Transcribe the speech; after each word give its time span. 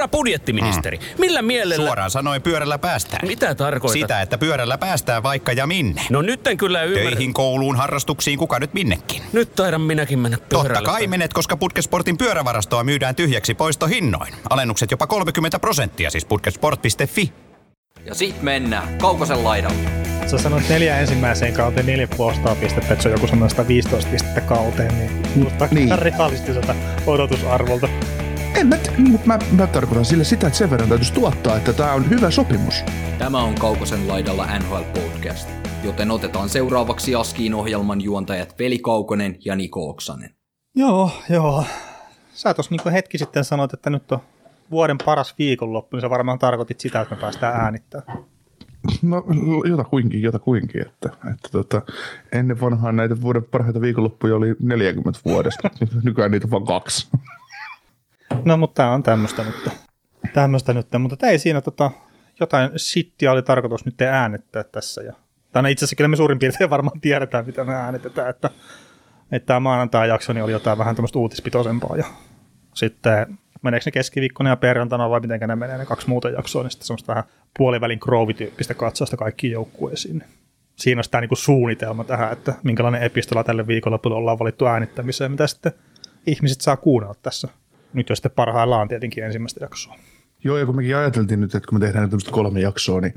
Herra 0.00 0.08
budjettiministeri, 0.08 0.96
mm. 0.96 1.04
millä 1.18 1.42
mielellä... 1.42 1.86
Suoraan 1.86 2.10
sanoen 2.10 2.42
pyörällä 2.42 2.78
päästään. 2.78 3.28
Mitä 3.28 3.54
tarkoitat? 3.54 4.00
Sitä, 4.00 4.22
että 4.22 4.38
pyörällä 4.38 4.78
päästään 4.78 5.22
vaikka 5.22 5.52
ja 5.52 5.66
minne. 5.66 6.02
No 6.10 6.22
nyt 6.22 6.46
en 6.46 6.56
kyllä 6.56 6.82
ymmärrä. 6.82 7.10
Töihin, 7.10 7.34
kouluun, 7.34 7.76
harrastuksiin, 7.76 8.38
kuka 8.38 8.58
nyt 8.58 8.74
minnekin. 8.74 9.22
Nyt 9.32 9.54
taidan 9.54 9.80
minäkin 9.80 10.18
mennä 10.18 10.38
pyörällä. 10.48 10.74
Totta 10.74 10.90
kai 10.90 11.06
menet, 11.06 11.32
koska 11.32 11.56
Putkesportin 11.56 12.18
pyörävarastoa 12.18 12.84
myydään 12.84 13.14
tyhjäksi 13.14 13.54
poistohinnoin. 13.54 14.34
Alennukset 14.50 14.90
jopa 14.90 15.06
30 15.06 15.58
prosenttia, 15.58 16.10
siis 16.10 16.24
putkesport.fi. 16.24 17.32
Ja 18.04 18.14
sit 18.14 18.42
mennään 18.42 18.98
Kaukosen 18.98 19.44
laidalle. 19.44 19.90
Sä 20.26 20.38
sanoit 20.38 20.68
neljä 20.68 20.98
ensimmäiseen 20.98 21.52
kauteen 21.52 21.86
4,5 21.86 22.56
pistettä, 22.56 22.92
että 22.92 23.02
se 23.02 23.08
on 23.08 23.14
joku 23.14 23.26
semmoinen 23.26 23.50
115 23.50 24.10
pistettä 24.10 24.40
kauteen, 24.40 24.98
niin 24.98 25.22
kuulostaa 25.34 25.68
niin. 25.70 25.98
realistiselta 25.98 26.74
odotusarvolta. 27.06 27.88
En 28.60 28.66
mä, 28.66 28.76
mutta 29.10 29.26
mä, 29.26 29.38
mä 29.56 29.66
tarkoitan 29.66 30.04
sille 30.04 30.24
sitä, 30.24 30.46
että 30.46 30.58
sen 30.58 30.70
verran 30.70 30.88
täytyisi 30.88 31.12
tuottaa, 31.12 31.56
että 31.56 31.72
tämä 31.72 31.92
on 31.92 32.10
hyvä 32.10 32.30
sopimus. 32.30 32.84
Tämä 33.18 33.42
on 33.42 33.54
Kaukosen 33.54 34.08
laidalla 34.08 34.46
NHL 34.58 34.82
Podcast, 35.00 35.48
joten 35.84 36.10
otetaan 36.10 36.48
seuraavaksi 36.48 37.14
Askiin 37.14 37.54
ohjelman 37.54 38.00
juontajat 38.00 38.58
Veli 38.58 38.78
Kaukonen 38.78 39.36
ja 39.44 39.56
Niko 39.56 39.88
Oksanen. 39.90 40.30
Joo, 40.76 41.10
joo. 41.30 41.64
Sä 42.32 42.54
tuossa 42.54 42.74
niin 42.74 42.92
hetki 42.92 43.18
sitten 43.18 43.44
sanoit, 43.44 43.74
että 43.74 43.90
nyt 43.90 44.12
on 44.12 44.18
vuoden 44.70 44.98
paras 45.04 45.34
viikonloppu, 45.38 45.96
niin 45.96 46.02
sä 46.02 46.10
varmaan 46.10 46.38
tarkoitit 46.38 46.80
sitä, 46.80 47.00
että 47.00 47.14
me 47.14 47.20
päästään 47.20 47.60
äänittämään. 47.60 48.18
No 49.02 49.24
jota 49.68 49.84
kuinkin, 49.84 50.22
jota 50.22 50.38
kuinkin. 50.38 50.80
Että, 50.80 51.08
että 51.32 51.48
tota, 51.52 51.82
ennen 52.32 52.60
vanhaan 52.60 52.96
näitä 52.96 53.20
vuoden 53.20 53.44
parhaita 53.44 53.80
viikonloppuja 53.80 54.36
oli 54.36 54.54
40 54.60 55.20
vuodesta, 55.24 55.70
nykyään 56.02 56.30
niitä 56.30 56.46
on 56.46 56.50
vain 56.50 56.66
kaksi. 56.66 57.08
No, 58.44 58.56
mutta 58.56 58.82
tämä 58.82 58.94
on 58.94 59.02
tämmöistä 59.02 59.44
nyt. 59.44 59.70
Tämmöistä 60.34 60.72
nyt, 60.74 60.86
mutta 60.98 61.26
ei 61.26 61.38
siinä 61.38 61.60
tota, 61.60 61.90
jotain 62.40 62.70
shittia 62.76 63.32
oli 63.32 63.42
tarkoitus 63.42 63.84
nyt 63.84 64.00
äänettää 64.00 64.64
tässä. 64.64 65.02
Ja, 65.02 65.12
tai 65.52 65.72
itse 65.72 65.84
asiassa 65.84 65.96
kyllä 65.96 66.08
me 66.08 66.16
suurin 66.16 66.38
piirtein 66.38 66.70
varmaan 66.76 67.00
tiedetään, 67.00 67.46
mitä 67.46 67.64
me 67.64 67.74
äänetetään, 67.74 68.30
että, 68.30 68.50
että 69.32 69.46
tämä 69.46 69.60
maanantai-jakso 69.60 70.32
niin 70.32 70.44
oli 70.44 70.52
jotain 70.52 70.78
vähän 70.78 70.96
tämmöistä 70.96 71.18
uutispitoisempaa. 71.18 71.96
Ja 71.96 72.04
sitten 72.74 73.38
meneekö 73.62 73.84
ne 73.86 73.92
keskiviikkona 73.92 74.50
ja 74.50 74.56
perjantaina 74.56 75.10
vai 75.10 75.20
miten 75.20 75.40
ne 75.40 75.56
menee 75.56 75.78
ne 75.78 75.86
kaksi 75.86 76.08
muuta 76.08 76.28
jaksoa, 76.28 76.62
niin 76.62 76.70
sitten 76.70 76.86
semmoista 76.86 77.12
vähän 77.12 77.24
puolivälin 77.58 77.98
groovityyppistä 78.02 78.74
katsausta 78.74 79.16
kaikkiin 79.16 79.52
joukkueisiin. 79.52 80.24
Siinä 80.76 80.98
on 80.98 81.04
tämä 81.10 81.20
niinku 81.20 81.36
suunnitelma 81.36 82.04
tähän, 82.04 82.32
että 82.32 82.54
minkälainen 82.62 83.02
epistola 83.02 83.44
tälle 83.44 83.66
viikolla 83.66 84.00
ollaan 84.04 84.38
valittu 84.38 84.66
äänittämiseen, 84.66 85.30
mitä 85.30 85.46
sitten 85.46 85.72
ihmiset 86.26 86.60
saa 86.60 86.76
kuunnella 86.76 87.14
tässä. 87.22 87.48
Nyt 87.92 88.08
jo 88.08 88.16
sitten 88.16 88.32
parhaillaan 88.32 88.88
tietenkin 88.88 89.24
ensimmäistä 89.24 89.64
jaksoa. 89.64 89.96
Joo, 90.44 90.58
ja 90.58 90.66
kun 90.66 90.76
mekin 90.76 90.96
ajateltiin 90.96 91.40
nyt, 91.40 91.54
että 91.54 91.68
kun 91.68 91.78
me 91.78 91.86
tehdään 91.86 92.10
tämmöistä 92.10 92.30
kolme 92.30 92.60
jaksoa, 92.60 93.00
niin 93.00 93.14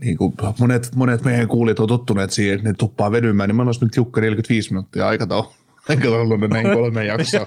niin 0.00 0.16
kuin 0.16 0.34
monet, 0.58 0.90
monet 0.94 1.24
meidän 1.24 1.48
kuulijat 1.48 1.80
on 1.80 1.88
tottuneet 1.88 2.30
siihen, 2.30 2.54
että 2.54 2.68
ne 2.68 2.74
tuppaa 2.78 3.12
vedymään, 3.12 3.48
niin 3.48 3.56
me 3.56 3.62
ollaan 3.62 3.76
nyt 3.80 3.92
tiukka 3.92 4.20
45 4.20 4.70
minuuttia 4.70 5.08
aikataulu. 5.08 5.52
Aikataulu 5.88 6.36
näin 6.36 6.72
kolme 6.72 7.04
jaksoa. 7.04 7.46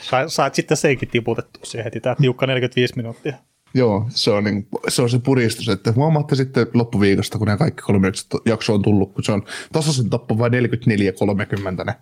Sa, 0.00 0.28
saat 0.28 0.54
sitten 0.54 0.76
senkin 0.76 1.08
tiputettu 1.08 1.60
siihen 1.62 1.84
heti, 1.84 2.00
tämä 2.00 2.14
tiukka 2.20 2.46
45 2.46 2.96
minuuttia. 2.96 3.36
Joo, 3.76 4.06
se 4.08 4.30
on, 4.30 4.44
niin, 4.44 4.68
se 4.88 5.02
on 5.02 5.10
se 5.10 5.18
puristus, 5.18 5.68
että 5.68 5.92
huomaatte 5.92 6.34
sitten 6.34 6.66
loppuviikosta, 6.74 7.38
kun 7.38 7.46
nämä 7.46 7.56
kaikki 7.56 7.82
kolme 7.82 8.12
jaksoa 8.46 8.74
on 8.74 8.82
tullut, 8.82 9.12
kun 9.14 9.24
se 9.24 9.32
on 9.32 9.42
tasaisen 9.72 10.10
tappo 10.10 10.38
vain 10.38 10.52
44-30 10.52 11.84
ne 11.84 11.94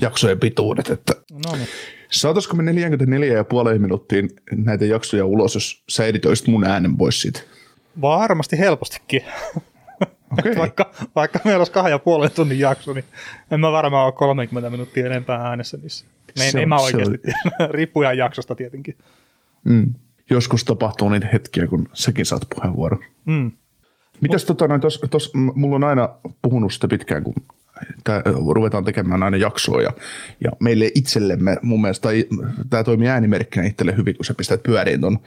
jaksojen 0.00 0.40
pituudet. 0.40 0.90
Että 0.90 1.12
no 1.46 1.56
niin. 1.56 1.68
Saataisiko 2.10 2.56
me 2.56 2.72
44,5 2.72 3.78
minuuttiin 3.78 4.30
näitä 4.56 4.84
jaksoja 4.84 5.26
ulos, 5.26 5.54
jos 5.54 5.84
sä 5.88 6.06
editoisit 6.06 6.46
mun 6.46 6.64
äänen 6.64 6.96
pois 6.96 7.20
siitä? 7.20 7.40
Varmasti 8.00 8.58
helpostikin. 8.58 9.22
Okay. 10.38 10.56
vaikka, 10.62 10.90
vaikka 11.14 11.40
meillä 11.44 11.60
olisi 11.60 11.72
kahden 11.72 11.90
ja 11.90 11.98
puolen 11.98 12.30
tunnin 12.30 12.58
jakso, 12.58 12.92
niin 12.92 13.04
en 13.50 13.60
mä 13.60 13.72
varmaan 13.72 14.06
ole 14.06 14.12
30 14.12 14.70
minuuttia 14.70 15.06
enempää 15.06 15.48
äänessä 15.48 15.76
niissä. 15.82 16.06
En, 16.40 16.56
on, 16.56 16.62
en 16.62 16.68
mä 16.68 16.76
oikeasti. 16.76 17.18
Riippuu 17.70 18.02
jaksosta 18.02 18.54
tietenkin. 18.54 18.96
Mm. 19.64 19.94
Joskus 20.30 20.64
tapahtuu 20.64 21.08
niitä 21.08 21.28
hetkiä, 21.32 21.66
kun 21.66 21.88
sekin 21.92 22.26
saat 22.26 22.46
puheenvuoron. 22.54 23.04
Mm. 23.24 23.52
Mitäs 24.20 24.42
Mut... 24.42 24.46
tota, 24.46 24.68
noin, 24.68 24.80
tos, 24.80 25.00
tos, 25.10 25.32
mulla 25.34 25.76
on 25.76 25.84
aina 25.84 26.08
puhunut 26.42 26.72
sitä 26.72 26.88
pitkään, 26.88 27.24
kun 27.24 27.34
tää, 28.04 28.22
ruvetaan 28.54 28.84
tekemään 28.84 29.22
aina 29.22 29.36
jaksoa 29.36 29.82
ja, 29.82 29.90
ja 30.44 30.50
meille 30.60 30.90
itsellemme 30.94 31.56
mun 31.62 31.80
mielestä 31.80 32.08
tämä 32.70 32.84
toimii 32.84 33.08
äänimerkkinä 33.08 33.66
itselle 33.66 33.96
hyvin, 33.96 34.16
kun 34.16 34.24
sä 34.24 34.34
pistät 34.34 34.62
pyöriin 34.62 35.00
ton 35.00 35.18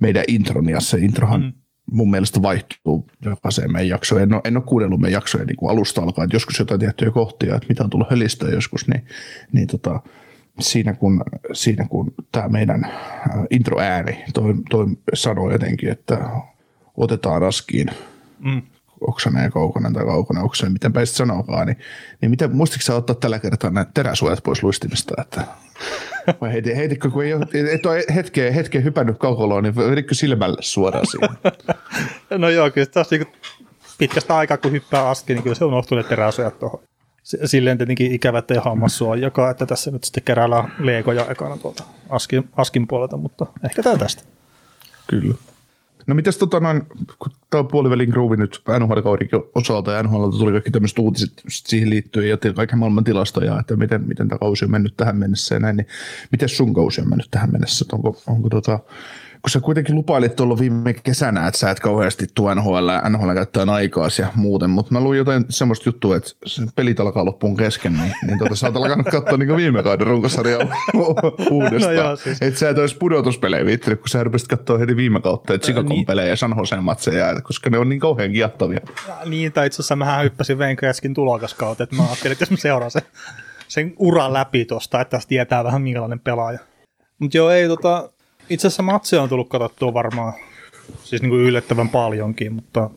meidän 0.00 0.24
intron 0.28 0.68
ja 0.68 0.80
se 0.80 0.98
introhan 0.98 1.40
mm 1.40 1.52
mun 1.90 2.10
mielestä 2.10 2.42
vaihtuu 2.42 3.10
jokaiseen 3.24 3.72
meidän 3.72 3.88
jaksoon. 3.88 4.22
En 4.22 4.32
ole, 4.32 4.40
en 4.44 4.56
ole 4.56 4.64
kuunnellut 4.64 5.00
meidän 5.00 5.12
jaksoja 5.12 5.44
niin 5.44 5.56
kuin 5.56 5.70
alusta 5.70 6.02
alkaen, 6.02 6.26
että 6.26 6.36
joskus 6.36 6.58
jotain 6.58 6.80
tiettyjä 6.80 7.10
kohtia, 7.10 7.54
että 7.54 7.68
mitä 7.68 7.84
on 7.84 7.90
tullut 7.90 8.10
hölistöä 8.10 8.50
joskus, 8.50 8.88
niin, 8.88 9.04
niin 9.52 9.66
tota, 9.66 10.00
siinä 10.60 10.94
kun, 10.94 11.22
siinä 11.52 11.86
kun 11.88 12.14
tämä 12.32 12.48
meidän 12.48 12.84
äh, 12.84 12.92
introääni 13.50 14.24
toi, 14.34 14.54
toi 14.70 14.86
sanoo 15.14 15.52
jotenkin, 15.52 15.88
että 15.88 16.30
otetaan 16.96 17.42
askiin 17.42 17.90
mm. 18.38 18.62
Oksanen 19.00 19.42
ja 19.42 19.50
Kaukonen 19.50 19.92
tai 19.92 20.04
Kaukonen 20.04 20.44
Oksanen, 20.44 20.72
miten 20.72 20.92
päin 20.92 21.06
sanokaan, 21.06 21.66
niin, 21.66 21.76
niin 22.20 22.30
miten, 22.30 22.56
muistitko 22.56 22.82
sä 22.82 22.94
ottaa 22.94 23.16
tällä 23.16 23.38
kertaa 23.38 23.70
nämä 23.70 23.86
teräsuojat 23.94 24.42
pois 24.42 24.62
luistimista, 24.62 25.14
että 25.22 25.44
vai 26.40 26.52
heitin, 26.52 26.76
heititkö, 26.76 27.10
kun 27.10 27.24
ei 27.24 27.34
ole, 27.34 27.46
et 27.72 27.86
ole 27.86 28.04
hetkeä, 28.14 28.52
hetkeä 28.52 28.80
hypännyt 28.80 29.18
kaukoloon, 29.18 29.62
niin 29.62 29.76
veditkö 29.76 30.14
silmälle 30.14 30.58
suoraan 30.60 31.06
siihen? 31.06 31.30
no 32.42 32.48
joo, 32.48 32.70
kyllä 32.70 32.86
taas 32.86 33.10
niin 33.10 33.26
pitkästä 33.98 34.36
aikaa, 34.36 34.56
kun 34.56 34.72
hyppää 34.72 35.08
aski, 35.08 35.34
niin 35.34 35.42
kyllä 35.42 35.56
se 35.56 35.64
unohtuu 35.64 35.98
ne 35.98 36.04
teräsuojat 36.04 36.58
tuohon. 36.58 36.80
Silleen 37.44 37.78
tietenkin 37.78 38.12
ikävä, 38.12 38.38
että 38.38 38.54
ei 38.54 38.60
hammassuojakaan, 38.64 39.50
että 39.50 39.66
tässä 39.66 39.90
nyt 39.90 40.04
sitten 40.04 40.22
keräällä 40.22 40.68
leekoja 40.78 41.26
ekana 41.30 41.56
tuolta 41.56 41.84
askin, 42.08 42.48
askin 42.56 42.86
puolelta, 42.86 43.16
mutta 43.16 43.46
ehkä 43.64 43.82
tämä 43.82 43.98
tästä. 43.98 44.22
Kyllä. 45.06 45.34
No 46.06 46.14
mitäs 46.14 46.36
tota 46.36 46.60
noin, 46.60 46.82
kun 47.18 47.32
tämä 47.50 47.60
on 47.60 47.68
puolivälin 47.68 48.10
groove 48.10 48.36
nyt 48.36 48.62
nhl 48.78 48.98
osalta 49.54 49.92
ja 49.92 50.02
NHL 50.02 50.30
tuli 50.30 50.52
kaikki 50.52 50.70
tämmöiset 50.70 50.98
uutiset 50.98 51.32
siihen 51.46 51.90
liittyen 51.90 52.28
ja 52.28 52.52
kaiken 52.54 52.78
maailman 52.78 53.04
tilastoja, 53.04 53.60
että 53.60 53.76
miten, 53.76 54.08
miten 54.08 54.28
tämä 54.28 54.38
kausi 54.38 54.64
on 54.64 54.70
mennyt 54.70 54.96
tähän 54.96 55.16
mennessä 55.16 55.54
ja 55.54 55.58
näin, 55.58 55.76
niin 55.76 55.86
miten 56.32 56.48
sun 56.48 56.74
kausi 56.74 57.00
on 57.00 57.08
mennyt 57.08 57.28
tähän 57.30 57.52
mennessä, 57.52 57.84
onko, 57.92 58.22
onko 58.26 58.48
tota, 58.48 58.80
kun 59.42 59.50
sä 59.50 59.60
kuitenkin 59.60 59.94
lupailit 59.94 60.36
tuolla 60.36 60.58
viime 60.58 60.94
kesänä, 60.94 61.46
että 61.46 61.60
sä 61.60 61.70
et 61.70 61.80
kauheasti 61.80 62.26
tuo 62.34 62.54
NHL, 62.54 62.88
NHL 63.08 63.34
käyttää 63.34 63.64
aikaa 63.68 64.08
ja 64.18 64.26
muuten, 64.34 64.70
mutta 64.70 64.92
mä 64.92 65.00
luin 65.00 65.18
jotain 65.18 65.44
semmoista 65.48 65.88
juttua, 65.88 66.16
että 66.16 66.30
pelit 66.76 67.00
alkaa 67.00 67.24
loppuun 67.24 67.56
kesken, 67.56 67.92
niin, 67.92 68.12
niin 68.26 68.38
tota, 68.38 68.54
sä 68.54 68.66
oot 68.66 68.76
alkanut 68.76 69.06
katsoa 69.06 69.38
niin 69.38 69.56
viime 69.56 69.82
kauden 69.82 70.06
runkosarjaa 70.06 70.60
uudestaan. 71.50 71.96
no 71.96 72.02
joo, 72.02 72.16
siis. 72.16 72.42
Että 72.42 72.60
sä 72.60 72.68
et 72.68 72.78
olisi 72.78 72.96
pudotuspelejä 72.96 73.64
viittinyt, 73.64 74.00
kun 74.00 74.08
sä 74.08 74.24
rupesit 74.24 74.48
katsoa 74.48 74.78
heti 74.78 74.96
viime 74.96 75.20
kautta, 75.20 75.54
että 75.54 75.64
Chicagon 75.64 75.88
niin. 75.88 76.06
pelejä 76.06 76.28
ja 76.28 76.36
San 76.36 76.54
Joseen 76.58 76.84
matseja, 76.84 77.40
koska 77.40 77.70
ne 77.70 77.78
on 77.78 77.88
niin 77.88 78.00
kauhean 78.00 78.32
kiattavia. 78.32 78.80
Niin, 79.24 79.52
tai 79.52 79.66
itse 79.66 79.76
asiassa 79.76 79.96
mähän 79.96 80.24
hyppäsin 80.24 80.58
Wayne 80.58 80.76
Gretzkin 80.76 81.14
tulokaskautta, 81.14 81.84
että 81.84 81.96
mä 81.96 82.02
ajattelin, 82.02 82.32
että 82.32 82.42
jos 82.42 82.50
mä 82.50 82.56
seuraan 82.56 82.90
sen, 82.90 83.02
sen 83.68 83.94
uran 83.96 84.32
läpi 84.32 84.64
tuosta, 84.64 85.00
että 85.00 85.16
tästä 85.16 85.28
tietää 85.28 85.64
vähän 85.64 85.82
minkälainen 85.82 86.20
pelaaja. 86.20 86.58
Mutta 87.18 87.36
joo, 87.36 87.50
ei 87.50 87.68
tota, 87.68 88.10
itse 88.50 88.66
asiassa 88.66 88.82
matseja 88.82 89.22
on 89.22 89.28
tullut 89.28 89.48
katsottua 89.48 89.94
varmaan, 89.94 90.32
siis 91.04 91.22
niin 91.22 91.30
kuin 91.30 91.42
yllättävän 91.42 91.88
paljonkin, 91.88 92.52
mutta 92.52 92.90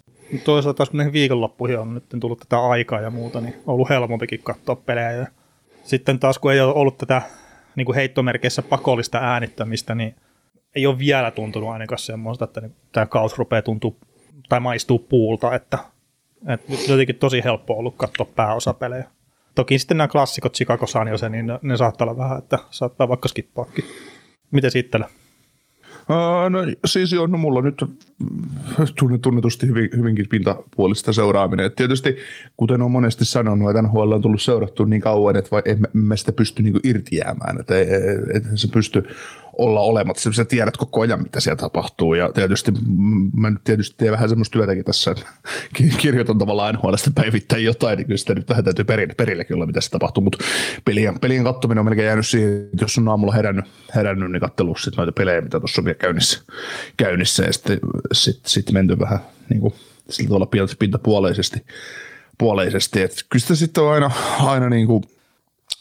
toisaalta 0.43 0.77
taas 0.77 0.89
kun 0.89 0.97
näihin 0.97 1.13
viikonloppuihin 1.13 1.79
on 1.79 1.93
nyt 1.93 2.03
tullut 2.19 2.39
tätä 2.39 2.59
aikaa 2.59 3.01
ja 3.01 3.09
muuta, 3.09 3.41
niin 3.41 3.53
on 3.53 3.73
ollut 3.73 3.89
helpompikin 3.89 4.43
katsoa 4.43 4.75
pelejä. 4.75 5.11
Ja 5.11 5.27
sitten 5.83 6.19
taas 6.19 6.39
kun 6.39 6.53
ei 6.53 6.61
ole 6.61 6.73
ollut 6.73 6.97
tätä 6.97 7.21
niin 7.75 7.85
kuin 7.85 7.95
heittomerkeissä 7.95 8.61
pakollista 8.61 9.17
äänittämistä, 9.17 9.95
niin 9.95 10.15
ei 10.75 10.87
ole 10.87 10.99
vielä 10.99 11.31
tuntunut 11.31 11.69
ainakaan 11.69 11.99
semmoista, 11.99 12.45
että 12.45 12.61
tämä 12.91 13.05
kaus 13.05 13.37
rupeaa 13.37 13.61
tuntua 13.61 13.95
tai 14.49 14.59
maistuu 14.59 14.99
puulta, 14.99 15.55
että, 15.55 15.77
että 16.47 16.73
jotenkin 16.87 17.15
tosi 17.15 17.43
helppo 17.43 17.73
ollut 17.73 17.95
katsoa 17.97 18.27
pääosapelejä. 18.35 19.09
Toki 19.55 19.79
sitten 19.79 19.97
nämä 19.97 20.07
klassikot 20.07 20.53
Chicago 20.53 20.87
San 20.87 21.07
Jose, 21.07 21.29
niin 21.29 21.47
ne, 21.47 21.59
ne 21.61 21.77
saattaa 21.77 22.05
olla 22.05 22.17
vähän, 22.17 22.37
että 22.37 22.59
saattaa 22.69 23.09
vaikka 23.09 23.27
skippaakin. 23.27 23.85
Miten 24.51 24.71
sitten? 24.71 25.05
No 26.49 26.59
siis 26.85 27.13
joo, 27.13 27.27
no 27.27 27.37
mulla 27.37 27.61
nyt 27.61 27.85
tunnetusti 29.21 29.67
hyvin, 29.67 29.89
hyvinkin 29.97 30.27
pintapuolista 30.29 31.13
seuraaminen. 31.13 31.65
Et 31.65 31.75
tietysti, 31.75 32.17
kuten 32.57 32.81
on 32.81 32.91
monesti 32.91 33.25
sanonut, 33.25 33.69
että 33.69 33.81
NHL 33.81 34.11
on 34.11 34.21
tullut 34.21 34.41
seurattua 34.41 34.85
niin 34.85 35.01
kauan, 35.01 35.35
että 35.35 35.51
vai 35.51 35.61
emme, 35.65 35.87
emme 35.95 36.17
sitä 36.17 36.31
pysty 36.31 36.63
niin 36.63 36.79
irti 36.83 37.15
jäämään. 37.15 37.59
Että 37.59 37.79
et, 37.79 37.89
et 38.33 38.43
se 38.55 38.67
pysty 38.67 39.03
olla 39.57 39.79
olematta. 39.79 40.33
Sä 40.33 40.45
tiedät 40.45 40.77
koko 40.77 41.01
ajan, 41.01 41.23
mitä 41.23 41.39
siellä 41.39 41.57
tapahtuu. 41.57 42.13
Ja 42.13 42.31
tietysti 42.31 42.71
mä 43.33 43.49
nyt 43.49 43.63
tietysti 43.63 43.95
teen 43.97 44.11
vähän 44.11 44.29
semmoista 44.29 44.53
työtäkin 44.53 44.85
tässä, 44.85 45.11
että 45.11 45.25
kirjoitan 45.97 46.37
tavallaan 46.37 46.75
NHLstä 46.75 47.11
päivittäin 47.15 47.63
jotain, 47.63 47.97
niin 47.97 48.07
kyllä 48.07 48.17
sitä 48.17 48.35
nyt 48.35 48.49
vähän 48.49 48.63
täytyy 48.63 48.85
perille, 48.85 49.13
perillekin 49.13 49.55
olla, 49.55 49.65
mitä 49.65 49.81
se 49.81 49.89
tapahtuu. 49.89 50.23
Mutta 50.23 50.37
pelien, 50.85 51.19
pelien 51.19 51.43
kattominen 51.43 51.79
on 51.79 51.85
melkein 51.85 52.05
jäänyt 52.05 52.27
siihen, 52.27 52.69
että 52.73 52.83
jos 52.83 52.97
on 52.97 53.07
aamulla 53.07 53.33
herännyt, 53.33 53.65
herännyt 53.95 54.31
niin 54.31 54.41
katselu 54.41 54.75
sitten 54.75 54.97
noita 54.97 55.11
pelejä, 55.11 55.41
mitä 55.41 55.59
tuossa 55.59 55.81
on 55.81 55.85
vielä 55.85 55.97
käynnissä, 55.97 56.41
käynnissä 56.97 57.43
ja 57.43 57.53
sitten 57.53 57.79
sit, 58.11 58.45
sit 58.45 58.71
menty 58.71 58.99
vähän 58.99 59.19
niin 59.49 59.61
kuin, 59.61 59.73
sillä 60.09 60.27
tavalla 60.27 60.75
pintapuoleisesti. 60.79 61.65
Puoleisesti. 62.37 63.01
Et 63.01 63.25
kyllä 63.29 63.41
sitä 63.41 63.55
sitten 63.55 63.83
on 63.83 63.93
aina, 63.93 64.11
aina 64.39 64.69
niin 64.69 64.87
kuin, 64.87 65.03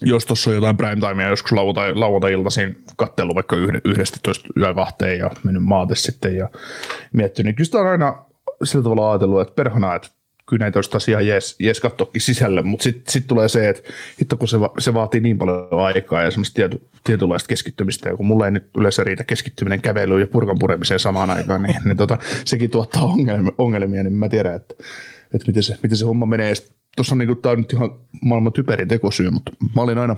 jos 0.03 0.27
tuossa 0.27 0.51
on 0.51 0.57
jotain 0.57 0.77
primetimea 0.77 1.29
joskus 1.29 1.53
lauantai, 1.53 1.95
lauantai-iltaisin 1.95 2.85
kattelu 2.97 3.35
vaikka 3.35 3.57
yhdestä 3.85 4.19
toista 4.23 4.49
yö 4.57 4.75
kahteen 4.75 5.19
ja 5.19 5.31
mennyt 5.45 5.63
maate 5.63 5.95
sitten 5.95 6.37
ja 6.37 6.49
miettinyt, 7.13 7.47
niin 7.47 7.55
kyllä 7.55 7.67
sitä 7.67 7.79
on 7.79 7.87
aina 7.87 8.25
sillä 8.65 8.83
tavalla 8.83 9.11
ajatellut, 9.11 9.41
että 9.41 9.55
perhana, 9.55 9.95
että 9.95 10.09
kyllä 10.51 10.65
näitä 10.65 10.79
olisi 10.79 10.91
tosiaan 10.91 11.27
jees, 11.27 11.57
jees 11.59 11.81
katsoakin 11.81 12.23
sisälle, 12.23 12.63
mutta 12.63 12.83
sitten 12.83 13.13
sit 13.13 13.27
tulee 13.27 13.49
se, 13.49 13.69
että 13.69 13.83
hitto 14.21 14.37
kun 14.37 14.49
se, 14.49 14.61
va, 14.61 14.73
se 14.79 14.95
vaatii 14.95 15.21
niin 15.21 15.39
paljon 15.39 15.69
aikaa 15.73 16.23
ja 16.23 16.31
semmoista 16.31 16.55
tiety, 16.55 16.81
tietynlaista 17.05 17.49
keskittymistä, 17.49 18.09
ja 18.09 18.17
kun 18.17 18.27
mulla 18.27 18.45
ei 18.45 18.51
nyt 18.51 18.71
yleensä 18.79 19.05
riitä 19.05 19.25
keskittyminen 19.25 19.81
kävelyyn 19.81 20.21
ja 20.21 20.27
purkan 20.27 20.59
puremiseen 20.59 21.01
samaan 21.01 21.31
aikaan, 21.31 21.63
niin, 21.63 21.77
niin 21.85 21.97
tota, 21.97 22.19
sekin 22.45 22.71
tuottaa 22.71 23.03
ongelmia, 23.03 23.53
ongelmia, 23.59 24.03
niin 24.03 24.13
mä 24.13 24.29
tiedän, 24.29 24.55
että, 24.55 24.75
että 25.35 25.47
miten, 25.47 25.63
se, 25.63 25.77
miten 25.83 25.99
se 25.99 26.05
homma 26.05 26.27
menee. 26.27 26.53
Tuossa 26.97 27.15
on 27.15 27.19
niin 27.19 27.27
kuin, 27.27 27.43
tämä 27.43 27.53
on 27.53 27.59
nyt 27.59 27.73
ihan 27.73 27.91
maailman 28.23 28.53
typerin 28.53 28.89
tekosyy, 28.89 29.31
mutta 29.31 29.53
mä 29.77 29.83
olin 29.83 29.99
aina, 29.99 30.17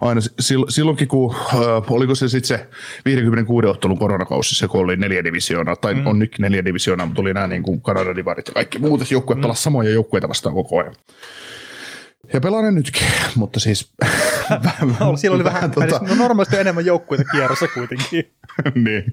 aina 0.00 0.20
silloinkin, 0.68 1.08
kun 1.08 1.34
äh, 1.34 1.92
oliko 1.92 2.14
se 2.14 2.28
sitten 2.28 2.58
se 2.58 2.68
56 3.04 3.66
ottelun 3.66 3.98
koronakausi, 3.98 4.54
se 4.54 4.68
kun 4.68 4.80
oli 4.80 4.96
neljä 4.96 5.24
divisioonaa, 5.24 5.76
tai 5.76 5.94
mm. 5.94 6.06
on 6.06 6.18
nytkin 6.18 6.42
neljä 6.42 6.64
divisioonaa, 6.64 7.06
mutta 7.06 7.22
oli 7.22 7.34
nämä 7.34 7.46
niin 7.46 7.62
kuin 7.62 7.80
Kanadan 7.80 8.16
divarit 8.16 8.48
ja 8.48 8.54
kaikki 8.54 8.78
muut, 8.78 9.10
joukkueet 9.10 9.40
mm. 9.40 9.50
samoja 9.52 9.90
joukkueita 9.90 10.28
vastaan 10.28 10.54
koko 10.54 10.80
ajan. 10.80 10.94
Ja 12.34 12.40
pelaan 12.40 12.64
ne 12.64 12.70
nytkin, 12.70 13.06
mutta 13.36 13.60
siis... 13.60 13.92
Siellä 15.16 15.34
oli 15.34 15.44
vähän, 15.44 15.62
vähän 15.62 15.70
tota... 15.70 16.00
no 16.08 16.14
normaalisti 16.14 16.56
enemmän 16.56 16.86
joukkueita 16.86 17.24
kierrossa 17.24 17.68
kuitenkin. 17.68 18.30
niin, 18.84 19.04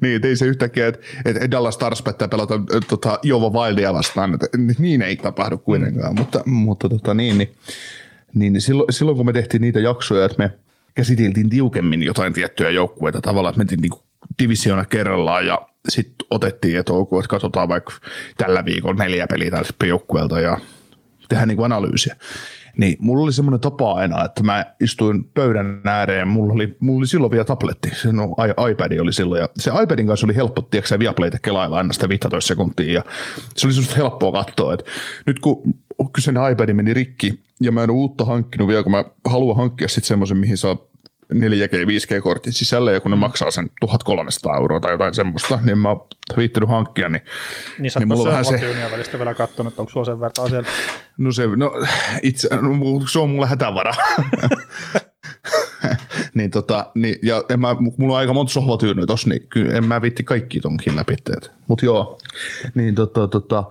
niin 0.00 0.26
ei 0.26 0.36
se 0.36 0.46
yhtäkkiä, 0.46 0.86
että, 0.86 1.00
että 1.24 1.50
Dallas 1.50 1.74
Stars 1.74 2.02
päättää 2.02 2.28
pelata 2.28 2.54
tota, 2.88 3.18
Jova 3.22 3.50
Wildia 3.50 3.94
vastaan, 3.94 4.34
että 4.34 4.46
niin 4.78 5.02
ei 5.02 5.16
tapahdu 5.16 5.58
kuitenkaan, 5.58 6.14
mm. 6.14 6.18
mutta, 6.18 6.42
mutta 6.46 6.88
tota, 6.88 7.14
niin, 7.14 7.38
niin, 7.38 7.54
niin, 8.34 8.60
silloin, 8.60 8.92
silloin, 8.92 9.16
kun 9.16 9.26
me 9.26 9.32
tehtiin 9.32 9.60
niitä 9.60 9.80
jaksoja, 9.80 10.24
että 10.24 10.38
me 10.38 10.52
käsiteltiin 10.94 11.50
tiukemmin 11.50 12.02
jotain 12.02 12.32
tiettyjä 12.32 12.70
joukkueita 12.70 13.20
tavallaan, 13.20 13.50
että 13.52 13.58
mentiin 13.58 13.80
niin 13.80 14.02
divisioona 14.38 14.84
kerrallaan 14.84 15.46
ja 15.46 15.68
sitten 15.88 16.26
otettiin, 16.30 16.78
että 16.78 16.92
ok, 16.92 17.10
että 17.12 17.28
katsotaan 17.28 17.68
vaikka 17.68 17.92
tällä 18.36 18.64
viikolla 18.64 19.04
neljä 19.04 19.26
peliä 19.26 19.50
tällä 19.50 19.86
joukkueelta 19.86 20.40
ja 20.40 20.58
tehdään 21.28 21.48
niin 21.48 21.64
analyysiä. 21.64 22.16
Niin 22.78 22.96
mulla 23.00 23.24
oli 23.24 23.32
semmoinen 23.32 23.60
tapa 23.60 23.92
aina, 23.92 24.24
että 24.24 24.42
mä 24.42 24.66
istuin 24.80 25.24
pöydän 25.24 25.80
ääreen 25.84 26.28
mulla 26.28 26.54
oli, 26.54 26.76
mulla 26.80 26.98
oli 26.98 27.06
silloin 27.06 27.30
vielä 27.30 27.44
tabletti, 27.44 27.90
se 27.94 28.12
no, 28.12 28.36
iPad 28.70 28.98
oli 28.98 29.12
silloin 29.12 29.40
ja 29.40 29.48
se 29.56 29.70
iPadin 29.82 30.06
kanssa 30.06 30.26
oli 30.26 30.36
helppo, 30.36 30.62
tiedätkö 30.62 30.98
Viaplayta 30.98 31.38
kelailla 31.38 31.76
aina 31.76 31.92
sitä 31.92 32.08
15 32.08 32.48
sekuntia 32.48 32.92
ja 32.92 33.04
se 33.56 33.66
oli 33.66 33.74
semmoista 33.74 33.96
helppoa 33.96 34.44
katsoa, 34.44 34.74
että 34.74 34.90
nyt 35.26 35.40
kun 35.40 35.74
kyseinen 36.12 36.52
iPad 36.52 36.72
meni 36.72 36.94
rikki 36.94 37.40
ja 37.60 37.72
mä 37.72 37.82
en 37.82 37.90
ole 37.90 37.98
uutta 37.98 38.24
hankkinut 38.24 38.68
vielä, 38.68 38.82
kun 38.82 38.92
mä 38.92 39.04
haluan 39.24 39.56
hankkia 39.56 39.88
sitten 39.88 40.08
semmoisen, 40.08 40.36
mihin 40.36 40.56
saa 40.56 40.76
4G, 41.34 41.86
5G-kortin 41.86 42.52
sisälle, 42.52 42.92
ja 42.92 43.00
kun 43.00 43.10
ne 43.10 43.16
mm. 43.16 43.20
maksaa 43.20 43.50
sen 43.50 43.70
1300 43.80 44.56
euroa 44.56 44.80
tai 44.80 44.92
jotain 44.92 45.14
semmoista, 45.14 45.58
niin 45.62 45.78
mä 45.78 45.88
oon 45.88 46.06
viittynyt 46.36 46.68
hankkia, 46.68 47.08
niin, 47.08 47.22
niin, 47.78 47.92
niin 47.98 48.08
mulla 48.08 48.22
on 48.22 48.28
vähän 48.28 48.44
se... 48.44 48.60
välistä 48.92 49.18
vielä 49.18 49.34
katsonut, 49.34 49.72
että 49.72 49.82
onko 49.82 49.92
sulla 49.92 50.04
sen 50.04 50.20
verran 50.20 50.50
siellä? 50.50 50.68
No 51.18 51.32
se, 51.32 51.46
no, 51.56 51.72
itse, 52.22 52.48
no, 52.56 53.06
se 53.06 53.18
on 53.18 53.30
mulle 53.30 53.46
hätävara. 53.46 53.92
niin 56.34 56.50
tota, 56.50 56.90
niin, 56.94 57.16
ja 57.22 57.44
en 57.48 57.60
mä, 57.60 57.76
mulla 57.96 58.14
on 58.14 58.18
aika 58.18 58.32
monta 58.32 58.52
sohvatyynyä 58.52 59.06
tossa, 59.06 59.28
niin 59.28 59.46
kyllä 59.48 59.72
en 59.72 59.84
mä 59.84 60.02
viitti 60.02 60.24
kaikki 60.24 60.60
tonkin 60.60 60.96
läpi. 60.96 61.16
Mutta 61.68 61.84
joo, 61.84 62.18
niin 62.74 62.94
tota, 62.94 63.28
tota, 63.28 63.64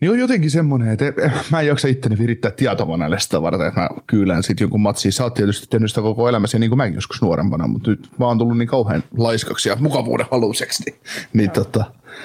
niin 0.00 0.10
on 0.10 0.18
jotenkin 0.18 0.50
semmoinen, 0.50 0.88
että 0.88 1.04
mä 1.50 1.60
en 1.60 1.66
jaksa 1.66 1.88
itteni 1.88 2.18
virittää 2.18 2.50
tietokoneelle 2.50 3.20
sitä 3.20 3.42
varten, 3.42 3.66
että 3.66 3.80
mä 3.80 3.88
kyylään 4.06 4.42
sitten 4.42 4.64
jonkun 4.64 4.80
matsiin. 4.80 5.12
Sä 5.12 5.24
oot 5.24 5.34
tietysti 5.34 5.66
tehnyt 5.70 5.90
sitä 5.90 6.00
koko 6.00 6.28
elämässä 6.28 6.58
niin 6.58 6.70
kuin 6.70 6.76
mäkin 6.76 6.94
joskus 6.94 7.22
nuorempana, 7.22 7.66
mutta 7.66 7.90
nyt 7.90 8.08
mä 8.18 8.26
oon 8.26 8.38
tullut 8.38 8.58
niin 8.58 8.68
kauhean 8.68 9.02
laiskaksi 9.16 9.68
ja 9.68 9.76
mukavuuden 9.76 10.26
haluseksi. 10.30 10.82
Niin, 10.86 11.00
niin, 11.32 11.50
tota... 11.50 11.84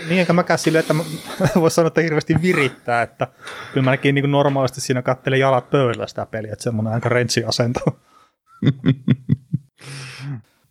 niin 0.09 0.19
enkä 0.19 0.33
mäkään 0.33 0.59
silleen, 0.59 0.79
että 0.79 0.93
mä 0.93 1.03
vois 1.61 1.75
sanoa, 1.75 1.87
että 1.87 2.01
hirveästi 2.01 2.35
virittää, 2.41 3.01
että 3.01 3.27
kyllä 3.73 3.85
mäkin 3.85 4.15
niin 4.15 4.31
normaalisti 4.31 4.81
siinä 4.81 5.01
kattelen 5.01 5.39
jalat 5.39 5.69
pöydällä 5.69 6.07
sitä 6.07 6.25
peliä, 6.25 6.53
että 6.53 6.63
semmoinen 6.63 6.93
aika 6.93 7.09
rentsi 7.09 7.43
asento. 7.43 7.79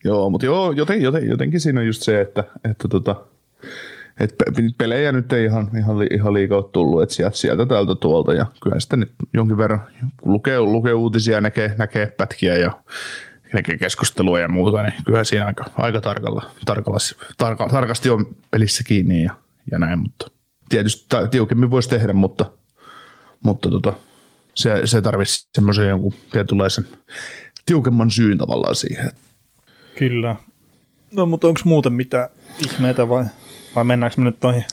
joo, 0.04 0.30
mutta 0.30 0.46
joo, 0.46 0.72
joten, 0.72 1.02
joten, 1.02 1.28
jotenkin 1.28 1.60
siinä 1.60 1.80
on 1.80 1.86
just 1.86 2.02
se, 2.02 2.20
että, 2.20 2.44
että 2.70 2.88
tota, 2.88 3.16
et 4.20 4.34
pelejä 4.78 5.12
nyt 5.12 5.32
ei 5.32 5.44
ihan, 5.44 5.70
ihan, 5.78 5.96
ihan 6.10 6.34
liikaa 6.34 6.58
ole 6.58 6.70
tullut, 6.72 7.02
että 7.02 7.14
sieltä, 7.14 7.36
sieltä 7.36 7.66
täältä 7.66 7.94
tuolta 7.94 8.34
ja 8.34 8.46
kyllä 8.62 8.80
sitten 8.80 9.00
nyt 9.00 9.12
jonkin 9.34 9.58
verran 9.58 9.80
lukee, 10.24 10.60
lukee 10.60 10.92
uutisia, 10.92 11.40
näkee, 11.40 11.74
näkee 11.78 12.06
pätkiä 12.06 12.56
ja 12.56 12.72
näkee 13.52 13.78
keskustelua 13.78 14.40
ja 14.40 14.48
muuta, 14.48 14.82
niin 14.82 14.94
kyllä 15.04 15.24
siinä 15.24 15.46
aika, 15.46 15.64
aika 15.76 16.00
tarkalla, 16.00 16.50
tarkalla, 16.64 16.98
tarka, 17.38 17.68
tarkasti 17.68 18.10
on 18.10 18.26
pelissä 18.50 18.84
kiinni 18.84 19.24
ja, 19.24 19.36
ja 19.70 19.78
näin, 19.78 19.98
mutta 19.98 20.30
tietysti 20.68 21.16
tiukemmin 21.30 21.70
voisi 21.70 21.88
tehdä, 21.88 22.12
mutta, 22.12 22.50
mutta 23.42 23.70
tota, 23.70 23.92
se, 24.54 24.80
se 24.84 25.02
tarvitsisi 25.02 25.48
semmoisen 25.54 25.88
jonkun 25.88 26.14
tietynlaisen 26.32 26.86
tiukemman 27.66 28.10
syyn 28.10 28.38
tavallaan 28.38 28.74
siihen. 28.74 29.10
Kyllä. 29.98 30.36
No 31.12 31.26
mutta 31.26 31.48
onko 31.48 31.60
muuten 31.64 31.92
mitään 31.92 32.28
ihmeitä 32.58 33.08
vai 33.08 33.24
vai 33.76 33.84
mennäänkö 33.84 34.20
me 34.20 34.24
nyt 34.24 34.42
noihin 34.42 34.64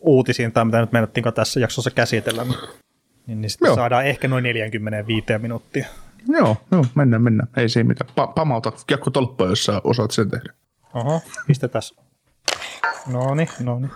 uutisiin, 0.00 0.52
tai 0.52 0.64
mitä 0.64 0.80
nyt 0.80 0.92
mennettiinko 0.92 1.32
tässä 1.32 1.60
jaksossa 1.60 1.90
käsitellä, 1.90 2.44
niin, 2.44 2.58
niin, 3.26 3.40
niin 3.40 3.50
sitten 3.50 3.74
saadaan 3.74 4.06
ehkä 4.06 4.28
noin 4.28 4.42
45 4.42 5.26
minuuttia. 5.38 5.86
Joo, 6.28 6.56
joo, 6.72 6.84
mennään, 6.94 7.22
mennään. 7.22 7.48
Ei 7.56 7.68
se 7.68 7.84
mitään. 7.84 8.10
Pa- 8.10 8.32
pamauta 8.34 8.72
kiekko 8.86 9.10
tolppaa, 9.10 9.48
jos 9.48 9.64
sä 9.64 9.80
osaat 9.84 10.10
sen 10.10 10.30
tehdä. 10.30 10.52
Oho, 10.94 11.22
mistä 11.48 11.68
tässä? 11.68 11.94
No 13.06 13.34
niin, 13.34 13.48
no 13.60 13.78
niin. 13.78 13.90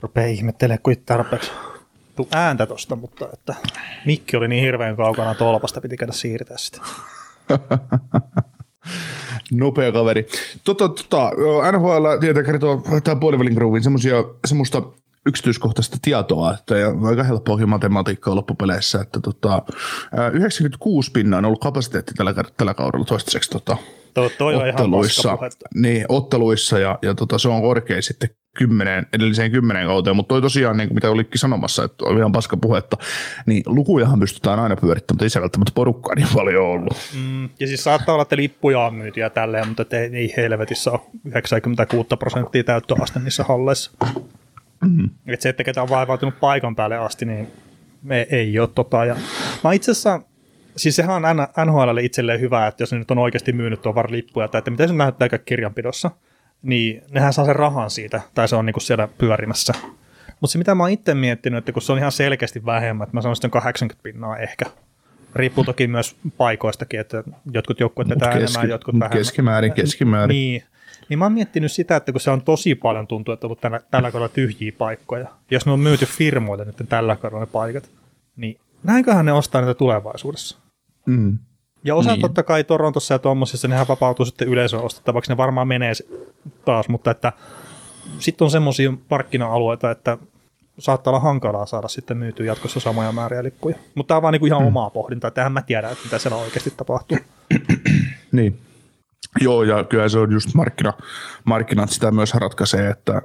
Rupee 0.00 0.30
ihmettelemään 0.30 0.82
kuin 0.82 1.02
tarpeeksi 1.06 1.52
tuu 2.16 2.28
ääntä 2.32 2.66
tosta, 2.66 2.96
mutta 2.96 3.28
että 3.32 3.54
mikki 4.06 4.36
oli 4.36 4.48
niin 4.48 4.64
hirveän 4.64 4.96
kaukana 4.96 5.34
tolpasta, 5.34 5.80
piti 5.80 5.96
käydä 5.96 6.12
siirtää 6.12 6.58
sitä. 6.58 6.80
Nopea 9.52 9.92
kaveri. 9.92 10.26
Tota, 10.64 10.88
tota, 10.88 11.30
NHL 11.72 12.06
tietää 12.20 12.42
kertoo 12.42 12.82
tähän 13.04 13.20
puolivälin 13.20 13.54
grooviin 13.54 13.82
semmoista 14.46 14.82
yksityiskohtaista 15.26 15.96
tietoa, 16.02 16.54
että 16.54 16.78
ja 16.78 16.88
aika 17.02 17.22
helppoakin 17.22 17.68
matematiikkaa 17.68 18.34
loppupeleissä, 18.34 19.00
että 19.00 19.20
tota, 19.20 19.62
96 20.32 21.10
pinnan 21.12 21.38
on 21.38 21.44
ollut 21.44 21.60
kapasiteetti 21.60 22.14
tällä, 22.14 22.34
tällä 22.56 22.74
kaudella 22.74 23.04
toistaiseksi 23.04 23.50
tota, 23.50 23.76
Tuo, 24.14 24.30
toi 24.38 24.68
otteluissa, 24.68 25.38
niin, 25.74 26.06
otteluissa 26.08 26.78
ja, 26.78 26.98
ja 27.02 27.14
tota, 27.14 27.38
se 27.38 27.48
on 27.48 27.62
korkein 27.62 28.02
sitten 28.02 28.30
kymmeneen, 28.58 29.06
edelliseen 29.12 29.50
kymmenen 29.50 29.86
kauteen, 29.86 30.16
mutta 30.16 30.28
toi 30.28 30.42
tosiaan, 30.42 30.76
niin 30.76 30.88
kuin 30.88 30.94
mitä 30.94 31.10
olikin 31.10 31.38
sanomassa, 31.38 31.84
että 31.84 32.04
oli 32.04 32.18
ihan 32.18 32.32
paska 32.32 32.56
puhetta, 32.56 32.96
niin 33.46 33.62
lukujahan 33.66 34.20
pystytään 34.20 34.60
aina 34.60 34.76
pyörittämään, 34.76 35.16
mutta 35.16 35.24
ei 35.24 35.30
se 35.30 35.40
välttämättä 35.40 35.72
porukkaa 35.74 36.14
niin 36.14 36.28
paljon 36.34 36.66
ollut. 36.66 36.96
Mm, 37.14 37.48
ja 37.60 37.66
siis 37.66 37.84
saattaa 37.84 38.14
olla, 38.14 38.22
että 38.22 38.36
lippuja 38.36 38.80
on 38.80 38.94
myyty 38.94 39.20
ja 39.20 39.30
tälleen, 39.30 39.68
mutta 39.68 39.96
ei, 39.96 40.10
ei 40.12 40.34
helvetissä 40.36 40.90
ole 40.90 41.00
96 41.24 42.08
prosenttia 42.18 42.64
täyttöaste 42.64 43.18
niissä 43.18 43.44
halleissa. 43.44 43.90
Mm. 44.84 45.10
Että 45.26 45.42
se, 45.42 45.48
että 45.48 45.64
ketä 45.64 45.82
on 45.82 45.88
vaivautunut 45.88 46.40
paikan 46.40 46.76
päälle 46.76 46.96
asti, 46.96 47.24
niin 47.24 47.48
me 48.02 48.26
ei 48.30 48.58
ole 48.58 48.68
tota. 48.74 49.04
Ja 49.04 49.16
mä 49.64 49.72
itse 49.72 49.90
asiassa 49.90 50.20
Siis 50.76 50.96
sehän 50.96 51.24
on 51.24 51.66
NHL 51.66 51.96
itselleen 51.96 52.40
hyvä, 52.40 52.66
että 52.66 52.82
jos 52.82 52.92
ne 52.92 52.98
nyt 52.98 53.10
on 53.10 53.18
oikeasti 53.18 53.52
myynyt 53.52 53.82
tuon 53.82 53.94
var 53.94 54.10
lippuja, 54.10 54.48
tai 54.48 54.58
että 54.58 54.70
miten 54.70 54.88
se 54.88 54.94
näyttää 54.94 55.28
kirjanpidossa, 55.44 56.10
niin 56.62 57.02
nehän 57.10 57.32
saa 57.32 57.46
sen 57.46 57.56
rahan 57.56 57.90
siitä, 57.90 58.20
tai 58.34 58.48
se 58.48 58.56
on 58.56 58.66
niinku 58.66 58.80
siellä 58.80 59.08
pyörimässä. 59.18 59.74
Mutta 60.40 60.52
se 60.52 60.58
mitä 60.58 60.74
mä 60.74 60.82
oon 60.82 60.90
itse 60.90 61.14
miettinyt, 61.14 61.58
että 61.58 61.72
kun 61.72 61.82
se 61.82 61.92
on 61.92 61.98
ihan 61.98 62.12
selkeästi 62.12 62.64
vähemmän, 62.64 63.04
että 63.04 63.16
mä 63.16 63.22
sanon 63.22 63.36
sitten 63.36 63.50
80 63.50 64.02
pinnaa 64.02 64.38
ehkä. 64.38 64.64
Riippuu 65.34 65.64
toki 65.64 65.86
myös 65.86 66.16
paikoistakin, 66.36 67.00
että 67.00 67.24
jotkut 67.52 67.80
joukkueet 67.80 68.08
vetää 68.08 68.32
keski, 68.32 68.58
enemmän, 68.58 68.70
jotkut 68.70 68.94
vähemmän. 68.94 69.18
Keskimäärin, 69.18 69.72
keskimäärin. 69.72 70.34
Niin, 70.34 70.62
niin 71.08 71.18
mä 71.18 71.24
oon 71.24 71.32
miettinyt 71.32 71.72
sitä, 71.72 71.96
että 71.96 72.12
kun 72.12 72.20
se 72.20 72.30
on 72.30 72.42
tosi 72.42 72.74
paljon 72.74 73.06
tuntuu, 73.06 73.34
että 73.34 73.46
on 73.46 73.48
ollut 73.48 73.60
tällä, 73.60 73.80
tällä 73.90 74.10
kaudella 74.10 74.28
tyhjiä 74.28 74.72
paikkoja. 74.78 75.28
Jos 75.50 75.66
ne 75.66 75.72
on 75.72 75.80
myyty 75.80 76.06
firmoille 76.06 76.64
nyt 76.64 76.76
tällä 76.88 77.16
kaudella 77.16 77.40
ne 77.40 77.46
paikat, 77.46 77.90
niin 78.36 78.60
näinköhän 78.82 79.26
ne 79.26 79.32
ostaa 79.32 79.60
niitä 79.60 79.74
tulevaisuudessa? 79.74 80.58
Mm. 81.06 81.38
Ja 81.84 81.94
osa 81.94 82.10
Niin. 82.10 82.20
totta 82.20 82.42
kai 82.42 82.64
Torontossa 82.64 83.14
ja 83.14 83.18
tuommoisissa, 83.18 83.68
nehän 83.68 83.88
vapautuu 83.88 84.26
sitten 84.26 84.48
yleisön 84.48 84.80
ostettavaksi, 84.80 85.32
ne 85.32 85.36
varmaan 85.36 85.68
menee 85.68 85.92
taas, 86.64 86.88
mutta 86.88 87.10
että 87.10 87.32
sitten 88.18 88.44
on 88.44 88.50
semmoisia 88.50 88.92
markkina-alueita, 89.10 89.90
että 89.90 90.18
saattaa 90.78 91.10
olla 91.10 91.20
hankalaa 91.20 91.66
saada 91.66 91.88
sitten 91.88 92.16
myytyä 92.16 92.46
jatkossa 92.46 92.80
samoja 92.80 93.12
määriä 93.12 93.42
lippuja. 93.42 93.76
Mutta 93.94 94.08
tämä 94.08 94.16
on 94.16 94.22
vaan 94.22 94.32
niinku 94.32 94.46
ihan 94.46 94.58
hmm. 94.58 94.68
omaa 94.68 94.90
pohdintaa, 94.90 95.28
että 95.28 95.50
mä 95.50 95.62
tiedä, 95.62 95.90
että 95.90 96.04
mitä 96.04 96.18
siellä 96.18 96.36
oikeasti 96.36 96.70
tapahtuu. 96.76 97.18
Niin. 98.32 98.60
Joo, 99.40 99.62
ja 99.62 99.84
kyllä 99.84 100.08
se 100.08 100.18
on 100.18 100.32
just 100.32 100.54
markkina, 100.54 100.92
markkinat 101.44 101.90
sitä 101.90 102.10
myös 102.10 102.34
ratkaisee, 102.34 102.90
että 102.90 103.22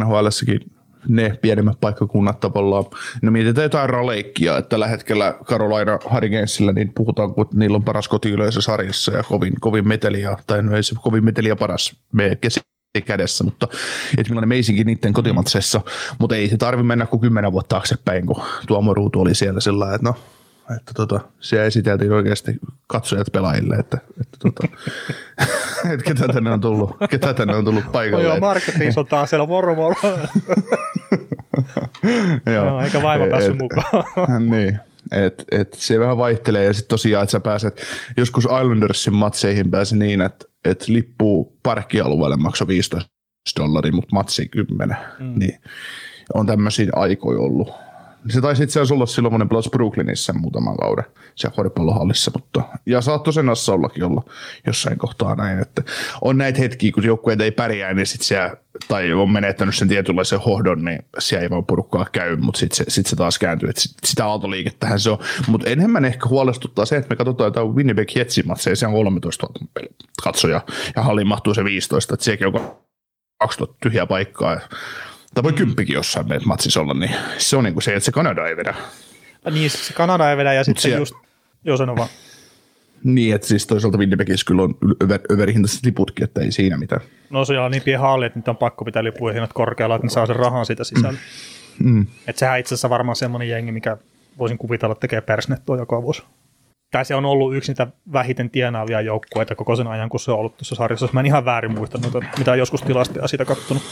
NHLssäkin 0.00 0.60
ne 1.08 1.38
pienemmät 1.42 1.80
paikkakunnat 1.80 2.40
tavallaan, 2.40 2.84
no 3.22 3.30
mietitään 3.30 3.62
jotain 3.62 3.90
raleikkia, 3.90 4.58
että 4.58 4.68
tällä 4.68 4.86
hetkellä 4.86 5.34
Carolina 5.44 5.98
Hurricanesillä 6.12 6.72
niin 6.72 6.92
puhutaan, 6.94 7.34
kun 7.34 7.48
niillä 7.54 7.76
on 7.76 7.84
paras 7.84 8.08
kotiyleisö 8.08 8.60
sarjassa 8.60 9.12
ja 9.12 9.22
kovin, 9.22 9.52
kovin 9.60 9.88
meteliä, 9.88 10.36
tai 10.46 10.62
no 10.62 10.76
ei 10.76 10.82
se 10.82 10.94
kovin 11.02 11.24
meteliä 11.24 11.56
paras 11.56 11.96
me 12.12 12.38
kesi 12.40 12.60
kädessä, 13.04 13.44
mutta 13.44 13.68
että 14.18 14.30
millainen 14.30 14.48
meisinkin 14.48 14.86
niiden 14.86 15.12
kotimatsessa, 15.12 15.80
mutta 16.18 16.36
ei 16.36 16.48
se 16.48 16.56
tarvi 16.56 16.82
mennä 16.82 17.06
kuin 17.06 17.20
kymmenen 17.20 17.52
vuotta 17.52 17.68
taaksepäin, 17.68 18.26
kun 18.26 18.42
Tuomo 18.66 18.94
Ruutu 18.94 19.20
oli 19.20 19.34
siellä 19.34 19.60
sillä 19.60 19.94
että 19.94 20.08
no, 20.08 20.14
että 20.70 20.92
tota, 20.94 21.20
siellä 21.40 21.66
esiteltiin 21.66 22.12
oikeasti 22.12 22.52
katsojat 22.86 23.26
pelaajille, 23.32 23.74
että, 23.74 23.98
että, 24.20 24.36
tota, 24.38 24.68
että 25.92 26.04
ketä 26.04 26.28
tänne 26.32 26.50
on 26.50 26.60
tullut, 26.60 26.96
ketä 27.10 27.34
tänne 27.34 27.56
on 27.56 27.64
tullut 27.64 27.84
No 27.84 27.90
paikalle. 27.90 28.24
joo, 28.24 28.38
on 28.96 29.06
taas 29.06 29.30
siellä 29.30 29.46
moro 29.46 29.74
moro. 29.84 29.94
Joo, 32.54 32.80
eikä 32.80 33.02
vaiva 33.02 33.26
päässyt 33.26 33.58
mukaan. 33.58 34.04
niin, 34.50 34.78
että 35.12 35.44
et 35.50 35.74
se 35.74 36.00
vähän 36.00 36.16
vaihtelee 36.16 36.64
ja 36.64 36.72
sitten 36.72 36.88
tosiaan, 36.88 37.22
että 37.22 37.32
sä 37.32 37.40
pääset, 37.40 37.82
joskus 38.16 38.44
Islandersin 38.44 39.14
matseihin 39.14 39.70
pääsi 39.70 39.96
niin, 39.96 40.20
että 40.20 40.46
et 40.64 40.88
lippu 40.88 41.56
parkkialueelle 41.62 42.36
maksoi 42.36 42.68
15 42.68 43.10
dollaria, 43.60 43.92
mutta 43.92 44.14
matsi 44.14 44.48
10, 44.48 44.96
mm. 45.18 45.38
niin 45.38 45.60
on 46.34 46.46
tämmöisiä 46.46 46.90
aikoja 46.92 47.38
ollut. 47.38 47.83
Se 48.28 48.40
taisi 48.40 48.62
itse 48.62 48.80
asiassa 48.80 48.94
olla 48.94 49.06
silloin, 49.06 49.30
kun 49.30 49.40
ne 49.40 49.46
pelasi 49.46 49.70
Brooklynissa 49.70 50.32
muutaman 50.32 50.76
kauden 50.76 51.04
siellä 51.34 51.56
koripallohallissa, 51.56 52.30
mutta 52.34 52.62
ja 52.86 53.00
saattoi 53.00 53.32
sen 53.32 53.46
ollakin 53.72 54.04
olla 54.04 54.22
jossain 54.66 54.98
kohtaa 54.98 55.34
näin, 55.34 55.58
että 55.58 55.82
on 56.20 56.38
näitä 56.38 56.58
hetkiä, 56.58 56.92
kun 56.92 57.04
joukkueet 57.04 57.40
ei 57.40 57.50
pärjää, 57.50 57.94
niin 57.94 58.06
sit 58.06 58.22
siellä, 58.22 58.56
tai 58.88 59.12
on 59.12 59.30
menettänyt 59.30 59.74
sen 59.74 59.88
tietynlaisen 59.88 60.40
hohdon, 60.40 60.84
niin 60.84 61.04
siellä 61.18 61.42
ei 61.42 61.50
vaan 61.50 61.64
porukkaa 61.64 62.06
käy, 62.12 62.36
mutta 62.36 62.58
sitten 62.58 62.76
se, 62.76 62.84
sit 62.88 63.06
se 63.06 63.16
taas 63.16 63.38
kääntyy, 63.38 63.68
että 63.68 63.82
sit, 63.82 63.96
sitä 64.04 64.26
aaltoliikettähän 64.26 65.00
se 65.00 65.10
on. 65.10 65.18
Mutta 65.46 65.70
enemmän 65.70 66.04
ehkä 66.04 66.28
huolestuttaa 66.28 66.84
se, 66.84 66.96
että 66.96 67.08
me 67.08 67.16
katsotaan 67.16 67.48
jotain 67.48 67.74
Winnipeg 67.74 68.16
Jetsin 68.16 68.46
matseja, 68.46 68.76
siellä 68.76 68.92
on 68.92 68.98
13 68.98 69.46
000 69.76 69.88
katsoja, 70.22 70.60
ja 70.96 71.02
halliin 71.02 71.26
mahtuu 71.26 71.54
se 71.54 71.64
15, 71.64 72.14
että 72.14 72.24
sielläkin 72.24 72.46
on 72.46 72.76
2000 73.40 73.76
tyhjää 73.82 74.06
paikkaa, 74.06 74.60
tai 75.34 75.42
voi 75.42 75.52
kymppikin 75.52 75.94
jossain 75.94 76.26
matsissa 76.44 76.80
olla, 76.80 76.94
niin 76.94 77.10
se 77.38 77.56
on 77.56 77.64
niin 77.64 77.74
kuin 77.74 77.82
se, 77.82 77.90
että 77.94 78.04
se 78.04 78.12
Kanada 78.12 78.46
ei 78.46 78.56
vedä. 78.56 78.74
niin, 79.50 79.70
se 79.70 79.92
Kanada 79.92 80.30
ei 80.30 80.36
vedä 80.36 80.52
ja 80.52 80.64
sitten 80.64 80.82
siellä- 80.82 80.98
just, 80.98 81.14
joo 81.64 81.76
sano 81.76 81.96
vaan. 81.96 82.08
Niin, 83.04 83.34
että 83.34 83.46
siis 83.46 83.66
toisaalta 83.66 83.98
Winnipegissä 83.98 84.44
kyllä 84.46 84.62
on 84.62 84.74
över, 85.02 85.20
överhintaiset 85.32 85.84
liputkin, 85.84 86.24
että 86.24 86.40
ei 86.40 86.52
siinä 86.52 86.76
mitään. 86.76 87.00
No 87.30 87.44
se 87.44 87.58
on 87.58 87.70
niin 87.70 87.82
pieni 87.82 88.00
halli, 88.02 88.26
että 88.26 88.38
nyt 88.38 88.48
on 88.48 88.56
pakko 88.56 88.84
pitää 88.84 89.04
lipujen 89.04 89.34
hinnat 89.34 89.52
korkealla, 89.52 89.94
että 89.94 90.06
ne 90.06 90.10
saa 90.10 90.26
sen 90.26 90.36
rahan 90.36 90.66
siitä 90.66 90.84
sisällä. 90.84 91.18
Mm. 91.78 92.06
Että 92.26 92.38
sehän 92.38 92.58
itse 92.60 92.74
asiassa 92.74 92.90
varmaan 92.90 93.16
semmoinen 93.16 93.48
jengi, 93.48 93.72
mikä 93.72 93.96
voisin 94.38 94.58
kuvitella 94.58 94.94
tekee 94.94 95.20
persnettoa 95.20 95.76
joka 95.76 96.02
vuosi. 96.02 96.22
Tai 96.90 97.04
se 97.04 97.14
on 97.14 97.24
ollut 97.24 97.54
yksi 97.56 97.70
niitä 97.72 97.86
vähiten 98.12 98.50
tienaavia 98.50 99.00
joukkueita 99.00 99.54
koko 99.54 99.76
sen 99.76 99.86
ajan, 99.86 100.08
kun 100.08 100.20
se 100.20 100.30
on 100.30 100.38
ollut 100.38 100.56
tuossa 100.56 100.74
sarjassa. 100.74 101.04
Jos 101.04 101.12
mä 101.12 101.20
en 101.20 101.26
ihan 101.26 101.44
väärin 101.44 101.74
muista, 101.74 101.98
noita, 101.98 102.20
mitä 102.38 102.56
joskus 102.56 102.82
tilastoja 102.82 103.28
siitä 103.28 103.44
kattonut. 103.44 103.82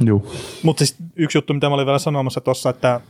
Joo. 0.00 0.26
Mutta 0.62 0.78
siis 0.78 0.96
yksi 1.16 1.38
juttu, 1.38 1.54
mitä 1.54 1.68
mä 1.68 1.74
olin 1.74 1.86
vielä 1.86 1.98
sanomassa 1.98 2.40
tuossa, 2.40 2.70
että 2.70 3.00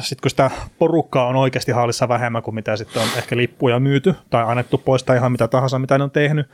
sitten 0.00 0.22
kun 0.22 0.30
sitä 0.30 0.50
porukkaa 0.78 1.26
on 1.26 1.36
oikeasti 1.36 1.72
hallissa 1.72 2.08
vähemmän 2.08 2.42
kuin 2.42 2.54
mitä 2.54 2.76
sitten 2.76 3.02
on 3.02 3.08
ehkä 3.16 3.36
lippuja 3.36 3.80
myyty 3.80 4.14
tai 4.30 4.44
annettu 4.46 4.78
pois 4.78 5.04
tai 5.04 5.16
ihan 5.16 5.32
mitä 5.32 5.48
tahansa, 5.48 5.78
mitä 5.78 5.98
ne 5.98 6.04
on 6.04 6.10
tehnyt, 6.10 6.46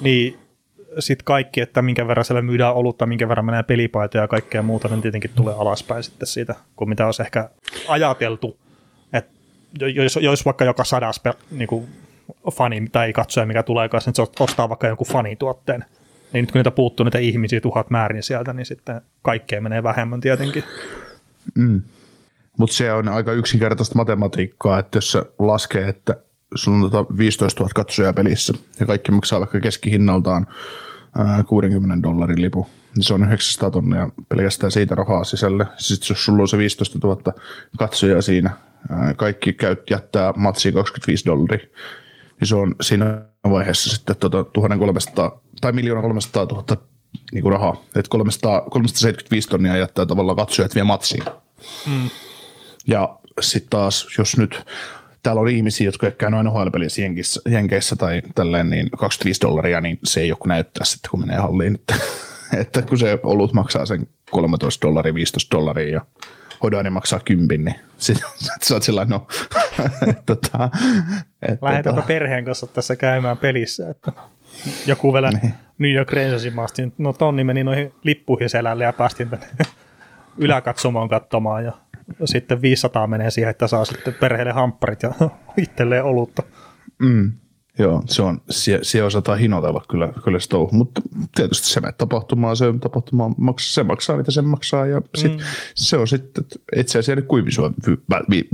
niin 0.00 0.38
sitten 0.98 1.24
kaikki, 1.24 1.60
että 1.60 1.82
minkä 1.82 2.08
verran 2.08 2.24
siellä 2.24 2.42
myydään 2.42 2.74
olutta, 2.74 3.06
minkä 3.06 3.28
verran 3.28 3.44
menee 3.44 3.62
pelipaitoja 3.62 4.24
ja 4.24 4.28
kaikkea 4.28 4.62
muuta, 4.62 4.88
niin 4.88 5.02
tietenkin 5.02 5.30
tulee 5.34 5.54
alaspäin 5.54 6.02
sitten 6.02 6.26
siitä, 6.26 6.54
kuin 6.76 6.88
mitä 6.88 7.06
olisi 7.06 7.22
ehkä 7.22 7.50
ajateltu. 7.88 8.58
Että 9.12 9.32
jos, 9.86 10.18
jos 10.22 10.44
vaikka 10.44 10.64
joka 10.64 10.84
sadas 10.84 11.20
pe, 11.20 11.32
niin 11.50 11.68
kuin 11.68 11.88
fani 12.52 12.88
tai 12.92 13.12
katsoja, 13.12 13.46
mikä 13.46 13.62
tulee 13.62 13.88
kanssa, 13.88 14.08
niin 14.08 14.26
se 14.36 14.42
ostaa 14.42 14.68
vaikka 14.68 14.86
jonkun 14.86 15.06
fanituotteen, 15.06 15.84
niin 16.34 16.42
nyt 16.42 16.52
kun 16.52 16.58
niitä 16.58 16.70
puuttuu 16.70 17.04
niitä 17.04 17.18
ihmisiä 17.18 17.60
tuhat 17.60 17.90
määrin 17.90 18.22
sieltä, 18.22 18.52
niin 18.52 18.66
sitten 18.66 19.00
kaikkea 19.22 19.60
menee 19.60 19.82
vähemmän 19.82 20.20
tietenkin. 20.20 20.64
Mutta 22.58 22.76
se 22.76 22.92
on 22.92 23.08
aika 23.08 23.32
yksinkertaista 23.32 23.94
matematiikkaa, 23.94 24.78
että 24.78 24.96
jos 24.96 25.12
se 25.12 25.22
laskee, 25.38 25.88
että 25.88 26.16
sulla 26.54 26.84
on 26.84 26.90
tota 26.90 27.18
15 27.18 27.62
000 27.62 27.72
katsojaa 27.74 28.12
pelissä 28.12 28.52
ja 28.80 28.86
kaikki 28.86 29.12
maksaa 29.12 29.40
vaikka 29.40 29.60
keskihinnaltaan 29.60 30.46
ää, 31.18 31.42
60 31.42 32.08
dollarin 32.08 32.42
lipu, 32.42 32.66
niin 32.96 33.04
se 33.04 33.14
on 33.14 33.24
900 33.24 33.70
tonnia 33.70 34.08
pelkästään 34.28 34.72
siitä 34.72 34.94
rahaa 34.94 35.24
sisälle. 35.24 35.66
Sitten 35.76 36.06
jos 36.08 36.24
sulla 36.24 36.42
on 36.42 36.48
se 36.48 36.58
15 36.58 36.98
000 37.02 37.32
katsojaa 37.78 38.22
siinä, 38.22 38.50
kaikki 39.16 39.52
käyt, 39.52 39.90
jättää 39.90 40.32
matsiin 40.36 40.74
25 40.74 41.26
dollaria, 41.26 41.66
niin 42.40 42.48
se 42.48 42.56
on 42.56 42.74
siinä 42.80 43.22
vaiheessa 43.50 43.90
sitten 43.90 44.16
tota 44.16 44.44
1300 44.44 45.40
tai 45.60 45.72
1 45.76 45.90
300 45.90 46.44
000 46.44 46.64
niin 47.32 47.44
rahaa. 47.44 47.76
Että 47.86 48.08
300, 48.08 48.60
375 48.60 49.48
tonnia 49.48 49.76
jättää 49.76 50.06
tavallaan 50.06 50.36
katsojat 50.36 50.74
vielä 50.74 50.86
matsiin. 50.86 51.24
Ja 52.86 53.18
sitten 53.40 53.70
taas, 53.70 54.06
jos 54.18 54.36
nyt 54.36 54.64
täällä 55.22 55.40
on 55.40 55.48
ihmisiä, 55.48 55.84
jotka 55.84 56.06
ei 56.06 56.12
käynyt 56.12 56.40
NHL-pelissä 56.44 57.02
Jenkissä, 57.02 57.40
Jenkeissä 57.48 57.96
tai 57.96 58.22
tälleen, 58.34 58.70
niin 58.70 58.90
25 58.90 59.40
dollaria, 59.40 59.80
niin 59.80 59.98
se 60.04 60.20
ei 60.20 60.32
kuin 60.38 60.48
näyttää 60.48 60.84
sitten, 60.84 61.10
kun 61.10 61.20
menee 61.20 61.36
halliin. 61.36 61.74
Että, 61.74 61.94
että 62.60 62.82
kun 62.82 62.98
se 62.98 63.18
olut 63.22 63.52
maksaa 63.52 63.86
sen 63.86 64.06
13 64.30 64.86
dollaria, 64.86 65.14
15 65.14 65.56
dollaria 65.56 65.92
ja 65.92 66.06
Hodani 66.64 66.90
maksaa 66.90 67.20
kympin, 67.20 67.64
niin 67.64 67.74
sitten 67.98 68.28
sä 68.62 68.74
oot 68.74 68.82
sellainen, 68.82 69.10
no, 69.10 69.26
että, 70.08 70.22
tota, 70.26 70.70
Lähdetäänkö 71.62 71.90
tota, 71.90 72.02
perheen 72.06 72.44
kanssa 72.44 72.66
tässä 72.66 72.96
käymään 72.96 73.36
pelissä, 73.36 73.90
että 73.90 74.12
joku 74.86 75.14
vielä 75.14 75.30
Niin. 75.30 75.54
New 75.78 75.92
York 75.92 76.12
Rangersin 76.12 76.54
maasti, 76.54 76.92
no 76.98 77.12
tonni 77.12 77.44
meni 77.44 77.64
noihin 77.64 77.94
lippuihin 78.02 78.50
selälle 78.50 78.84
ja 78.84 78.92
päästiin 78.92 79.28
tänne 79.30 79.46
yläkatsomaan 80.38 81.08
katsomaan 81.08 81.64
ja 81.64 81.72
sitten 82.24 82.62
500 82.62 83.06
menee 83.06 83.30
siihen, 83.30 83.50
että 83.50 83.66
saa 83.66 83.84
sitten 83.84 84.14
perheelle 84.14 84.52
hampparit 84.52 85.02
ja 85.02 85.12
itselleen 85.56 86.04
olutta. 86.04 86.42
Mm, 86.98 87.32
joo, 87.78 88.02
se 88.06 88.22
on, 88.22 88.40
se, 88.50 88.78
se 88.82 89.02
osataan 89.02 89.38
hinotella 89.38 89.84
kyllä, 89.90 90.12
kyllä 90.24 90.38
se 90.38 90.48
touhu, 90.48 90.70
mutta 90.72 91.00
tietysti 91.34 91.68
se 91.68 91.80
menee 91.80 91.92
tapahtumaan, 91.98 92.56
se 92.56 92.64
tapahtuma 92.80 93.30
maksaa, 93.36 93.74
se 93.74 93.82
maksaa 93.82 94.16
mitä 94.16 94.30
se 94.30 94.42
maksaa 94.42 94.86
ja 94.86 95.02
sit, 95.14 95.32
mm. 95.32 95.38
se 95.74 95.96
on 95.96 96.08
sitten, 96.08 96.44
että 96.44 96.58
et 96.76 96.88
se 96.88 97.02
siellä 97.02 97.22
kuivisua 97.22 97.72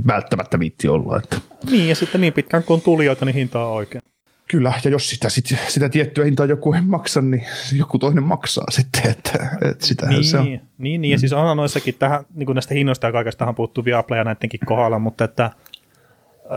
välttämättä 0.06 0.58
viitti 0.58 0.88
olla, 0.88 1.16
että 1.16 1.36
Niin 1.70 1.88
ja 1.88 1.94
sitten 1.94 2.20
niin 2.20 2.32
pitkään 2.32 2.62
kun 2.62 2.74
on 2.74 2.80
tulijoita, 2.80 3.24
niin 3.24 3.34
hinta 3.34 3.64
on 3.64 3.72
oikein. 3.72 4.02
Kyllä, 4.50 4.72
ja 4.84 4.90
jos 4.90 5.10
sitä, 5.10 5.28
sit, 5.28 5.44
sitä 5.68 5.88
tiettyä 5.88 6.24
hintaa 6.24 6.46
joku 6.46 6.72
ei 6.72 6.80
maksa, 6.80 7.20
niin 7.20 7.46
joku 7.72 7.98
toinen 7.98 8.24
maksaa 8.24 8.64
sitten, 8.70 9.10
että, 9.10 9.48
että 9.70 9.86
sitähän 9.86 10.14
Niin, 10.14 10.24
se 10.24 10.38
on. 10.38 10.44
niin, 10.44 10.60
niin, 10.78 11.04
ja 11.04 11.18
siis 11.18 11.32
onhan 11.32 11.56
noissakin 11.56 11.94
tähän, 11.98 12.24
niin 12.34 12.46
kuin 12.46 12.54
näistä 12.54 12.74
hinnoista 12.74 13.06
ja 13.06 13.12
kaikestahan 13.12 13.54
puuttuu 13.54 13.84
Viaplay 13.84 14.18
ja 14.18 14.24
näidenkin 14.24 14.60
kohdalla, 14.66 14.98
mutta 14.98 15.24
että 15.24 15.44
äh, 15.44 15.52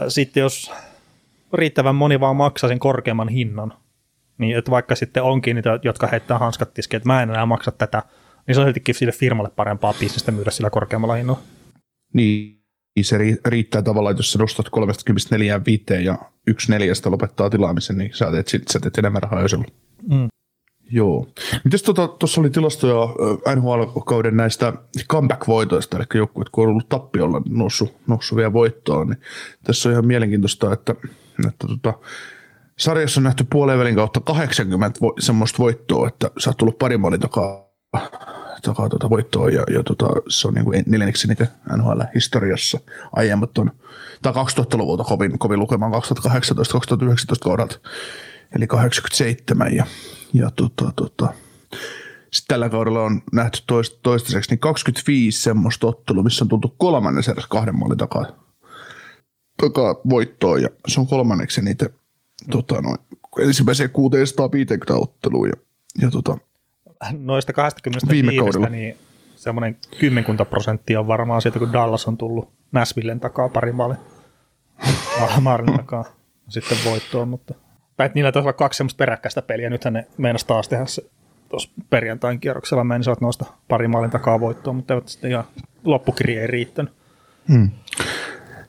sitten 0.08 0.42
jos 0.42 0.72
riittävän 1.54 1.96
moni 1.96 2.20
vaan 2.20 2.36
maksaa 2.36 2.68
sen 2.68 2.80
korkeamman 2.80 3.30
hinnan, 3.30 3.74
niin 4.38 4.58
että 4.58 4.72
vaikka 4.72 4.96
sitten 4.96 5.24
onkin 5.24 5.56
niitä, 5.56 5.80
jotka 5.84 6.08
heittää 6.08 6.38
hanskat 6.38 6.74
tiskiin, 6.74 6.98
että 6.98 7.10
mä 7.10 7.24
en 7.24 7.30
enää 7.30 7.46
maksa 7.46 7.72
tätä, 7.72 8.04
niin 8.48 8.56
se 8.56 8.62
on 8.62 8.68
siltikin 8.68 8.96
sille 8.96 9.12
firmalle 9.12 9.50
parempaa 9.50 9.94
bisnestä 9.94 10.32
myydä 10.32 10.52
sillä 10.52 10.70
korkeammalla 10.70 11.16
hinnalla. 11.16 11.42
Niin, 12.14 12.60
se 13.02 13.18
ri- 13.18 13.42
riittää 13.46 13.82
tavallaan, 13.82 14.12
että 14.12 14.20
jos 14.20 14.32
sä 14.32 14.40
nostat 14.40 14.70
34 14.70 15.62
viiteen 15.66 16.06
ja 16.06 16.18
yksi 16.48 16.72
neljästä 16.72 17.12
lopettaa 17.12 17.50
tilaamisen, 17.50 17.98
niin 17.98 18.14
sä 18.14 18.32
teet, 18.32 18.48
sä 18.72 18.80
teet 18.80 18.98
enemmän 18.98 19.24
rahaa 19.24 19.46
ollut. 19.56 19.74
Mm. 20.10 20.28
Joo. 20.92 21.28
Mites 21.64 21.84
tuossa 21.84 22.18
tota, 22.20 22.42
oli 22.42 22.50
tilastoja 22.50 23.04
ö, 23.04 23.56
NHL-kauden 23.56 24.38
näistä 24.38 24.74
comeback-voitoista, 25.14 25.98
eli 25.98 26.06
joukkueet, 26.14 26.50
kun 26.50 26.64
on 26.64 26.70
ollut 26.70 26.90
tappiolla 26.90 27.40
niin 27.40 27.58
noussut, 27.58 27.96
noussut 28.08 28.36
vielä 28.36 28.54
voittoon, 28.54 29.08
niin 29.08 29.20
tässä 29.64 29.90
on 29.90 29.94
ihan 29.94 30.08
mielenkiintoista, 30.08 30.74
että, 30.74 30.96
että 31.48 31.68
tota, 31.68 31.94
sarjassa 32.78 33.20
on 33.20 33.24
nähty 33.24 33.46
puolen 33.50 33.96
kautta 33.96 34.20
80 34.20 35.00
vo, 35.02 35.14
semmoista 35.20 35.58
voittoa, 35.58 36.08
että 36.08 36.32
sä 36.38 36.50
oot 36.50 36.58
tullut 36.58 36.78
pari 36.78 36.98
maalin 36.98 37.20
takaa 37.20 37.74
takaa 38.64 38.90
tuota 38.90 39.10
voittoa 39.10 39.50
ja, 39.50 39.64
ja 39.74 39.84
tota, 39.84 40.08
se 40.30 40.48
on 40.48 40.54
niin 40.54 40.66
kuin 40.66 40.84
neljänneksi 40.88 41.28
niitä 41.28 41.48
NHL-historiassa. 41.78 42.80
Aiemmat 43.12 43.58
on, 43.58 43.72
tai 44.22 44.34
2000-luvulta 44.34 45.04
kovin, 45.04 45.40
kovin 45.40 45.60
lukemaan 45.60 45.94
2018-2019 45.94 45.98
kaudelta, 47.44 47.80
eli 48.56 48.68
87 48.68 49.76
ja, 49.76 49.86
ja 50.34 50.52
tota, 50.56 50.92
tota, 50.96 51.34
sitten 52.32 52.48
tällä 52.48 52.70
kaudella 52.70 53.04
on 53.04 53.22
nähty 53.34 53.60
toist, 53.68 54.00
toistaiseksi 54.04 54.52
niin 54.52 54.60
25 54.60 55.42
semmoista 55.42 55.88
ottelua, 55.88 56.24
missä 56.24 56.46
on 56.46 56.50
tultu 56.50 56.76
kolmannen 56.78 57.24
kahden 57.50 57.80
maalin 57.80 57.98
takaa, 57.98 58.26
takaa 59.58 59.96
voittoon 60.10 60.62
ja 60.62 60.70
se 60.88 61.00
on 61.00 61.08
kolmanneksi 61.08 61.62
niitä 61.62 61.90
tota, 62.52 62.82
noin, 62.82 62.98
ensimmäiseen 63.40 63.90
650 63.90 64.94
otteluun 64.96 65.48
ja, 65.48 65.54
ja 66.02 66.12
tota, 66.12 66.38
Noista 67.12 67.54
25 67.54 68.28
Viime 68.28 68.42
kaudella. 68.42 68.70
niin 68.70 68.98
semmoinen 69.36 69.78
kymmenkunta 70.00 70.46
prosenttia 70.46 71.00
on 71.00 71.08
varmaan 71.08 71.42
siitä, 71.42 71.60
kun 71.60 71.74
Dallas 71.74 72.08
on 72.08 72.18
tullut 72.18 72.50
Nashvillen 72.72 73.20
takaa 73.20 73.50
pari 73.50 73.72
maalin 73.72 73.98
maalin 75.42 75.78
takaa 75.78 76.06
sitten 76.50 76.78
voittoon, 76.86 77.28
mutta 77.28 77.54
tai 77.98 78.10
niillä 78.14 78.32
taisi 78.32 78.46
olla 78.46 78.54
kaksi 78.54 78.78
semmoista 78.78 78.98
peräkkäistä 78.98 79.42
peliä. 79.42 79.70
Nythän 79.70 79.94
ne 79.94 80.08
meinas 80.18 80.46
taas 80.46 80.70
tehdä 80.70 80.86
se 80.86 81.04
tuossa 81.50 81.70
perjantain 81.90 82.40
kierroksella 82.40 82.84
meinisivät 82.84 83.22
noista 83.22 83.46
pari 83.68 83.88
maalin 83.88 84.12
takaa 84.12 84.40
voittoon, 84.40 84.76
mutta 84.76 84.94
eivät 84.94 85.08
sitten 85.08 85.32
ihan 85.32 85.44
loppukirja 85.84 86.42
ei 86.42 86.48
riittänyt. 86.48 86.94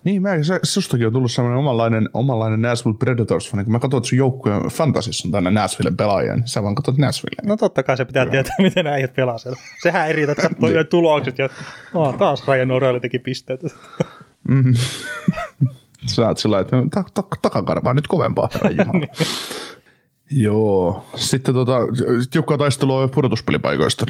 Niin, 0.04 0.22
mä, 0.22 0.42
se, 0.42 0.60
sustakin 0.62 1.06
on 1.06 1.12
tullut 1.12 1.32
sellainen 1.32 1.58
omanlainen, 1.58 2.08
omanlainen 2.14 2.62
Nashville 2.62 2.98
Predators, 2.98 3.50
kun 3.50 3.64
mä 3.66 3.78
katson, 3.78 3.98
että 3.98 4.08
sun 4.08 4.18
joukkueen 4.18 4.62
fantasissa 4.62 5.28
on 5.28 5.32
tänne 5.32 5.50
Nashvillen 5.50 5.96
pelaajia, 5.96 6.36
niin 6.36 6.48
sä 6.48 6.62
vaan 6.62 6.74
katsot 6.74 6.98
Nashvilleen. 6.98 7.48
No 7.48 7.56
totta 7.56 7.82
kai 7.82 7.96
se 7.96 8.04
pitää 8.04 8.26
tietää, 8.26 8.54
miten 8.62 8.86
äijät 8.86 9.14
pelaa 9.14 9.38
siellä. 9.38 9.58
Sehän 9.82 10.14
riitä, 10.14 10.32
että 10.32 10.48
katsoo 10.48 10.68
yhden 10.68 10.86
tulokset 10.86 11.38
ja 11.38 11.48
oh, 11.94 12.18
taas 12.18 12.48
Ryan 12.48 12.68
O'Reilly 12.68 13.00
teki 13.00 13.18
pisteet. 13.18 13.60
Sä 16.06 16.28
oot 16.28 16.38
sillä 16.38 16.60
että 16.60 16.76
ta- 16.90 17.04
ta- 17.14 17.38
takakarvaa 17.42 17.94
nyt 17.94 18.06
kovempaa, 18.06 18.48
Jumala. 18.78 19.06
Joo. 20.30 21.06
Sitten 21.16 21.54
tota, 21.54 21.78
tiukkaa 22.30 22.58
taistelua 22.58 23.08
pudotuspelipaikoista. 23.08 24.06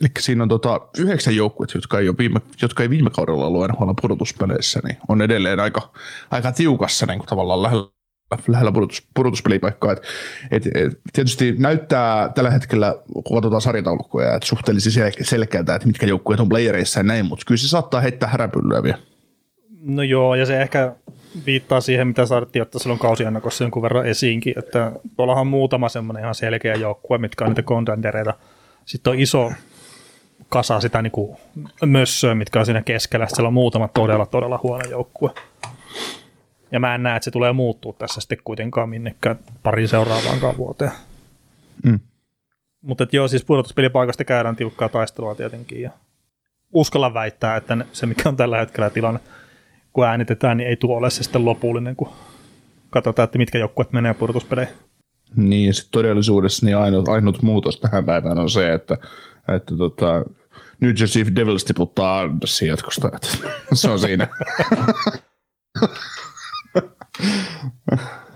Eli 0.00 0.10
siinä 0.18 0.42
on 0.42 0.48
tota, 0.48 0.80
yhdeksän 0.98 1.36
joukkuetta, 1.36 1.78
jotka 1.78 1.98
ei, 1.98 2.06
viime, 2.18 2.40
jotka 2.62 2.82
ei 2.82 2.90
viime 2.90 3.10
kaudella 3.10 3.46
ollut 3.46 3.68
NHL 3.68 3.90
pudotuspeleissä, 4.02 4.80
niin 4.84 4.96
on 5.08 5.22
edelleen 5.22 5.60
aika, 5.60 5.92
aika 6.30 6.52
tiukassa 6.52 7.06
niin 7.06 7.18
kuin 7.18 7.28
tavallaan 7.28 7.62
lähellä, 7.62 7.86
lähellä 8.48 8.72
pudotus, 8.72 9.08
pudotuspelipaikkaa. 9.14 9.92
Et, 9.92 10.02
et, 10.50 10.66
et, 10.66 11.00
tietysti 11.12 11.54
näyttää 11.58 12.28
tällä 12.28 12.50
hetkellä, 12.50 12.94
kun 13.12 13.36
katsotaan 13.36 13.62
sarjataulukkoja, 13.62 14.34
että 14.34 14.46
suhteellisen 14.46 14.92
sel- 14.92 15.24
selkeältä, 15.24 15.74
että 15.74 15.86
mitkä 15.88 16.06
joukkueet 16.06 16.40
on 16.40 16.48
playereissa 16.48 17.00
ja 17.00 17.04
näin, 17.04 17.26
mutta 17.26 17.44
kyllä 17.46 17.58
se 17.58 17.68
saattaa 17.68 18.00
heittää 18.00 18.28
häräpyllyä 18.28 18.82
vielä. 18.82 18.98
No 19.80 20.02
joo, 20.02 20.34
ja 20.34 20.46
se 20.46 20.62
ehkä 20.62 20.94
viittaa 21.46 21.80
siihen, 21.80 22.08
mitä 22.08 22.26
saatiin 22.26 22.62
ottaa 22.62 22.78
silloin 22.78 23.00
kausiannakossa 23.00 23.64
jonkun 23.64 23.82
verran 23.82 24.06
esiinkin, 24.06 24.58
että 24.58 24.92
tuollahan 25.16 25.40
on 25.40 25.46
muutama 25.46 25.88
semmoinen 25.88 26.22
ihan 26.22 26.34
selkeä 26.34 26.74
joukkue, 26.74 27.18
mitkä 27.18 27.44
on 27.44 27.50
niitä 27.50 27.62
contendereita. 27.62 28.34
Sitten 28.84 29.10
on 29.10 29.18
iso 29.18 29.52
kasa 30.48 30.80
sitä 30.80 31.02
niin 31.02 31.10
kuin 31.10 31.36
mössöä, 31.86 32.34
mitkä 32.34 32.58
on 32.58 32.66
siinä 32.66 32.82
keskellä. 32.82 33.26
Sitten 33.26 33.36
siellä 33.36 33.48
on 33.48 33.54
muutama 33.54 33.88
todella, 33.88 34.26
todella 34.26 34.60
huono 34.62 34.90
joukkue. 34.90 35.30
Ja 36.72 36.80
mä 36.80 36.94
en 36.94 37.02
näe, 37.02 37.16
että 37.16 37.24
se 37.24 37.30
tulee 37.30 37.52
muuttua 37.52 37.92
tässä 37.92 38.20
sitten 38.20 38.38
kuitenkaan 38.44 38.88
minnekään 38.88 39.38
pari 39.62 39.88
seuraavaankaan 39.88 40.56
vuoteen. 40.56 40.90
Mm. 41.84 42.00
Mutta 42.82 43.06
joo, 43.12 43.28
siis 43.28 43.44
pudotuspelipaikasta 43.44 44.24
käydään 44.24 44.56
tiukkaa 44.56 44.88
taistelua 44.88 45.34
tietenkin. 45.34 45.82
Ja 45.82 45.90
uskalla 46.72 47.14
väittää, 47.14 47.56
että 47.56 47.76
ne- 47.76 47.86
se 47.92 48.06
mikä 48.06 48.28
on 48.28 48.36
tällä 48.36 48.58
hetkellä 48.58 48.90
tilanne, 48.90 49.20
kun 49.92 50.06
äänitetään, 50.06 50.56
niin 50.56 50.68
ei 50.68 50.76
tuo 50.76 50.96
ole 50.96 51.10
se 51.10 51.22
sitten 51.22 51.44
lopullinen, 51.44 51.96
kun 51.96 52.08
katsotaan, 52.90 53.24
että 53.24 53.38
mitkä 53.38 53.58
joukkueet 53.58 53.92
menee 53.92 54.14
pudotuspeleihin. 54.14 54.74
Niin, 55.36 55.66
ja 55.66 55.74
sitten 55.74 55.92
todellisuudessa 55.92 56.66
niin 56.66 56.76
ainut, 56.76 57.08
ainut 57.08 57.42
muutos 57.42 57.80
tähän 57.80 58.04
päivään 58.04 58.38
on 58.38 58.50
se, 58.50 58.72
että, 58.72 58.98
että 59.56 59.76
tota, 59.78 60.24
New 60.80 60.92
Jersey 60.98 61.34
Devils 61.36 61.64
tiputtaa 61.64 62.20
Andersin 62.20 62.68
jatkosta. 62.68 63.10
Se 63.72 63.90
on 63.90 63.98
siinä. 63.98 64.28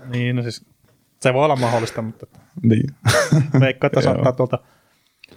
Niin, 0.09 0.35
no 0.35 0.41
siis 0.41 0.65
se 1.19 1.33
voi 1.33 1.45
olla 1.45 1.55
mahdollista, 1.55 2.01
mutta 2.01 2.25
niin. 2.63 2.87
veikkaa, 3.59 3.87
että 3.87 4.01
saattaa 4.11 4.31
tuolta 4.31 4.59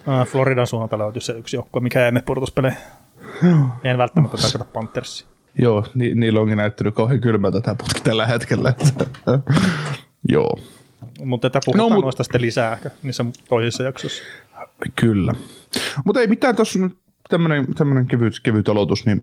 äh, 0.08 0.26
Floridan 0.26 0.66
suunnalta 0.66 0.98
löytyä 0.98 1.20
se 1.20 1.32
yksi 1.32 1.56
joukkue, 1.56 1.82
mikä 1.82 2.04
ei 2.06 2.12
mene 2.12 2.22
pudotuspeleihin. 2.26 2.78
En 3.84 3.98
välttämättä 3.98 4.36
tarkoita 4.36 4.64
Panthersia. 4.72 5.26
Joo, 5.58 5.86
ni, 5.94 6.14
niillä 6.14 6.40
onkin 6.40 6.56
näyttänyt 6.56 6.94
kauhean 6.94 7.20
kylmältä 7.20 7.60
tämä 7.60 7.74
putki 7.74 8.00
tällä 8.00 8.26
hetkellä. 8.26 8.74
Joo, 10.28 10.58
Mutta 11.24 11.50
tätä 11.50 11.60
puhutaan 11.64 11.88
No, 11.88 11.94
no, 11.94 11.94
mut- 11.94 12.04
noista 12.04 12.22
sitten 12.24 12.40
lisää 12.40 12.72
ehkä 12.72 12.90
niissä 13.02 13.24
toisissa 13.48 13.82
jaksoissa. 13.82 14.22
Kyllä. 14.96 15.34
Mutta 16.04 16.20
ei 16.20 16.26
mitään 16.26 16.56
tuossa 16.56 16.78
nyt 16.78 16.98
tämmöinen, 17.28 17.74
tämmöinen 17.74 18.06
kevyt, 18.06 18.40
kevyt 18.42 18.68
aloitus, 18.68 19.06
niin 19.06 19.22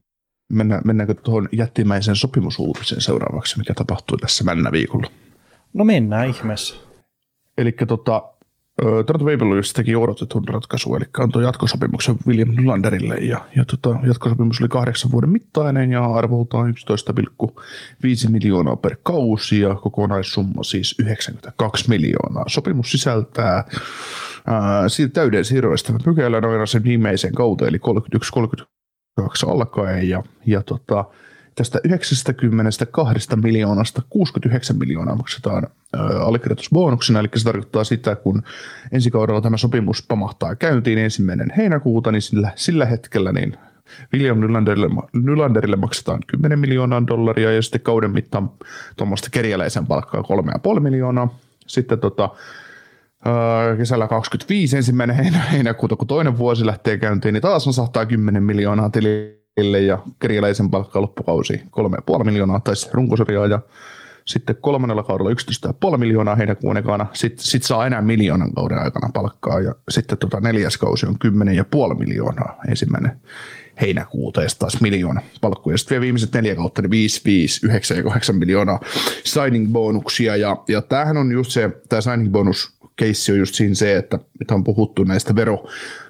mennään, 0.49 0.81
mennäänkö 0.85 1.13
tuohon 1.13 1.49
jättimäisen 1.51 2.15
sopimusuutiseen 2.15 3.01
seuraavaksi, 3.01 3.57
mikä 3.57 3.73
tapahtui 3.73 4.17
tässä 4.17 4.43
männä 4.43 4.71
viikolla. 4.71 5.11
No 5.73 5.83
mennään 5.83 6.29
ihmeessä. 6.29 6.75
Eli 7.57 7.71
tota, 7.87 8.32
Maple 8.81 9.55
Leafs 9.55 9.73
teki 9.73 9.95
odotetun 9.95 10.47
ratkaisun, 10.47 10.97
eli 10.97 11.05
antoi 11.19 11.43
jatkosopimuksen 11.43 12.15
William 12.27 12.49
Nylanderille, 12.49 13.15
ja, 13.15 13.45
ja 13.55 13.65
tota, 13.65 13.99
jatkosopimus 14.07 14.61
oli 14.61 14.69
kahdeksan 14.69 15.11
vuoden 15.11 15.29
mittainen, 15.29 15.91
ja 15.91 16.05
arvoltaan 16.05 16.73
11,5 17.49 18.29
miljoonaa 18.29 18.75
per 18.75 18.95
kausi, 19.03 19.59
ja 19.59 19.75
kokonaissumma 19.75 20.63
siis 20.63 20.95
92 20.99 21.89
miljoonaa. 21.89 22.43
Sopimus 22.47 22.91
sisältää 22.91 23.63
ää, 24.45 24.87
täyden 25.13 25.45
siirroista 25.45 25.93
pykälän 26.03 26.45
aina 26.45 26.65
sen 26.65 26.83
viimeisen 26.83 27.33
kauteen, 27.33 27.69
eli 27.69 27.79
31-32 29.21 29.49
alkaen, 29.49 30.09
ja, 30.09 30.23
ja 30.45 30.61
tota, 30.63 31.05
tästä 31.55 31.79
92 31.83 33.35
miljoonasta 33.35 34.01
69 34.09 34.77
miljoonaa 34.77 35.15
maksetaan 35.15 35.67
allekirjoitusbonuksena, 36.25 37.19
eli 37.19 37.27
se 37.35 37.43
tarkoittaa 37.43 37.83
sitä, 37.83 38.15
kun 38.15 38.43
ensi 38.91 39.11
kaudella 39.11 39.41
tämä 39.41 39.57
sopimus 39.57 40.05
pamahtaa 40.07 40.55
käyntiin 40.55 40.97
ensimmäinen 40.97 41.53
heinäkuuta, 41.57 42.11
niin 42.11 42.21
sillä, 42.21 42.51
sillä 42.55 42.85
hetkellä 42.85 43.31
niin 43.31 43.57
William 44.13 44.39
Nylanderille, 44.39 44.89
Nylanderille 45.13 45.75
maksetaan 45.75 46.19
10 46.27 46.59
miljoonaa 46.59 47.07
dollaria 47.07 47.51
ja 47.51 47.61
sitten 47.61 47.81
kauden 47.81 48.11
mittaan 48.11 48.51
tuommoista 48.97 49.29
kerjäläisen 49.31 49.87
palkkaa 49.87 50.21
3,5 50.75 50.79
miljoonaa. 50.79 51.39
Sitten 51.67 51.99
tota, 51.99 52.29
kesällä 53.77 54.07
25 54.07 54.77
ensimmäinen 54.77 55.15
heinä, 55.15 55.39
heinäkuuta, 55.39 55.95
kun 55.95 56.07
toinen 56.07 56.37
vuosi 56.37 56.65
lähtee 56.65 56.97
käyntiin, 56.97 57.33
niin 57.33 57.41
taas 57.41 57.67
on 57.67 57.73
110 57.73 58.43
miljoonaa 58.43 58.89
tilille 58.89 59.42
ja 59.87 59.99
kirjalaisen 60.21 60.69
palkka 60.69 61.01
loppukausi 61.01 61.53
3,5 61.53 62.23
miljoonaa 62.23 62.59
tai 62.59 62.73
runkosarjaa 62.91 63.47
ja 63.47 63.59
sitten 64.25 64.55
kolmannella 64.61 65.03
kaudella 65.03 65.31
11,5 65.91 65.97
miljoonaa 65.97 66.35
heinäkuun 66.35 66.77
ekana, 66.77 67.05
sitten 67.13 67.45
sit 67.45 67.63
saa 67.63 67.87
enää 67.87 68.01
miljoonan 68.01 68.53
kauden 68.53 68.79
aikana 68.79 69.09
palkkaa 69.13 69.59
ja 69.59 69.75
sitten 69.89 70.17
tota 70.17 70.39
neljäs 70.39 70.77
kausi 70.77 71.05
on 71.05 71.15
10,5 71.93 71.99
miljoonaa 71.99 72.59
ensimmäinen 72.69 73.21
heinäkuuta 73.81 74.43
ja 74.43 74.49
taas 74.59 74.81
miljoona 74.81 75.21
palkkuja. 75.41 75.77
Sitten 75.77 75.95
vielä 75.95 76.01
viimeiset 76.01 76.33
neljä 76.33 76.55
kautta, 76.55 76.81
niin 76.81 76.91
5, 76.91 77.21
5, 77.25 77.65
9 77.65 77.97
ja 77.97 78.03
8 78.03 78.35
miljoonaa 78.35 78.79
signing 79.23 79.71
bonuksia 79.71 80.35
ja, 80.35 80.57
ja 80.67 80.81
tämähän 80.81 81.17
on 81.17 81.31
just 81.31 81.51
se, 81.51 81.69
tämä 81.89 82.01
signing 82.01 82.31
bonus 82.31 82.77
keissi 82.95 83.31
on 83.31 83.37
just 83.37 83.55
siinä 83.55 83.75
se, 83.75 83.97
että, 83.97 84.19
että 84.41 84.55
on 84.55 84.63
puhuttu 84.63 85.03
näistä 85.03 85.35
vero, 85.35 85.65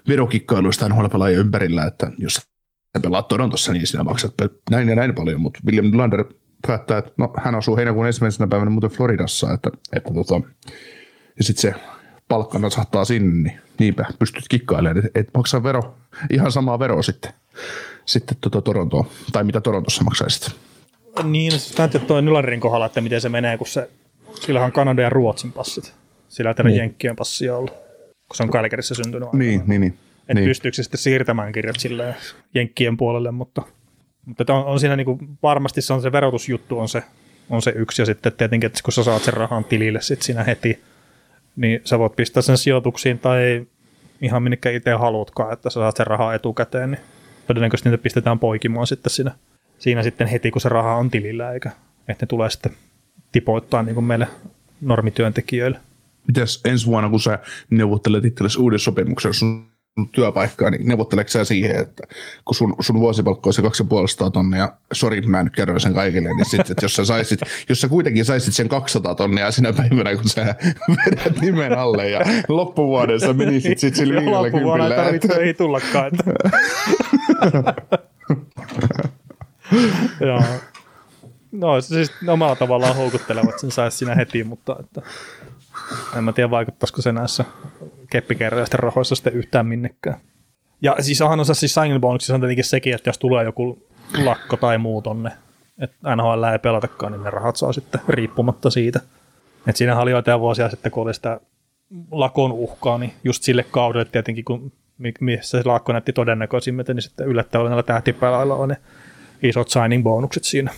verokikkailuista 0.08 0.90
NHL-pelaajien 0.90 1.40
ympärillä, 1.40 1.86
että 1.86 2.12
jos 2.18 2.53
sä 2.98 3.02
pelaat 3.02 3.28
Torontossa, 3.28 3.74
niin 3.74 3.88
sinä 3.88 4.04
maksat 4.04 4.34
näin 4.70 4.90
ja 4.90 4.96
näin 4.96 5.16
paljon, 5.16 5.42
mutta 5.42 5.60
William 5.66 5.86
Nylander 5.86 6.26
päättää, 6.68 6.98
että 6.98 7.12
no, 7.18 7.34
hän 7.38 7.56
asuu 7.56 7.78
heinäkuun 7.78 8.08
ensimmäisenä 8.08 8.48
päivänä 8.48 8.72
muuten 8.72 8.90
Floridassa, 8.90 9.54
että, 9.54 9.70
että 9.94 10.14
tota, 10.14 10.42
ja 11.38 11.44
sitten 11.44 11.62
se 11.62 11.80
palkkana 12.28 12.70
saattaa 12.70 13.06
sinne, 13.06 13.50
niin 13.50 13.62
niinpä 13.80 14.06
pystyt 14.20 14.48
kikkailemaan, 14.50 15.06
että 15.06 15.20
et 15.20 15.30
maksaa 15.34 15.64
vero, 15.64 15.96
ihan 16.30 16.52
samaa 16.52 16.80
veroa 16.80 17.04
sitten, 17.04 17.34
sitten 18.06 18.38
tota 18.42 18.62
Torontoon, 18.62 19.06
tai 19.32 19.44
mitä 19.44 19.62
Torontossa 19.62 20.04
maksaisit. 20.04 20.52
Niin, 21.24 21.52
näytti 21.78 22.00
toi 22.00 22.22
Nylanderin 22.22 22.60
kohdalla, 22.60 22.86
että 22.86 23.02
miten 23.02 23.22
se 23.22 23.30
menee, 23.30 23.58
kun 23.58 23.68
se, 23.68 23.90
sillähän 24.42 24.66
on 24.66 24.72
Kanadan 24.72 25.04
ja 25.04 25.10
Ruotsin 25.10 25.52
passit. 25.52 25.94
Sillä 26.30 26.56
ei 26.58 26.64
Niin. 26.64 26.78
Jenkkien 26.78 27.16
passia 27.16 27.58
ollut, 27.58 27.72
kun 27.72 28.36
se 28.36 28.44
on 28.44 28.52
Kälkärissä 28.52 28.96
syntynyt. 28.96 29.34
Niin, 29.34 29.64
niin, 29.68 29.82
niin. 29.82 29.98
Että 30.24 30.34
niin. 30.34 30.48
pystyykö 30.48 30.76
se 30.76 30.84
sitten 30.84 31.00
siirtämään 31.00 31.52
kirjat 31.52 31.80
silleen 31.80 32.16
Jenkkien 32.56 32.98
puolelle, 32.98 33.32
mutta, 33.32 33.62
mutta 34.26 34.54
on, 34.54 34.66
on 34.66 34.80
siinä 34.80 34.96
niinku, 34.96 35.20
varmasti 35.44 35.82
se 35.82 35.94
on 35.94 36.02
se 36.02 36.12
verotusjuttu 36.12 36.80
on 36.80 36.90
se, 36.90 37.04
on 37.50 37.62
se 37.62 37.74
yksi, 37.76 38.02
ja 38.02 38.06
sitten 38.06 38.34
tietenkin, 38.34 38.68
että 38.68 38.80
kun 38.84 38.94
sä 38.94 39.04
saat 39.04 39.24
sen 39.24 39.34
rahan 39.34 39.64
tilille 39.64 40.02
sit 40.02 40.22
siinä 40.22 40.44
heti, 40.44 40.84
niin 41.56 41.82
sä 41.84 42.00
voit 42.00 42.16
pistää 42.16 42.44
sen 42.44 42.58
sijoituksiin 42.58 43.20
tai 43.20 43.66
ihan 44.22 44.44
minnekä 44.44 44.70
itse 44.70 44.92
haluatkaan, 44.92 45.54
että 45.54 45.70
sä 45.70 45.74
saat 45.74 45.98
sen 45.98 46.08
rahaa 46.08 46.34
etukäteen, 46.34 46.92
niin 46.92 47.02
todennäköisesti 47.48 47.90
niitä 47.90 48.04
pistetään 48.04 48.40
poikimaan 48.40 48.88
sitten 48.88 49.10
siinä, 49.10 49.32
siinä 49.80 50.04
sitten 50.04 50.28
heti, 50.28 50.52
kun 50.52 50.62
se 50.62 50.70
raha 50.70 50.96
on 50.96 51.12
tilillä, 51.12 51.52
eikä 51.52 51.72
että 52.08 52.26
ne 52.26 52.28
tulee 52.28 52.50
sitten 52.50 52.72
tipoittaa 53.32 53.84
niin 53.84 53.96
kuin 53.96 54.06
meille 54.06 54.28
normityöntekijöille. 54.82 55.80
Mites 56.28 56.62
ensi 56.66 56.86
vuonna, 56.86 57.10
kun 57.10 57.20
sä 57.20 57.40
neuvottelet 57.70 58.26
itsellesi 58.26 58.60
uuden 58.60 58.80
sopimuksen 58.80 59.34
sun 59.34 59.73
työpaikkaa, 60.12 60.70
niin 60.70 60.88
neuvotteleeko 60.88 61.30
sä 61.30 61.46
siihen, 61.46 61.76
että 61.76 62.04
kun 62.46 62.56
sun, 62.56 62.76
sun 62.80 63.00
vuosipalkka 63.00 63.50
on 63.50 63.54
se 63.54 63.62
250 63.62 64.34
tonnia, 64.34 64.60
ja 64.60 64.74
sori, 64.94 65.22
mä 65.22 65.40
en 65.40 65.46
nyt 65.46 65.56
kerro 65.56 65.80
sen 65.80 65.94
kaikille, 65.94 66.30
niin 66.30 66.46
sitten, 66.46 66.72
että 66.72 66.86
jos 66.86 66.96
sä, 66.96 67.06
saisit, 67.06 67.40
jos 67.70 67.82
sä 67.82 67.88
kuitenkin 67.88 68.26
saisit 68.26 68.54
sen 68.54 68.70
200 68.70 69.16
tonnia 69.16 69.52
sinä 69.52 69.74
päivänä, 69.74 70.16
kun 70.16 70.30
sä 70.30 70.56
vedät 71.06 71.42
nimen 71.42 71.78
alle 71.78 72.10
ja 72.10 72.20
loppuvuoden 72.48 73.20
sä 73.20 73.34
menisit 73.34 73.80
sitten 73.80 73.98
sillä 73.98 74.22
50. 74.22 74.42
Loppuvuonna 74.42 74.88
ei 74.88 74.96
tarvitse 74.96 75.34
ei 75.34 75.54
tullakaan. 75.54 76.08
Että. 76.08 76.24
Joo. 80.28 80.44
No 81.52 81.82
siis 81.82 82.12
omalla 82.28 82.56
tavallaan 82.56 82.96
houkuttelevat 82.96 83.60
sen 83.60 83.72
saisi 83.72 83.98
siinä 83.98 84.16
heti, 84.16 84.44
mutta 84.44 84.76
että, 84.80 85.02
en 86.18 86.24
mä 86.24 86.34
tiedä 86.34 86.50
vaikuttaisiko 86.50 87.02
se 87.02 87.12
näissä 87.12 87.46
keppikerroisten 88.14 88.80
rahoissa 88.80 89.16
sitten 89.16 89.34
yhtään 89.34 89.66
minnekään. 89.66 90.18
Ja 90.82 90.96
siis 91.00 91.22
onhan 91.22 91.40
osa 91.40 91.54
siis 91.54 91.78
on 91.78 92.40
tietenkin 92.40 92.64
sekin, 92.64 92.96
että 92.96 93.10
jos 93.10 93.18
tulee 93.18 93.44
joku 93.44 93.88
lakko 94.24 94.58
tai 94.58 94.78
muu 94.78 95.02
tonne, 95.02 95.32
että 95.78 96.16
NHL 96.16 96.44
ei 96.44 96.60
pelatakaan, 96.60 97.12
niin 97.12 97.24
ne 97.24 97.30
rahat 97.30 97.56
saa 97.56 97.74
sitten 97.74 98.02
riippumatta 98.08 98.70
siitä. 98.70 99.00
Että 99.68 99.78
siinä 99.78 100.00
oli 100.00 100.12
joitain 100.12 100.40
vuosia 100.40 100.70
sitten, 100.70 100.92
kun 100.92 101.04
oli 101.04 101.14
sitä 101.14 101.40
lakon 102.12 102.52
uhkaa, 102.52 102.98
niin 102.98 103.14
just 103.24 103.44
sille 103.44 103.64
kaudelle 103.64 104.06
tietenkin, 104.06 104.46
kun 104.46 104.72
missä 105.20 105.62
se 105.62 105.70
lakko 105.70 105.92
näytti 105.92 106.14
todennäköisimmät, 106.14 106.88
niin 106.88 107.02
sitten 107.02 107.28
yllättävän 107.28 107.66
näillä 107.66 107.84
tähtipelailla 107.84 108.56
on 108.56 108.70
ne 108.70 108.78
isot 109.44 109.70
signing 109.70 110.04
bonukset 110.04 110.44
siinä. 110.44 110.72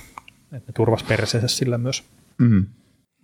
Että 0.44 0.72
ne 0.72 0.74
turvas 0.74 1.04
perseensä 1.04 1.48
sillä 1.48 1.78
myös. 1.78 2.04
Mm. 2.38 2.66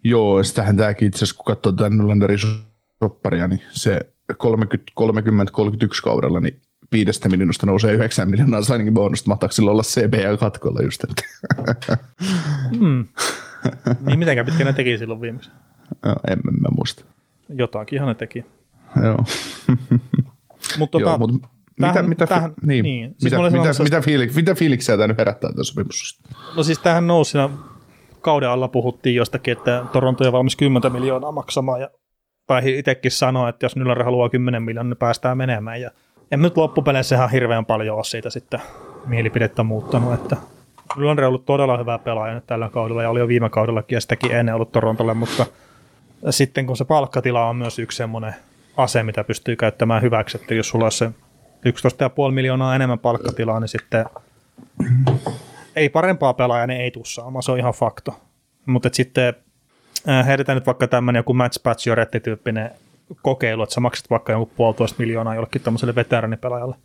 Joo, 0.04 0.44
sitähän 0.44 0.78
tämäkin 0.78 1.08
itse 1.08 1.18
asiassa, 1.18 1.36
kun 1.36 1.46
katsoo 1.46 1.72
tämän 1.72 1.98
Nylanderin 1.98 2.40
sopparia, 3.04 3.48
niin 3.48 3.62
se 3.72 4.00
30-31 4.34 4.36
kaudella, 6.04 6.40
niin 6.40 6.62
viidestä 6.92 7.30
miljoonasta 7.30 7.66
nousee 7.66 7.94
9 7.94 8.30
miljoonaa 8.30 8.62
signing 8.62 8.94
bonusta. 8.96 9.30
Mahtaako 9.30 9.52
sillä 9.52 9.72
olla 9.72 9.84
CBA 9.84 10.38
katkolla 10.38 10.82
just? 10.82 11.04
Että. 11.04 11.24
Mm. 12.80 13.08
niin 14.06 14.20
mitenkään 14.20 14.46
pitkä 14.46 14.64
ne 14.64 14.74
teki 14.74 14.98
silloin 14.98 15.22
viimeksi? 15.22 15.50
No, 16.06 16.16
en 16.30 16.40
mä 16.62 16.70
muista. 16.76 17.06
Jotakinhan 17.50 18.08
ne 18.08 18.16
teki. 18.16 18.46
Joo. 19.04 19.18
Mutta 20.80 21.00
tota, 21.00 21.18
mut 21.18 21.32
tähän- 21.82 21.96
mitä, 21.96 22.04
mitä, 22.04 22.28
tähän- 22.28 22.54
niin, 22.62 22.84
niin. 22.84 23.16
Siis 23.18 23.34
mitä, 23.34 23.50
mitä, 23.50 23.84
mitä, 23.84 24.02
fiilik, 24.02 24.36
mitä 24.36 24.56
fiiliksiä 24.56 24.98
tämä 24.98 25.08
nyt 25.08 25.18
herättää 25.18 25.52
tämä 25.52 25.64
sopimus? 25.64 26.22
No 26.56 26.64
siis 26.64 26.80
tähän 26.80 27.08
nousi 27.08 27.32
siinä 27.32 27.50
kauden 28.22 28.50
alla 28.50 28.68
puhuttiin 28.68 29.16
jostakin, 29.16 29.52
että 29.52 29.86
Toronto 29.94 30.24
on 30.28 30.32
valmis 30.32 30.56
10 30.56 30.92
miljoonaa 30.92 31.32
maksamaan 31.32 31.82
ja 31.82 31.90
tai 32.52 32.78
itsekin 32.80 33.12
sanoi, 33.12 33.50
että 33.50 33.66
jos 33.66 33.76
Nylander 33.76 34.04
haluaa 34.04 34.30
10 34.30 34.64
miljoonaa, 34.64 34.90
niin 34.90 34.98
päästään 34.98 35.38
menemään. 35.38 35.82
Ja 35.82 35.92
en 36.32 36.42
nyt 36.42 36.58
loppupeleissä 36.58 37.16
ihan 37.16 37.30
hirveän 37.30 37.66
paljon 37.66 37.96
ole 37.96 38.04
siitä 38.04 38.30
sitten 38.30 38.62
mielipidettä 39.06 39.64
muuttanut, 39.64 40.14
että 40.14 40.38
Nylander 40.98 41.26
on 41.26 41.30
ollut 41.30 41.46
todella 41.46 41.78
hyvä 41.78 41.98
pelaaja 41.98 42.34
nyt 42.34 42.48
tällä 42.48 42.70
kaudella 42.70 43.04
ja 43.04 43.10
oli 43.10 43.20
jo 43.20 43.28
viime 43.28 43.50
kaudellakin 43.50 43.96
ja 43.96 44.02
sitäkin 44.02 44.32
ennen 44.32 44.56
ollut 44.56 44.72
Torontolle, 44.72 45.14
mutta 45.14 45.46
sitten 46.30 46.66
kun 46.66 46.78
se 46.78 46.86
palkkatila 46.86 47.50
on 47.50 47.56
myös 47.56 47.80
yksi 47.80 47.98
semmoinen 47.98 48.36
ase, 48.78 49.04
mitä 49.04 49.24
pystyy 49.24 49.56
käyttämään 49.56 50.02
hyväksi, 50.02 50.38
että 50.42 50.54
jos 50.54 50.70
sulla 50.70 50.86
on 50.86 50.92
se 50.92 51.06
11,5 51.06 52.32
miljoonaa 52.32 52.76
enemmän 52.76 53.00
palkkatilaa, 53.00 53.60
niin 53.60 53.70
sitten 53.70 54.06
ei 55.76 55.90
parempaa 55.90 56.34
pelaajaa, 56.34 56.68
ne 56.68 56.84
ei 56.84 56.92
tuu 56.92 57.06
saamaan, 57.06 57.44
se 57.44 57.52
on 57.52 57.60
ihan 57.60 57.74
fakto. 57.74 58.20
Mutta 58.66 58.90
sitten 58.92 59.34
heitetään 60.28 60.56
nyt 60.56 60.66
vaikka 60.66 60.88
tämmöinen 60.88 61.20
joku 61.20 61.34
match 61.34 61.64
patch 61.64 61.88
tyyppinen 62.24 62.72
kokeilu, 63.22 63.64
että 63.64 63.76
sä 63.76 63.82
maksat 63.82 64.10
vaikka 64.10 64.32
joku 64.32 64.52
puolitoista 64.56 65.00
miljoonaa 65.00 65.36
jollekin 65.36 65.62
tämmöiselle 65.62 65.96
veteranipelaajalle, 65.96 66.76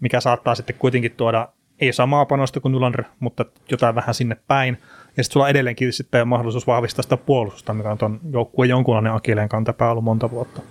mikä 0.00 0.20
saattaa 0.20 0.54
sitten 0.54 0.76
kuitenkin 0.78 1.12
tuoda 1.16 1.48
ei 1.80 1.92
samaa 1.92 2.26
panosta 2.26 2.60
kuin 2.60 2.72
Nylander, 2.72 3.04
mutta 3.20 3.44
jotain 3.70 3.94
vähän 3.94 4.14
sinne 4.14 4.36
päin. 4.48 4.78
Ja 5.16 5.24
sitten 5.24 5.32
sulla 5.32 5.48
edelleenkin 5.48 5.92
sitten 5.92 6.28
mahdollisuus 6.28 6.66
vahvistaa 6.66 7.02
sitä 7.02 7.16
puolustusta, 7.16 7.74
mikä 7.74 7.90
on 7.90 7.98
tuon 7.98 8.20
joukkueen 8.30 8.70
jonkunlainen 8.70 9.12
akileen 9.12 9.48
kantapää 9.48 9.90
ollut 9.90 10.04
monta 10.04 10.30
vuotta. 10.30 10.62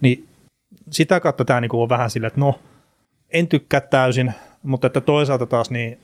Niin 0.00 0.28
sitä 0.90 1.20
kautta 1.20 1.44
tämä 1.44 1.60
niinku 1.60 1.82
on 1.82 1.88
vähän 1.88 2.10
silleen, 2.10 2.28
että 2.28 2.40
no, 2.40 2.58
en 3.30 3.48
tykkää 3.48 3.80
täysin, 3.80 4.32
mutta 4.62 4.86
että 4.86 5.00
toisaalta 5.00 5.46
taas 5.46 5.70
niin 5.70 5.98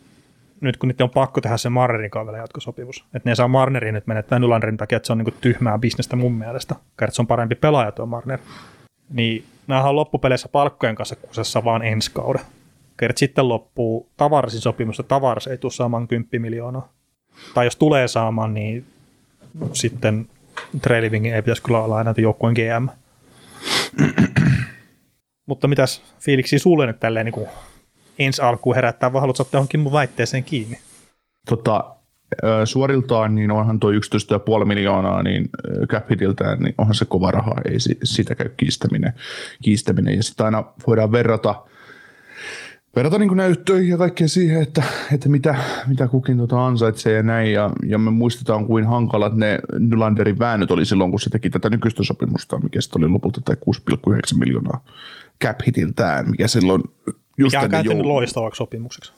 nyt 0.63 0.77
kun 0.77 0.89
niiden 0.89 1.05
on 1.05 1.11
pakko 1.11 1.41
tehdä 1.41 1.57
se 1.57 1.69
Marnerin 1.69 2.11
kanssa 2.11 2.37
jatkosopimus, 2.37 3.05
että 3.15 3.31
ne 3.31 3.35
saa 3.35 3.49
Marnerin 3.49 3.95
nyt 3.95 4.07
menettää 4.07 4.39
Nylanderin 4.39 4.77
takia, 4.77 4.97
että 4.97 5.07
se 5.07 5.13
on 5.13 5.19
niin 5.19 5.35
tyhmää 5.41 5.79
bisnestä 5.79 6.17
mun 6.17 6.33
mielestä, 6.33 6.75
että 7.03 7.15
se 7.17 7.23
on 7.23 7.27
parempi 7.27 7.55
pelaaja 7.55 7.93
tuo 7.93 8.07
Marner. 8.07 8.39
Niin 9.11 9.45
nämähän 9.67 9.91
on 9.91 9.97
loppupeleissä 9.97 10.49
palkkojen 10.49 10.95
kanssa 10.95 11.17
kusessa 11.17 11.65
vaan 11.65 11.83
ensi 11.83 12.11
kauden. 12.15 12.43
Kert 12.97 13.19
sitten 13.19 13.49
loppuu 13.49 14.11
Tavarsin 14.17 14.61
sopimus, 14.61 14.99
ja 14.99 15.05
Tavars 15.05 15.47
ei 15.47 15.59
tule 15.59 15.73
saamaan 15.73 16.09
10 16.09 16.43
miljoonaa. 16.43 16.93
Tai 17.55 17.67
jos 17.67 17.77
tulee 17.77 18.09
saamaan, 18.09 18.55
niin 18.55 18.85
sitten 19.73 20.29
Treilivingin 20.83 21.35
ei 21.35 21.43
pitäisi 21.43 21.63
kyllä 21.63 21.83
olla 21.83 22.01
enää 22.01 22.15
joukkueen 22.17 22.55
GM. 22.55 22.89
Mutta 25.47 25.69
mitäs 25.69 26.03
fiiliksi 26.21 26.59
sulle 26.59 26.87
nyt 26.87 27.01
tälleen 27.01 27.27
niin 27.27 27.35
kuin 27.35 27.49
ensi 28.25 28.43
alkuun 28.43 28.75
herättää, 28.75 29.13
vai 29.13 29.21
haluatko 29.21 29.43
ottaa 29.43 29.59
johonkin 29.59 29.81
mun 29.81 29.93
väitteeseen 29.93 30.45
kiinni? 30.45 30.79
Tota, 31.49 31.97
suoriltaan, 32.65 33.35
niin 33.35 33.51
onhan 33.51 33.81
tuo 33.81 33.91
11,5 33.91 34.65
miljoonaa 34.65 35.23
niin 35.23 35.49
cap 35.87 36.11
hitiltään, 36.11 36.59
niin 36.59 36.75
onhan 36.79 36.95
se 36.95 37.05
kova 37.05 37.31
raha, 37.31 37.55
ei 37.71 37.81
si- 37.81 37.99
sitä 38.05 38.35
käy 38.35 38.49
kiistäminen. 38.57 39.13
kiistäminen. 39.63 40.17
Ja 40.17 40.23
sitten 40.23 40.47
aina 40.47 40.65
voidaan 40.87 41.13
verrata, 41.13 41.55
verrata 42.97 43.19
niin 43.19 43.37
näyttöihin 43.37 43.89
ja 43.91 43.99
kaikkea 43.99 44.29
siihen, 44.29 44.63
että, 44.63 44.83
että 45.13 45.29
mitä, 45.29 45.55
mitä 45.87 46.09
kukin 46.09 46.39
tota 46.39 46.67
ansaitsee 46.67 47.13
ja 47.13 47.23
näin. 47.23 47.53
Ja, 47.53 47.71
ja 47.87 47.99
me 47.99 48.11
muistetaan, 48.11 48.67
kuin 48.67 48.87
hankalat 48.87 49.37
ne 49.37 49.59
Nylanderin 49.79 50.39
väännöt 50.39 50.71
oli 50.71 50.85
silloin, 50.85 51.11
kun 51.11 51.21
se 51.21 51.31
teki 51.31 51.51
tätä 51.51 51.71
nykyistä 51.71 52.05
sopimusta, 52.05 52.59
mikä 52.59 52.81
sitten 52.81 53.05
oli 53.05 53.13
lopulta 53.13 53.41
tai 53.45 53.57
6,9 53.57 54.39
miljoonaa 54.39 54.85
cap 55.45 55.61
hitiltään, 55.67 56.31
mikä 56.31 56.49
silloin 56.49 56.83
just 57.39 57.57
Mikä 57.63 57.79
on 57.79 57.85
joulua- 57.85 58.09
loistavaksi 58.09 58.59
sopimukseksi. 58.59 59.13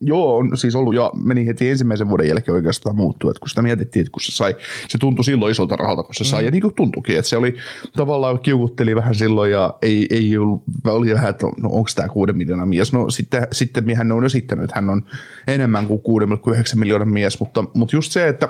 Joo, 0.00 0.36
on 0.36 0.56
siis 0.56 0.74
ollut 0.74 0.94
ja 0.94 1.10
meni 1.22 1.46
heti 1.46 1.70
ensimmäisen 1.70 2.08
vuoden 2.08 2.28
jälkeen 2.28 2.54
oikeastaan 2.54 2.96
muuttua, 2.96 3.30
että 3.30 3.40
kun 3.40 3.48
sitä 3.48 3.62
mietittiin, 3.62 4.00
että 4.00 4.10
kun 4.12 4.22
se 4.22 4.32
sai, 4.32 4.56
se 4.88 4.98
tuntui 4.98 5.24
silloin 5.24 5.52
isolta 5.52 5.76
rahalta, 5.76 6.02
kun 6.02 6.14
se 6.14 6.24
sai, 6.24 6.42
Mm. 6.42 6.44
ja 6.44 6.50
niin 6.50 6.62
kuin 6.62 6.74
tuntuikin, 6.74 7.18
että 7.18 7.28
se 7.28 7.36
oli 7.36 7.56
tavallaan 7.96 8.38
kiukutteli 8.40 8.96
vähän 8.96 9.14
silloin 9.14 9.50
ja 9.50 9.74
ei, 9.82 10.06
ei 10.10 10.38
ollut, 10.38 10.62
oli 10.86 11.14
vähän, 11.14 11.30
että 11.30 11.46
no 11.46 11.68
onko 11.72 11.90
tämä 11.94 12.08
kuuden 12.08 12.36
miljoonan 12.36 12.68
mies, 12.68 12.92
no 12.92 13.10
sitten, 13.10 13.48
sitten 13.52 13.96
hän 13.96 14.12
on 14.12 14.24
esittänyt, 14.24 14.64
että 14.64 14.74
hän 14.74 14.90
on 14.90 15.02
enemmän 15.46 15.86
kuin 15.86 16.00
6,9 16.00 16.78
miljoonan 16.78 17.08
mies, 17.08 17.40
mutta, 17.40 17.64
mutta 17.74 17.96
just 17.96 18.12
se, 18.12 18.28
että 18.28 18.48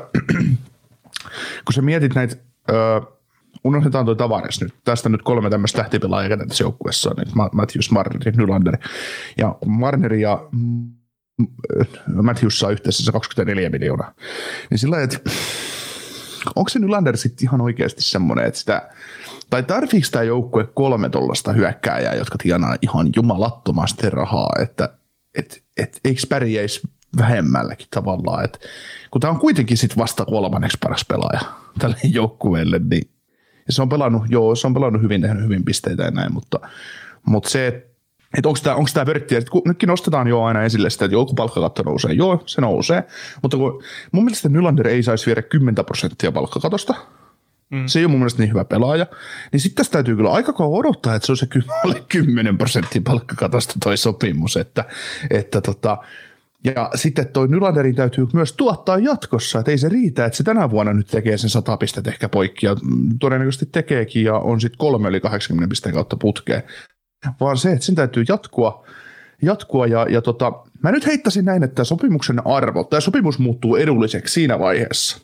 kun 1.65 1.73
sä 1.75 1.83
mietit 1.83 2.15
näitä, 2.15 2.37
öö, 2.71 3.01
unohdetaan 3.65 4.05
tuo 4.05 4.15
Tavares 4.15 4.61
nyt. 4.61 4.75
Tästä 4.85 5.09
nyt 5.09 5.23
kolme 5.23 5.51
tämmöistä 5.51 5.77
tähtipelaajaa 5.77 6.47
tässä 6.49 6.65
joukkueessa 6.65 7.15
niin 7.17 7.29
Matthews, 7.53 7.91
Marner 7.91 8.37
Nylander. 8.37 8.77
Ja 9.39 9.57
Marner 9.67 10.15
ja 10.15 10.49
mm, 10.53 10.91
Matthews 12.23 12.59
saa 12.59 12.71
yhteensä 12.71 13.05
se 13.05 13.13
24 13.13 13.71
miljoonaa. 13.71 14.15
Niin 14.71 14.79
sillä 14.79 15.03
että 15.03 15.19
onko 16.57 16.69
se 16.69 16.79
Nylander 16.79 17.17
sitten 17.17 17.49
ihan 17.49 17.61
oikeasti 17.61 18.03
semmoinen, 18.03 18.47
että 18.47 18.61
sitä, 18.61 18.89
tai 19.51 19.63
tarviiko 19.63 20.07
tämä 20.11 20.23
joukkue 20.23 20.69
kolme 20.75 21.09
tuollaista 21.09 21.53
hyökkääjää, 21.53 22.15
jotka 22.15 22.39
tienaa 22.43 22.77
ihan 22.83 23.11
jumalattomasti 23.17 24.11
rahaa, 24.11 24.53
että 24.63 24.99
et, 25.35 25.65
et, 25.77 26.01
eikö 26.05 26.21
pärjäisi 26.29 26.81
vähemmälläkin 27.17 27.87
tavallaan, 27.91 28.45
että 28.45 28.59
kun 29.11 29.21
tämä 29.21 29.31
on 29.31 29.41
kuitenkin 29.41 29.77
sitten 29.77 29.99
vasta 29.99 30.25
kolmanneksi 30.25 30.79
paras 30.81 31.05
pelaaja 31.09 31.41
tälle 31.79 31.97
joukkueelle, 32.19 32.81
niin 32.91 33.14
ja 33.67 33.73
se 33.73 33.83
on 33.83 33.89
pelannut, 33.89 34.23
joo, 34.29 34.55
se 34.55 34.67
on 34.67 34.75
pelannut 34.75 35.03
hyvin, 35.03 35.21
tehnyt 35.21 35.45
hyvin 35.45 35.65
pisteitä 35.65 36.03
ja 36.03 36.11
näin, 36.11 36.33
mutta, 36.33 36.61
mutta 37.27 37.51
se, 37.51 37.87
että 38.39 38.49
onko 38.49 38.61
tämä, 38.63 38.77
onko 38.77 38.91
tämä 38.95 39.07
vörttiä, 39.07 39.39
että 39.39 39.51
kun 39.51 39.63
nytkin 39.67 39.87
nostetaan 39.87 40.29
jo 40.29 40.43
aina 40.43 40.63
esille 40.63 40.91
sitä, 40.91 41.05
että 41.05 41.15
joku 41.15 41.35
palkkakatto 41.35 41.83
nousee. 41.83 42.13
Joo, 42.13 42.43
se 42.47 42.61
nousee, 42.61 43.05
mutta 43.43 43.57
kun 43.57 43.83
mun 44.13 44.25
mielestä 44.25 44.49
Nylander 44.49 44.89
ei 44.89 45.03
saisi 45.03 45.27
viedä 45.27 45.43
10 45.43 45.85
prosenttia 45.85 46.33
palkkakatosta, 46.33 46.95
mm. 47.71 47.87
se 47.87 47.99
ei 47.99 48.05
ole 48.05 48.11
mun 48.11 48.21
mielestä 48.21 48.43
niin 48.43 48.51
hyvä 48.51 48.65
pelaaja, 48.65 49.07
niin 49.53 49.61
sitten 49.61 49.77
tässä 49.77 49.93
täytyy 49.93 50.17
kyllä 50.17 50.33
aika 50.33 50.53
kauan 50.53 50.79
odottaa, 50.79 51.15
että 51.15 51.27
se 51.27 51.33
on 51.33 51.37
se 51.37 51.47
ky- 51.47 51.63
alle 51.85 52.05
10 52.09 52.59
prosenttia 52.59 53.03
palkkakatosta 53.05 53.75
toi 53.85 53.97
sopimus, 53.97 54.57
että, 54.57 54.85
että 55.31 55.61
tota, 55.61 55.99
ja 56.65 56.91
sitten 56.95 57.29
toi 57.29 57.49
Nylanderin 57.49 57.95
täytyy 57.95 58.27
myös 58.33 58.53
tuottaa 58.53 58.99
jatkossa, 58.99 59.59
että 59.59 59.71
ei 59.71 59.79
se 59.79 59.89
riitä, 59.89 60.25
että 60.25 60.37
se 60.37 60.45
tänä 60.45 60.71
vuonna 60.71 60.93
nyt 60.93 61.07
tekee 61.07 61.39
sen 61.39 61.51
100 61.51 61.77
pistettä 61.77 62.11
ehkä 62.11 62.29
poikki 62.29 62.67
ja 62.67 62.75
mm, 62.75 63.19
todennäköisesti 63.19 63.67
tekeekin 63.73 64.25
ja 64.25 64.35
on 64.35 64.61
sitten 64.61 64.79
kolme 64.79 65.09
yli 65.09 65.21
80 65.21 65.71
pisteen 65.71 65.95
kautta 65.95 66.17
putkeen 66.17 66.63
vaan 67.41 67.59
se, 67.59 67.73
että 67.73 67.85
sen 67.85 67.95
täytyy 67.95 68.25
jatkua, 68.29 68.87
jatkua 69.43 69.87
ja, 69.87 70.07
ja 70.11 70.23
tota, 70.23 70.53
mä 70.83 70.93
nyt 70.93 71.07
heittäisin 71.07 71.45
näin, 71.45 71.63
että 71.63 71.85
sopimuksen 71.85 72.47
arvo, 72.47 72.85
tämä 72.85 73.01
sopimus 73.01 73.39
muuttuu 73.39 73.77
edulliseksi 73.77 74.35
siinä 74.35 74.59
vaiheessa. 74.59 75.21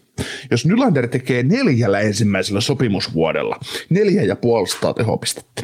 Jos 0.50 0.66
Nylander 0.66 1.09
tekee 1.09 1.42
neljällä 1.42 2.00
ensimmäisellä 2.00 2.61
sopimusvuodella 2.61 3.61
neljä 3.90 4.22
ja 4.22 4.37
puolesta 4.37 4.94
tehopistettä, 4.94 5.62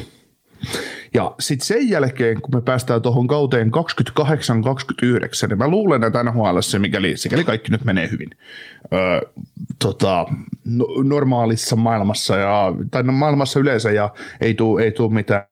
ja 1.13 1.35
sitten 1.39 1.67
sen 1.67 1.89
jälkeen, 1.89 2.41
kun 2.41 2.55
me 2.55 2.61
päästään 2.61 3.01
tuohon 3.01 3.27
kauteen 3.27 3.71
28-29, 4.19 5.47
niin 5.47 5.57
mä 5.57 5.67
luulen, 5.67 6.03
että 6.03 6.23
NHL, 6.23 6.57
mikäli, 6.79 7.17
sikäli 7.17 7.43
kaikki 7.43 7.71
nyt 7.71 7.85
menee 7.85 8.09
hyvin, 8.11 8.29
öö, 8.93 9.21
tota, 9.79 10.25
no, 10.65 10.85
normaalissa 11.03 11.75
maailmassa, 11.75 12.37
ja, 12.37 12.73
tai 12.91 13.03
no, 13.03 13.11
maailmassa 13.11 13.59
yleensä, 13.59 13.91
ja 13.91 14.09
ei 14.41 14.53
tule 14.53 14.83
ei 14.83 14.91
tuu 14.91 15.09
mitään 15.09 15.43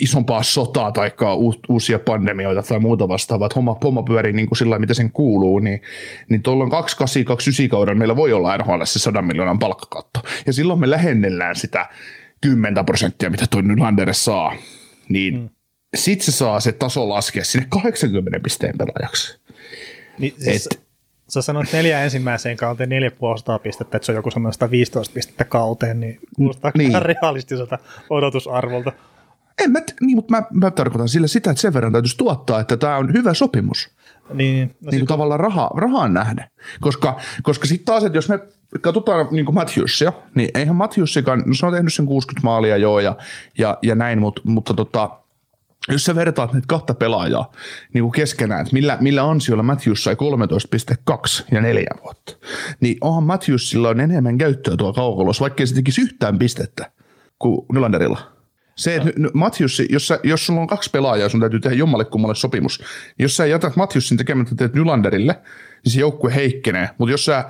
isompaa 0.00 0.42
sotaa 0.42 0.92
tai 0.92 1.12
uusia 1.68 1.98
pandemioita 1.98 2.62
tai 2.62 2.78
muuta 2.78 3.08
vastaavaa, 3.08 3.46
että 3.46 3.54
homma, 3.54 3.76
homma 3.84 4.02
pyörii 4.02 4.32
niin 4.32 4.48
kuin 4.48 4.58
sillä 4.58 4.78
mitä 4.78 4.94
sen 4.94 5.12
kuuluu, 5.12 5.58
niin, 5.58 5.82
niin 6.28 6.42
tuolla 6.42 6.64
28-29 6.64 7.68
kauden 7.70 7.98
meillä 7.98 8.16
voi 8.16 8.32
olla 8.32 8.56
NHL 8.56 8.84
se 8.84 8.98
100 8.98 9.22
miljoonan 9.22 9.58
palkkakatto. 9.58 10.20
Ja 10.46 10.52
silloin 10.52 10.80
me 10.80 10.90
lähennellään 10.90 11.56
sitä 11.56 11.88
10 12.44 12.86
prosenttia, 12.86 13.30
mitä 13.30 13.44
tuo 13.50 13.60
Nylander 13.60 14.14
saa, 14.14 14.56
niin 15.08 15.34
mm. 15.34 15.48
sitten 15.94 16.24
se 16.24 16.32
saa 16.32 16.60
se 16.60 16.72
taso 16.72 17.08
laskea 17.08 17.44
sinne 17.44 17.66
80 17.68 18.40
pisteen 18.40 18.78
pelaajaksi. 18.78 19.40
Niin, 20.18 20.34
siis 20.38 20.66
Et, 20.66 20.82
sä 21.28 21.42
sanoit 21.42 21.72
neljä 21.72 22.04
ensimmäiseen 22.04 22.56
kauteen 22.56 22.90
4,5 22.90 23.58
pistettä, 23.62 23.96
että 23.96 24.06
se 24.06 24.12
on 24.12 24.16
joku 24.16 24.30
semmoinen 24.30 24.54
115 24.54 25.14
pistettä 25.14 25.44
kauteen, 25.44 26.00
niin 26.00 26.18
kuulostaa 26.36 26.72
niin. 26.74 26.90
ihan 26.90 27.02
realistiselta 27.02 27.78
odotusarvolta. 28.10 28.92
En 29.64 29.70
mä, 29.70 29.80
niin, 30.00 30.16
mutta 30.16 30.30
mä, 30.30 30.42
mä 30.52 30.70
tarkoitan 30.70 31.08
sillä 31.08 31.26
sitä, 31.26 31.50
että 31.50 31.60
sen 31.60 31.74
verran 31.74 31.92
täytyisi 31.92 32.16
tuottaa, 32.16 32.60
että 32.60 32.76
tämä 32.76 32.96
on 32.96 33.12
hyvä 33.12 33.34
sopimus. 33.34 33.90
Niin, 34.34 34.76
no 34.80 34.90
niin 34.90 35.00
kuin 35.00 35.08
tavallaan 35.08 35.40
raha, 35.40 35.70
rahaan 35.76 36.14
nähden. 36.14 36.44
Koska, 36.80 37.20
koska 37.42 37.66
sitten 37.66 37.86
taas, 37.86 38.04
että 38.04 38.18
jos 38.18 38.28
me 38.28 38.38
katsotaan 38.80 39.28
niin 39.30 39.54
Matthewsia, 39.54 40.12
niin 40.34 40.48
eihän 40.54 40.76
Matthewsikaan, 40.76 41.42
no 41.46 41.54
se 41.54 41.66
on 41.66 41.72
tehnyt 41.72 41.94
sen 41.94 42.06
60 42.06 42.44
maalia 42.44 42.76
joo 42.76 43.00
ja, 43.00 43.16
ja, 43.58 43.78
ja 43.82 43.94
näin, 43.94 44.20
mutta, 44.20 44.42
mutta 44.44 44.74
tota, 44.74 45.10
jos 45.88 46.04
sä 46.04 46.14
vertaat 46.14 46.52
näitä 46.52 46.66
kahta 46.66 46.94
pelaajaa 46.94 47.52
niin 47.92 48.02
kuin 48.02 48.12
keskenään, 48.12 48.60
että 48.60 48.72
millä, 48.72 48.98
millä 49.00 49.30
ansiolla 49.30 49.62
Matthews 49.62 50.04
sai 50.04 50.14
13,2 50.14 51.44
ja 51.52 51.60
4 51.60 51.84
vuotta, 52.02 52.36
niin 52.80 52.96
onhan 53.00 53.24
Matthewsilla 53.24 53.88
on 53.88 54.00
enemmän 54.00 54.38
käyttöä 54.38 54.76
tuo 54.76 54.92
kaukolossa, 54.92 55.42
vaikkei 55.42 55.66
se 55.66 55.74
tekisi 55.74 56.00
yhtään 56.00 56.38
pistettä 56.38 56.90
kuin 57.38 57.66
Nylanderilla. 57.72 58.34
Se, 58.76 58.96
että 58.96 59.12
no. 59.16 59.30
Matthews, 59.34 59.82
jos, 59.90 60.08
sä, 60.08 60.20
jos 60.22 60.46
sulla 60.46 60.60
on 60.60 60.66
kaksi 60.66 60.90
pelaajaa, 60.90 61.28
sun 61.28 61.40
täytyy 61.40 61.60
tehdä 61.60 61.76
jommalle 61.76 62.04
kummalle 62.04 62.34
sopimus. 62.34 62.82
Jos 63.18 63.36
sä 63.36 63.46
jätät 63.46 63.76
Matthewsin 63.76 64.18
tekemättä 64.18 64.54
teet 64.54 64.74
Nylanderille, 64.74 65.40
niin 65.84 65.92
se 65.92 66.00
joukkue 66.00 66.34
heikkenee. 66.34 66.90
Mutta 66.98 67.12
jos 67.12 67.24
sä 67.24 67.44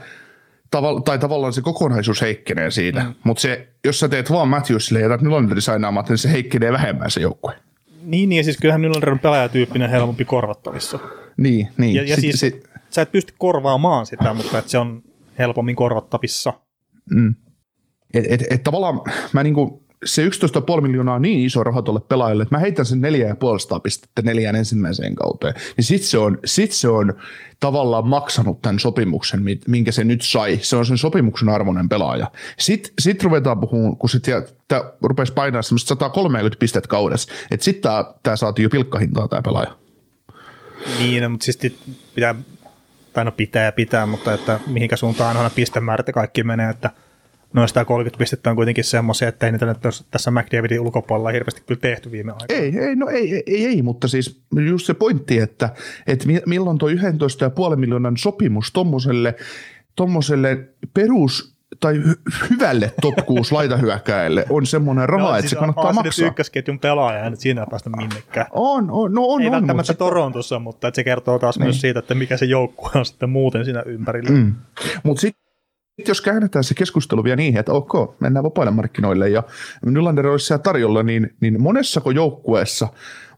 Taval, 0.74 0.98
tai 0.98 1.18
tavallaan 1.18 1.52
se 1.52 1.60
kokonaisuus 1.60 2.22
heikkenee 2.22 2.70
siitä. 2.70 3.00
Mm. 3.00 3.14
Mutta 3.24 3.40
se, 3.40 3.68
jos 3.84 4.00
sä 4.00 4.08
teet 4.08 4.30
vaan 4.30 4.48
Matthewsille 4.48 5.00
ja 5.00 5.04
jätät 5.04 5.20
Nylanderin 5.20 5.62
sainaamatta, 5.62 6.12
niin 6.12 6.18
se 6.18 6.32
heikkenee 6.32 6.72
vähemmän 6.72 7.10
se 7.10 7.20
joukkue. 7.20 7.54
Niin, 8.02 8.28
niin 8.28 8.36
ja 8.36 8.44
siis 8.44 8.56
kyllähän 8.56 8.82
Nylander 8.82 9.10
on 9.10 9.18
pelaajatyyppinen 9.18 9.90
helpompi 9.90 10.24
korvattavissa. 10.24 10.98
Niin, 11.36 11.68
niin. 11.76 11.94
Ja, 11.94 12.02
ja 12.02 12.16
siis 12.16 12.40
sit, 12.40 12.64
sä 12.90 13.02
et 13.02 13.12
pysty 13.12 13.34
korvaamaan 13.38 14.06
sitä, 14.06 14.34
mutta 14.34 14.58
että 14.58 14.70
se 14.70 14.78
on 14.78 15.02
helpommin 15.38 15.76
korvattavissa. 15.76 16.52
Mm. 17.10 17.34
Et, 18.14 18.24
et, 18.28 18.44
et 18.50 18.62
tavallaan 18.62 19.00
mä 19.32 19.42
niinku, 19.42 19.83
se 20.04 20.28
11,5 20.28 20.80
miljoonaa 20.80 21.14
on 21.14 21.22
niin 21.22 21.46
iso 21.46 21.64
raha 21.64 21.82
tuolle 21.82 22.00
pelaajalle, 22.00 22.42
että 22.42 22.54
mä 22.54 22.60
heitän 22.60 22.86
sen 22.86 23.02
4,5 23.02 23.80
pistettä 23.82 24.22
neljään 24.22 24.56
ensimmäiseen 24.56 25.14
kauteen. 25.14 25.54
Niin 25.76 25.84
sit 25.84 26.02
se, 26.02 26.18
on, 26.18 26.38
sit 26.44 26.72
se 26.72 26.88
on 26.88 27.14
tavallaan 27.60 28.06
maksanut 28.06 28.62
tämän 28.62 28.78
sopimuksen, 28.78 29.42
minkä 29.68 29.92
se 29.92 30.04
nyt 30.04 30.22
sai. 30.22 30.58
Se 30.62 30.76
on 30.76 30.86
sen 30.86 30.98
sopimuksen 30.98 31.48
arvoinen 31.48 31.88
pelaaja. 31.88 32.30
Sitten 32.58 32.92
sit 32.98 33.22
ruvetaan 33.22 33.60
puhumaan, 33.60 33.96
kun 33.96 34.10
sitten 34.10 34.46
rupesi 35.02 35.32
painaa 35.32 35.62
semmoista 35.62 35.88
130 35.88 36.58
pistettä 36.58 36.88
kaudessa, 36.88 37.32
että 37.50 37.64
sitten 37.64 37.92
tämä 38.22 38.36
saatiin 38.36 38.64
jo 38.64 38.70
pilkkahintaa 38.70 39.28
tämä 39.28 39.42
pelaaja. 39.42 39.76
Niin, 40.98 41.22
no, 41.22 41.28
mutta 41.28 41.44
siis 41.44 41.58
pitää, 42.14 42.34
tai 43.12 43.24
no 43.24 43.32
pitää 43.32 43.72
pitää, 43.72 44.06
mutta 44.06 44.34
että 44.34 44.60
mihinkä 44.66 44.96
suuntaan 44.96 45.36
aina 45.36 45.50
pistemäärät 45.50 46.06
ja 46.06 46.12
kaikki 46.12 46.42
menee, 46.42 46.70
että– 46.70 46.90
noin 47.54 47.68
130 47.68 48.18
pistettä 48.18 48.50
on 48.50 48.56
kuitenkin 48.56 48.84
semmoisia, 48.84 49.28
että 49.28 49.46
ei 49.46 49.52
niitä 49.52 49.66
nyt 49.66 49.78
tässä 50.10 50.30
McDavidin 50.30 50.80
ulkopuolella 50.80 51.30
hirveästi 51.30 51.62
kyllä 51.66 51.80
tehty 51.80 52.10
viime 52.10 52.32
aikoina. 52.32 52.62
Ei, 52.62 52.78
ei, 52.78 52.96
no 52.96 53.08
ei, 53.08 53.42
ei, 53.46 53.66
ei, 53.66 53.82
mutta 53.82 54.08
siis 54.08 54.42
just 54.68 54.86
se 54.86 54.94
pointti, 54.94 55.38
että, 55.38 55.70
että 56.06 56.26
milloin 56.46 56.78
tuo 56.78 56.88
11,5 56.88 57.76
miljoonan 57.76 58.16
sopimus 58.16 58.72
tuommoiselle 58.72 59.34
tommoselle 59.96 60.68
perus 60.94 61.54
tai 61.80 61.94
hy- 61.94 62.50
hyvälle 62.50 62.92
top 63.00 63.14
6 63.26 63.52
laitahyökkäjälle 63.54 64.46
on 64.50 64.66
semmoinen 64.66 65.08
raha, 65.08 65.28
no, 65.28 65.30
että 65.30 65.40
siis 65.40 65.50
se 65.50 65.56
kannattaa 65.56 65.88
on, 65.88 65.94
maksaa. 65.94 66.28
ykkösketjun 66.28 66.78
pelaaja, 66.78 67.26
että 67.26 67.40
siinä 67.40 67.60
ei 67.60 67.66
päästä 67.70 67.90
minnekään. 67.90 68.46
On, 68.50 68.90
on, 68.90 69.12
no 69.12 69.22
on, 69.24 69.42
Ei 69.42 69.46
on, 69.46 69.52
välttämättä 69.52 69.92
se... 69.92 69.98
Torontossa, 69.98 70.58
mutta 70.58 70.88
että 70.88 70.96
se 70.96 71.04
kertoo 71.04 71.38
taas 71.38 71.58
niin. 71.58 71.64
myös 71.64 71.80
siitä, 71.80 71.98
että 71.98 72.14
mikä 72.14 72.36
se 72.36 72.46
joukkue 72.46 72.90
on 72.94 73.06
sitten 73.06 73.30
muuten 73.30 73.64
siinä 73.64 73.82
ympärillä. 73.86 74.30
Mm. 74.30 74.54
Mutta 75.02 75.20
sitten 75.20 75.43
sitten 75.96 76.10
jos 76.10 76.20
käännetään 76.20 76.64
se 76.64 76.74
keskustelu 76.74 77.24
vielä 77.24 77.36
niin, 77.36 77.56
että 77.56 77.72
ok, 77.72 78.20
mennään 78.20 78.44
vapaille 78.44 78.70
markkinoille 78.70 79.28
ja 79.28 79.42
Nylander 79.84 80.26
olisi 80.26 80.46
siellä 80.46 80.62
tarjolla, 80.62 81.02
niin, 81.02 81.34
niin 81.40 81.62
monessako 81.62 82.10
joukkueessa, 82.10 82.88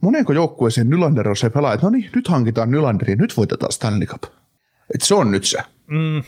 monenko 0.01 0.33
joukkueeseen 0.33 0.91
Nylander 0.91 1.29
on 1.29 1.37
se 1.37 1.51
pelaa, 1.51 1.75
että 1.75 1.87
no 1.87 1.91
niin, 1.91 2.11
nyt 2.15 2.29
hankitaan 2.29 2.71
Nylanderi, 2.71 3.17
nyt 3.17 3.37
voitetaan 3.37 3.73
Stanley 3.73 4.07
Cup. 4.07 4.23
Et 4.95 5.03
se 5.03 5.15
on 5.15 5.31
nyt 5.31 5.45
se. 5.45 5.59
Mm, 5.87 6.23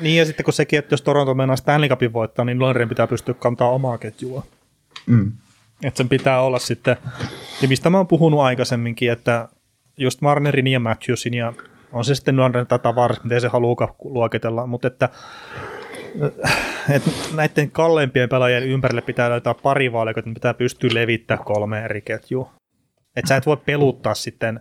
niin 0.00 0.18
ja 0.18 0.24
sitten 0.24 0.44
kun 0.44 0.52
sekin, 0.52 0.78
että 0.78 0.92
jos 0.92 1.02
Toronto 1.02 1.34
mennään 1.34 1.58
Stanley 1.58 1.88
Cupin 1.88 2.12
voittaa, 2.12 2.44
niin 2.44 2.58
Nylanderin 2.58 2.88
pitää 2.88 3.06
pystyä 3.06 3.34
kantaa 3.34 3.70
omaa 3.70 3.98
ketjua. 3.98 4.42
Mm. 5.06 5.32
Että 5.84 5.98
sen 5.98 6.08
pitää 6.08 6.40
olla 6.40 6.58
sitten, 6.58 6.96
ja 7.62 7.68
mistä 7.68 7.90
mä 7.90 7.96
oon 7.96 8.06
puhunut 8.06 8.40
aikaisemminkin, 8.40 9.12
että 9.12 9.48
just 9.96 10.20
Marnerin 10.20 10.66
ja 10.66 10.80
Matthewsin 10.80 11.34
ja 11.34 11.52
on 11.96 12.04
se 12.04 12.14
sitten 12.14 12.36
nuoren 12.36 12.66
tätä 12.66 12.78
tavaraa, 12.78 13.18
miten 13.22 13.40
se 13.40 13.48
haluaa 13.48 13.94
luokitella, 14.04 14.66
mutta 14.66 14.88
että, 14.88 15.08
että 16.90 17.10
näiden 17.34 17.70
kalleimpien 17.70 18.28
pelaajien 18.28 18.62
ympärille 18.62 19.02
pitää 19.02 19.30
löytää 19.30 19.54
pari 19.54 19.92
vaalikot, 19.92 20.26
että 20.26 20.34
pitää 20.34 20.54
pystyä 20.54 20.90
levittämään 20.94 21.44
kolme 21.44 21.84
eri 21.84 22.02
ketjua. 22.02 22.52
Että 23.16 23.28
sä 23.28 23.36
et 23.36 23.46
voi 23.46 23.56
peluttaa 23.56 24.14
sitten 24.14 24.60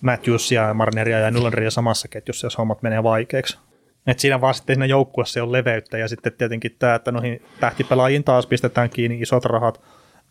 Matthewsia 0.00 0.62
ja 0.62 0.74
Marneria 0.74 1.18
ja 1.18 1.30
Nulleria 1.30 1.70
samassa 1.70 2.08
ketjussa, 2.08 2.46
jos 2.46 2.58
hommat 2.58 2.82
menee 2.82 3.02
vaikeaksi. 3.02 3.58
Et 4.06 4.18
siinä 4.18 4.40
vaan 4.40 4.54
sitten 4.54 4.74
siinä 4.74 4.86
joukkueessa 4.86 5.42
on 5.42 5.52
leveyttä 5.52 5.98
ja 5.98 6.08
sitten 6.08 6.32
tietenkin 6.32 6.76
tämä, 6.78 6.94
että 6.94 7.12
noihin 7.12 7.42
tähtipelaajiin 7.60 8.24
taas 8.24 8.46
pistetään 8.46 8.90
kiinni 8.90 9.20
isot 9.20 9.44
rahat, 9.44 9.80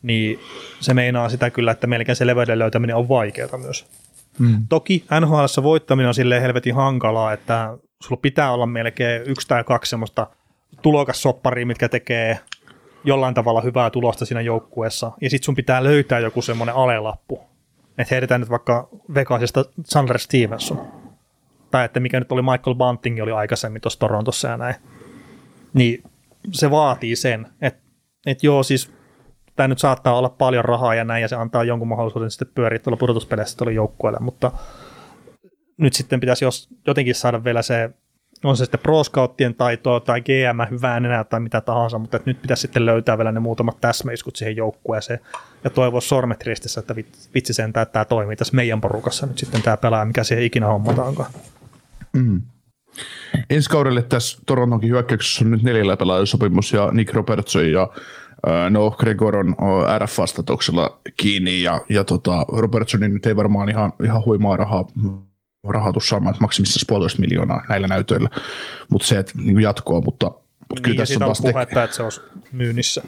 niin 0.01 0.39
se 0.79 0.93
meinaa 0.93 1.29
sitä 1.29 1.49
kyllä, 1.49 1.71
että 1.71 1.87
melkein 1.87 2.15
se 2.15 2.27
leveyden 2.27 2.59
löytäminen 2.59 2.95
on 2.95 3.09
vaikeaa 3.09 3.57
myös. 3.57 3.85
Mm. 4.39 4.65
Toki 4.69 5.05
NHL 5.19 5.63
voittaminen 5.63 6.07
on 6.07 6.13
silleen 6.13 6.41
helvetin 6.41 6.75
hankalaa, 6.75 7.33
että 7.33 7.77
sulla 8.03 8.19
pitää 8.21 8.51
olla 8.51 8.65
melkein 8.65 9.21
yksi 9.25 9.47
tai 9.47 9.63
kaksi 9.63 9.89
semmoista 9.89 10.27
tulokassopparia, 10.81 11.65
mitkä 11.65 11.89
tekee 11.89 12.39
jollain 13.03 13.33
tavalla 13.33 13.61
hyvää 13.61 13.89
tulosta 13.89 14.25
siinä 14.25 14.41
joukkueessa, 14.41 15.11
ja 15.21 15.29
sitten 15.29 15.45
sun 15.45 15.55
pitää 15.55 15.83
löytää 15.83 16.19
joku 16.19 16.41
semmoinen 16.41 16.75
alelappu. 16.75 17.41
Että 17.97 18.15
heitetään 18.15 18.41
nyt 18.41 18.49
vaikka 18.49 18.89
Vegasista 19.13 19.65
Chandler 19.89 20.19
Stevenson, 20.19 20.87
tai 21.71 21.85
että 21.85 21.99
mikä 21.99 22.19
nyt 22.19 22.31
oli 22.31 22.41
Michael 22.41 22.75
Bunting 22.75 23.23
oli 23.23 23.31
aikaisemmin 23.31 23.81
tuossa 23.81 23.99
Torontossa 23.99 24.47
ja 24.47 24.57
näin. 24.57 24.75
Niin 25.73 26.03
se 26.51 26.71
vaatii 26.71 27.15
sen, 27.15 27.47
että 27.61 27.81
et 28.25 28.43
joo, 28.43 28.63
siis 28.63 28.91
tämä 29.55 29.67
nyt 29.67 29.79
saattaa 29.79 30.17
olla 30.17 30.29
paljon 30.29 30.65
rahaa 30.65 30.95
ja 30.95 31.03
näin, 31.03 31.21
ja 31.21 31.27
se 31.27 31.35
antaa 31.35 31.63
jonkun 31.63 31.87
mahdollisuuden 31.87 32.31
sitten 32.31 32.47
pyöriä 32.55 32.79
tuolla 32.79 32.97
pudotuspeleissä 32.97 33.57
tuolla 33.57 33.71
joukkueelle, 33.71 34.19
mutta 34.21 34.51
nyt 35.77 35.93
sitten 35.93 36.19
pitäisi 36.19 36.45
jos, 36.45 36.69
jotenkin 36.87 37.15
saada 37.15 37.43
vielä 37.43 37.61
se, 37.61 37.89
on 38.43 38.57
se 38.57 38.65
sitten 38.65 38.79
pro 38.79 39.01
taitoa 39.57 39.99
tai 39.99 40.21
GM 40.21 40.71
hyvää 40.71 40.97
enää 40.97 41.23
tai 41.23 41.39
mitä 41.39 41.61
tahansa, 41.61 41.99
mutta 41.99 42.19
nyt 42.25 42.41
pitäisi 42.41 42.61
sitten 42.61 42.85
löytää 42.85 43.17
vielä 43.17 43.31
ne 43.31 43.39
muutamat 43.39 43.81
täsmäiskut 43.81 44.35
siihen 44.35 44.55
joukkueeseen 44.55 45.19
ja 45.63 45.69
toivoa 45.69 46.01
sormet 46.01 46.43
ristissä, 46.43 46.79
että 46.79 46.95
vitsi 47.35 47.53
sen, 47.53 47.69
että 47.69 47.85
tämä 47.85 48.05
toimii 48.05 48.35
tässä 48.35 48.55
meidän 48.55 48.81
porukassa 48.81 49.25
nyt 49.25 49.37
sitten 49.37 49.61
tämä 49.61 49.77
pelaaja, 49.77 50.05
mikä 50.05 50.23
siihen 50.23 50.45
ikinä 50.45 50.67
hommataankaan. 50.67 51.31
Mm. 52.13 52.41
Ensi 53.49 53.69
kaudelle 53.69 54.01
tässä 54.01 54.39
Torontonkin 54.45 54.89
hyökkäyksessä 54.89 55.45
on 55.45 55.51
nyt 55.51 55.63
neljällä 55.63 55.97
pelaajasopimus 55.97 56.73
ja 56.73 56.89
Nick 56.91 57.13
Robertson 57.13 57.71
ja 57.71 57.89
No, 58.69 58.91
Gregor 58.91 59.37
on 59.37 59.55
RF-vastatuksella 59.97 60.99
kiinni 61.17 61.63
ja, 61.63 61.81
ja 61.89 62.03
tota, 62.03 62.45
Robertsonin 62.47 63.13
nyt 63.13 63.25
ei 63.25 63.35
varmaan 63.35 63.69
ihan, 63.69 63.93
ihan 64.03 64.25
huimaa 64.25 64.57
rahaa 64.57 64.85
rahoitus 65.67 66.09
saamaan 66.09 66.35
maksimissaan 66.39 66.85
puolitoista 66.87 67.19
miljoonaa 67.21 67.65
näillä 67.69 67.87
näytöillä, 67.87 68.29
mutta 68.89 69.07
se, 69.07 69.19
että 69.19 69.33
niin 69.35 69.61
jatkoa, 69.61 70.01
mutta, 70.01 70.25
mutta 70.25 70.75
niin, 70.75 70.83
kyllä 70.83 70.97
tässä 70.97 71.15
on 71.15 71.19
taas 71.19 71.41
puhetta, 71.41 71.75
te- 71.75 71.83
että 71.83 71.95
se 71.95 72.03
olisi 72.03 72.21
myynnissä. 72.51 73.03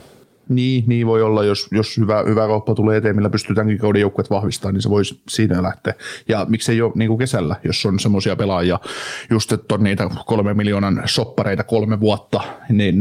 Niin, 0.50 0.84
niin 0.88 1.08
voi 1.08 1.22
olla, 1.22 1.44
jos, 1.44 1.68
jos 1.72 1.98
hyvä, 1.98 2.24
hyvä 2.28 2.48
kauppa 2.48 2.76
tulee 2.76 2.98
eteen, 2.98 3.16
millä 3.16 3.30
pystyy 3.30 3.56
tämänkin 3.56 3.78
kauden 3.78 4.02
joukkueet 4.02 4.30
vahvistamaan, 4.30 4.74
niin 4.74 4.82
se 4.82 4.90
voisi 4.90 5.22
siinä 5.30 5.64
lähteä. 5.64 5.94
Ja 6.28 6.46
miksei 6.50 6.78
jo 6.78 6.92
niin 6.96 7.08
kuin 7.08 7.18
kesällä, 7.18 7.56
jos 7.64 7.86
on 7.86 8.00
semmoisia 8.00 8.36
pelaajia, 8.36 8.80
just 9.30 9.52
että 9.52 9.76
on 9.76 9.84
niitä 9.84 10.10
kolme 10.26 10.54
miljoonan 10.54 11.02
soppareita 11.06 11.64
kolme 11.64 12.00
vuotta, 12.00 12.42
niin 12.70 12.96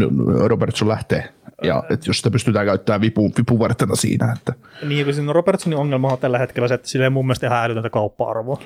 Robertson 0.47 0.88
lähtee. 0.88 1.33
Ja 1.62 1.83
että 1.90 2.11
jos 2.11 2.16
sitä 2.16 2.31
pystytään 2.31 2.66
käyttämään 2.66 3.01
vipu, 3.01 3.33
vipuvartena 3.38 3.94
siinä. 3.94 4.33
Että. 4.37 4.53
Niin, 4.88 5.05
kun 5.05 5.14
siinä 5.14 5.33
Robertsonin 5.33 5.79
ongelma 5.79 6.09
on 6.09 6.18
tällä 6.18 6.38
hetkellä 6.38 6.68
se, 6.68 6.75
että 6.75 6.88
sillä 6.88 7.07
ei 7.07 7.11
mun 7.11 7.27
mielestä 7.27 7.46
ihan 7.46 7.64
älytöntä 7.64 7.90
kauppa-arvoa. 7.90 8.61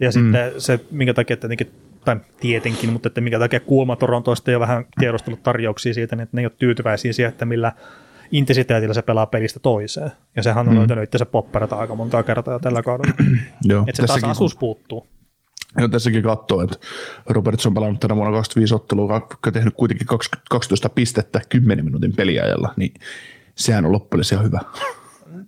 Ja 0.00 0.08
mm. 0.08 0.12
sitten 0.12 0.52
se, 0.58 0.80
minkä 0.90 1.14
takia 1.14 1.36
tietenkin, 1.36 1.70
tai 2.04 2.16
tietenkin, 2.40 2.92
mutta 2.92 3.06
että 3.06 3.20
minkä 3.20 3.38
takia 3.38 3.60
Kuuma 3.60 3.96
Torontoista 3.96 4.50
jo 4.50 4.60
vähän 4.60 4.84
tiedostellut 4.98 5.42
tarjouksia 5.42 5.94
siitä, 5.94 6.16
niin 6.16 6.22
että 6.22 6.36
ne 6.36 6.42
ei 6.42 6.46
ole 6.46 6.52
tyytyväisiä 6.58 7.12
siihen, 7.12 7.28
että 7.28 7.44
millä 7.44 7.72
intensiteetillä 8.32 8.94
se 8.94 9.02
pelaa 9.02 9.26
pelistä 9.26 9.60
toiseen. 9.60 10.12
Ja 10.36 10.42
sehän 10.42 10.68
on 10.68 10.74
mm. 10.74 10.78
löytänyt 10.78 11.04
itse 11.04 11.24
popperata 11.24 11.76
aika 11.76 11.94
monta 11.94 12.22
kertaa 12.22 12.58
tällä 12.58 12.82
kaudella. 12.82 13.14
Joo, 13.62 13.84
että 13.88 14.06
se 14.06 14.12
tasaisuus 14.12 14.56
puuttuu. 14.56 15.06
Ja 15.78 15.88
tässäkin 15.88 16.22
katsoo, 16.22 16.62
että 16.62 16.76
Robertson 17.28 17.70
on 17.70 17.74
pelannut 17.74 18.00
tänä 18.00 18.16
vuonna 18.16 18.32
25 18.32 18.74
ottelua, 18.74 19.28
tehnyt 19.52 19.74
kuitenkin 19.76 20.06
12 20.50 20.88
pistettä 20.88 21.40
10 21.48 21.84
minuutin 21.84 22.16
peliajalla, 22.16 22.74
niin 22.76 22.94
sehän 23.54 23.84
on 23.84 23.92
loppujen 23.92 24.24
ihan 24.32 24.44
hyvä. 24.44 24.60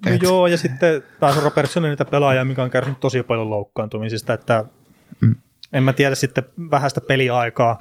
No 0.06 0.12
joo, 0.22 0.46
ja 0.46 0.58
sitten 0.58 1.02
taas 1.20 1.42
Robertson 1.42 1.82
niitä 1.82 2.04
pelaajia, 2.04 2.44
mikä 2.44 2.62
on 2.62 2.70
kärsinyt 2.70 3.00
tosi 3.00 3.22
paljon 3.22 3.50
loukkaantumisista, 3.50 4.32
että 4.32 4.64
mm. 5.20 5.34
en 5.72 5.82
mä 5.82 5.92
tiedä 5.92 6.14
sitten 6.14 6.44
vähäistä 6.70 7.00
peliaikaa, 7.00 7.80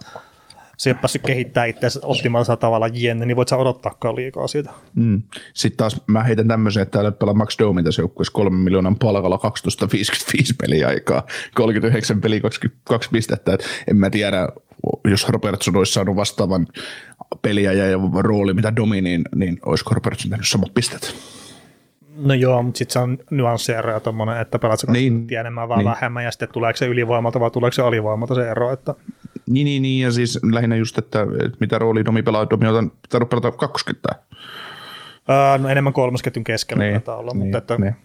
se 0.82 0.90
ei 0.90 0.92
ole 0.92 1.00
päässyt 1.02 1.22
kehittämään 1.22 1.70
itseänsä 1.70 2.00
optimaalisella 2.04 2.58
tavalla 2.58 2.88
jenne, 2.88 3.26
niin 3.26 3.36
voit 3.36 3.48
sä 3.48 3.58
odottaakaan 3.58 4.16
liikaa 4.16 4.48
siitä. 4.48 4.70
Mm. 4.96 5.22
Sitten 5.54 5.78
taas 5.78 6.02
mä 6.08 6.24
heitän 6.24 6.48
tämmöisen, 6.48 6.84
että 6.84 6.92
täällä 6.92 7.12
pelaa 7.12 7.34
Max 7.34 7.60
Domin 7.60 7.86
tässä 7.86 8.02
joukkueessa 8.02 8.34
3 8.34 8.58
miljoonan 8.58 8.96
palkalla 8.96 9.40
12.55 10.40 10.56
peliaikaa, 10.62 11.24
39 11.56 12.22
peli 12.22 12.42
22 12.42 13.10
pistettä, 13.12 13.54
Et 13.54 13.66
en 13.88 13.98
mä 13.98 14.10
tiedä, 14.10 14.50
jos 15.06 15.30
Robertson 15.30 15.76
olisi 15.76 15.94
saanut 15.94 16.16
vastaavan 16.16 16.68
peliä 17.42 17.74
ja 17.74 17.98
rooli 18.20 18.54
mitä 18.54 18.76
Domi, 18.76 19.02
niin, 19.02 19.22
niin 19.36 19.60
olisiko 19.66 19.94
Robertson 19.94 20.30
tehnyt 20.30 20.48
samat 20.48 20.74
pistet? 20.74 21.16
No 22.16 22.34
joo, 22.34 22.64
mutta 22.64 22.78
sitten 22.78 22.94
se 22.94 23.00
on 23.00 23.18
nyanssiero 23.32 23.94
ja 23.94 24.00
tommonen, 24.00 24.42
että 24.42 24.60
pelaatko 24.60 24.92
niin, 24.92 25.28
enemmän 25.40 25.70
vai 25.70 25.78
niin. 25.78 25.86
vähemmän, 25.86 26.24
ja 26.24 26.32
sitten 26.32 26.50
tuleeko 26.54 26.78
se 26.78 26.88
ylivoimalta 26.88 27.40
vai 27.40 27.52
tuleeko 27.52 27.74
se 27.74 27.82
alivoimalta 27.82 28.36
se 28.36 28.50
ero. 28.50 28.72
Että... 28.72 28.96
Niin, 29.50 29.66
niin, 29.66 29.82
niin, 29.82 30.04
ja 30.04 30.12
siis 30.12 30.40
lähinnä 30.52 30.76
just, 30.76 30.98
että, 30.98 31.22
että 31.22 31.58
mitä 31.60 31.80
rooli 31.80 32.06
Domi 32.06 32.24
pelaa, 32.24 32.50
Domi 32.50 32.68
on 32.68 32.92
pitänyt 33.02 33.30
pelata 33.30 33.52
20. 33.52 34.10
Öö, 35.30 35.58
no 35.58 35.70
enemmän 35.70 35.94
kolmosketjun 35.94 36.44
keskellä 36.44 36.84
niin, 36.84 37.02
olla, 37.08 37.32
niin, 37.32 37.38
mutta 37.38 37.58
että, 37.58 37.78
niin. 37.78 37.96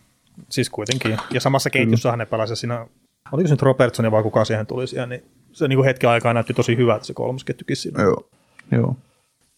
siis 0.48 0.70
kuitenkin. 0.70 1.16
Ja 1.32 1.40
samassa 1.40 1.70
ketjussahan 1.70 2.18
ne 2.18 2.26
pelasi 2.26 2.56
siinä, 2.56 2.86
oliko 3.32 3.48
se 3.48 3.54
nyt 3.54 3.62
Robertson 3.62 4.10
vai 4.10 4.22
kuka 4.22 4.44
siihen 4.44 4.66
tuli 4.66 4.86
siihen, 4.86 5.08
niin 5.08 5.24
se 5.52 5.68
niin 5.68 5.76
kuin 5.76 5.84
hetken 5.84 6.10
aikaa 6.10 6.34
näytti 6.34 6.54
tosi 6.54 6.76
hyvältä 6.76 7.04
se 7.04 7.14
kolmosketjukin 7.14 7.76
siinä. 7.76 8.02
Joo, 8.02 8.28
joo. 8.72 8.96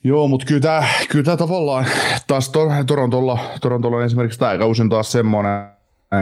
Joo, 0.05 0.29
mutta 0.29 0.47
kyllä 0.47 0.61
tämä, 0.61 0.85
kyllä 1.09 1.25
tämä 1.25 1.37
tavallaan 1.37 1.87
taas 2.27 2.49
to, 2.49 2.69
Torontolla, 2.87 3.39
Torontolla 3.61 3.97
on 3.97 4.05
esimerkiksi 4.05 4.39
tämä 4.39 4.59
kausi 4.59 4.89
taas 4.89 5.13
semmoinen, 5.13 5.67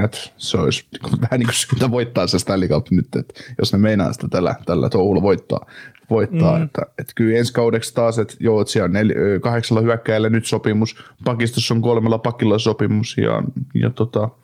että 0.04 0.18
se 0.36 0.58
olisi 0.58 0.86
vähän 1.22 1.40
niin 1.40 1.46
kuin 1.46 1.54
syytä 1.54 1.90
voittaa 1.90 2.26
se 2.26 2.38
Stanley 2.38 2.68
Cup 2.68 2.86
nyt, 2.90 3.16
että 3.16 3.34
jos 3.58 3.72
ne 3.72 3.78
meinaa 3.78 4.12
sitä 4.12 4.28
tällä, 4.28 4.54
tällä 4.66 4.88
touhulla 4.88 5.22
voittaa, 5.22 5.66
voittaa 6.10 6.58
mm. 6.58 6.64
että, 6.64 6.82
että 6.98 7.12
kyllä 7.14 7.38
ensi 7.38 7.52
kaudeksi 7.52 7.94
taas, 7.94 8.18
että 8.18 8.34
joo, 8.40 8.60
että 8.60 8.72
siellä 8.72 8.84
on 8.84 8.92
nel, 8.92 9.12
kahdeksalla 9.42 9.82
hyökkäjällä 9.82 10.28
nyt 10.28 10.46
sopimus, 10.46 10.96
pakistossa 11.24 11.74
on 11.74 11.82
kolmella 11.82 12.18
pakilla 12.18 12.58
sopimus 12.58 13.18
ja, 13.18 13.42
ja 13.74 13.90
tota, 13.90 14.20
Onko 14.20 14.34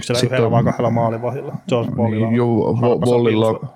siellä 0.00 0.20
yhdellä 0.24 0.50
vai 0.50 0.64
kahdella 0.64 0.90
maalivahilla? 0.90 1.56
George 1.68 1.92
on, 1.98 2.34
joo, 2.34 2.74
Bollilla, 3.04 3.68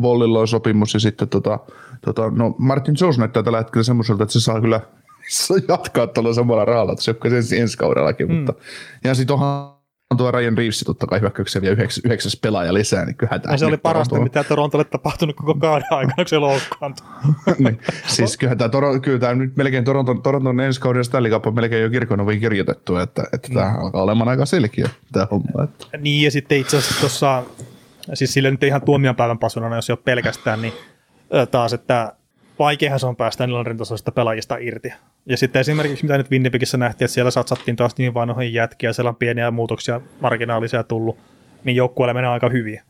Bollilla 0.00 0.40
on 0.40 0.48
sopimus 0.48 0.94
ja 0.94 1.00
sitten 1.00 1.28
tota, 1.28 1.58
tota, 2.00 2.30
no 2.30 2.54
Martin 2.58 2.94
Jones 3.00 3.18
näyttää 3.18 3.42
tällä 3.42 3.58
hetkellä 3.58 3.84
semmoiselta, 3.84 4.22
että 4.22 4.32
se 4.32 4.40
saa 4.40 4.60
kyllä 4.60 4.80
jatkaa 5.68 6.06
tuolla 6.06 6.34
samalla 6.34 6.64
rahalla, 6.64 6.92
että 6.92 7.04
se 7.04 7.14
on 7.24 7.34
ensi, 7.34 7.58
ensi 7.58 7.78
kaudellakin, 7.78 8.28
mm. 8.28 8.34
mutta 8.34 8.54
ja 9.04 9.14
sitten 9.14 9.34
onhan 9.34 9.79
tuo 10.16 10.30
Ryan 10.30 10.58
Reeves 10.58 10.80
totta 10.86 11.06
kai 11.06 11.20
hyökkäyksen 11.20 11.62
vielä 11.62 11.72
yhdeks, 11.72 12.00
yhdeksäs 12.04 12.36
pelaaja 12.36 12.74
lisää, 12.74 13.04
niin 13.04 13.16
kyllä 13.16 13.38
tämä... 13.38 13.56
se 13.56 13.66
oli 13.66 13.76
parasta, 13.76 14.14
tuo... 14.14 14.24
mitä 14.24 14.44
Torontolle 14.44 14.84
tapahtunut 14.84 15.36
koko 15.36 15.54
kauden 15.54 15.86
aikana, 15.90 16.14
kun 16.16 16.28
se 16.28 16.38
loukkaantui. 16.38 17.06
niin. 17.58 17.80
Siis 18.06 18.36
kyllä 18.36 18.56
tämä, 18.56 18.68
Toro, 18.68 19.00
kyllä 19.00 19.18
tämä 19.18 19.34
nyt 19.34 19.56
melkein 19.56 19.84
Toronton, 19.84 20.22
Toronton 20.22 20.60
ensi 20.60 20.80
kauden 20.80 21.04
Stanley 21.04 21.30
Cup 21.30 21.46
on 21.46 21.54
melkein 21.54 21.82
jo 21.82 21.90
kirkonoviin 21.90 22.40
kirjoitettu, 22.40 22.96
että, 22.96 23.24
että 23.32 23.48
mm. 23.48 23.54
tämä 23.54 23.78
alkaa 23.78 24.02
olemaan 24.02 24.28
aika 24.28 24.46
selkeä 24.46 24.88
tämä 25.12 25.26
homma. 25.30 25.64
Että. 25.64 25.98
Niin 25.98 26.24
ja 26.24 26.30
sitten 26.30 26.58
itse 26.58 26.76
asiassa 26.76 27.00
tuossa 27.00 27.42
siis 28.14 28.32
sille 28.32 28.50
nyt 28.50 28.62
ihan 28.62 28.82
tuomionpäivän 28.82 29.38
pasuna, 29.38 29.76
jos 29.76 29.90
ei 29.90 29.92
ole 29.92 30.02
pelkästään, 30.04 30.62
niin 30.62 30.72
taas, 31.50 31.72
että 31.72 32.12
vaikeahan 32.58 33.00
se 33.00 33.06
on 33.06 33.16
päästä 33.16 33.46
Nylanderin 33.46 33.78
tasoisista 33.78 34.12
pelaajista 34.12 34.56
irti. 34.56 34.92
Ja 35.26 35.36
sitten 35.36 35.60
esimerkiksi, 35.60 36.04
mitä 36.04 36.18
nyt 36.18 36.30
Winnipegissä 36.30 36.78
nähtiin, 36.78 37.06
että 37.06 37.14
siellä 37.14 37.30
satsattiin 37.30 37.76
taas 37.76 37.98
niin 37.98 38.14
vanhoihin 38.14 38.54
jätkiä, 38.54 38.92
siellä 38.92 39.08
on 39.08 39.16
pieniä 39.16 39.50
muutoksia, 39.50 40.00
marginaalisia 40.20 40.84
tullut, 40.84 41.18
niin 41.64 41.76
joukkueelle 41.76 42.14
menee 42.14 42.30
aika 42.30 42.48
hyvin. 42.48 42.80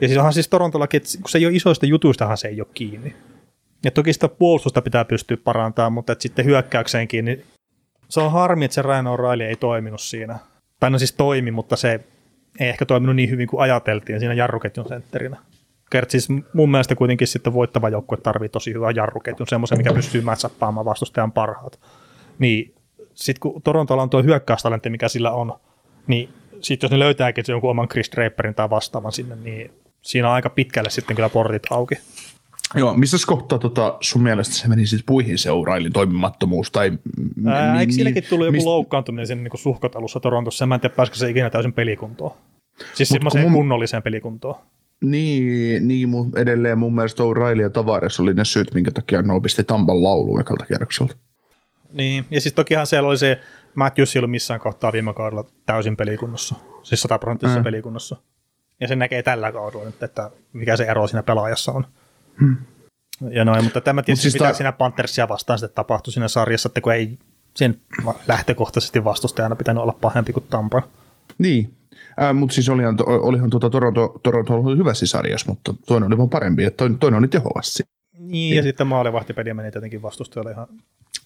Ja 0.00 0.08
siis 0.08 0.18
onhan 0.18 0.32
siis 0.32 0.48
Torontollakin, 0.48 0.98
että 0.98 1.08
kun 1.22 1.28
se 1.28 1.38
ei 1.38 1.46
ole 1.46 1.54
isoista 1.54 1.86
jutuistahan 1.86 2.36
se 2.36 2.48
ei 2.48 2.60
ole 2.60 2.68
kiinni. 2.74 3.16
Ja 3.84 3.90
toki 3.90 4.12
sitä 4.12 4.28
puolustusta 4.28 4.82
pitää 4.82 5.04
pystyä 5.04 5.36
parantamaan, 5.36 5.92
mutta 5.92 6.12
että 6.12 6.22
sitten 6.22 6.44
hyökkäykseenkin, 6.44 7.24
niin 7.24 7.44
se 8.08 8.20
on 8.20 8.32
harmi, 8.32 8.64
että 8.64 8.74
se 8.74 8.82
Ryan 8.82 9.06
O'Reilly 9.06 9.42
ei 9.42 9.56
toiminut 9.56 10.00
siinä. 10.00 10.38
Tai 10.80 10.90
no 10.90 10.98
siis 10.98 11.12
toimi, 11.12 11.50
mutta 11.50 11.76
se 11.76 12.00
ei 12.60 12.68
ehkä 12.68 12.86
toiminut 12.86 13.16
niin 13.16 13.30
hyvin 13.30 13.48
kuin 13.48 13.60
ajateltiin 13.60 14.20
siinä 14.20 14.34
jarruketjun 14.34 14.88
sentterinä. 14.88 15.36
Kert 15.90 16.10
siis 16.10 16.28
mun 16.52 16.70
mielestä 16.70 16.94
kuitenkin 16.94 17.26
sitten 17.26 17.52
voittava 17.52 17.88
joukkue 17.88 18.18
tarvii 18.18 18.48
tosi 18.48 18.72
hyvää 18.72 18.90
jarruketjun, 18.90 19.46
semmoisen, 19.46 19.78
mikä 19.78 19.92
pystyy 19.92 20.20
matchappaamaan 20.20 20.86
vastustajan 20.86 21.32
parhaat. 21.32 21.80
Niin 22.38 22.74
sitten 23.14 23.40
kun 23.40 23.62
Torontolla 23.62 24.02
on 24.02 24.10
tuo 24.10 24.22
hyökkäystalentti, 24.22 24.90
mikä 24.90 25.08
sillä 25.08 25.30
on, 25.30 25.54
niin 26.06 26.28
sitten 26.60 26.86
jos 26.86 26.92
ne 26.92 26.98
löytääkin 26.98 27.44
jonkun 27.48 27.70
oman 27.70 27.88
Chris 27.88 28.10
Draperin 28.12 28.54
tai 28.54 28.70
vastaavan 28.70 29.12
sinne, 29.12 29.36
niin 29.36 29.70
siinä 30.02 30.28
on 30.28 30.34
aika 30.34 30.50
pitkälle 30.50 30.90
sitten 30.90 31.16
kyllä 31.16 31.28
portit 31.28 31.62
auki. 31.70 31.94
Joo, 32.74 32.94
missä 32.94 33.16
kohtaa 33.26 33.58
tota, 33.58 33.96
sun 34.00 34.22
mielestä 34.22 34.54
se 34.54 34.68
meni 34.68 34.86
siis 34.86 35.02
puihin 35.06 35.38
se 35.38 35.50
O'Reillyn 35.50 35.92
toimimattomuus? 35.92 36.70
Tai, 36.70 36.92
Ää, 37.46 37.72
mi, 37.72 37.80
eikö 37.80 37.92
silläkin 37.92 38.24
tullut 38.30 38.46
joku 38.46 38.52
mist... 38.52 38.66
loukkaantuminen 38.66 39.26
siinä 39.26 39.42
niin 39.42 39.58
suhkotelussa 39.58 40.20
Torontossa? 40.20 40.66
Mä 40.66 40.74
en 40.74 40.80
tiedä, 40.80 40.94
pääsikö 40.94 41.18
se 41.18 41.30
ikinä 41.30 41.50
täysin 41.50 41.72
pelikuntoon. 41.72 42.36
Siis 42.94 43.08
semmoiseen 43.08 43.44
mun... 43.44 43.52
kunnolliseen 43.52 44.02
pelikuntoon. 44.02 44.54
Niin, 45.04 45.88
niin 45.88 46.08
mun, 46.08 46.38
edelleen 46.38 46.78
mun 46.78 46.94
mielestä 46.94 47.22
O'Reilly 47.22 47.62
ja 47.62 47.70
Tavares 47.70 48.20
oli 48.20 48.34
ne 48.34 48.44
syyt, 48.44 48.74
minkä 48.74 48.90
takia 48.90 49.22
ne 49.22 49.40
pisti 49.42 49.64
Tampan 49.64 50.02
lauluun 50.02 50.40
ekalta 50.40 50.66
kierrokselta. 50.66 51.16
Niin, 51.92 52.24
ja 52.30 52.40
siis 52.40 52.54
tokihan 52.54 52.86
siellä 52.86 53.08
oli 53.08 53.18
se, 53.18 53.40
Matthews 53.74 54.16
ei 54.16 54.20
ollut 54.20 54.30
missään 54.30 54.60
kohtaa 54.60 54.92
viime 54.92 55.14
kaudella 55.14 55.44
täysin 55.66 55.96
pelikunnossa, 55.96 56.54
siis 56.82 57.02
sataprosenttisessa 57.02 57.60
mm. 57.60 57.64
pelikunnossa. 57.64 58.16
Ja 58.80 58.88
se 58.88 58.96
näkee 58.96 59.22
tällä 59.22 59.52
kaudella 59.52 59.84
nyt, 59.84 60.02
että 60.02 60.30
mikä 60.52 60.76
se 60.76 60.84
ero 60.84 61.06
siinä 61.06 61.22
pelaajassa 61.22 61.72
on. 61.72 61.86
Hmm. 62.40 62.56
Ja 63.30 63.44
noin, 63.44 63.64
mutta 63.64 63.80
tämä 63.80 64.02
tietysti 64.02 64.22
siis 64.22 64.34
mitä 64.34 64.48
ta- 64.48 64.54
siinä 64.54 64.72
Panthersia 64.72 65.28
vastaan 65.28 65.58
sitten 65.58 65.74
tapahtui 65.74 66.12
siinä 66.12 66.28
sarjassa, 66.28 66.68
että 66.68 66.80
kun 66.80 66.92
ei 66.92 67.18
sen 67.56 67.80
lähtökohtaisesti 68.28 69.04
vastustajana 69.04 69.56
pitänyt 69.56 69.82
olla 69.82 69.98
pahempi 70.00 70.32
kuin 70.32 70.46
Tampa. 70.50 70.82
Niin, 71.38 71.74
äh, 72.22 72.34
mutta 72.34 72.54
siis 72.54 72.68
olihan, 72.68 72.96
olihan 73.06 73.50
tuota 73.50 73.70
Toronto, 73.70 74.20
Toronto 74.22 74.54
oli 74.54 74.76
hyvässä 74.76 75.06
sarjassa, 75.06 75.50
mutta 75.50 75.74
toinen 75.86 76.06
oli 76.06 76.18
vaan 76.18 76.30
parempi, 76.30 76.64
että 76.64 76.76
toinen, 76.76 76.98
toinen 76.98 77.18
oli 77.18 77.28
tehokas. 77.28 77.82
Niin, 78.18 78.30
niin, 78.30 78.56
ja 78.56 78.62
sitten 78.62 78.86
maalivahtipedia 78.86 79.54
meni 79.54 79.70
tietenkin 79.70 80.02
vastustajalle 80.02 80.50
ihan 80.50 80.68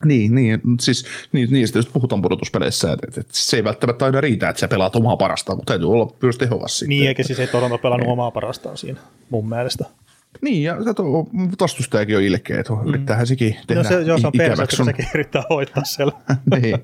niin, 0.04 0.34
niin, 0.34 0.60
siis 0.80 1.04
niin, 1.32 1.48
niistä 1.50 1.78
just 1.78 1.92
puhutaan 1.92 2.22
pudotuspeleissä, 2.22 2.92
että, 2.92 3.06
että, 3.06 3.32
se 3.32 3.56
ei 3.56 3.64
välttämättä 3.64 4.04
aina 4.04 4.20
riitä, 4.20 4.48
että 4.48 4.60
sä 4.60 4.68
pelaat 4.68 4.96
omaa 4.96 5.16
parastaan, 5.16 5.58
mutta 5.58 5.70
täytyy 5.70 5.92
olla 5.92 6.14
myös 6.22 6.38
tehokas 6.38 6.84
Niin, 6.86 7.08
eikä 7.08 7.22
siis 7.22 7.40
ei 7.40 7.46
Toronto 7.46 7.78
pelannut 7.78 8.08
omaa 8.08 8.30
parastaan 8.30 8.76
siinä, 8.76 9.00
mun 9.30 9.48
mielestä. 9.48 9.84
Niin, 10.40 10.62
ja 10.62 10.76
vastustajakin 11.60 12.16
on 12.16 12.22
ilkeä, 12.22 12.60
että 12.60 12.72
mm. 12.72 12.88
yrittäähän 12.88 13.26
sekin 13.26 13.56
tehdä 13.66 13.82
no 13.82 13.88
se, 13.88 14.02
joo, 14.02 14.18
se 14.18 14.26
on 14.26 14.32
perse, 14.36 14.62
että 14.62 14.84
sekin 14.84 15.06
yrittää 15.14 15.42
hoitaa 15.50 15.84
siellä. 15.84 16.12
niin, 16.60 16.78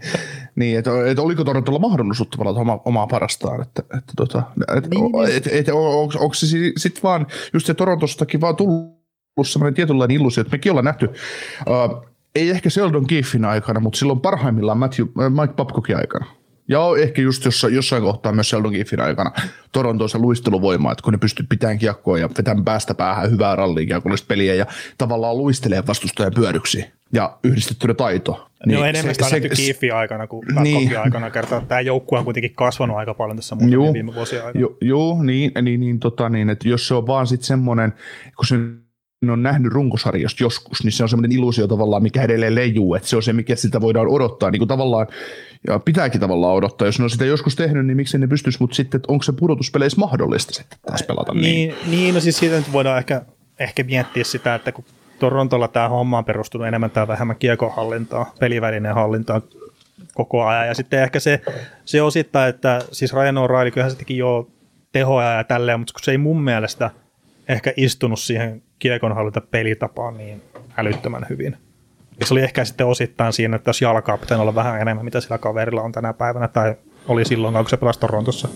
niin 0.56 0.78
että, 0.78 0.90
että 1.06 1.22
oliko 1.22 1.44
Torontolla 1.44 1.78
mahdollisuutta 1.78 2.38
pelata 2.38 2.60
oma, 2.60 2.80
omaa 2.84 3.06
parastaan, 3.06 3.62
että, 3.62 3.82
että, 3.82 4.12
tota, 4.16 4.42
että, 4.76 4.88
niin, 4.90 5.12
niin. 5.12 5.36
että, 5.36 5.50
että 5.52 5.74
onko, 5.74 6.14
onko 6.18 6.34
se 6.34 6.46
sitten 6.76 7.02
vaan, 7.02 7.26
just 7.52 7.66
se 7.66 7.74
Torontostakin 7.74 8.40
vaan 8.40 8.56
tullut 8.56 8.98
sellainen 9.42 9.74
tietynlainen 9.74 10.16
illusio, 10.16 10.40
että 10.40 10.54
mekin 10.54 10.72
ollaan 10.72 10.84
nähty, 10.84 11.06
uh, 11.06 12.08
ei 12.34 12.50
ehkä 12.50 12.70
Sheldon 12.70 13.04
Giffin 13.08 13.44
aikana, 13.44 13.80
mutta 13.80 13.98
silloin 13.98 14.20
parhaimmillaan 14.20 14.78
Matthew, 14.78 15.06
äh, 15.20 15.30
Mike 15.30 15.54
Babcockin 15.54 15.96
aikana. 15.96 16.26
Ja 16.68 16.80
ehkä 16.98 17.22
just 17.22 17.44
jossain, 17.44 17.74
jossain 17.74 18.02
kohtaa 18.02 18.32
myös 18.32 18.50
Sheldon 18.50 18.72
Giffin 18.72 19.00
aikana 19.00 19.32
Torontoon 19.72 20.10
se 20.10 20.18
luisteluvoima, 20.18 20.92
että 20.92 21.02
kun 21.02 21.12
ne 21.12 21.18
pystyy 21.18 21.46
pitämään 21.48 21.78
kiekkoa 21.78 22.18
ja 22.18 22.28
vetämään 22.38 22.64
päästä 22.64 22.94
päähän 22.94 23.30
hyvää 23.30 23.56
ralliikiekollista 23.56 24.26
peliä 24.26 24.54
ja 24.54 24.66
tavallaan 24.98 25.38
luistelee 25.38 25.86
vastustajan 25.86 26.32
pyöryksiin 26.34 26.84
ja 27.12 27.38
yhdistettynä 27.44 27.94
taito. 27.94 28.48
Niin, 28.66 28.78
no 28.78 28.84
enemmän 28.84 29.14
sitä 29.14 29.28
nähty 29.30 29.48
Kiiffin 29.48 29.94
aikana 29.94 30.26
kuin 30.26 30.46
niin. 30.62 30.98
aikana 30.98 31.30
kertaa. 31.30 31.60
Tämä 31.60 31.80
joukkue 31.80 32.18
on 32.18 32.24
kuitenkin 32.24 32.54
kasvanut 32.54 32.96
aika 32.96 33.14
paljon 33.14 33.36
tässä 33.36 33.54
muutamia 33.54 33.92
viime 33.92 34.14
vuosien 34.14 34.44
aikana. 34.46 34.60
Joo, 34.60 34.76
joo 34.80 35.22
niin, 35.22 35.52
niin, 35.62 35.80
niin, 35.80 36.00
tota, 36.00 36.28
niin, 36.28 36.50
että 36.50 36.68
jos 36.68 36.88
se 36.88 36.94
on 36.94 37.06
vaan 37.06 37.26
sitten 37.26 37.46
semmoinen, 37.46 37.92
kun 38.36 38.46
se 38.46 38.56
on 39.26 39.42
nähnyt 39.42 39.72
runkosarjasta 39.72 40.42
joskus, 40.42 40.84
niin 40.84 40.92
se 40.92 41.02
on 41.02 41.08
semmoinen 41.08 41.32
illuusio 41.32 41.66
tavallaan, 41.66 42.02
mikä 42.02 42.22
edelleen 42.22 42.54
leijuu, 42.54 42.94
että 42.94 43.08
se 43.08 43.16
on 43.16 43.22
se, 43.22 43.32
mikä 43.32 43.56
sitä 43.56 43.80
voidaan 43.80 44.08
odottaa, 44.08 44.50
niin 44.50 44.60
kuin 44.60 44.68
tavallaan, 44.68 45.06
ja 45.66 45.78
pitääkin 45.78 46.20
tavallaan 46.20 46.54
odottaa, 46.54 46.88
jos 46.88 46.98
ne 46.98 47.04
on 47.04 47.10
sitä 47.10 47.24
joskus 47.24 47.56
tehnyt, 47.56 47.86
niin 47.86 47.96
miksi 47.96 48.18
ne 48.18 48.26
pystyisi, 48.26 48.58
mutta 48.60 48.76
sitten, 48.76 48.98
että 48.98 49.12
onko 49.12 49.22
se 49.22 49.32
pudotuspeleissä 49.32 50.00
mahdollista 50.00 50.54
sitten 50.54 50.78
taas 50.86 51.02
pelata 51.02 51.34
niin? 51.34 51.42
Niin, 51.42 51.74
niin 51.90 52.14
no 52.14 52.20
siis 52.20 52.38
siitä 52.38 52.56
nyt 52.56 52.72
voidaan 52.72 52.98
ehkä, 52.98 53.22
ehkä 53.58 53.82
miettiä 53.82 54.24
sitä, 54.24 54.54
että 54.54 54.72
kun 54.72 54.84
Torontolla 55.18 55.68
tämä 55.68 55.88
homma 55.88 56.18
on 56.18 56.24
perustunut 56.24 56.66
enemmän 56.66 56.90
tai 56.90 57.08
vähemmän 57.08 57.36
kiekohallintaa, 57.36 58.34
pelivälineen 58.40 58.94
hallintaa 58.94 59.40
koko 60.14 60.44
ajan. 60.44 60.66
Ja 60.66 60.74
sitten 60.74 61.02
ehkä 61.02 61.20
se, 61.20 61.40
se 61.84 62.02
osittain, 62.02 62.48
että 62.48 62.82
siis 62.92 63.12
Ryan 63.12 63.36
O'Reilly, 63.36 63.70
kyllähän 63.70 63.90
se 63.90 63.98
teki 63.98 64.16
jo 64.16 64.48
tehoja 64.92 65.32
ja 65.32 65.44
tälleen, 65.44 65.80
mutta 65.80 65.92
kun 65.92 66.04
se 66.04 66.10
ei 66.10 66.18
mun 66.18 66.42
mielestä 66.42 66.90
ehkä 67.48 67.72
istunut 67.76 68.20
siihen 68.20 68.62
kiekonhallinta 68.78 69.40
pelitapaan 69.40 70.16
niin 70.16 70.42
älyttömän 70.76 71.26
hyvin. 71.28 71.56
Ja 72.20 72.26
se 72.26 72.34
oli 72.34 72.42
ehkä 72.42 72.64
sitten 72.64 72.86
osittain 72.86 73.32
siinä, 73.32 73.56
että 73.56 73.68
jos 73.68 73.82
jalkaa 73.82 74.18
pitää 74.18 74.38
olla 74.38 74.54
vähän 74.54 74.80
enemmän, 74.80 75.04
mitä 75.04 75.20
sillä 75.20 75.38
kaverilla 75.38 75.82
on 75.82 75.92
tänä 75.92 76.12
päivänä, 76.12 76.48
tai 76.48 76.74
oli 77.08 77.24
silloin, 77.24 77.54
kun 77.54 77.68
se 77.68 77.76
pelasi 77.76 78.00
Torontossa. 78.00 78.48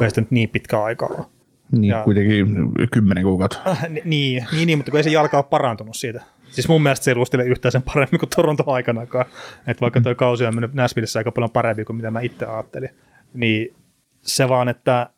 Ei 0.00 0.10
sitten 0.10 0.26
niin 0.30 0.48
pitkä 0.48 0.82
aikaa 0.82 1.28
niin, 1.72 1.84
ja, 1.90 2.02
kuitenkin 2.04 2.46
kymmenen 2.92 3.24
kuukautta. 3.24 3.58
Äh, 3.70 3.88
niin, 3.88 4.04
niin, 4.52 4.66
niin, 4.66 4.78
mutta 4.78 4.90
kun 4.90 4.98
ei 4.98 5.04
se 5.04 5.10
jalka 5.10 5.36
ole 5.36 5.44
parantunut 5.50 5.96
siitä. 5.96 6.22
Siis 6.50 6.68
mun 6.68 6.82
mielestä 6.82 7.04
se 7.04 7.10
ei 7.10 7.14
luistele 7.14 7.44
yhtään 7.44 7.72
sen 7.72 7.82
paremmin 7.82 8.20
kuin 8.20 8.30
Toronto 8.36 8.70
aikanakaan. 8.70 9.26
Että 9.66 9.80
vaikka 9.80 10.00
tuo 10.00 10.14
kausi 10.14 10.46
on 10.46 10.54
mennyt 10.54 10.74
Nashvillessä 10.74 11.18
aika 11.18 11.32
paljon 11.32 11.50
paremmin 11.50 11.86
kuin 11.86 11.96
mitä 11.96 12.10
mä 12.10 12.20
itse 12.20 12.46
ajattelin. 12.46 12.90
Niin 13.34 13.74
se 14.22 14.48
vaan, 14.48 14.68
että 14.68 15.10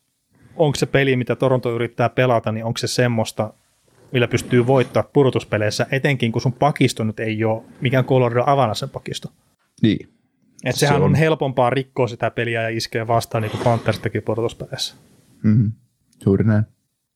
onko 0.57 0.77
se 0.77 0.87
peli, 0.87 1.17
mitä 1.17 1.37
Toronto 1.37 1.75
yrittää 1.75 2.09
pelata, 2.09 2.53
niin 2.53 2.65
onko 2.65 2.79
se 2.79 2.87
semmoista, 2.87 3.53
millä 4.13 4.29
pystyy 4.29 4.67
voittaa 4.67 5.03
pudotuspeleissä, 5.03 5.87
etenkin 5.91 6.33
kun 6.33 6.43
sun 6.43 6.53
pakisto 6.53 7.05
nyt 7.05 7.21
ei 7.21 7.45
ole 7.45 7.63
mikään 7.81 8.05
Colorado 8.05 8.45
Avanasen 8.47 8.91
pakisto. 8.91 9.29
Niin. 9.83 10.09
Et 10.65 10.77
sehän 10.77 10.97
se 10.97 11.03
on. 11.03 11.11
on 11.11 11.15
helpompaa 11.15 11.71
rikkoa 11.71 12.09
sitä 12.09 12.31
peliä 12.31 12.63
ja 12.63 12.69
iskeä 12.69 13.07
vastaan 13.07 13.43
niin 13.43 13.51
kuin 13.51 13.65
Panthers 13.65 13.99
teki 13.99 14.21
pudotuspeleissä. 14.21 14.95
Mm-hmm. 15.43 15.73
Juuri 16.27 16.45
näin. 16.45 16.65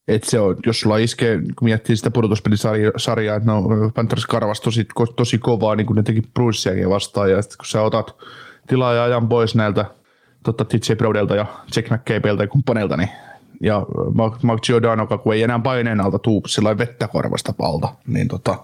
Et 0.09 0.25
se 0.25 0.41
on, 0.41 0.57
jos 0.67 0.81
sulla 0.81 0.99
iskee, 0.99 1.39
kun 1.39 1.69
miettii 1.69 1.97
sitä 1.97 2.11
pudotuspelisarjaa, 2.11 3.37
että 3.37 3.53
no 3.53 3.63
Panthers 3.95 4.27
karvas 4.27 4.61
tosi, 4.61 4.87
tosi 5.17 5.39
kovaa, 5.39 5.77
niin 5.77 5.87
kuin 5.87 5.97
ne 5.97 6.03
teki 6.03 6.23
Brucesiakin 6.35 6.91
vastaan, 6.91 7.31
ja 7.31 7.43
sitten 7.43 7.59
kun 7.59 7.67
sä 7.67 7.83
otat 7.83 8.17
tilaa 8.67 8.95
ja 8.95 9.05
ajan 9.05 9.29
pois 9.29 9.55
näiltä 9.55 9.85
tota, 10.45 10.65
TJ 10.65 10.95
Brodelta 10.97 11.37
ja 11.37 11.47
Jack 11.77 11.91
McCabeilta 11.91 12.43
ja 12.43 12.49
kumppaneilta, 12.49 12.97
niin 12.97 13.09
ja 13.63 13.87
Mark, 14.15 14.43
Mark 14.43 14.63
Giordano, 14.63 15.07
kun 15.07 15.35
ei 15.35 15.43
enää 15.43 15.59
paineen 15.59 16.01
alta 16.01 16.19
tuu 16.19 16.43
sillä 16.47 16.79
vettä 16.79 17.09
korvasta 17.09 17.53
palta, 17.53 17.89
niin, 18.07 18.29
tota, 18.29 18.59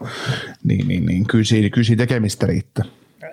niin, 0.65 0.89
niin, 0.89 1.07
niin 1.07 1.27
kyllä, 1.27 1.45
siinä, 1.45 1.71
kyllä 1.71 1.85
siinä 1.85 2.01
tekemistä 2.01 2.47
riittää. 2.47 2.85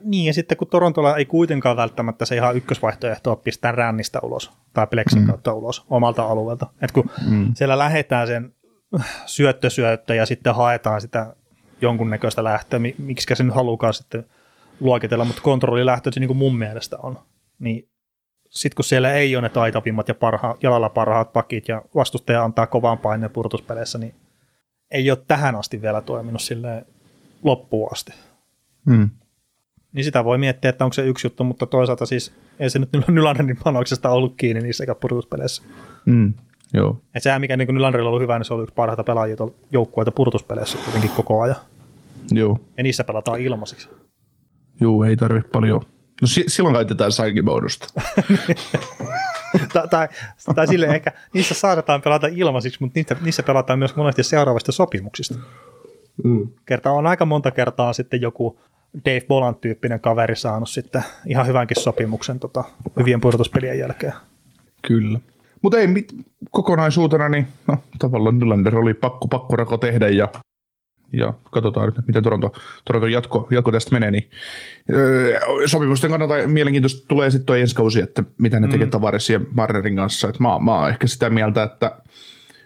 Niin, 0.01 0.25
ja 0.25 0.33
sitten 0.33 0.57
kun 0.57 0.67
Torontolla 0.67 1.17
ei 1.17 1.25
kuitenkaan 1.25 1.77
välttämättä 1.77 2.25
se 2.25 2.35
ihan 2.35 2.55
ykkösvaihtoehto 2.55 3.29
ole 3.29 3.39
pistää 3.43 3.71
rännistä 3.71 4.19
ulos 4.23 4.51
tai 4.73 4.87
Plexin 4.87 5.21
mm. 5.21 5.27
kautta 5.27 5.53
ulos 5.53 5.85
omalta 5.89 6.23
alueelta. 6.23 6.67
Et 6.81 6.91
kun 6.91 7.09
mm. 7.29 7.51
siellä 7.53 7.77
lähdetään 7.77 8.27
sen 8.27 8.53
syöttösyöttö 9.25 10.15
ja 10.15 10.25
sitten 10.25 10.55
haetaan 10.55 11.01
sitä 11.01 11.35
jonkunnäköistä 11.81 12.43
lähtöä, 12.43 12.79
miksi 12.97 13.35
se 13.35 13.43
nyt 13.43 13.55
halukaan 13.55 13.93
sitten 13.93 14.25
luokitella, 14.79 15.25
mutta 15.25 15.41
kontrollilähtö 15.41 16.11
se 16.11 16.19
niin 16.19 16.27
kuin 16.27 16.37
mun 16.37 16.57
mielestä 16.57 16.97
on. 17.03 17.19
Niin 17.59 17.89
sitten 18.55 18.75
kun 18.75 18.85
siellä 18.85 19.13
ei 19.13 19.35
ole 19.35 19.41
ne 19.41 19.49
taitavimmat 19.49 20.07
ja 20.07 20.15
parha, 20.15 20.57
jalalla 20.63 20.89
parhaat 20.89 21.33
pakit 21.33 21.67
ja 21.67 21.81
vastustaja 21.95 22.43
antaa 22.43 22.67
kovaan 22.67 22.97
paineen 22.97 23.31
purtuspeleissä, 23.31 23.97
niin 23.97 24.15
ei 24.91 25.11
ole 25.11 25.23
tähän 25.27 25.55
asti 25.55 25.81
vielä 25.81 26.01
toiminut 26.01 26.41
sille 26.41 26.85
loppuun 27.43 27.91
asti. 27.91 28.13
Mm. 28.85 29.09
Niin 29.93 30.03
sitä 30.03 30.23
voi 30.23 30.37
miettiä, 30.37 30.69
että 30.69 30.85
onko 30.85 30.93
se 30.93 31.05
yksi 31.05 31.27
juttu, 31.27 31.43
mutta 31.43 31.65
toisaalta 31.65 32.05
siis 32.05 32.33
ei 32.59 32.69
se 32.69 32.79
nyt 32.79 32.89
Nylanderin 33.07 33.57
panoksesta 33.63 34.09
ollut 34.09 34.33
kiinni 34.37 34.61
niissä 34.61 34.95
purtuspeleissä. 35.01 35.63
Mm, 36.05 36.33
joo. 36.73 37.01
Et 37.15 37.23
sehän 37.23 37.41
mikä 37.41 37.57
niin 37.57 37.73
Nylanderilla 37.73 38.09
ollut 38.09 38.21
hyvä, 38.21 38.39
niin 38.39 38.45
se 38.45 38.53
oli 38.53 38.63
yksi 38.63 38.75
parhaita 38.75 39.03
pelaajia 39.03 39.35
joukkueita 39.71 40.11
purtuspeleissä 40.11 40.77
kuitenkin 40.83 41.09
koko 41.09 41.41
ajan. 41.41 41.55
Joo. 42.31 42.59
Ja 42.77 42.83
niissä 42.83 43.03
pelataan 43.03 43.41
ilmaisiksi. 43.41 43.89
Joo, 44.81 45.03
ei 45.03 45.15
tarvitse 45.15 45.49
paljon. 45.49 45.81
No 46.21 46.27
si- 46.27 46.43
silloin 46.47 46.75
käytetään 46.75 47.11
saikimodusta. 47.11 47.87
tai, 49.73 49.87
tai, 49.87 50.07
tai 50.55 50.67
sille 50.67 50.85
ehkä 50.85 51.11
niissä 51.33 51.53
saatetaan 51.53 52.01
pelata 52.01 52.27
ilmaisiksi, 52.27 52.79
mutta 52.81 52.99
niissä, 52.99 53.15
niissä 53.21 53.43
pelataan 53.43 53.79
myös 53.79 53.95
monesti 53.95 54.23
seuraavista 54.23 54.71
sopimuksista. 54.71 55.35
Mm. 56.23 56.47
Kertaa 56.65 56.93
on 56.93 57.07
aika 57.07 57.25
monta 57.25 57.51
kertaa 57.51 57.93
sitten 57.93 58.21
joku 58.21 58.59
Dave 59.05 59.21
Boland-tyyppinen 59.27 59.99
kaveri 59.99 60.35
saanut 60.35 60.69
sitten 60.69 61.03
ihan 61.25 61.47
hyvänkin 61.47 61.83
sopimuksen 61.83 62.39
tota, 62.39 62.63
hyvien 62.99 63.21
pudotuspelien 63.21 63.79
jälkeen. 63.79 64.13
Kyllä. 64.87 65.19
Mutta 65.61 65.77
ei 65.77 65.87
mit, 65.87 66.15
kokonaisuutena, 66.51 67.29
niin 67.29 67.47
no, 67.67 67.77
tavallaan 67.99 68.39
Nylander 68.39 68.77
oli 68.77 68.93
pakko, 68.93 69.27
pakko 69.27 69.55
rako 69.55 69.77
tehdä 69.77 70.09
ja, 70.09 70.27
ja 71.13 71.33
katsotaan 71.51 71.85
nyt, 71.85 72.07
miten 72.07 72.23
Toronto, 72.23 72.53
Toronto 72.85 73.07
jatko, 73.07 73.47
jatko 73.51 73.71
tästä 73.71 73.91
menee. 73.91 74.11
Niin, 74.11 74.29
öö, 74.93 75.39
sopimusten 75.65 76.11
kannalta 76.11 76.47
mielenkiintoista 76.47 77.07
tulee 77.07 77.31
sitten 77.31 77.45
tuo 77.45 77.55
ensi 77.55 77.75
kausi, 77.75 78.01
että 78.01 78.23
mitä 78.37 78.59
ne 78.59 78.67
tekee 78.67 78.85
mm. 78.85 78.91
Tavares 78.91 79.29
ja 79.29 79.39
Marnerin 79.53 79.95
kanssa. 79.95 80.29
Et 80.29 80.39
mä, 80.39 80.59
mä 80.59 80.79
oon 80.79 80.89
ehkä 80.89 81.07
sitä 81.07 81.29
mieltä, 81.29 81.63
että 81.63 81.91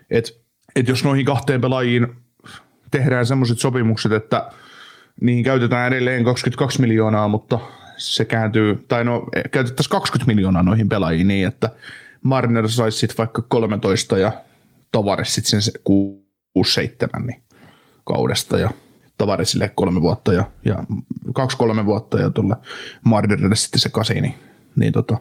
et, 0.09 0.41
et 0.75 0.87
jos 0.87 1.03
noihin 1.03 1.25
kahteen 1.25 1.61
pelaajiin 1.61 2.07
tehdään 2.91 3.25
semmoiset 3.25 3.59
sopimukset, 3.59 4.11
että– 4.11 4.45
niin 5.21 5.43
käytetään 5.43 5.93
edelleen 5.93 6.23
22 6.23 6.81
miljoonaa, 6.81 7.27
mutta 7.27 7.59
se 7.97 8.25
kääntyy, 8.25 8.85
tai 8.87 9.03
no 9.03 9.27
käytettäisiin 9.51 9.91
20 9.91 10.25
miljoonaa 10.25 10.63
noihin 10.63 10.89
pelaajiin 10.89 11.27
niin, 11.27 11.47
että 11.47 11.69
Marner 12.21 12.69
saisi 12.69 12.97
sitten 12.97 13.17
vaikka 13.17 13.41
13 13.41 14.17
ja 14.17 14.31
Tavares 14.91 15.35
sitten 15.35 15.61
sen 15.61 15.73
6-7 17.19 17.25
niin 17.25 17.41
kaudesta 18.13 18.59
ja 18.59 18.69
Tavaresille 19.17 19.71
kolme 19.75 20.01
vuotta 20.01 20.33
ja, 20.33 20.43
ja 20.65 20.83
kaksi-kolme 21.33 21.85
vuotta 21.85 22.19
ja 22.19 22.29
tuolle 22.29 22.55
Marnerille 23.05 23.55
sitten 23.55 23.79
se 23.79 23.89
kasi, 23.89 24.21
niin, 24.21 24.35
niin 24.75 24.93
tota, 24.93 25.17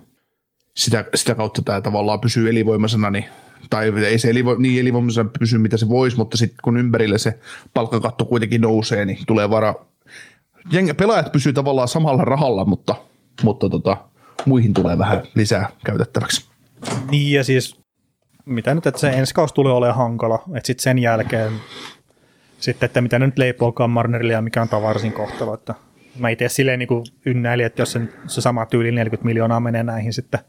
sitä, 0.76 1.04
sitä 1.14 1.34
kautta 1.34 1.62
tämä 1.62 1.80
tavallaan 1.80 2.20
pysyy 2.20 2.50
elinvoimaisena, 2.50 3.10
niin, 3.10 3.24
tai 3.70 3.92
ei 4.04 4.18
se 4.18 4.30
elivo, 4.30 4.54
niin 4.54 4.80
elinvoimaisena 4.80 5.30
pysy, 5.38 5.58
mitä 5.58 5.76
se 5.76 5.88
voisi, 5.88 6.16
mutta 6.16 6.36
sitten 6.36 6.58
kun 6.64 6.76
ympärille 6.76 7.18
se 7.18 7.38
palkkakatto 7.74 8.24
kuitenkin 8.24 8.60
nousee, 8.60 9.04
niin 9.04 9.18
tulee 9.26 9.50
vara, 9.50 9.74
jeng, 10.72 10.96
pelaajat 10.96 11.32
pysyy 11.32 11.52
tavallaan 11.52 11.88
samalla 11.88 12.24
rahalla, 12.24 12.64
mutta, 12.64 12.94
mutta 13.42 13.68
tota, 13.68 13.96
muihin 14.44 14.74
tulee 14.74 14.98
vähän 14.98 15.22
lisää 15.34 15.68
käytettäväksi. 15.84 16.48
Niin 17.10 17.32
ja 17.32 17.44
siis, 17.44 17.80
mitä 18.44 18.74
nyt, 18.74 18.86
että 18.86 19.00
se 19.00 19.08
ensi 19.10 19.34
kausi 19.34 19.54
tulee 19.54 19.72
olemaan 19.72 19.98
hankala, 19.98 20.42
että 20.54 20.66
sitten 20.66 20.82
sen 20.82 20.98
jälkeen 20.98 21.52
sitten, 22.58 22.86
että 22.86 23.00
mitä 23.00 23.18
nyt 23.18 23.38
leipookaan 23.38 23.90
Marnerille 23.90 24.32
ja 24.32 24.42
mikä 24.42 24.62
on 24.62 24.68
tavarsin 24.68 25.12
kohtalo, 25.12 25.54
että 25.54 25.74
mä 26.18 26.28
itse 26.28 26.48
silleen 26.48 26.78
niin 26.78 27.04
ynnäilin, 27.26 27.66
että 27.66 27.82
jos 27.82 27.92
se, 27.92 28.00
se 28.26 28.40
sama 28.40 28.66
tyyli 28.66 28.92
40 28.92 29.26
miljoonaa 29.26 29.60
menee 29.60 29.82
näihin 29.82 30.12
sitten 30.12 30.40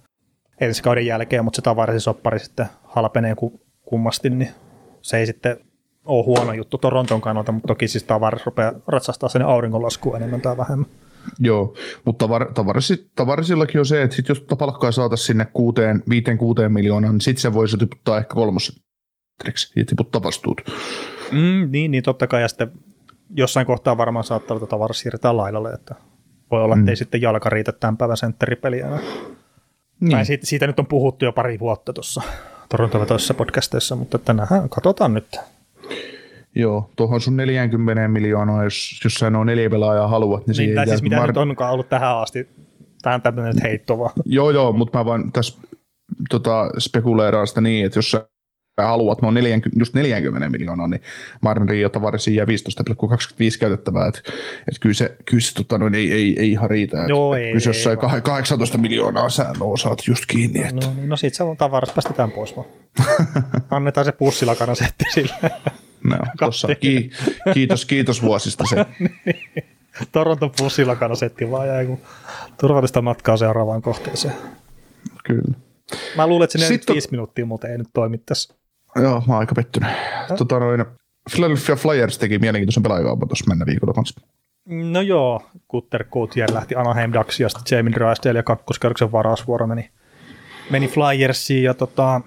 ensi 0.62 0.84
kauden 0.84 1.06
jälkeen, 1.06 1.44
mutta 1.44 1.56
se 1.56 1.62
tavarsin 1.62 2.02
soppari 2.02 2.40
sitten 2.40 2.66
halpenee 2.84 3.36
kummasti, 3.86 4.30
niin 4.30 4.50
se 5.02 5.18
ei 5.18 5.26
sitten 5.26 5.58
ole 6.06 6.26
huono 6.26 6.54
juttu 6.54 6.78
Toronton 6.78 7.22
kannalta, 7.22 7.52
mutta 7.52 7.68
toki 7.68 7.88
siis 7.88 8.04
tavaris 8.04 8.46
rupeaa 8.46 8.74
ratsastaa 8.88 9.30
sen 9.30 9.42
auringonlaskuun 9.42 10.16
enemmän 10.16 10.42
tai 10.42 10.58
vähemmän. 10.58 10.90
Joo, 11.40 11.76
mutta 12.06 12.26
tavar, 12.26 12.54
tavarisi, 12.54 13.12
tavarisillakin 13.16 13.80
on 13.80 13.86
se, 13.86 14.04
että 14.04 14.16
sit 14.16 14.30
jos 14.30 14.46
palkkaa 14.60 14.92
saataisiin 14.92 15.28
sinne 15.28 15.46
kuuteen, 15.54 16.04
viiteen 16.10 16.38
kuuteen 16.38 16.72
miljoonaan, 16.72 17.14
niin 17.14 17.22
sitten 17.22 17.42
se 17.42 17.54
voisi 17.54 17.78
tiputtaa 17.78 18.18
ehkä 18.18 18.34
kolmos 18.34 18.82
ja 19.76 19.86
tiputtaa 19.86 20.24
vastuut. 20.24 20.62
Mm, 21.32 21.72
niin, 21.72 21.92
niin 21.92 22.04
totta 22.04 22.28
kai, 22.28 22.42
ja 22.42 22.48
sitten 22.48 22.72
jossain 23.36 23.66
kohtaa 23.66 23.98
varmaan 23.98 24.24
saattaa 24.24 24.60
tätä 24.60 24.70
tavara 24.70 24.94
siirtää 24.94 25.38
lailalle, 25.38 25.72
että 25.72 25.96
voi 26.52 26.64
olla, 26.64 26.76
että 26.76 26.84
mm. 26.84 26.88
ei 26.88 26.96
sitten 26.96 27.22
jalka 27.22 27.50
riitä 27.50 27.72
tämän 27.72 27.98
päivän 27.98 28.18
sentteripeliä. 28.18 28.88
Niin. 30.00 30.12
Tai 30.12 30.26
siitä, 30.26 30.46
siitä, 30.46 30.68
nyt 30.68 30.80
on 30.80 30.86
puhuttu 30.86 31.26
jo 31.26 31.32
pari 31.32 31.60
vuotta 31.60 31.94
tuossa 31.94 32.22
toisessa 33.08 33.34
podcastissa, 33.34 33.96
mutta 33.96 34.18
tänään 34.18 34.70
katsotaan 34.70 35.14
nyt. 35.14 35.40
Joo, 36.56 36.90
tuohon 36.96 37.22
sun 37.22 37.38
40 37.38 38.08
miljoonaa, 38.08 38.64
jos, 38.64 39.00
jos 39.04 39.14
sä 39.14 39.28
on 39.28 39.46
neljä 39.46 39.70
pelaajaa 39.70 40.08
haluat, 40.08 40.48
niin, 40.48 40.58
niin 40.58 40.76
tai 40.76 40.88
siis 40.88 41.02
mitä 41.02 41.18
mar- 41.18 41.28
nyt 41.28 41.38
onkaan 41.38 41.74
ollut 41.74 41.90
tähän 41.90 42.18
asti 42.18 42.50
Tämä 43.02 43.16
on 43.16 43.22
tämmöinen 43.22 43.62
heitto 43.64 44.00
vaan. 44.00 44.12
Joo, 44.26 44.52
joo, 44.52 44.72
mutta 44.74 44.98
mä 44.98 45.06
vaan 45.06 45.32
tässä 45.32 45.60
tota, 46.30 46.70
spekuleeraan 46.80 47.48
sitä 47.48 47.62
niin, 47.62 47.86
että 47.86 47.98
jos 47.98 48.12
sä 48.12 48.28
haluat 48.88 49.22
noin 49.22 49.34
40, 49.34 49.80
just 49.82 49.94
40 49.94 50.50
miljoonaa, 50.50 50.88
niin 50.88 51.02
Martin 51.42 51.70
Rio 51.70 51.90
Tavarisiin 51.90 52.36
jää 52.36 52.46
15,25 52.46 53.60
käytettävää, 53.60 54.08
että 54.08 54.22
et 54.68 54.80
kyllä 54.80 54.96
se, 54.96 55.16
kyllä 55.26 55.42
se 55.42 55.54
tota, 55.54 55.78
noin, 55.78 55.96
ei, 55.96 56.12
ei, 56.12 56.36
ei 56.40 56.52
ihan 56.52 56.70
riitä. 56.70 57.04
Et, 57.04 57.10
Joo, 57.10 57.36
et 57.36 57.42
ei, 57.42 57.48
kyllä 57.48 57.60
se 57.60 57.70
jossain 57.70 58.02
vaan. 58.02 58.18
kah- 58.18 58.22
18 58.22 58.78
miljoonaa 58.78 59.30
sä 59.30 59.46
saat 59.82 60.00
just 60.08 60.24
kiinni. 60.28 60.60
Että. 60.64 60.88
No, 60.88 60.94
niin, 60.96 61.10
no 61.10 61.18
sit 61.18 61.34
se 61.34 61.44
on 61.44 61.58
tavaras, 61.58 61.90
päästetään 61.94 62.32
pois 62.32 62.56
vaan. 62.56 62.68
Annetaan 63.72 64.06
se 64.06 64.12
pussilakana 64.12 64.76
setti 64.76 65.06
sille. 65.14 65.34
No, 66.04 66.18
tossa, 66.40 66.68
ki, 66.76 67.10
kiitos, 67.54 67.86
kiitos 67.86 68.22
vuosista 68.22 68.64
se. 68.70 68.86
Toronton 70.12 70.52
pussilakana 70.58 71.16
setti 71.16 71.52
vaan 71.52 71.68
jäi, 71.68 71.86
kun 71.86 72.00
turvallista 72.60 73.02
matkaa 73.02 73.38
seuraavaan 73.38 73.82
kohteeseen. 73.82 74.34
Kyllä. 75.24 75.58
Mä 76.16 76.28
luulen, 76.28 76.44
että 76.44 76.58
se 76.58 76.62
Sitten- 76.68 76.74
45 76.94 77.08
minuuttia 77.12 77.46
muuten 77.46 77.72
ei 77.72 77.78
nyt 77.78 77.88
toimi 77.94 78.18
tässä. 78.18 78.54
Joo, 78.96 79.24
mä 79.28 79.34
oon 79.34 79.40
aika 79.40 79.56
pettynyt. 79.56 79.90
Tota, 80.38 80.60
noin, 80.60 80.86
Philadelphia 81.32 81.76
Flyers 81.76 82.18
teki 82.18 82.40
mielenkiintoisen 82.40 82.84
pelaajakaupan 82.84 83.28
tuossa 83.28 83.46
mennä 83.48 83.66
viikolla 83.66 83.94
kanssa. 83.94 84.22
No 84.66 85.02
joo, 85.02 85.42
Kutter 85.68 86.04
Coutier 86.04 86.54
lähti 86.54 86.76
Anaheim 86.76 87.14
Ducks 87.14 87.40
ja 87.40 87.50
sitten 87.50 87.78
Jamie 87.78 87.94
Drysdale 87.94 88.40
ja 88.40 88.44
kakkoskerroksen 88.44 89.12
varausvuoro 89.12 89.68
meni, 89.68 89.90
meni 90.70 90.88
Flyersiin 90.88 91.64
ja 91.64 91.74
tota, 91.74 92.22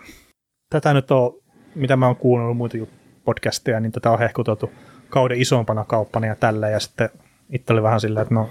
tätä 0.70 0.94
nyt 0.94 1.10
on, 1.10 1.34
mitä 1.74 1.96
mä 1.96 2.06
oon 2.06 2.16
kuunnellut 2.16 2.56
muita 2.56 2.78
podcasteja, 3.24 3.80
niin 3.80 3.92
tätä 3.92 4.10
on 4.10 4.18
hehkuteltu 4.18 4.70
kauden 5.08 5.40
isompana 5.40 5.84
kauppana 5.84 6.26
ja 6.26 6.34
tällä 6.36 6.68
ja 6.68 6.80
sitten 6.80 7.10
itse 7.50 7.72
oli 7.72 7.82
vähän 7.82 8.00
silleen, 8.00 8.22
että 8.22 8.34
no 8.34 8.48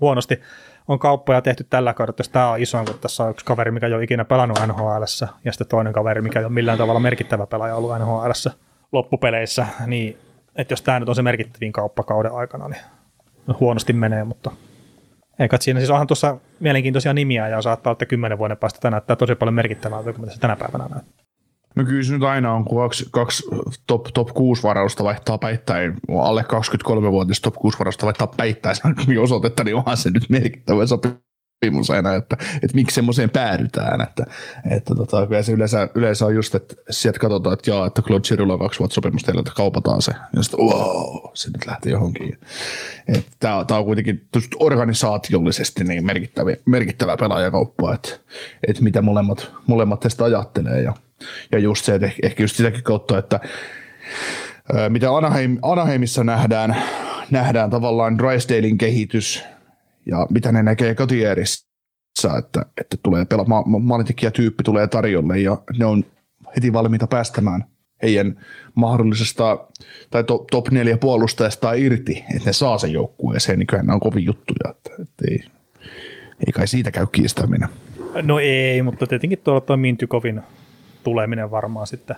huonosti 0.00 0.40
on 0.88 0.98
kauppoja 0.98 1.42
tehty 1.42 1.64
tällä 1.64 1.90
että 1.90 2.20
jos 2.20 2.28
tämä 2.28 2.50
on 2.50 2.62
iso, 2.62 2.84
kun 2.84 2.98
tässä 3.00 3.24
on 3.24 3.30
yksi 3.30 3.46
kaveri, 3.46 3.70
mikä 3.70 3.86
ei 3.86 3.94
ole 3.94 4.04
ikinä 4.04 4.24
pelannut 4.24 4.58
NHL, 4.66 5.02
ja 5.44 5.52
sitten 5.52 5.68
toinen 5.68 5.92
kaveri, 5.92 6.22
mikä 6.22 6.38
ei 6.38 6.44
ole 6.44 6.52
millään 6.52 6.78
tavalla 6.78 7.00
merkittävä 7.00 7.46
pelaaja 7.46 7.76
ollut 7.76 7.98
NHL 7.98 8.30
loppupeleissä, 8.92 9.66
niin 9.86 10.18
että 10.56 10.72
jos 10.72 10.82
tämä 10.82 11.00
nyt 11.00 11.08
on 11.08 11.14
se 11.14 11.22
merkittävin 11.22 11.72
kauppa 11.72 12.02
kauden 12.02 12.32
aikana, 12.32 12.68
niin 12.68 12.80
huonosti 13.60 13.92
menee, 13.92 14.24
mutta 14.24 14.50
eikä 15.38 15.58
siinä 15.60 15.80
siis 15.80 15.90
onhan 15.90 16.06
tuossa 16.06 16.36
mielenkiintoisia 16.60 17.12
nimiä 17.12 17.48
ja 17.48 17.62
saattaa 17.62 17.90
olla, 17.90 17.94
että 17.94 18.06
kymmenen 18.06 18.38
vuoden 18.38 18.56
päästä 18.56 18.80
tämä 18.80 18.90
näyttää 18.90 19.16
tosi 19.16 19.34
paljon 19.34 19.54
merkittävää, 19.54 20.02
kuin 20.02 20.20
mitä 20.20 20.32
se 20.32 20.40
tänä 20.40 20.56
päivänä 20.56 20.88
näyttää. 20.88 21.27
No 21.78 21.84
kyllä 21.84 22.02
se 22.02 22.12
nyt 22.12 22.22
aina 22.22 22.54
on, 22.54 22.64
kun 22.64 22.82
kaksi, 22.82 23.06
kaksi 23.10 23.42
top, 23.86 24.06
top 24.14 24.28
6 24.28 24.62
varausta 24.62 25.04
vaihtaa 25.04 25.38
päittäin, 25.38 25.94
alle 26.22 26.42
23-vuotias 26.42 27.40
top 27.40 27.54
6 27.54 27.78
varausta 27.78 28.06
vaihtaa 28.06 28.26
päittäin, 28.26 28.76
niin 29.06 29.20
osoitetta, 29.20 29.64
niin 29.64 29.76
onhan 29.76 29.96
se 29.96 30.10
nyt 30.10 30.28
merkittävä 30.28 30.86
sopimus 30.86 31.27
aina, 31.94 32.14
että, 32.14 32.36
että 32.54 32.74
miksi 32.74 32.94
semmoiseen 32.94 33.30
päädytään, 33.30 34.00
että, 34.00 34.24
että 34.70 34.94
tota, 34.94 35.26
kyllä 35.26 35.42
se 35.42 35.52
yleensä, 35.52 35.88
yleensä 35.94 36.26
on 36.26 36.34
just, 36.34 36.54
että 36.54 36.74
sieltä 36.90 37.18
katsotaan, 37.18 37.52
että 37.52 37.70
joo, 37.70 37.86
että 37.86 38.02
Claude 38.02 38.28
Giroux 38.28 38.52
on 38.52 38.58
kaksi 38.58 38.78
vuotta 38.78 38.94
sopimus 38.94 39.22
teille, 39.22 39.40
että 39.40 39.52
kaupataan 39.56 40.02
se, 40.02 40.12
ja 40.36 40.42
sitten 40.42 40.60
wow, 40.60 41.16
se 41.34 41.50
nyt 41.50 41.66
lähtee 41.66 41.92
johonkin. 41.92 42.38
Tämä, 43.40 43.56
on 43.56 43.84
kuitenkin 43.84 44.28
organisaatiollisesti 44.60 45.84
niin 45.84 46.06
merkittävä, 46.06 46.50
merkittävä 46.64 47.16
pelaajakauppaa, 47.16 47.94
että, 47.94 48.08
että 48.68 48.82
mitä 48.82 49.02
molemmat, 49.02 49.52
molemmat 49.66 50.00
tästä 50.00 50.24
ajattelee, 50.24 50.82
ja 50.82 50.94
ja 51.52 51.58
just 51.58 51.84
se, 51.84 51.94
että 51.94 52.10
ehkä- 52.22 52.42
just 52.42 52.56
sitäkin 52.56 52.82
kautta, 52.82 53.18
että 53.18 53.40
mitä 54.88 55.16
Anaheim, 55.16 55.58
Anaheimissa 55.62 56.24
nähdään, 56.24 56.76
nähdään 57.30 57.70
tavallaan 57.70 58.18
Drysdalein 58.18 58.78
kehitys 58.78 59.44
ja 60.08 60.26
mitä 60.30 60.52
ne 60.52 60.62
näkee 60.62 60.94
Kotierissa, 60.94 62.38
että, 62.38 62.66
että 62.80 62.96
tulee 63.02 63.24
pela, 63.24 63.44
ma, 63.44 63.62
maalintekijätyyppi 63.62 64.62
tulee 64.64 64.86
tarjolle 64.86 65.38
ja 65.38 65.62
ne 65.78 65.86
on 65.86 66.04
heti 66.56 66.72
valmiita 66.72 67.06
päästämään 67.06 67.64
heidän 68.02 68.40
mahdollisesta 68.74 69.58
tai 70.10 70.24
top, 70.24 70.46
top 70.46 70.68
4 70.70 70.96
puolustajasta 70.96 71.72
irti, 71.72 72.24
että 72.34 72.46
ne 72.46 72.52
saa 72.52 72.78
sen 72.78 72.92
joukkueeseen, 72.92 73.58
niin 73.58 73.66
kyllä 73.66 73.82
nämä 73.82 73.94
on 73.94 74.00
kovin 74.00 74.24
juttuja, 74.24 74.70
että, 74.70 74.90
että 75.02 75.24
ei, 75.30 75.44
ei 76.46 76.52
kai 76.54 76.66
siitä 76.66 76.90
käy 76.90 77.06
kiistäminen. 77.12 77.68
No 78.22 78.38
ei, 78.38 78.82
mutta 78.82 79.06
tietenkin 79.06 79.38
tuolla 79.38 79.60
tuo 79.60 79.76
Mintykovin 79.76 80.40
tuleminen 81.04 81.50
varmaan 81.50 81.86
sitten 81.86 82.16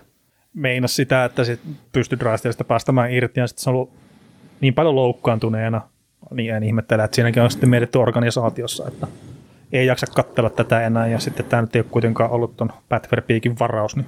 meinasi 0.55 0.95
sitä, 0.95 1.25
että 1.25 1.45
sit 1.45 1.61
pystyi 1.93 2.19
Drysdaleista 2.21 2.65
päästämään 2.65 3.13
irti 3.13 3.41
ja 3.41 3.47
sitten 3.47 3.63
se 3.63 3.71
on 3.71 3.77
ollut 3.77 3.93
niin 4.61 4.75
paljon 4.75 4.97
loukkaantuneena, 4.97 5.89
niin 6.35 6.55
en 6.55 6.63
ihmettele, 6.63 7.05
että 7.05 7.15
siinäkin 7.15 7.43
on 7.43 7.51
sitten 7.51 7.71
mietitty 7.71 7.99
organisaatiossa, 7.99 8.89
että 8.89 9.07
ei 9.73 9.87
jaksa 9.87 10.07
katsella 10.07 10.51
tätä 10.51 10.87
enää 10.87 11.07
ja 11.07 11.19
sitten 11.19 11.47
tämä 11.47 11.63
nyt 11.63 11.77
ei 11.77 11.81
ole 11.81 11.87
kuitenkaan 11.91 12.31
ollut 12.31 12.57
tuon 12.57 12.73
Pat 12.89 13.09
Verbeekin 13.11 13.59
varaus, 13.59 13.97
niin 13.97 14.07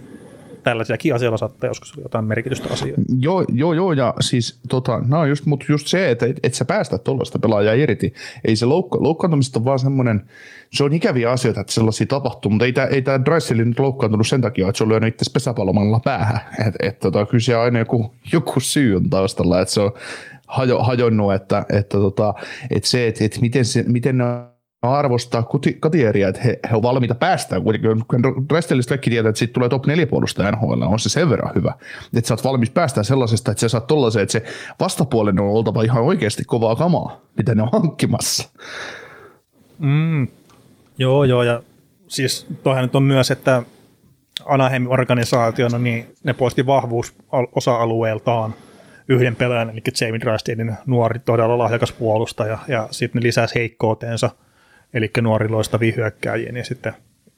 tällaisiakin 0.63 1.15
asioilla 1.15 1.37
saattaa 1.37 1.71
joskus 1.71 1.93
olla 1.93 2.05
jotain 2.05 2.25
merkitystä 2.25 2.69
asioita. 2.73 3.03
Joo, 3.21 3.45
joo, 3.53 3.73
joo, 3.73 3.93
ja 3.93 4.15
siis 4.21 4.61
tota, 4.69 5.03
no 5.09 5.25
just, 5.25 5.47
mutta 5.47 5.67
just 5.69 5.87
se, 5.87 6.11
että 6.11 6.27
et, 6.27 6.41
et 6.43 6.55
sä 6.55 6.65
päästä 6.65 6.99
tuollaista 6.99 7.39
pelaajaa 7.39 7.75
irti. 7.75 8.15
Ei 8.45 8.57
se 8.57 8.67
loukka, 8.67 8.99
loukkaantumista 9.01 9.59
on 9.59 9.65
vaan 9.65 9.79
semmoinen, 9.79 10.23
se 10.73 10.85
on 10.85 10.93
ikäviä 10.93 11.31
asioita, 11.31 11.61
että 11.61 11.73
sellaisia 11.73 12.07
tapahtuu, 12.07 12.51
mutta 12.51 12.65
ei 12.65 12.73
tämä 12.73 12.87
ei 12.87 13.03
tää 13.03 13.25
Dreisseli 13.25 13.65
nyt 13.65 13.79
loukkaantunut 13.79 14.27
sen 14.29 14.41
takia, 14.41 14.69
että 14.69 14.79
se 14.79 14.85
on 14.85 14.89
lyönyt 14.89 15.15
itse 15.15 15.33
pesäpallomalla 15.33 16.01
päähän. 16.01 16.41
Et, 16.69 16.75
et, 16.81 16.99
tota, 16.99 17.27
kyllä 17.27 17.63
aina 17.63 17.79
joku, 17.79 18.13
joku 18.33 18.61
syy 18.61 18.97
on 18.97 19.11
taustalla, 19.11 19.61
että 19.61 19.75
se 19.75 19.81
on 19.81 19.93
hajo, 20.53 20.83
hajonnut, 20.83 21.35
että, 21.35 21.67
että, 21.73 21.99
tota, 21.99 22.35
että 22.71 22.89
se, 22.89 23.07
että, 23.07 23.25
että 23.25 23.41
miten, 23.41 23.65
se, 23.65 23.85
miten 23.89 24.19
ne 24.19 24.25
arvostaa 24.83 25.49
Katieria, 25.81 26.29
että 26.29 26.41
he, 26.41 26.59
he 26.71 26.77
on 26.77 26.83
valmiita 26.83 27.15
päästään 27.15 27.63
kuitenkin. 27.63 28.05
Kaikki 28.89 29.11
tietää, 29.11 29.29
että 29.29 29.39
siitä 29.39 29.53
tulee 29.53 29.69
top 29.69 29.87
4 29.87 30.07
puolustaja 30.07 30.51
NHL, 30.51 30.83
on 30.83 30.99
se 30.99 31.09
sen 31.09 31.31
verran 31.31 31.55
hyvä. 31.55 31.75
Että 32.17 32.29
sä 32.29 32.35
oot 32.35 32.45
valmis 32.45 32.71
päästään 32.71 33.05
sellaisesta, 33.05 33.51
että 33.51 33.61
sä 33.61 33.69
saat 33.69 33.87
tollaiseen, 33.87 34.23
että 34.23 34.33
se 34.33 34.43
vastapuolen 34.81 35.41
on 35.41 35.49
oltava 35.49 35.83
ihan 35.83 36.03
oikeasti 36.03 36.45
kovaa 36.45 36.77
kamaa, 36.77 37.21
mitä 37.37 37.55
ne 37.55 37.63
on 37.63 37.69
hankkimassa. 37.73 38.49
Mm. 39.79 40.29
Joo, 40.99 41.25
joo, 41.25 41.43
ja 41.43 41.63
siis 42.09 42.47
toihan 42.63 42.83
nyt 42.83 42.95
on 42.95 43.03
myös, 43.03 43.31
että 43.31 43.63
Anaheim 44.47 44.87
organisaationa, 44.91 45.79
niin 45.79 46.15
ne 46.25 46.33
poisti 46.33 46.67
vahvuus 46.67 47.15
osa-alueeltaan 47.55 48.55
yhden 49.09 49.37
pelaajan, 49.37 49.71
eli 49.71 49.81
Jamie 50.01 50.21
Drysdalein 50.21 50.77
nuori, 50.87 51.19
todella 51.19 51.59
lahjakas 51.59 51.93
puolustaja, 51.93 52.59
ja 52.69 52.89
sitten 52.91 53.21
ne 53.21 53.27
lisäsi 53.27 53.55
heikkouteensa, 53.55 54.31
eli 54.95 55.11
nuori 55.23 55.49
loistavia 55.49 55.93
hyökkääjiä, 55.97 56.53
niin 56.53 56.65
sitten 56.65 56.93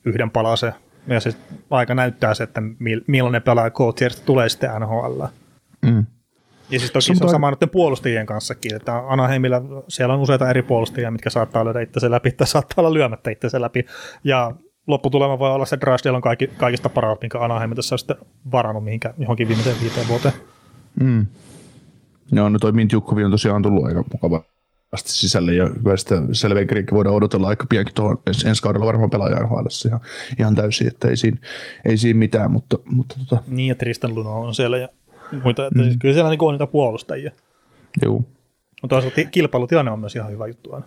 yhden 0.05 0.31
palasen. 0.31 0.73
Ja 1.07 1.21
se 1.21 1.35
aika 1.71 1.95
näyttää 1.95 2.35
se, 2.35 2.45
että 2.45 2.63
millainen 3.07 3.43
pelaaja 3.43 3.71
Coutierista 3.71 4.23
tulee 4.27 4.49
sitten 4.49 4.71
NHL. 4.81 5.23
Mm. 5.83 6.07
Ja 6.71 6.79
siis 6.79 6.93
toki 6.93 7.03
se 7.03 7.25
on 7.25 7.31
sama 7.31 7.51
noiden 7.51 7.71
puolustajien 7.71 8.27
kanssakin, 8.27 8.75
että 8.75 9.03
Anaheimilla 9.09 9.63
siellä 9.89 10.15
on 10.15 10.21
useita 10.21 10.51
eri 10.51 10.63
puolustajia, 10.63 11.11
mitkä 11.11 11.31
saattaa 11.31 11.65
lyödä 11.65 11.81
itsensä 11.81 12.11
läpi 12.11 12.31
tai 12.31 12.47
saattaa 12.47 12.75
olla 12.83 12.95
lyömättä 12.95 13.31
itsensä 13.31 13.61
läpi. 13.61 13.87
Ja 14.25 14.53
lopputulema 14.87 15.39
voi 15.39 15.51
olla 15.51 15.67
se, 15.67 15.75
että 15.75 15.87
Drysdale 15.87 16.17
on 16.17 16.23
kaikki, 16.23 16.47
kaikista 16.47 16.89
paras, 16.89 17.19
minkä 17.21 17.39
Anaheim 17.39 17.75
tässä 17.75 17.95
on 17.95 17.99
sitten 17.99 18.17
varannut 18.53 18.85
mihinkä, 18.85 19.15
johonkin 19.19 19.49
viimeiseen 19.49 19.77
viiteen 19.81 20.09
vuoteen. 20.09 20.35
Mm. 21.01 21.27
Joo, 22.33 22.49
no 22.49 22.59
toi 22.59 22.73
Mintjukkovi 22.73 23.25
on 23.25 23.31
tosiaan 23.31 23.63
tullut 23.63 23.85
aika 23.85 24.05
mukavasti 24.13 25.13
sisälle 25.13 25.55
ja 25.55 25.71
kyllä 25.83 25.97
sitä 25.97 26.23
Selvenkirikki 26.33 26.95
voidaan 26.95 27.17
odotella 27.17 27.49
aika 27.49 27.67
piankin 27.69 27.95
tuohon 27.95 28.19
ensi 28.47 28.63
kaudella 28.63 28.87
varmaan 28.87 29.11
pelaajan 29.11 29.43
NHL 29.43 29.67
ihan, 29.87 30.01
ihan 30.39 30.55
täysin, 30.55 30.87
että 30.87 31.09
ei 31.09 31.17
siinä, 31.17 31.39
ei 31.85 31.97
siinä 31.97 32.19
mitään, 32.19 32.51
mutta, 32.51 32.79
mutta 32.85 33.17
tota. 33.19 33.43
Niin 33.47 33.69
ja 33.69 33.75
Tristan 33.75 34.15
Luno 34.15 34.41
on 34.41 34.55
siellä 34.55 34.79
ja 34.79 34.89
muita, 35.43 35.67
että 35.67 35.79
mm. 35.79 35.85
siis 35.85 35.97
kyllä 36.01 36.15
siellä 36.15 36.31
niin 36.31 36.43
on 36.43 36.55
niitä 36.55 36.67
puolustajia. 36.67 37.31
Joo. 38.03 38.25
Mutta 38.83 38.97
toisaalta 38.97 39.31
kilpailutilanne 39.31 39.91
on 39.91 40.01
myös 40.01 40.17
ihan 40.17 40.33
hyvä 40.33 40.47
juttu 40.47 40.73
aina. 40.73 40.87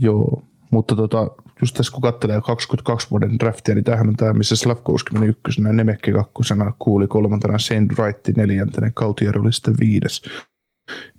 Joo, 0.00 0.42
mutta 0.70 0.96
tota, 0.96 1.30
just 1.60 1.76
tässä 1.76 1.92
kun 1.92 2.02
katselee 2.02 2.40
22 2.40 3.10
vuoden 3.10 3.38
draftia, 3.38 3.74
niin 3.74 3.84
tämähän 3.84 4.08
on 4.08 4.16
tämä, 4.16 4.32
missä 4.32 4.56
Slavkowski 4.56 5.12
meni 5.12 5.26
ykkösenä, 5.26 5.72
Nemekki 5.72 6.12
kakkosena, 6.12 6.72
Kuuli 6.78 7.06
kolmantena, 7.06 7.58
Saint 7.58 7.92
Wright 7.98 8.28
neljäntenä, 8.36 8.90
Kautier 8.94 9.38
oli 9.38 9.52
sitten 9.52 9.74
viides. 9.80 10.22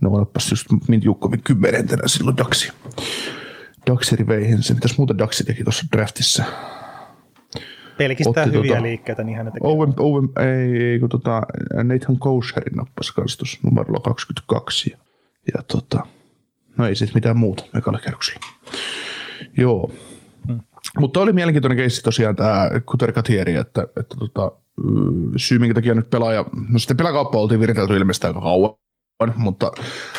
No 0.01 0.09
olepas 0.09 0.51
just 0.51 0.67
Jukkovi 1.03 1.37
kymmenentenä 1.37 2.01
silloin 2.05 2.37
Daxi. 2.37 2.71
Daxeri 3.87 4.27
vei 4.27 4.57
sen. 4.61 4.75
Mitäs 4.75 4.97
muuta 4.97 5.17
Daxi 5.17 5.43
teki 5.43 5.63
tuossa 5.63 5.85
draftissa? 5.91 6.43
Pelkistää 7.97 8.45
hyviä 8.45 8.71
tota, 8.71 8.83
liikkeitä, 8.83 9.23
niin 9.23 9.37
hän 9.37 9.45
tekee. 9.45 9.69
Owen, 9.71 9.93
Owen, 9.99 10.29
ei, 10.39 10.83
ei 10.83 10.99
kun 10.99 11.09
tota, 11.09 11.41
Nathan 11.83 12.19
Kosherin 12.19 12.75
nappasi 12.75 13.13
kanssa 13.13 13.37
tuossa 13.37 13.59
numerolla 13.63 13.99
22. 13.99 14.91
Ja, 14.91 14.97
ja 15.53 15.63
tota, 15.63 16.05
no 16.77 16.87
ei 16.87 16.95
sitten 16.95 17.17
mitään 17.17 17.37
muuta 17.37 17.63
ekalla 17.77 17.99
kerroksella. 17.99 18.39
Joo. 19.57 19.91
Hmm. 20.47 20.59
Mutta 20.99 21.19
oli 21.19 21.33
mielenkiintoinen 21.33 21.77
keissi 21.77 22.01
tosiaan 22.01 22.35
tämä 22.35 22.69
Kuter 22.85 23.11
Katieri, 23.11 23.55
että, 23.55 23.81
että 23.83 24.15
tota, 24.19 24.51
syy 25.37 25.59
minkä 25.59 25.73
takia 25.73 25.93
nyt 25.93 26.09
pelaaja, 26.09 26.45
no 26.69 26.79
sitten 26.79 26.97
pelakauppa 26.97 27.37
oltiin 27.37 27.59
viritelty 27.59 27.97
ilmeisesti 27.97 28.27
aika 28.27 28.41
kauan, 28.41 28.75
mutta, 29.35 29.71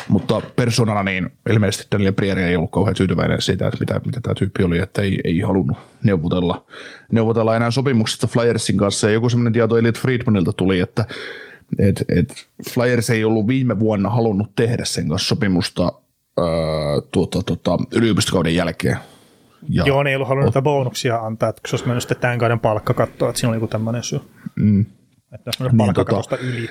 mutta 0.07 0.41
persoonana 0.55 1.03
niin 1.03 1.29
ilmeisesti 1.49 1.87
Daniel 1.91 2.13
Prieri 2.13 2.43
ei 2.43 2.55
ollut 2.55 2.71
kauhean 2.71 2.95
tyytyväinen 2.95 3.41
siitä, 3.41 3.67
että 3.67 3.79
mitä, 3.79 4.01
mitä 4.05 4.21
tämä 4.21 4.35
tyyppi 4.35 4.63
oli, 4.63 4.79
että 4.79 5.01
ei, 5.01 5.19
ei 5.23 5.39
halunnut 5.39 5.77
neuvotella, 6.03 6.65
neuvotella 7.11 7.55
enää 7.55 7.71
sopimuksesta 7.71 8.27
Flyersin 8.27 8.77
kanssa. 8.77 9.07
Ja 9.07 9.13
joku 9.13 9.29
semmoinen 9.29 9.53
tieto 9.53 9.77
Elliot 9.77 9.99
Friedmanilta 9.99 10.53
tuli, 10.53 10.79
että 10.79 11.05
et, 11.79 12.05
et 12.09 12.47
Flyers 12.73 13.09
ei 13.09 13.23
ollut 13.23 13.47
viime 13.47 13.79
vuonna 13.79 14.09
halunnut 14.09 14.55
tehdä 14.55 14.85
sen 14.85 15.09
kanssa 15.09 15.27
sopimusta 15.27 15.83
ää, 16.37 16.45
tuota, 17.11 17.43
tuota, 17.43 17.77
yliopistokauden 17.91 18.55
jälkeen. 18.55 18.97
Ja, 19.69 19.83
Joo, 19.85 20.03
ne 20.03 20.09
ei 20.09 20.15
ollut 20.15 20.27
halunnut 20.27 20.55
ot- 20.55 20.61
bonuksia 20.61 21.17
antaa, 21.17 21.49
että 21.49 21.61
se 21.67 21.75
olisi 21.75 21.87
mennyt 21.87 22.03
sitten 22.03 22.17
tämän 22.17 22.39
kauden 22.39 22.59
palkkakattoa, 22.59 23.29
että 23.29 23.39
siinä 23.39 23.49
oli 23.49 23.55
joku 23.55 23.67
tämmöinen 23.67 24.03
syy. 24.03 24.19
Mm. 24.55 24.85
Että 25.33 25.51
mennyt 25.59 25.71
niin, 25.71 25.77
palkkakatosta 25.77 26.37
tota, 26.37 26.47
yli. 26.49 26.69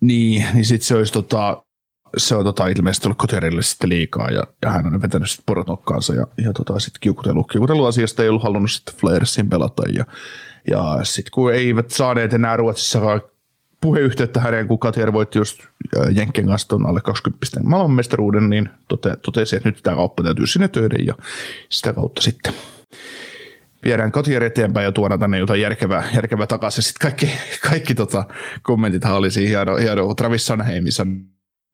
Niin, 0.00 0.46
niin 0.54 0.64
sitten 0.64 0.86
se 0.86 0.94
olisi 0.94 1.12
tota, 1.12 1.62
se 2.16 2.36
on 2.36 2.44
tota, 2.44 2.66
ilmeisesti 2.66 3.06
ollut 3.08 3.18
Koterille 3.18 3.62
sitten 3.62 3.88
liikaa 3.88 4.30
ja, 4.30 4.42
ja 4.62 4.70
hän 4.70 4.86
on 4.86 5.02
vetänyt 5.02 5.30
sitten 5.30 5.44
porot 5.46 5.66
nokkaansa 5.66 6.14
ja, 6.14 6.26
ja 6.44 6.52
tota, 6.52 6.78
sitten 6.78 7.00
kiukutellut, 7.00 7.50
kiukutellut 7.52 7.88
asiasta 7.88 8.22
ei 8.22 8.28
ollut 8.28 8.42
halunnut 8.42 8.70
sitten 8.70 8.94
Flyersin 8.94 9.48
pelata 9.48 9.82
ja, 9.96 10.04
ja 10.70 10.98
sitten 11.02 11.30
kun 11.30 11.54
eivät 11.54 11.90
saaneet 11.90 12.32
enää 12.32 12.56
Ruotsissa 12.56 13.00
puheyhteyttä 13.80 14.40
häneen, 14.40 14.68
kun 14.68 14.78
Katier 14.78 15.12
voitti 15.12 15.38
just 15.38 15.60
Jenkkien 16.14 16.46
kanssa 16.46 16.68
tuon 16.68 16.86
alle 16.86 17.00
20 17.00 17.46
maailmanmestaruuden, 17.62 18.50
niin 18.50 18.68
tote, 18.88 19.16
totesi, 19.16 19.56
että 19.56 19.68
nyt 19.68 19.80
tämä 19.82 19.96
kauppa 19.96 20.22
täytyy 20.22 20.46
sinne 20.46 20.68
töitä 20.68 20.96
ja 21.06 21.14
sitä 21.68 21.92
kautta 21.92 22.22
sitten 22.22 22.54
viedään 23.84 24.12
Katier 24.12 24.44
eteenpäin 24.44 24.84
ja 24.84 24.92
tuodaan 24.92 25.20
tänne 25.20 25.38
jotain 25.38 25.60
järkevää, 25.60 26.04
järkevää 26.14 26.46
takaisin. 26.46 26.82
Sitten 26.82 27.00
kaikki, 27.10 27.30
kaikki 27.68 27.94
tota, 27.94 28.24
kommentit 28.62 29.04
oli 29.04 29.30
siinä 29.30 29.48
hieno, 29.48 29.76
hieno 29.76 30.14
Travis 30.14 30.46
Sanheim 30.46 30.84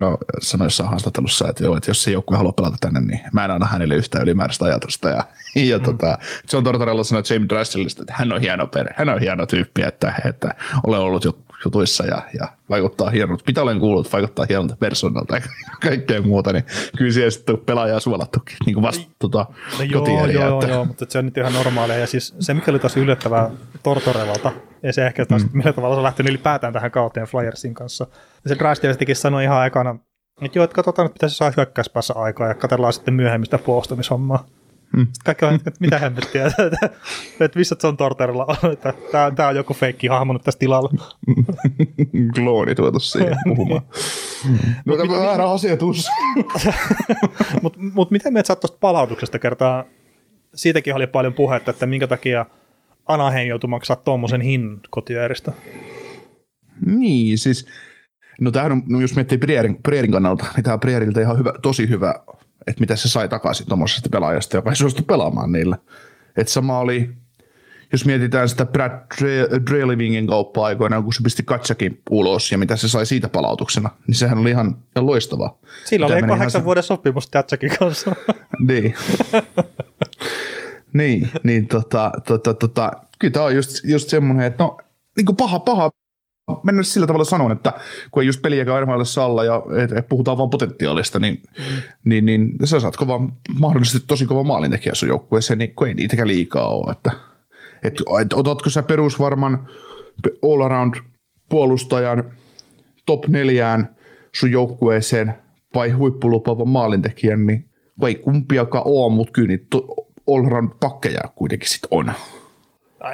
no, 0.00 0.18
sanoi 0.40 0.66
jossain 0.66 0.88
haastattelussa, 0.90 1.48
että, 1.48 1.64
joo, 1.64 1.76
että 1.76 1.90
jos 1.90 2.02
se 2.02 2.10
joukkue 2.10 2.36
haluaa 2.36 2.52
pelata 2.52 2.76
tänne, 2.80 3.00
niin 3.00 3.20
mä 3.32 3.44
en 3.44 3.50
anna 3.50 3.66
hänelle 3.66 3.94
yhtään 3.94 4.24
ylimääräistä 4.24 4.64
ajatusta. 4.64 5.08
Ja, 5.08 5.24
ja 5.54 5.78
mm. 5.78 5.84
tota, 5.84 6.18
John 6.52 6.64
Tortorella 6.64 7.04
sanoi 7.04 7.22
James 7.30 7.48
Drysdaleista, 7.48 8.02
että 8.02 8.14
hän 8.16 8.32
on 8.32 8.40
hieno 8.40 8.66
perhe, 8.66 8.94
hän 8.96 9.08
on 9.08 9.20
hieno 9.20 9.46
tyyppi, 9.46 9.82
että, 9.82 10.14
että 10.24 10.54
olen 10.86 11.00
ollut 11.00 11.24
jo 11.24 11.38
jutuissa 11.66 12.06
ja, 12.06 12.22
ja 12.40 12.48
vaikuttaa 12.70 13.10
hienolta. 13.10 13.44
Mitä 13.46 13.62
olen 13.62 13.80
kuullut, 13.80 14.12
vaikuttaa 14.12 14.46
hienolta 14.48 14.76
persoonalta 14.76 15.36
ja 15.36 15.42
kaikkea 15.88 16.22
muuta, 16.22 16.52
niin 16.52 16.64
kyllä 16.96 17.12
siellä 17.12 17.30
sitten 17.30 17.58
pelaajaa 17.58 18.00
suolattukin 18.00 18.56
niin 18.66 18.74
kuin 18.74 18.82
vasta 18.82 19.04
tota, 19.18 19.46
no 19.78 19.84
joo, 19.84 20.26
joo, 20.26 20.60
että... 20.60 20.74
joo, 20.74 20.84
mutta 20.84 21.06
se 21.08 21.18
on 21.18 21.24
nyt 21.24 21.36
ihan 21.36 21.52
normaalia. 21.52 21.96
Ja 21.96 22.06
siis 22.06 22.34
se, 22.40 22.54
mikä 22.54 22.70
oli 22.70 22.78
tosi 22.78 23.00
yllättävää 23.00 23.50
Tortorevalta, 23.82 24.52
ja 24.82 24.92
se 24.92 25.06
ehkä 25.06 25.26
taas, 25.26 25.42
mm. 25.42 25.50
millä 25.52 25.72
tavalla 25.72 25.94
se 25.94 25.98
on 25.98 26.04
lähtenyt 26.04 26.30
ylipäätään 26.30 26.72
tähän 26.72 26.90
kauteen 26.90 27.26
Flyersin 27.26 27.74
kanssa. 27.74 28.06
Ja 28.44 28.48
se 28.48 28.58
Drystestikin 28.58 29.16
sanoi 29.16 29.44
ihan 29.44 29.58
aikana, 29.58 29.98
että 30.42 30.58
joo, 30.58 30.64
että 30.64 30.74
katsotaan, 30.74 31.06
että 31.06 31.16
mitä 31.16 31.28
se 31.28 31.34
saa 31.34 31.52
hyökkäyspäässä 31.56 32.14
aikaa, 32.16 32.48
ja 32.48 32.54
katsellaan 32.54 32.92
sitten 32.92 33.14
myöhemmin 33.14 33.46
sitä 33.46 33.58
puolustamishommaa. 33.58 34.46
Mm. 34.96 35.06
Kaikki 35.24 35.44
on, 35.44 35.54
että 35.54 35.70
mitä 35.80 35.98
hemmettiä, 35.98 36.46
että, 36.46 36.62
että 37.40 37.58
missä 37.58 37.76
John 37.82 37.96
Torterilla 37.96 38.46
on, 38.62 38.72
että 38.72 38.94
tämä, 39.12 39.30
tämä 39.30 39.48
on 39.48 39.56
joku 39.56 39.74
feikki 39.74 40.06
hahmo 40.06 40.32
nyt 40.32 40.42
tässä 40.42 40.58
tilalla. 40.58 40.90
Klooni 42.34 42.74
tuotu 42.74 43.00
siihen 43.00 43.36
puhumaan. 43.44 43.82
no 44.84 44.96
tämä 44.96 45.12
on 45.12 45.26
väärä 45.26 45.50
asetus. 45.50 46.08
Mutta 47.62 47.78
mut 47.94 48.10
miten 48.10 48.32
meidät 48.32 48.46
saat 48.46 48.60
tuosta 48.60 48.78
palautuksesta 48.80 49.38
kertaa? 49.38 49.84
Siitäkin 50.54 50.94
oli 50.94 51.06
paljon 51.06 51.34
puhetta, 51.34 51.70
että 51.70 51.86
minkä 51.86 52.06
takia 52.06 52.46
Anaheim 53.06 53.48
joutui 53.48 53.70
maksaa 53.70 53.96
tuommoisen 53.96 54.40
hinnan 54.40 54.80
kotiääristä. 54.90 55.52
Niin, 56.86 57.38
siis 57.38 57.66
No 58.40 58.50
tämähän 58.50 58.72
on, 58.72 58.82
no 58.86 59.00
jos 59.00 59.14
miettii 59.14 59.38
Prierin, 59.38 59.82
Prierin 59.82 60.12
kannalta, 60.12 60.44
niin 60.56 60.64
tämä 60.64 60.74
on 60.74 60.80
Prieriltä 60.80 61.20
ihan 61.20 61.38
hyvä, 61.38 61.52
tosi 61.62 61.88
hyvä 61.88 62.14
että 62.66 62.80
mitä 62.80 62.96
se 62.96 63.08
sai 63.08 63.28
takaisin 63.28 63.66
tuommoisesta 63.66 64.08
pelaajasta, 64.08 64.56
joka 64.56 64.70
ei 64.70 64.76
suostu 64.76 65.02
pelaamaan 65.02 65.52
niillä. 65.52 65.78
Et 66.36 66.48
sama 66.48 66.78
oli, 66.78 67.10
jos 67.92 68.04
mietitään 68.04 68.48
sitä 68.48 68.66
Brad 68.66 69.06
Drelivingin 69.70 70.26
kauppaa 70.26 70.66
aikoinaan, 70.66 71.04
kun 71.04 71.12
se 71.12 71.22
pisti 71.22 71.42
Katsakin 71.42 72.02
ulos 72.10 72.52
ja 72.52 72.58
mitä 72.58 72.76
se 72.76 72.88
sai 72.88 73.06
siitä 73.06 73.28
palautuksena, 73.28 73.90
niin 74.06 74.14
sehän 74.14 74.38
oli 74.38 74.50
ihan, 74.50 74.76
ihan 74.96 75.06
loistavaa. 75.06 75.58
Sillä 75.84 76.06
oli 76.06 76.22
kahdeksan 76.22 76.64
vuoden 76.64 76.82
sopimus 76.82 77.26
Katsakin 77.26 77.70
kanssa. 77.78 78.16
niin. 78.68 78.94
niin, 80.92 81.30
niin 81.42 81.68
tota, 81.68 82.10
tota, 82.26 82.54
tota, 82.54 82.92
kyllä 83.18 83.32
tämä 83.32 83.44
on 83.44 83.54
just, 83.54 83.84
just 83.84 84.08
semmoinen, 84.08 84.46
että 84.46 84.64
no, 84.64 84.78
niin 85.16 85.26
kuin 85.26 85.36
paha, 85.36 85.58
paha 85.58 85.90
mennä 86.62 86.82
sillä 86.82 87.06
tavalla 87.06 87.24
sanon, 87.24 87.52
että 87.52 87.72
kun 88.10 88.22
ei 88.22 88.26
just 88.26 88.42
peliäkään 88.42 88.76
armaajalle 88.76 89.04
salla 89.04 89.44
ja 89.44 89.62
et, 89.82 89.92
et 89.92 90.08
puhutaan 90.08 90.38
vaan 90.38 90.50
potentiaalista, 90.50 91.18
niin, 91.18 91.42
mm. 91.58 91.64
niin, 92.04 92.26
niin 92.26 92.52
sä 92.64 92.80
saat 92.80 92.96
kova, 92.96 93.28
mahdollisesti 93.58 94.06
tosi 94.06 94.26
kova 94.26 94.42
maalintekijä 94.42 94.94
sun 94.94 95.08
joukkueeseen, 95.08 95.58
niin 95.58 95.74
kun 95.74 95.88
ei 95.88 95.94
niitäkään 95.94 96.28
liikaa 96.28 96.68
ole. 96.68 96.92
Että, 96.92 97.12
et, 97.82 97.94
et, 98.20 98.32
otatko 98.32 98.70
sä 98.70 98.82
perusvarman 98.82 99.68
all 100.42 100.60
around 100.60 100.94
puolustajan 101.48 102.24
top 103.06 103.26
neljään 103.28 103.96
sun 104.34 104.52
joukkueeseen 104.52 105.34
vai 105.74 105.90
huippulupaavan 105.90 106.68
maalintekijän, 106.68 107.46
niin 107.46 107.70
ei 108.06 108.14
kumpiakaan 108.14 108.84
ole, 108.86 109.14
mutta 109.14 109.32
kyllä 109.32 109.48
niitä 109.48 109.76
all 110.28 110.46
around 110.46 110.70
pakkeja 110.80 111.20
kuitenkin 111.34 111.68
sitten 111.68 111.88
on. 111.90 112.12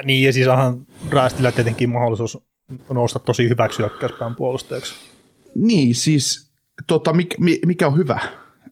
Niin, 0.03 0.25
ja 0.25 0.33
siis 0.33 0.47
onhan 0.47 0.85
Raastilla 1.09 1.51
tietenkin 1.51 1.89
mahdollisuus 1.89 2.52
nousta 2.89 3.19
tosi 3.19 3.49
hyväksi 3.49 3.79
hyökkäyspään 3.79 4.35
puolustajaksi. 4.35 4.93
Niin, 5.55 5.95
siis 5.95 6.51
tota, 6.87 7.13
mikä, 7.13 7.37
mikä 7.65 7.87
on 7.87 7.97
hyvä? 7.97 8.19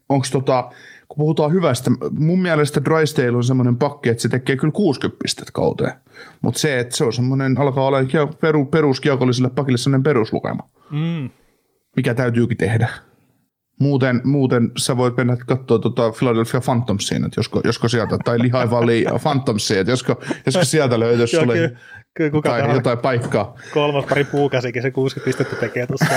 Onko 0.10 0.28
tota, 0.32 0.72
kun 1.08 1.18
puhutaan 1.18 1.54
hyvästä, 1.54 1.91
mun 2.12 2.41
mielestä 2.41 2.82
Drysdale 2.86 3.38
on 3.38 3.43
semmoinen 3.43 3.78
pakki, 3.78 4.10
että 4.10 4.22
se 4.22 4.30
tekee 4.30 4.56
kyllä 4.56 4.72
60 4.72 5.24
pistettä 5.24 5.52
kauteen. 5.52 5.93
Mutta 6.41 6.60
se, 6.60 6.80
että 6.80 6.97
se 6.97 7.04
on 7.04 7.14
semmoinen, 7.14 7.58
alkaa 7.58 7.86
olla 7.86 7.97
peru, 8.41 8.66
peruskiekolliselle 8.66 9.49
pakille 9.49 9.78
semmoinen 9.78 10.04
peruslukema. 10.04 10.70
Mm. 10.91 11.30
Mikä 11.95 12.14
täytyykin 12.14 12.58
tehdä. 12.58 12.89
Muuten, 13.80 14.22
muuten 14.24 14.72
sä 14.78 14.97
voit 14.97 15.18
mennä 15.18 15.38
katsoa 15.47 15.80
tuota 15.80 16.12
Philadelphia 16.12 16.62
Phantomsiin, 16.62 17.26
että 17.26 17.39
josko, 17.39 17.62
josko 17.64 17.88
sieltä, 17.88 18.18
tai 18.26 18.39
Lehigh 18.39 19.22
Phantomsiin, 19.22 19.80
että 19.80 19.91
josko, 19.91 20.22
josko 20.45 20.64
sieltä 20.64 20.99
löytyisi 20.99 21.38
sulle 21.38 21.78
Kyllä 22.14 22.32
kuka 22.32 22.49
tai 22.49 22.76
jotain 22.76 22.97
paikkaa. 22.97 23.55
Kolmas 23.74 24.05
pari 24.05 24.24
puukäsikin 24.24 24.82
se 24.82 24.91
60 24.91 25.26
pistettä 25.26 25.55
tekee 25.55 25.88
tuossa 25.88 26.05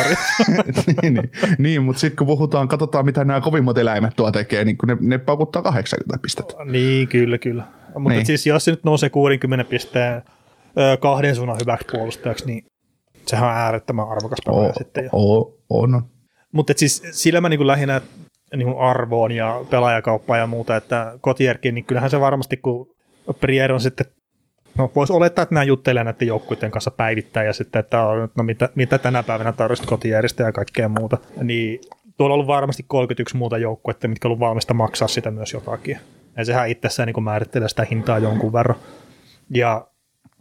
niin, 1.03 1.15
niin, 1.15 1.31
niin, 1.59 1.83
mutta 1.83 2.01
sitten 2.01 2.17
kun 2.17 2.27
puhutaan, 2.27 2.69
katsotaan 2.69 3.05
mitä 3.05 3.25
nämä 3.25 3.41
kovimmat 3.41 3.79
eläimet 3.79 4.17
tuo 4.17 4.33
tekee, 4.33 4.65
niin 4.65 4.79
kun 4.79 4.89
ne, 4.89 4.97
ne 5.01 5.19
paukuttaa 5.19 5.63
80 5.63 6.23
pistettä. 6.23 6.55
Niin, 6.65 7.09
kyllä, 7.09 7.39
kyllä. 7.39 7.65
Mutta 7.99 8.17
niin. 8.17 8.27
siis 8.27 8.47
jos 8.47 8.65
se 8.65 8.71
nyt 8.71 8.85
nousee 8.85 9.11
60 9.11 9.71
pisteen 9.71 10.23
kahden 11.01 11.37
suunnan 11.37 11.59
hyväksi 11.61 11.87
puolustajaksi, 11.93 12.47
niin 12.47 12.65
sehän 13.27 13.49
on 13.49 13.57
äärettömän 13.57 14.09
arvokas 14.09 14.39
pelaaja 14.47 14.73
sitten. 14.73 15.09
O, 15.13 15.57
on. 15.71 16.03
Mutta 16.53 16.73
siis 16.77 17.03
sillä 17.11 17.41
mä 17.41 17.49
niin 17.49 17.67
lähinnä 17.67 18.01
niin 18.57 18.79
arvoon 18.79 19.33
ja 19.33 19.65
pelaajakauppaan 19.71 20.41
ja 20.41 20.47
muuta, 20.47 20.77
että 20.77 21.19
kotierkin, 21.21 21.75
niin 21.75 21.85
kyllähän 21.85 22.11
se 22.11 22.21
varmasti, 22.21 22.57
kun 22.57 22.95
Prier 23.41 23.73
on 23.73 23.81
sitten 23.81 24.07
No 24.79 24.93
voisi 24.95 25.13
olettaa, 25.13 25.43
että 25.43 25.55
nämä 25.55 25.65
juttelee 25.65 26.05
näiden 26.05 26.29
joukkuiden 26.29 26.71
kanssa 26.71 26.91
päivittäin 26.91 27.47
ja 27.47 27.53
sitten, 27.53 27.81
että 27.81 28.03
on, 28.03 28.29
no 28.37 28.45
mitä, 28.45 28.69
mitä 28.75 28.99
tänä 28.99 29.23
päivänä 29.23 29.53
tarvitset 29.53 29.87
kotijärjestä 29.87 30.43
ja 30.43 30.53
kaikkea 30.53 30.89
muuta. 30.89 31.19
Niin 31.43 31.81
tuolla 32.17 32.33
on 32.33 32.35
ollut 32.35 32.47
varmasti 32.47 32.85
31 32.87 33.37
muuta 33.37 33.59
joukkuetta, 33.59 34.09
mitkä 34.09 34.29
on 34.29 34.31
ollut 34.31 34.41
valmista 34.41 34.75
maksaa 34.75 35.09
sitä 35.09 35.31
myös 35.31 35.53
jotakin. 35.53 35.99
Ja 36.37 36.45
sehän 36.45 36.69
itsessään 36.69 37.07
niin 37.07 37.25
määrittelee 37.25 37.69
sitä 37.69 37.87
hintaa 37.91 38.19
jonkun 38.19 38.53
verran. 38.53 38.79
Ja 39.51 39.87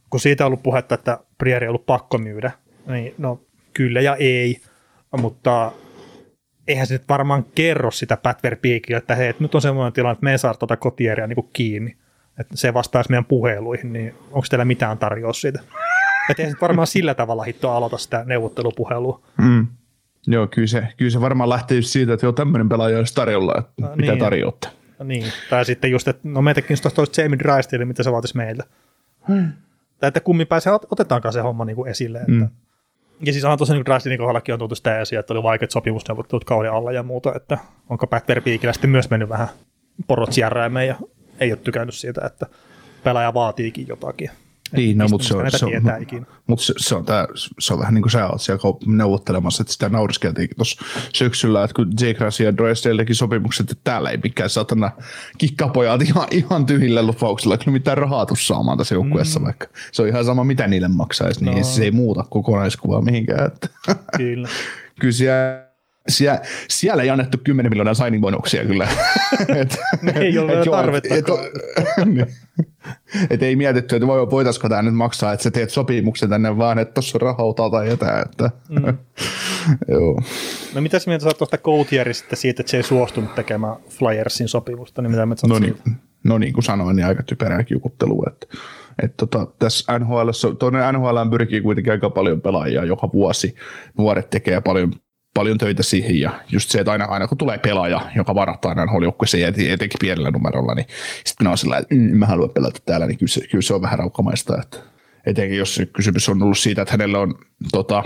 kun 0.10 0.20
siitä 0.20 0.44
on 0.44 0.48
ollut 0.48 0.64
puhetta, 0.64 0.96
että 0.96 1.20
Prieri 1.38 1.68
on 1.68 1.70
ollut 1.70 1.86
pakko 1.86 2.18
myydä, 2.18 2.52
niin 2.88 3.16
no 3.18 3.42
kyllä 3.74 4.02
ja 4.02 4.16
ei, 4.16 4.62
mutta 5.18 5.72
eihän 6.68 6.88
se 6.88 6.94
nyt 6.94 7.10
varmaan 7.10 7.46
kerro 7.56 7.92
sitä 7.92 8.18
Patver 8.18 8.58
että 8.98 9.16
hei, 9.16 9.34
nyt 9.40 9.56
on 9.56 9.62
semmoinen 9.62 9.94
tilanne, 9.94 10.14
että 10.14 10.24
me 10.24 10.32
ei 10.32 10.38
saa 10.38 10.54
tuota 10.54 10.78
kotieria 10.78 11.28
niin 11.28 11.50
kiinni 11.54 11.98
että 12.40 12.58
se 12.58 12.74
vastaisi 12.74 13.10
meidän 13.10 13.26
puheluihin, 13.26 13.94
niin 13.94 14.14
onko 14.32 14.46
teillä 14.50 14.66
mitään 14.66 14.98
tarjoa 14.98 15.34
siitä? 15.34 15.60
Että 16.30 16.44
ei 16.44 16.54
varmaan 16.62 16.88
sillä 16.88 17.14
tavalla 17.14 17.44
hitto 17.44 17.72
aloita 17.72 17.98
sitä 17.98 18.24
neuvottelupuhelua. 18.26 19.22
Mm. 19.38 19.68
Joo, 20.28 20.48
kyllä 20.48 20.68
se, 20.68 20.88
kyllä 20.98 21.12
se 21.12 21.22
varmaan 21.22 21.50
lähtee 21.50 21.82
siitä, 21.82 22.14
että 22.14 22.26
joo, 22.26 22.34
tämmöinen 22.34 22.70
pelaaja 22.70 22.98
olisi 22.98 23.16
tarjolla, 23.16 23.54
että 23.60 23.72
no, 23.82 23.96
mitä 23.96 24.12
niin. 24.12 24.20
tarjoatte. 24.20 24.68
No, 25.00 25.06
niin, 25.06 25.26
tai 25.50 25.66
sitten 25.66 25.92
just, 25.92 26.08
että 26.08 26.22
no 26.28 26.42
meitäkin 26.42 26.78
olisi 26.98 27.22
Jamie 27.22 27.40
Drystyle, 27.40 27.86
mitä 27.86 28.04
se 28.04 28.12
vaatisi 28.12 28.38
meiltä. 28.38 28.64
Hmm. 29.28 29.52
Tai 30.00 30.08
että 30.08 30.20
kummin 30.20 30.48
pääsee, 30.48 30.74
otetaankaan 30.74 31.34
se 31.34 31.42
homma 31.42 31.66
niin 31.66 31.76
kuin 31.76 31.92
esille. 31.92 32.18
Että. 32.18 32.32
Mm. 32.32 32.50
Ja 33.22 33.32
siis 33.32 33.46
on 33.46 33.58
tosiaan 33.58 33.78
niin 33.78 33.86
Drystylin 33.86 34.18
kohdallakin 34.18 34.54
on 34.54 34.60
tultu 34.60 34.76
sitä 34.76 35.00
esiin, 35.00 35.20
että 35.20 35.34
oli 35.34 35.44
vaikeat 35.44 35.72
sopimusneuvottelut 35.72 36.46
kauden 36.46 36.72
alla 36.72 36.92
ja 36.92 37.04
muuta, 37.04 37.34
että 37.36 37.58
onko 37.90 38.08
Pat 38.08 38.28
Verbeekillä 38.28 38.74
sitten 38.74 38.90
myös 38.90 39.10
mennyt 39.10 39.30
vähän 39.30 39.48
porot 40.08 40.38
ja 40.38 40.50
ei 41.40 41.52
ole 41.52 41.60
tykännyt 41.64 41.96
siitä, 41.96 42.26
että 42.26 42.46
pelaaja 43.04 43.34
vaatiikin 43.34 43.88
jotakin. 43.88 44.30
Niin, 44.76 44.98
no, 44.98 45.08
mutta 45.08 45.28
se, 45.28 45.38
on, 45.38 45.52
se, 45.52 45.66
on, 45.66 45.72
mut 46.48 46.62
se, 46.62 46.74
se, 46.78 46.96
on 46.96 47.06
tää, 47.06 47.28
se 47.60 47.74
on 47.74 47.80
vähän 47.80 47.94
niin 47.94 48.02
kuin 48.02 48.12
sä 48.12 48.28
oot 48.28 48.42
siellä 48.42 48.62
neuvottelemassa, 48.86 49.62
että 49.64 49.74
sitä 49.74 49.90
nauriskeltiin 49.90 50.50
tuossa 50.56 50.86
syksyllä, 51.14 51.64
että 51.64 51.74
kun 51.74 51.92
J. 52.02 52.12
Grass 52.12 52.40
ja 52.40 52.58
Drysdale 52.58 52.98
teki 52.98 53.14
sopimukset, 53.14 53.72
että 53.72 53.82
täällä 53.84 54.10
ei 54.10 54.18
mikään 54.24 54.50
satana 54.50 54.92
kikkapojat 55.38 56.02
ihan, 56.10 56.28
ihan 56.32 56.66
tyhjillä 56.66 57.04
lupauksilla, 57.04 57.58
kyllä 57.58 57.72
mitään 57.72 57.98
rahaa 57.98 58.26
tuu 58.26 58.36
saamaan 58.36 58.78
tässä 58.78 58.96
joukkueessa 58.96 59.40
mm. 59.40 59.46
vaikka. 59.46 59.68
Se 59.92 60.02
on 60.02 60.08
ihan 60.08 60.26
sama, 60.26 60.44
mitä 60.44 60.68
niille 60.68 60.88
maksaisi, 60.88 61.46
niin 61.46 61.58
No. 61.58 61.64
se 61.64 61.84
ei 61.84 61.92
muuta 61.92 62.26
kokonaiskuvaa 62.30 63.02
mihinkään. 63.02 63.48
Että. 63.48 63.70
Kyllä. 64.18 64.48
kyllä 65.00 65.14
siellä, 65.14 65.73
siellä, 66.08 66.42
siellä 66.70 67.04
ei 67.04 67.10
annettu 67.10 67.38
10 67.44 67.70
miljoonaa 67.70 67.94
signing 67.94 68.22
bonuksia 68.22 68.66
kyllä. 68.66 68.88
et, 69.62 69.78
Ei 70.16 70.38
ole 70.38 70.54
joo, 70.54 70.66
tarvetta. 70.66 71.16
Et, 71.16 71.26
et, 71.30 72.06
niin. 72.06 72.28
et 73.30 73.44
ei 73.44 73.56
mietitty, 73.56 73.96
että 73.96 74.08
voi, 74.08 74.30
voitaisiko 74.32 74.70
tämä 74.70 74.82
nyt 74.82 74.96
maksaa, 74.96 75.34
että 75.34 75.44
sä 75.44 75.52
teet 75.52 75.70
sopimuksen 75.70 76.30
tänne 76.30 76.58
vaan, 76.58 76.80
että 76.80 76.94
tuossa 76.94 77.18
on 77.18 77.22
rahautaa 77.22 77.70
tai 77.70 77.90
jotain. 77.90 78.22
Että. 78.22 78.52
Mm. 78.70 78.98
joo. 79.94 80.22
No 80.76 80.82
mitä 80.82 81.00
sä 81.00 81.10
mieltä 81.10 81.24
sä 81.24 81.38
tuosta 81.38 81.58
Coutierista 81.58 82.36
siitä, 82.36 82.62
että 82.62 82.72
se 82.72 82.78
ei 82.78 82.84
suostunut 82.84 83.36
tekemään 83.36 83.76
Flyersin 83.90 84.48
sopimusta, 84.48 85.02
niin 85.02 85.12
mitä 85.12 85.48
No 85.48 85.60
niin, 85.60 85.78
no 86.24 86.38
niin 86.38 86.54
kuin 86.54 86.64
sanoin, 86.64 86.96
niin 86.96 87.06
aika 87.06 87.24
typerää 87.24 87.64
kiukuttelua. 87.64 88.26
Että, 88.28 88.48
että 89.04 89.26
tota, 89.28 89.48
tässä 89.60 90.00
NHL, 90.00 90.30
tuonne 90.60 90.92
NHL 90.92 91.30
pyrkii 91.30 91.62
kuitenkin 91.62 91.92
aika 91.92 92.10
paljon 92.10 92.42
pelaajia 92.42 92.86
joka 92.86 93.10
vuosi. 93.14 93.56
Nuoret 93.98 94.30
tekee 94.30 94.62
paljon, 94.62 94.94
paljon 95.34 95.58
töitä 95.58 95.84
siihen 95.84 96.20
ja 96.20 96.40
just 96.50 96.70
se, 96.70 96.80
että 96.80 96.92
aina, 96.92 97.06
aina 97.06 97.28
kun 97.28 97.38
tulee 97.38 97.58
pelaaja, 97.58 98.02
joka 98.16 98.36
varataan 98.36 98.78
nhl 98.78 99.04
joukkueeseen 99.04 99.42
ja 99.42 99.74
etenkin 99.74 99.98
pienellä 100.00 100.32
numerolla, 100.32 100.76
niin 100.76 100.88
sitten 101.26 101.36
minä 101.40 101.50
olen 101.50 101.58
sillä, 101.58 101.78
että 101.78 101.96
mm, 101.96 102.18
mä 102.18 102.26
haluan 102.26 102.50
pelata 102.50 102.80
täällä, 102.86 103.08
niin 103.08 103.18
kyllä 103.18 103.32
se, 103.32 103.48
kyllä 103.48 103.62
se 103.62 103.74
on 103.74 103.82
vähän 103.82 104.00
raukkamaista. 104.00 104.62
Että 104.62 104.78
etenkin 105.26 105.58
jos 105.58 105.82
kysymys 105.94 106.30
on 106.30 106.44
ollut 106.44 106.58
siitä, 106.58 106.82
että 106.82 106.92
hänellä 106.92 107.20
on 107.20 107.36
tota, 107.72 108.04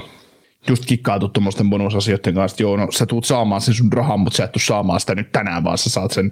just 0.68 0.86
kikkailtu 0.86 1.30
tuommoisten 1.30 1.70
bonusasioiden 1.70 2.34
kanssa, 2.34 2.54
että 2.54 2.64
joo, 2.64 2.78
no 2.78 2.88
sä 2.92 3.06
tuut 3.06 3.26
saamaan 3.26 3.62
sen 3.62 3.74
sun 3.74 3.94
rahan, 3.94 4.20
mutta 4.20 4.38
sä 4.38 4.44
et 4.44 4.52
tuu 4.52 4.60
saamaan 4.60 5.00
sitä 5.00 5.16
nyt 5.16 5.32
tänään, 5.32 5.64
vaan 5.64 5.78
sä 5.78 5.90
saat 5.90 6.12
sen 6.12 6.32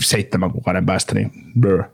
seitsemän 0.00 0.50
kuukauden 0.50 0.86
päästä, 0.86 1.14
niin 1.14 1.30
brr. 1.60 1.84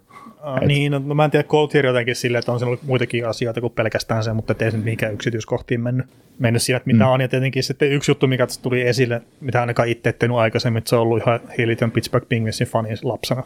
Uh, 0.42 0.66
niin, 0.66 0.92
no, 0.92 1.02
no, 1.04 1.14
mä 1.14 1.24
en 1.24 1.30
tiedä 1.30 1.48
Coutier 1.48 1.86
jotenkin 1.86 2.16
silleen, 2.16 2.38
että 2.38 2.52
on 2.52 2.58
siinä 2.58 2.66
ollut 2.66 2.82
muitakin 2.82 3.28
asioita 3.28 3.60
kuin 3.60 3.72
pelkästään 3.72 4.24
se, 4.24 4.32
mutta 4.32 4.54
ei 4.60 4.70
se 4.70 4.76
mihinkään 4.76 5.14
yksityiskohtiin 5.14 5.80
mennyt, 5.80 6.06
mennyt 6.38 6.62
siinä, 6.62 6.76
että 6.76 6.86
mitä 6.86 7.04
mm. 7.04 7.10
on. 7.10 7.20
Ja 7.20 7.28
tietenkin 7.28 7.62
sitten 7.62 7.92
yksi 7.92 8.10
juttu, 8.10 8.26
mikä 8.26 8.46
tuli 8.62 8.82
esille, 8.82 9.22
mitä 9.40 9.60
ainakaan 9.60 9.88
itse 9.88 10.08
et 10.08 10.18
tehnyt 10.18 10.36
aikaisemmin, 10.36 10.78
että 10.78 10.88
se 10.88 10.96
on 10.96 11.02
ollut 11.02 11.22
ihan 11.22 11.40
hillitön 11.58 11.90
Pittsburgh 11.90 12.28
Penguinsin 12.28 12.66
fani 12.66 12.88
lapsena. 13.02 13.42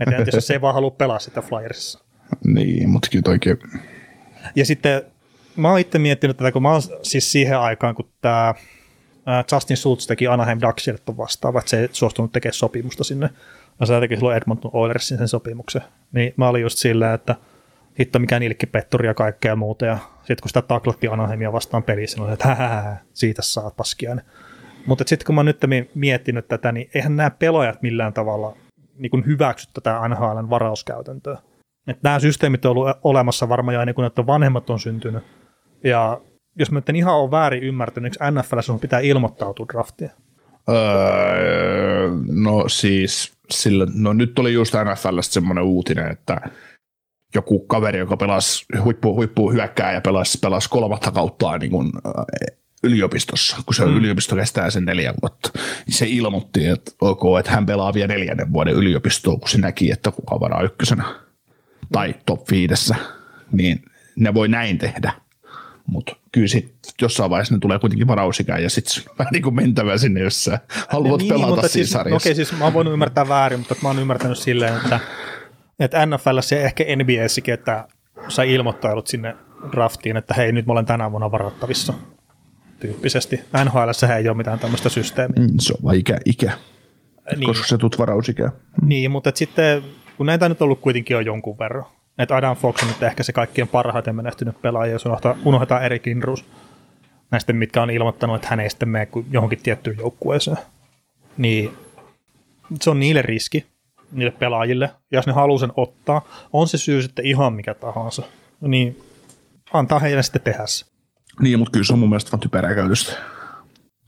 Että 0.00 0.16
entäs 0.16 0.34
jos 0.34 0.46
se 0.46 0.54
ei 0.54 0.60
vaan 0.60 0.74
halua 0.74 0.90
pelaa 0.90 1.18
sitä 1.18 1.42
Flyersissa. 1.42 1.98
Niin, 2.44 2.88
mutta 2.88 3.08
kyllä 3.10 3.22
toikin, 3.22 3.58
Ja 4.56 4.66
sitten 4.66 5.02
mä 5.56 5.70
oon 5.70 5.80
itse 5.80 5.98
miettinyt 5.98 6.36
tätä, 6.36 6.52
kun 6.52 6.62
mä 6.62 6.72
oon 6.72 6.82
siis 7.02 7.32
siihen 7.32 7.58
aikaan, 7.58 7.94
kun 7.94 8.08
tämä 8.20 8.54
Justin 9.52 9.76
Schultz 9.76 10.06
teki 10.06 10.26
Anaheim 10.26 10.58
Ducksille 10.60 10.98
että 11.58 11.70
se 11.70 11.80
ei 11.80 11.88
suostunut 11.92 12.32
tekemään 12.32 12.54
sopimusta 12.54 13.04
sinne. 13.04 13.30
Ja 13.80 13.86
se 13.86 14.00
teki 14.00 14.16
silloin 14.16 14.36
Edmonton 14.36 14.70
Oilersin 14.74 15.18
sen 15.18 15.28
sopimuksen. 15.28 15.82
Niin 16.12 16.34
mä 16.36 16.48
olin 16.48 16.62
just 16.62 16.78
silleen, 16.78 17.14
että 17.14 17.36
hitto 17.98 18.18
mikä 18.18 18.38
nilkkipetturi 18.38 19.06
ja 19.06 19.14
kaikkea 19.14 19.56
muuta. 19.56 19.86
Ja 19.86 19.98
sitten 20.16 20.42
kun 20.42 20.48
sitä 20.48 20.62
taklatti 20.62 21.08
Anaheimia 21.08 21.52
vastaan 21.52 21.82
pelissä, 21.82 22.20
niin 22.20 22.32
että 22.32 22.54
hää, 22.54 23.02
siitä 23.12 23.42
saat 23.42 23.76
paskiainen. 23.76 24.24
Mutta 24.86 25.04
sitten 25.06 25.26
kun 25.26 25.34
mä 25.34 25.42
nyt 25.42 25.60
miettinyt 25.94 26.48
tätä, 26.48 26.72
niin 26.72 26.90
eihän 26.94 27.16
nämä 27.16 27.30
pelaajat 27.30 27.82
millään 27.82 28.12
tavalla 28.12 28.56
niin 28.98 29.10
kuin 29.10 29.26
hyväksy 29.26 29.68
tätä 29.74 30.08
NHLn 30.08 30.50
varauskäytäntöä. 30.50 31.38
Että 31.86 32.00
nämä 32.08 32.18
systeemit 32.18 32.64
on 32.64 32.70
ollut 32.70 32.88
olemassa 33.04 33.48
varmaan 33.48 33.74
jo 33.74 33.80
ennen 33.80 33.94
kuin 33.94 34.06
että 34.06 34.26
vanhemmat 34.26 34.70
on 34.70 34.80
syntynyt. 34.80 35.24
Ja 35.84 36.20
jos 36.58 36.70
mä 36.70 36.78
nyt 36.78 36.88
en 36.88 36.96
ihan 36.96 37.14
ole 37.14 37.30
väärin 37.30 37.62
ymmärtänyt, 37.62 38.16
niin 38.20 38.34
NFL 38.34 38.60
sun 38.60 38.80
pitää 38.80 39.00
ilmoittautua 39.00 39.66
draftiin. 39.72 40.10
Öö, 40.68 42.10
no 42.28 42.68
siis, 42.68 43.32
sillä, 43.50 43.86
no 43.94 44.12
nyt 44.12 44.38
oli 44.38 44.52
just 44.52 44.74
NFLstä 44.74 45.32
semmoinen 45.32 45.64
uutinen, 45.64 46.10
että 46.10 46.40
joku 47.34 47.60
kaveri, 47.60 47.98
joka 47.98 48.16
pelasi 48.16 48.66
huippu, 48.82 49.14
huippu 49.14 49.52
hyökkää 49.52 49.92
ja 49.92 50.00
pelasi, 50.00 50.38
pelasi 50.38 50.68
kolmatta 50.68 51.10
kautta 51.10 51.58
niin 51.58 51.70
kuin, 51.70 51.92
yliopistossa, 52.82 53.56
kun 53.66 53.74
se 53.74 53.84
mm. 53.84 53.96
yliopisto 53.96 54.36
kestää 54.36 54.70
sen 54.70 54.84
neljä 54.84 55.14
vuotta, 55.22 55.50
niin 55.86 55.94
se 55.94 56.06
ilmoitti, 56.08 56.66
että 56.66 56.92
ok, 57.00 57.22
että 57.38 57.52
hän 57.52 57.66
pelaa 57.66 57.94
vielä 57.94 58.06
neljännen 58.06 58.52
vuoden 58.52 58.74
yliopistoa, 58.74 59.36
kun 59.36 59.48
se 59.48 59.58
näki, 59.58 59.90
että 59.92 60.10
kuka 60.10 60.40
varaa 60.40 60.62
ykkösenä 60.62 61.04
tai 61.92 62.14
top 62.26 62.50
viidessä, 62.50 62.94
niin 63.52 63.84
ne 64.16 64.34
voi 64.34 64.48
näin 64.48 64.78
tehdä. 64.78 65.12
Mutta 65.90 66.16
kyllä 66.32 66.48
sit 66.48 66.74
jossain 67.00 67.30
vaiheessa 67.30 67.54
ne 67.54 67.60
tulee 67.60 67.78
kuitenkin 67.78 68.06
varausikään 68.06 68.62
ja 68.62 68.70
sitten 68.70 69.04
vähän 69.18 69.32
niin 69.32 69.42
kuin 69.42 69.54
mentävä 69.54 69.98
sinne, 69.98 70.20
jos 70.20 70.44
sä 70.44 70.58
haluat 70.88 71.20
niin, 71.20 71.34
pelata 71.34 71.68
siinä 71.68 71.86
siis. 71.86 72.14
Okei, 72.14 72.34
siis 72.34 72.52
mä 72.52 72.72
voinut 72.72 72.92
ymmärtää 72.92 73.28
väärin, 73.28 73.58
mutta 73.58 73.74
mä 73.82 73.88
oon 73.88 73.98
ymmärtänyt 73.98 74.38
silleen, 74.38 74.76
että, 74.76 75.00
että 75.80 76.06
NFL 76.06 76.38
ja 76.50 76.60
ehkä 76.60 76.84
NBAssäkin, 76.96 77.54
että 77.54 77.88
sä 78.28 78.42
ilmoittaudut 78.42 79.06
sinne 79.06 79.36
draftiin, 79.72 80.16
että 80.16 80.34
hei, 80.34 80.52
nyt 80.52 80.66
mä 80.66 80.72
olen 80.72 80.86
tänä 80.86 81.10
vuonna 81.10 81.30
varattavissa 81.30 81.94
tyyppisesti. 82.80 83.40
NHL 83.64 84.12
ei 84.18 84.28
ole 84.28 84.36
mitään 84.36 84.58
tämmöistä 84.58 84.88
systeemiä. 84.88 85.46
Mm, 85.46 85.54
se 85.58 85.72
on 85.72 85.84
vaan 85.84 85.96
ikä, 85.96 86.18
ikä 86.24 86.52
niin. 87.36 87.46
koska 87.46 87.66
se 87.66 87.78
tulet 87.78 87.98
varausikään. 87.98 88.52
Niin, 88.82 89.10
mutta 89.10 89.32
sitten, 89.34 89.82
kun 90.16 90.26
näitä 90.26 90.48
nyt 90.48 90.62
on 90.62 90.64
ollut 90.64 90.80
kuitenkin 90.80 91.14
jo 91.14 91.20
jonkun 91.20 91.58
verran, 91.58 91.84
että 92.22 92.36
Adam 92.36 92.56
Fox 92.56 92.82
on 92.82 92.88
nyt 92.88 93.02
ehkä 93.02 93.22
se 93.22 93.32
kaikkien 93.32 93.68
parhaiten 93.68 94.16
menehtynyt 94.16 94.62
pelaaja, 94.62 94.92
jos 94.92 95.04
unohdetaan 95.44 95.84
Erik 95.84 96.06
Indrus, 96.06 96.44
näistä, 97.30 97.52
mitkä 97.52 97.82
on 97.82 97.90
ilmoittanut, 97.90 98.36
että 98.36 98.48
hän 98.48 98.60
ei 98.60 98.70
sitten 98.70 98.88
mene 98.88 99.08
johonkin 99.30 99.62
tiettyyn 99.62 99.98
joukkueeseen. 99.98 100.56
Niin 101.36 101.72
se 102.80 102.90
on 102.90 103.00
niille 103.00 103.22
riski, 103.22 103.66
niille 104.12 104.30
pelaajille, 104.30 104.84
ja 104.84 105.18
jos 105.18 105.26
ne 105.26 105.32
haluaa 105.32 105.58
sen 105.58 105.72
ottaa, 105.76 106.28
on 106.52 106.68
se 106.68 106.78
syy 106.78 107.02
sitten 107.02 107.26
ihan 107.26 107.52
mikä 107.52 107.74
tahansa, 107.74 108.22
niin 108.60 109.02
antaa 109.72 109.98
heille 109.98 110.22
sitten 110.22 110.42
tehdä 110.42 110.66
se. 110.66 110.86
Niin, 111.40 111.58
mutta 111.58 111.72
kyllä 111.72 111.84
se 111.84 111.92
on 111.92 111.98
mun 111.98 112.08
mielestä 112.08 112.30
vaan 112.32 112.40
typerää 112.40 112.74
käytöstä. 112.74 113.12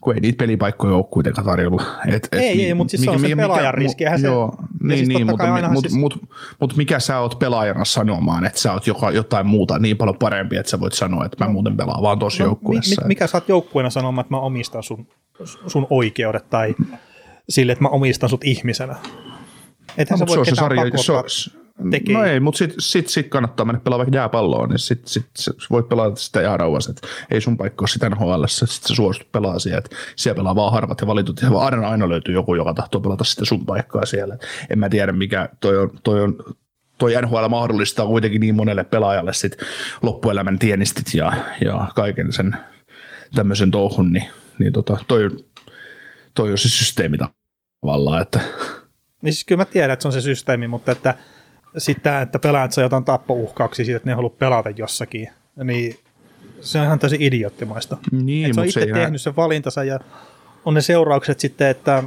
Kun 0.03 0.15
ei 0.15 0.21
niitä 0.21 0.37
pelipaikkoja 0.37 0.95
ole 0.95 1.05
kuitenkaan 1.11 1.47
tarjolla. 1.47 1.83
Et, 2.07 2.15
et 2.15 2.29
ei, 2.33 2.57
mi, 2.57 2.65
ei, 2.65 2.75
mutta 2.75 2.91
siis 2.91 3.01
mikä, 3.01 3.13
se 3.13 3.25
on 3.25 3.31
se 3.31 3.37
pelaajan 3.37 3.75
riski. 3.75 4.05
Mu, 4.05 4.17
joo, 4.25 4.55
niin, 4.83 4.99
siis 4.99 5.09
niin 5.09 5.27
mutta 5.27 5.69
mut, 5.71 5.81
siis... 5.85 5.95
mut, 5.95 6.19
mut, 6.61 6.77
mikä 6.77 7.01
sä 7.01 7.19
oot 7.19 7.39
pelaajana 7.39 7.85
sanomaan, 7.85 8.45
että 8.47 8.61
sä 8.61 8.73
oot 8.73 8.87
joka, 8.87 9.11
jotain 9.11 9.47
muuta 9.47 9.79
niin 9.79 9.97
paljon 9.97 10.17
parempi, 10.19 10.57
että 10.57 10.71
sä 10.71 10.81
voit 10.81 10.93
sanoa, 10.93 11.25
että 11.25 11.37
mä 11.45 11.47
No. 11.47 11.53
muuten 11.53 11.77
pelaan 11.77 12.03
vaan 12.03 12.19
tuossa 12.19 12.43
mi, 12.45 12.49
joukkueessa. 12.49 13.03
mi, 13.03 13.09
mikä 13.09 13.27
sä 13.27 13.37
oot 13.37 13.49
joukkueena 13.49 13.91
sanomaan, 13.91 14.25
että 14.25 14.35
mä 14.35 14.41
omistan 14.41 14.83
sun, 14.83 15.07
sun 15.67 15.87
oikeudet 15.91 16.51
tai 16.51 16.75
sille, 17.49 17.73
että 17.73 17.83
mä 17.85 17.89
omistan 17.89 18.29
sut 18.29 18.45
ihmisenä. 18.45 18.97
Ethän 19.99 20.19
No, 20.19 20.25
no, 20.25 20.29
sä 20.29 20.35
se 20.35 20.41
on 20.41 20.47
se 20.47 20.55
sarja, 20.55 20.83
se, 20.97 21.13
on- 21.13 21.62
tekee. 21.91 22.15
No 22.15 22.25
ei, 22.25 22.41
mutta 22.41 22.59
sitten 22.59 22.81
sit, 22.81 23.09
sit 23.09 23.29
kannattaa 23.29 23.67
mennä 23.67 23.81
pelaa 23.81 23.99
vaikka 23.99 24.17
jääpalloa, 24.17 24.67
niin 24.67 24.79
sitten 24.79 25.09
sit, 25.09 25.27
sit, 25.37 25.57
voit 25.71 25.89
pelata 25.89 26.17
sitä 26.17 26.41
ihan 26.41 26.61
rauhassa. 26.61 26.91
Et 26.91 27.03
ei 27.31 27.41
sun 27.41 27.57
paikka 27.57 27.83
ole 27.83 27.89
sitä 27.89 28.11
NHL, 28.11 28.45
sitten 28.47 28.89
sä 28.89 28.95
suostut 28.95 29.33
pelaa 29.33 29.59
siihen, 29.59 29.79
että 29.79 29.97
siellä 30.17 30.37
pelaa 30.37 30.57
vaan 30.57 30.73
harvat 30.73 31.01
ja 31.01 31.07
valitut. 31.07 31.43
Ja 31.43 31.49
aina, 31.59 31.89
aina 31.89 32.09
löytyy 32.09 32.35
joku, 32.35 32.55
joka 32.55 32.75
tahtoo 32.75 33.01
pelata 33.01 33.25
sitä 33.25 33.45
sun 33.45 33.67
paikkaa 33.67 34.07
siellä. 34.07 34.39
En 34.71 34.79
mä 34.79 34.89
tiedä, 34.89 35.13
mikä 35.13 35.49
toi 35.61 35.79
on, 35.79 35.91
toi 36.03 36.21
on 36.21 36.37
toi 36.99 37.13
NHL 37.23 37.49
mahdollistaa 37.49 38.07
kuitenkin 38.07 38.41
niin 38.41 38.55
monelle 38.55 38.85
pelaajalle 38.85 39.33
sit 39.33 39.57
loppuelämän 40.03 40.59
tienistit 40.59 41.15
ja, 41.15 41.33
ja 41.65 41.89
kaiken 41.95 42.33
sen 42.33 42.57
tämmöisen 43.35 43.71
touhun, 43.71 44.13
niin, 44.13 44.29
niin 44.59 44.73
tota, 44.73 44.97
toi, 45.09 45.25
on- 45.25 45.39
toi 46.35 46.51
on 46.51 46.59
se 46.59 46.69
systeemi 46.69 47.17
tavallaan, 47.81 48.23
että 48.23 48.41
Niin 49.23 49.33
siis 49.33 49.45
kyllä 49.45 49.61
mä 49.61 49.65
tiedän, 49.65 49.91
että 49.91 50.03
se 50.03 50.09
on 50.09 50.13
se 50.13 50.21
systeemi, 50.21 50.69
mutta 50.69 50.93
että 50.93 51.15
sitä, 51.79 52.21
että 52.21 52.39
pelaajat 52.39 52.73
saa 52.73 52.85
jotain 52.85 53.05
tappouhkauksia 53.05 53.85
siitä, 53.85 53.97
että 53.97 54.09
ne 54.09 54.15
haluaa 54.15 54.35
pelata 54.39 54.71
jossakin, 54.71 55.29
niin 55.65 55.99
se 56.61 56.79
on 56.79 56.85
ihan 56.85 56.99
täysin 56.99 57.23
idioottimaista. 57.23 57.97
niin, 58.13 58.47
että 58.47 58.55
se 58.55 58.61
on 58.61 58.67
itse 58.67 58.81
ei 58.81 58.93
tehnyt 58.93 59.23
sen 59.23 59.37
valintansa 59.37 59.85
ja 59.85 60.01
on 60.65 60.75
ne 60.75 60.81
seuraukset 60.81 61.41
sitten, 61.41 61.69
että 61.69 62.05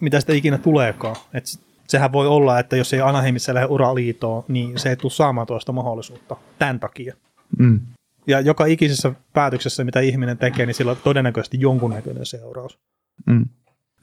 mitä 0.00 0.20
sitä 0.20 0.32
ikinä 0.32 0.58
tuleekaan. 0.58 1.16
Et 1.34 1.44
sehän 1.88 2.12
voi 2.12 2.26
olla, 2.26 2.58
että 2.58 2.76
jos 2.76 2.92
ei 2.92 3.00
Anaheimissa 3.00 3.54
lähde 3.54 3.66
uraliitoon, 3.66 4.44
niin 4.48 4.78
se 4.78 4.88
ei 4.88 4.96
tule 4.96 5.12
saamaan 5.12 5.46
toista 5.46 5.72
mahdollisuutta 5.72 6.36
tämän 6.58 6.80
takia. 6.80 7.14
Mm. 7.58 7.80
Ja 8.26 8.40
joka 8.40 8.66
ikisessä 8.66 9.12
päätöksessä, 9.32 9.84
mitä 9.84 10.00
ihminen 10.00 10.38
tekee, 10.38 10.66
niin 10.66 10.74
sillä 10.74 10.90
on 10.90 10.98
todennäköisesti 11.04 11.60
jonkunnäköinen 11.60 12.26
seuraus. 12.26 12.78
Mm. 13.26 13.44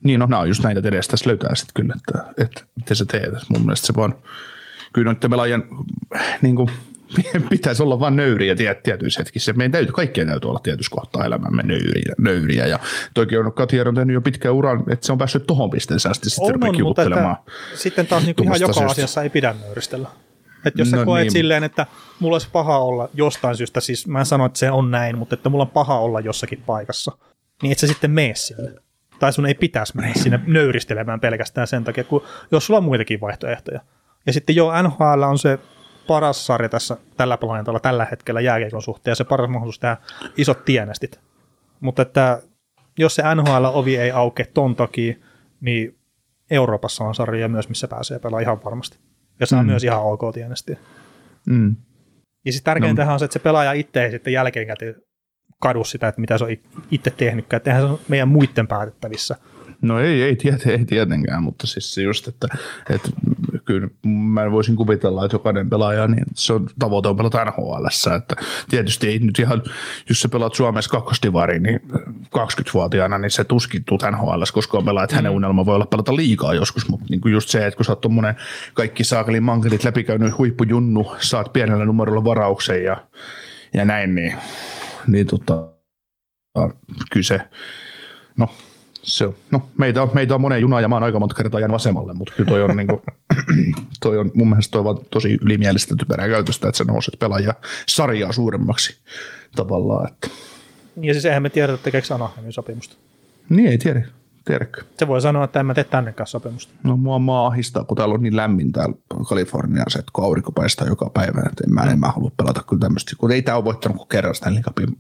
Niin, 0.03 0.19
no 0.19 0.25
nämä 0.25 0.39
on 0.39 0.47
just 0.47 0.63
näitä, 0.63 0.79
että 0.79 0.89
edes 0.89 1.07
tässä 1.07 1.29
löytää 1.29 1.55
sitten 1.55 1.73
kyllä, 1.73 1.95
että, 1.97 2.43
että 2.43 2.63
miten 2.75 2.95
sä 2.95 3.05
teet. 3.05 3.33
Mun 3.49 3.61
mielestä 3.61 3.87
se 3.87 3.95
vaan, 3.95 4.15
kyllä 4.93 5.13
noiden 5.13 5.29
pelaajien 5.29 5.63
niin 6.41 6.55
kuin, 6.55 6.69
pitäisi 7.49 7.83
olla 7.83 7.99
vain 7.99 8.15
nöyriä 8.15 8.55
tiet, 8.55 8.83
tietyissä 8.83 9.19
hetkissä. 9.19 9.53
Meidän 9.53 9.71
täytyy, 9.71 9.91
kaikkien 9.91 10.27
täytyy 10.27 10.49
olla 10.49 10.59
tietyissä 10.63 10.95
kohtaa 10.95 11.25
elämämme 11.25 11.63
nöyriä. 11.63 12.15
nöyriä. 12.17 12.67
Ja 12.67 12.79
toki 13.13 13.37
on 13.37 13.53
Katier 13.53 13.87
on 13.87 13.95
tehnyt 13.95 14.13
jo 14.13 14.21
pitkän 14.21 14.53
uran, 14.53 14.83
että 14.91 15.05
se 15.05 15.11
on 15.11 15.17
päässyt 15.17 15.47
tohon 15.47 15.69
pisteeseen 15.69 16.11
asti 16.11 16.29
sitten 16.29 16.55
On, 16.55 16.69
on, 16.69 16.81
mutta 16.81 17.03
että 17.03 17.35
sitten 17.75 18.07
taas 18.07 18.25
niin 18.25 18.35
ihan 18.43 18.59
joka 18.59 18.71
asioista. 18.71 18.91
asiassa 18.91 19.23
ei 19.23 19.29
pidä 19.29 19.55
nöyristellä. 19.65 20.07
Että 20.65 20.81
jos 20.81 20.89
sä 20.89 20.97
No 20.97 21.05
koet 21.05 21.21
niin. 21.21 21.31
silleen, 21.31 21.63
että 21.63 21.85
mulla 22.19 22.35
olisi 22.35 22.47
paha 22.51 22.79
olla 22.79 23.09
jostain 23.13 23.55
syystä, 23.55 23.81
siis 23.81 24.07
mä 24.07 24.19
en 24.19 24.25
sano, 24.25 24.45
että 24.45 24.59
se 24.59 24.71
on 24.71 24.91
näin, 24.91 25.17
mutta 25.17 25.35
että 25.35 25.49
mulla 25.49 25.63
on 25.63 25.69
paha 25.69 25.99
olla 25.99 26.19
jossakin 26.19 26.63
paikassa, 26.65 27.11
niin 27.61 27.71
et 27.71 27.79
sä 27.79 27.87
sitten 27.87 28.11
mene 28.11 28.35
sinne. 28.35 28.73
Tai 29.19 29.33
sun 29.33 29.45
ei 29.45 29.53
pitäisi 29.53 29.95
mennä 29.95 30.13
sinne 30.13 30.39
nöyristelemään 30.47 31.19
pelkästään 31.19 31.67
sen 31.67 31.83
takia, 31.83 32.03
kun 32.03 32.23
jos 32.51 32.65
sulla 32.65 32.77
on 32.77 32.83
muitakin 32.83 33.21
vaihtoehtoja. 33.21 33.81
Ja 34.25 34.33
sitten 34.33 34.55
jo 34.55 34.71
NHL 34.81 35.23
on 35.23 35.39
se 35.39 35.59
paras 36.07 36.45
sarja 36.45 36.69
tässä 36.69 36.97
tällä 37.17 37.37
planeetalla 37.37 37.79
tällä 37.79 38.07
hetkellä 38.11 38.41
jääkiekon 38.41 38.81
suhteen 38.81 39.11
ja 39.11 39.15
se 39.15 39.23
paras 39.23 39.49
mahdollisuus 39.49 39.79
tehdä 39.79 39.97
isot 40.37 40.65
tienestit. 40.65 41.19
Mutta 41.79 42.01
että 42.01 42.41
jos 42.97 43.15
se 43.15 43.23
NHL-ovi 43.35 43.97
ei 43.97 44.11
aukea 44.11 44.45
ton 44.53 44.75
takia, 44.75 45.15
niin 45.61 45.97
Euroopassa 46.51 47.03
on 47.03 47.15
sarjoja 47.15 47.47
myös, 47.47 47.69
missä 47.69 47.87
pääsee 47.87 48.19
pelaamaan 48.19 48.43
ihan 48.43 48.63
varmasti. 48.63 48.97
Ja 49.39 49.45
saa 49.45 49.63
mm. 49.63 49.67
myös 49.67 49.83
ihan 49.83 50.01
ok 50.01 50.21
tienestiä. 50.33 50.77
Mm. 51.45 51.75
Ja 52.45 52.51
siis 52.51 52.63
tärkeintä 52.63 53.05
no. 53.05 53.13
on 53.13 53.19
se, 53.19 53.25
että 53.25 53.33
se 53.33 53.39
pelaaja 53.39 53.71
itse 53.73 54.03
ei 54.03 54.11
sitten 54.11 54.33
jälkeenkäteen 54.33 54.95
kadu 55.59 55.83
sitä, 55.83 56.07
että 56.07 56.21
mitä 56.21 56.37
se 56.37 56.43
on 56.43 56.49
itse 56.91 57.11
tehnytkään. 57.11 57.57
Että 57.57 57.69
eihän 57.69 57.83
se 57.83 57.91
on 57.91 57.99
meidän 58.07 58.27
muiden 58.27 58.67
päätettävissä. 58.67 59.35
No 59.81 59.99
ei, 59.99 60.23
ei, 60.23 60.35
tiet, 60.35 60.67
ei 60.67 60.85
tietenkään, 60.85 61.43
mutta 61.43 61.67
siis 61.67 61.93
se 61.93 62.01
just, 62.01 62.27
että, 62.27 62.47
että 62.89 63.09
kyllä 63.65 63.87
mä 64.05 64.51
voisin 64.51 64.75
kuvitella, 64.75 65.25
että 65.25 65.35
jokainen 65.35 65.69
pelaaja, 65.69 66.07
niin 66.07 66.25
se 66.33 66.53
on 66.53 66.67
tavoite 66.79 67.09
on 67.09 67.17
pelata 67.17 67.45
NHL, 67.45 67.85
että 68.17 68.35
tietysti 68.69 69.07
ei 69.07 69.19
nyt 69.19 69.39
ihan, 69.39 69.63
jos 70.09 70.21
sä 70.21 70.29
pelaat 70.29 70.53
Suomessa 70.53 70.91
kakkostivariin, 70.91 71.63
niin 71.63 71.79
20-vuotiaana, 72.37 73.17
niin 73.17 73.31
se 73.31 73.43
tuskin 73.43 73.83
tuut 73.83 74.03
NHL, 74.11 74.43
koska 74.53 74.77
on 74.77 74.85
pelaa, 74.85 75.03
että 75.03 75.15
hänen 75.15 75.31
unelma 75.31 75.65
voi 75.65 75.75
olla 75.75 75.85
pelata 75.85 76.15
liikaa 76.15 76.53
joskus, 76.53 76.89
mutta 76.89 77.05
niin 77.09 77.21
kuin 77.21 77.33
just 77.33 77.49
se, 77.49 77.67
että 77.67 77.77
kun 77.77 77.85
sä 77.85 77.91
oot 77.91 78.01
tommonen 78.01 78.35
kaikki 78.73 79.03
saakelin 79.03 79.43
mankelit 79.43 79.83
läpikäynyt 79.83 80.37
huippujunnu, 80.37 81.15
saat 81.19 81.53
pienellä 81.53 81.85
numerolla 81.85 82.23
varauksen 82.23 82.83
ja, 82.83 82.97
ja 83.73 83.85
näin, 83.85 84.15
niin, 84.15 84.35
niin 85.07 85.27
tota, 85.27 85.67
kyllä 87.11 87.23
se, 87.23 87.41
no 88.37 88.49
se 89.03 89.25
on, 89.25 89.35
no, 89.51 89.69
meitä 89.77 90.03
on, 90.03 90.09
meitä 90.13 90.35
on 90.35 90.41
moneen 90.41 90.61
junaan 90.61 90.81
ja 90.81 90.87
mä 90.87 90.95
oon 90.95 91.03
aika 91.03 91.19
monta 91.19 91.35
kertaa 91.35 91.59
jäänyt 91.59 91.73
vasemmalle, 91.73 92.13
mutta 92.13 92.33
kyllä 92.37 92.49
toi 92.49 92.63
on, 92.63 92.77
niin 92.77 92.87
kuin, 92.87 93.01
toi 94.03 94.17
on 94.17 94.31
mun 94.33 94.49
mielestä 94.49 94.71
toi 94.71 94.89
on 94.89 95.05
tosi 95.09 95.37
ylimielistä 95.41 95.95
typerää 95.95 96.27
käytöstä, 96.27 96.67
että 96.67 96.77
sä 96.77 96.83
nouset 96.83 97.19
pelaajia 97.19 97.53
sarjaa 97.87 98.31
suuremmaksi 98.31 99.01
tavallaan. 99.55 100.07
Että. 100.07 100.27
Ja 101.01 101.13
siis 101.13 101.25
eihän 101.25 101.43
me 101.43 101.49
tiedä, 101.49 101.77
tekeekö 101.77 102.15
Anaheimin 102.15 102.53
sopimusta. 102.53 102.95
Niin 103.49 103.67
ei 103.67 103.77
tiedä, 103.77 104.07
tiedäkö. 104.45 104.83
Se 104.99 105.07
voi 105.07 105.21
sanoa, 105.21 105.43
että 105.43 105.59
en 105.59 105.65
mä 105.65 105.73
tee 105.73 105.83
tännekaan 105.83 106.27
sopimusta. 106.27 106.73
No 106.83 106.97
mua 106.97 107.19
maa 107.19 107.47
ahistaa, 107.47 107.83
kun 107.83 107.97
täällä 107.97 108.13
on 108.13 108.23
niin 108.23 108.35
lämmin 108.35 108.71
täällä 108.71 108.95
Kaliforniassa, 109.29 109.99
että 109.99 110.11
kun 110.13 110.23
aurinko 110.23 110.51
paistaa 110.51 110.87
joka 110.87 111.09
päivä, 111.13 111.41
että 111.49 111.63
en 111.67 111.73
mä, 111.73 111.81
en 111.81 111.99
mä 111.99 112.07
halua 112.07 112.31
pelata 112.37 112.63
kyllä 112.69 112.79
tämmöistä, 112.79 113.11
kun 113.17 113.31
ei 113.31 113.41
tää 113.41 113.55
ole 113.55 113.65
voittanut 113.65 113.97
kuin 113.97 114.07
kerran 114.07 114.35
Stanley 114.35 114.61
Cupin. 114.61 114.97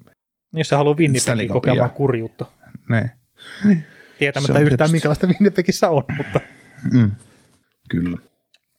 Jos 0.53 0.69
sä 0.69 0.77
haluaa 0.77 0.95
Winnipegin 0.95 1.49
kokemaan 1.49 1.89
kurjuutta. 1.89 2.45
Ne. 2.89 3.11
Tietämättä 4.19 4.53
Se 4.53 4.59
on 4.59 4.63
yhtään, 4.63 4.77
tietysti. 4.77 4.91
minkälaista 4.91 5.27
Winnipegissä 5.27 5.89
on. 5.89 6.03
Mutta, 6.17 6.39
Mm. 6.91 7.11
Kyllä. 7.89 8.17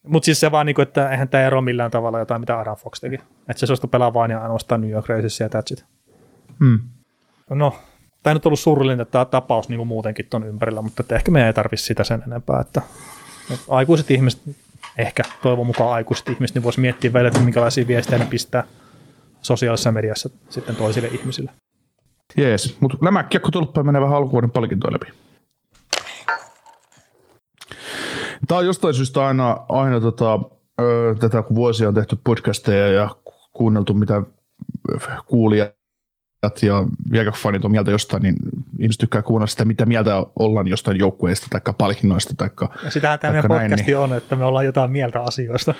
mutta 0.07 0.25
siis 0.25 0.41
se 0.41 0.51
vaan, 0.51 0.67
niin 0.67 0.75
kuin, 0.75 0.83
että 0.83 1.11
eihän 1.11 1.29
tämä 1.29 1.45
ero 1.45 1.61
millään 1.63 1.91
tavalla 1.91 2.19
jotain, 2.19 2.41
mitä 2.41 2.59
Adam 2.59 2.77
Fox 2.77 3.01
teki. 3.01 3.15
Että 3.15 3.61
se 3.61 3.67
suostui 3.67 3.89
pelaa 3.91 4.15
vain 4.15 4.31
ja 4.31 4.43
ainoastaan 4.43 4.81
New 4.81 4.91
York 4.91 5.09
Racersia 5.09 5.49
ja 5.55 5.61
that's 5.61 5.73
it. 5.73 5.85
Mm. 6.59 6.79
No, 7.51 7.77
tämä 8.23 8.35
nyt 8.35 8.47
ollut 8.47 8.61
surullinen 8.61 9.07
tämä 9.07 9.25
tapaus 9.25 9.69
niin 9.69 9.77
kuin 9.79 9.89
muutenkin 9.89 10.27
tuon 10.31 10.47
ympärillä, 10.47 10.83
mutta 10.83 11.03
että 11.03 11.15
ehkä 11.15 11.31
meidän 11.31 11.47
ei 11.47 11.53
tarvitse 11.53 11.87
sitä 11.87 12.05
sen 12.05 12.23
enempää. 12.27 12.61
Että, 12.61 12.83
että 13.51 13.65
aikuiset 13.69 14.11
ihmiset, 14.11 14.41
ehkä 14.99 15.23
toivon 15.43 15.67
mukaan 15.67 15.93
aikuiset 15.93 16.29
ihmiset, 16.29 16.55
niin 16.55 16.63
voisi 16.63 16.81
miettiä 16.81 17.13
vielä, 17.13 17.29
että 17.29 17.41
minkälaisia 17.41 17.87
viestejä 17.87 18.19
ne 18.19 18.25
pistää 18.27 18.65
sosiaalisessa 19.43 19.93
mediassa 19.93 20.31
sitten 20.49 20.77
toisille 20.77 21.09
ihmisille. 21.09 21.51
Jees, 22.37 22.81
mutta 22.81 22.99
nämä 23.03 23.23
kiekkotulppa 23.23 23.83
menee 23.83 24.03
vähän 24.03 24.17
alkuvuoden 24.17 24.51
palkintoja 24.51 24.93
läpi. 24.93 25.07
Tämä 28.49 28.59
on 28.59 28.67
jostain 28.67 28.95
syystä 28.95 29.27
aina, 29.27 29.57
aina 29.69 30.01
tota, 30.01 30.41
ö, 30.81 31.15
tätä, 31.21 31.43
kun 31.43 31.57
vuosia 31.57 31.89
on 31.89 31.95
tehty 31.95 32.19
podcasteja 32.25 32.89
ja 32.89 33.17
kuunneltu, 33.53 33.95
mitä 33.95 34.23
kuulijat 35.27 35.73
ja 36.63 36.87
jääkäfanit 37.13 37.65
on 37.65 37.71
mieltä 37.71 37.91
jostain, 37.91 38.23
niin 38.23 38.37
ihmiset 38.79 39.01
tykkää 39.01 39.23
kuunnella 39.23 39.47
sitä, 39.47 39.65
mitä 39.65 39.87
mieltä 39.87 40.27
ollaan 40.39 40.69
jostain 40.69 40.99
joukkueista 40.99 41.47
tai 41.51 41.75
palkinnoista. 41.79 42.35
Tai, 42.37 42.51
Ja 42.85 42.91
sitähän 42.91 43.19
tämä 43.19 43.33
meidän 43.33 43.49
Vaikka 43.49 43.59
näin, 43.59 43.71
podcasti 43.71 43.95
on, 43.95 44.13
että 44.13 44.37
me 44.37 44.45
ollaan 44.45 44.65
jotain 44.65 44.91
mieltä 44.91 45.23
asioista. 45.23 45.75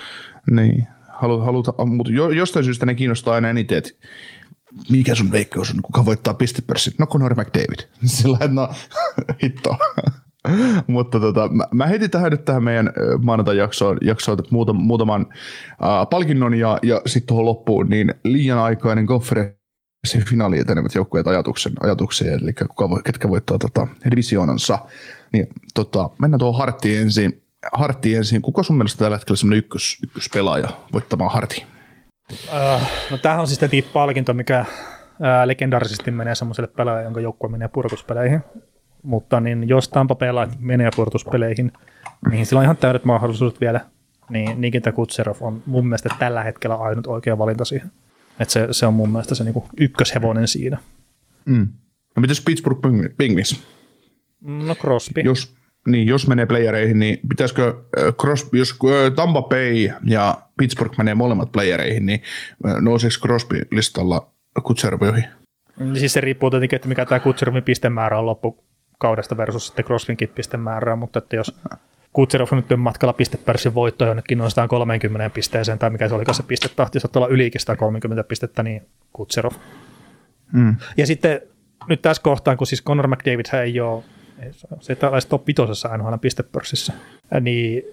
niin, 0.51 0.87
halu, 1.09 1.39
haluta, 1.39 1.85
mutta 1.85 2.11
jo, 2.11 2.29
jostain 2.29 2.65
syystä 2.65 2.85
ne 2.85 2.95
kiinnostaa 2.95 3.33
aina 3.33 3.49
eniten, 3.49 3.77
että 3.77 3.89
mikä 4.89 5.15
sun 5.15 5.31
veikkaus 5.31 5.71
on, 5.71 5.81
kuka 5.81 6.05
voittaa 6.05 6.33
pistepörssit? 6.33 6.99
No 6.99 7.07
Conor 7.07 7.35
McDavid. 7.35 7.89
Sillä 8.05 8.37
no, 8.47 8.69
hitto. 9.43 9.77
Mutta 10.87 11.19
tota, 11.19 11.49
mä, 11.49 11.67
mä 11.73 11.87
heitin 11.87 12.11
tähän 12.11 12.31
nyt 12.31 12.45
tähän 12.45 12.63
meidän 12.63 12.87
ö, 12.87 13.17
maanantai-jaksoon 13.17 13.97
jaksoon, 14.01 14.37
muutam, 14.49 14.75
muutaman 14.75 15.25
äh, 15.71 16.09
palkinnon 16.09 16.53
ja, 16.53 16.79
ja 16.83 17.01
sitten 17.05 17.27
tuohon 17.27 17.45
loppuun, 17.45 17.89
niin 17.89 18.13
liian 18.23 18.59
aikainen 18.59 19.05
konferenssin 19.05 20.25
finaaliin 20.29 20.61
etenevät 20.61 20.95
joukkueet 20.95 21.27
ajatuksen, 21.27 21.73
ajatuksia, 21.81 22.31
eli 22.33 22.53
kuka 22.53 22.89
voi, 22.89 23.01
ketkä 23.03 23.29
voittaa 23.29 23.57
tota, 23.57 23.87
divisioonansa. 24.11 24.79
Niin, 25.33 25.47
tota, 25.73 26.09
mennään 26.19 26.39
tuohon 26.39 26.59
Harttiin 26.59 27.01
ensin. 27.01 27.43
Hartti 27.73 28.15
ensin. 28.15 28.41
Kuka 28.41 28.63
sun 28.63 28.77
mielestä 28.77 28.99
tällä 28.99 29.17
hetkellä 29.17 29.37
semmoinen 29.37 29.59
ykkös, 29.59 29.97
ykköspelaaja 30.03 30.69
voittamaan 30.93 31.31
Harti? 31.31 31.72
Uh, 32.31 32.81
no 33.11 33.17
tämähän 33.17 33.41
on 33.41 33.47
siis 33.47 33.59
tämä 33.59 33.71
palkinto, 33.93 34.33
mikä 34.33 34.65
ää, 35.21 35.47
legendaarisesti 35.47 36.11
menee 36.11 36.35
semmoiselle 36.35 36.67
pelaajalle, 36.67 37.03
jonka 37.03 37.19
joukkue 37.19 37.49
menee 37.49 37.67
purkuspeleihin. 37.67 38.41
Mutta 39.03 39.39
niin 39.39 39.69
jos 39.69 39.89
Tampa 39.89 40.15
pelaa 40.15 40.47
menee 40.59 40.89
purkuspeleihin, 40.95 41.71
niin 42.31 42.45
sillä 42.45 42.59
on 42.59 42.63
ihan 42.63 42.77
täydet 42.77 43.05
mahdollisuudet 43.05 43.61
vielä. 43.61 43.81
Niin 44.29 44.61
Nikita 44.61 44.91
Kutserov 44.91 45.35
on 45.41 45.63
mun 45.65 45.87
mielestä 45.87 46.09
tällä 46.19 46.43
hetkellä 46.43 46.75
ainut 46.75 47.07
oikea 47.07 47.37
valinta 47.37 47.65
siihen. 47.65 47.91
Et 48.39 48.49
se, 48.49 48.67
se 48.71 48.85
on 48.85 48.93
mun 48.93 49.09
mielestä 49.09 49.35
se 49.35 49.43
niinku 49.43 49.67
ykköshevonen 49.77 50.47
siinä. 50.47 50.77
Mm. 51.45 51.67
No 52.15 52.21
mitäs 52.21 52.41
Pittsburgh 52.41 52.81
Penguins? 53.17 53.63
No 54.41 54.75
Crosby. 54.75 55.21
Jos, 55.21 55.55
niin, 55.87 56.07
jos 56.07 56.27
menee 56.27 56.45
playereihin, 56.45 56.99
niin 56.99 57.19
pitäisikö 57.29 57.67
äh, 57.67 58.13
Crosby, 58.13 58.57
jos 58.57 58.71
äh, 58.71 59.13
Tampa 59.15 59.41
Bay 59.41 59.89
ja 60.05 60.37
Pittsburgh 60.57 60.97
menee 60.97 61.15
molemmat 61.15 61.51
playereihin, 61.51 62.05
niin 62.05 62.21
äh, 62.67 62.81
nouseeko 62.81 63.15
Crosby 63.21 63.61
listalla 63.71 64.31
Kutserov 64.63 65.01
ohi? 65.01 65.21
Siis 65.99 66.13
se 66.13 66.21
riippuu 66.21 66.49
tietenkin, 66.49 66.75
että 66.75 66.87
mikä 66.87 67.05
tämä 67.05 67.19
Kutserovin 67.19 67.63
pistemäärä 67.63 68.19
on 68.19 68.25
loppukaudesta 68.25 69.37
versus 69.37 69.67
sitten 69.67 69.85
Crosbynkin 69.85 70.29
pistemäärää, 70.29 70.95
mutta 70.95 71.19
että 71.19 71.35
jos 71.35 71.55
Kutserov 72.13 72.47
nyt 72.51 72.71
on 72.71 72.79
matkalla 72.79 73.13
pistepörssin 73.13 73.73
voittoon 73.73 74.07
jonnekin 74.07 74.37
noin 74.37 74.51
130 74.51 75.29
pisteeseen, 75.29 75.79
tai 75.79 75.89
mikä 75.89 76.07
se 76.07 76.15
oli 76.15 76.23
se 76.31 76.43
pistetahti, 76.43 76.95
jos 76.95 77.09
olla 77.15 77.27
ylikin 77.27 77.61
130 77.61 78.23
pistettä, 78.23 78.63
niin 78.63 78.81
Kutserov. 79.13 79.51
Mm. 80.51 80.75
Ja 80.97 81.07
sitten 81.07 81.41
nyt 81.89 82.01
tässä 82.01 82.23
kohtaa, 82.23 82.55
kun 82.55 82.67
siis 82.67 82.83
Conor 82.83 83.07
McDavid 83.07 83.63
ei 83.63 83.79
ole, 83.79 84.03
se 84.79 84.95
tällaisessa 84.95 85.29
top 85.29 85.47
5 85.47 85.61
NHL 85.97 86.13
pistepörssissä, 86.21 86.93
niin 87.41 87.83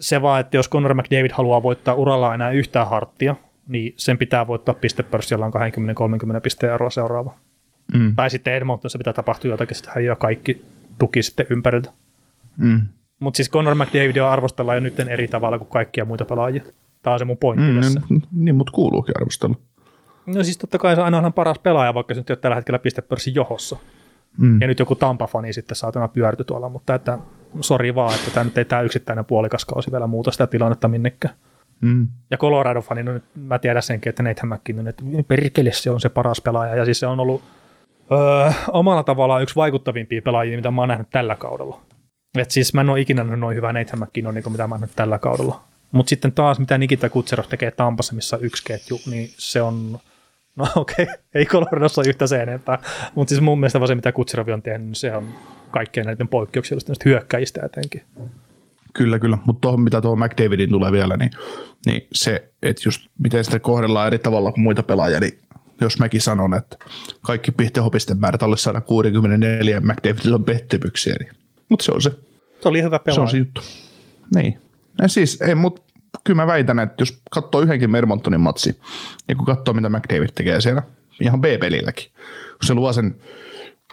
se 0.00 0.22
vaan, 0.22 0.40
että 0.40 0.56
jos 0.56 0.70
Conor 0.70 0.94
McDavid 0.94 1.30
haluaa 1.32 1.62
voittaa 1.62 1.94
uralla 1.94 2.34
enää 2.34 2.50
yhtään 2.50 2.88
harttia, 2.88 3.36
niin 3.68 3.94
sen 3.96 4.18
pitää 4.18 4.46
voittaa 4.46 4.74
pistepörssi, 4.74 5.34
jolla 5.34 5.46
on 5.46 5.52
20-30 6.36 6.40
pisteen 6.42 6.72
eroa 6.74 6.90
seuraava. 6.90 7.34
Mm. 7.94 8.16
Tai 8.16 8.30
sitten 8.30 8.54
Edmontonissa 8.54 8.98
pitää 8.98 9.12
tapahtua 9.12 9.50
jotakin, 9.50 9.76
sitten 9.76 10.04
jo 10.04 10.16
kaikki 10.16 10.64
tuki 10.98 11.22
sitten 11.22 11.46
ympäriltä. 11.50 11.90
Mm. 12.56 12.80
Mutta 13.20 13.36
siis 13.36 13.50
Conor 13.50 13.74
McDavid 13.74 14.16
on 14.16 14.28
arvostellaan 14.28 14.76
jo 14.76 14.80
nyt 14.80 15.00
eri 15.00 15.28
tavalla 15.28 15.58
kuin 15.58 15.68
kaikkia 15.68 16.04
muita 16.04 16.24
pelaajia. 16.24 16.62
Tämä 17.02 17.12
on 17.14 17.18
se 17.18 17.24
mun 17.24 17.36
pointti 17.36 17.72
Mm, 17.72 17.80
tässä. 17.80 18.00
niin, 18.08 18.22
niin, 18.32 18.54
mutta 18.54 18.72
kuuluukin 18.72 19.14
arvostella. 19.16 19.56
No 20.26 20.42
siis 20.44 20.58
totta 20.58 20.78
kai 20.78 20.94
se 20.94 21.00
on 21.00 21.14
aina 21.14 21.30
paras 21.30 21.58
pelaaja, 21.58 21.94
vaikka 21.94 22.14
se 22.14 22.20
nyt 22.20 22.30
ei 22.30 22.34
ole 22.34 22.38
tällä 22.40 22.54
hetkellä 22.54 22.78
pistepörssin 22.78 23.34
johossa. 23.34 23.76
Mm. 24.38 24.60
Ja 24.60 24.66
nyt 24.66 24.78
joku 24.78 24.94
Tampa-fani 24.94 25.52
sitten 25.52 25.76
saatana 25.76 26.08
pyörty 26.08 26.44
tuolla, 26.44 26.68
mutta 26.68 26.94
että 26.94 27.18
sori 27.60 27.94
vaan, 27.94 28.14
että 28.14 28.30
tämä 28.30 28.44
nyt 28.44 28.58
ei 28.58 28.64
tämä 28.64 28.82
yksittäinen 28.82 29.24
puolikas 29.24 29.64
kausi 29.64 29.92
vielä 29.92 30.06
muuta 30.06 30.30
sitä 30.30 30.46
tilannetta 30.46 30.88
minnekään. 30.88 31.34
Mm. 31.80 32.08
Ja 32.30 32.38
Colorado-fani, 32.38 33.02
no 33.02 33.12
nyt 33.12 33.24
mä 33.34 33.58
tiedän 33.58 33.82
senkin, 33.82 34.10
että 34.10 34.22
Nathan 34.22 34.48
McKinnon, 34.48 34.88
että 34.88 35.04
perkele 35.28 35.72
se 35.72 35.90
on 35.90 36.00
se 36.00 36.08
paras 36.08 36.40
pelaaja. 36.40 36.76
Ja 36.76 36.84
siis 36.84 37.00
se 37.00 37.06
on 37.06 37.20
ollut 37.20 37.42
öö, 38.12 38.52
omalla 38.68 39.02
tavallaan 39.02 39.42
yksi 39.42 39.56
vaikuttavimpia 39.56 40.22
pelaajia, 40.22 40.56
mitä 40.56 40.70
mä 40.70 40.82
oon 40.82 40.88
nähnyt 40.88 41.10
tällä 41.10 41.36
kaudella. 41.36 41.80
Et 42.38 42.50
siis 42.50 42.74
mä 42.74 42.80
en 42.80 42.90
ole 42.90 43.00
ikinä 43.00 43.22
nähnyt 43.22 43.40
noin 43.40 43.56
hyvää 43.56 43.72
Nathan 43.72 44.00
McKinnon, 44.00 44.34
niin 44.34 44.42
kuin 44.42 44.52
mitä 44.52 44.66
mä 44.66 44.74
oon 44.74 44.80
nähnyt 44.80 44.96
tällä 44.96 45.18
kaudella. 45.18 45.60
Mutta 45.92 46.10
sitten 46.10 46.32
taas, 46.32 46.58
mitä 46.58 46.78
Nikita 46.78 47.10
Kutserov 47.10 47.46
tekee 47.48 47.70
Tampassa, 47.70 48.14
missä 48.14 48.36
on 48.36 48.44
yksi 48.44 48.64
ketju, 48.64 49.00
niin 49.10 49.30
se 49.38 49.62
on, 49.62 49.98
no 50.56 50.66
okei, 50.76 51.02
okay, 51.02 51.16
ei 51.34 51.46
Coloradossa 51.46 52.00
ole 52.00 52.08
yhtä 52.08 52.26
se 52.26 52.42
enempää. 52.42 52.78
Mutta 53.14 53.28
siis 53.28 53.40
mun 53.40 53.60
mielestä 53.60 53.80
vaan 53.80 53.88
se, 53.88 53.94
mitä 53.94 54.12
Kutserov 54.12 54.48
on 54.48 54.62
tehnyt, 54.62 54.86
niin 54.86 54.94
se 54.94 55.16
on 55.16 55.28
kaikkein 55.70 56.06
näiden 56.06 56.28
poikkeuksellisten 56.28 56.96
hyökkäjistä 57.04 57.60
etenkin. 57.64 58.02
Kyllä, 58.94 59.18
kyllä. 59.18 59.38
Mutta 59.46 59.60
tuohon, 59.60 59.80
mitä 59.80 60.00
tuohon 60.00 60.18
McDavidin 60.18 60.70
tulee 60.70 60.92
vielä, 60.92 61.16
niin, 61.16 61.30
niin 61.86 62.06
se, 62.12 62.52
että 62.62 62.82
just 62.86 63.06
miten 63.18 63.44
sitä 63.44 63.58
kohdellaan 63.58 64.06
eri 64.06 64.18
tavalla 64.18 64.52
kuin 64.52 64.62
muita 64.62 64.82
pelaajia, 64.82 65.20
niin 65.20 65.38
jos 65.80 65.98
mäkin 65.98 66.20
sanon, 66.20 66.54
että 66.54 66.76
kaikki 67.20 67.52
pihtehopisten 67.52 68.18
määrät 68.18 68.42
alle 68.42 68.56
164 68.56 69.80
McDavidilla 69.80 70.36
on 70.36 70.44
pettymyksiä, 70.44 71.16
niin, 71.20 71.32
mutta 71.68 71.84
se 71.84 71.92
on 71.92 72.02
se. 72.02 72.10
Se 72.60 72.68
oli 72.68 72.82
hyvä 72.82 72.96
Se 72.96 73.02
pelaaja. 73.04 73.22
on 73.22 73.28
se 73.28 73.36
juttu. 73.36 73.60
Niin. 74.34 74.58
Ja 75.02 75.08
siis, 75.08 75.42
ei, 75.42 75.54
mutta 75.54 75.82
kyllä 76.24 76.42
mä 76.42 76.46
väitän, 76.46 76.78
että 76.78 77.02
jos 77.02 77.22
katsoo 77.30 77.60
yhdenkin 77.60 77.90
Mermontonin 77.90 78.40
matsi, 78.40 78.80
ja 79.28 79.34
kun 79.34 79.46
katsoo, 79.46 79.74
mitä 79.74 79.88
McDavid 79.88 80.30
tekee 80.34 80.60
siellä, 80.60 80.82
ihan 81.20 81.40
B-pelilläkin, 81.40 82.10
kun 82.50 82.66
se 82.66 82.74
luo 82.74 82.92
sen 82.92 83.16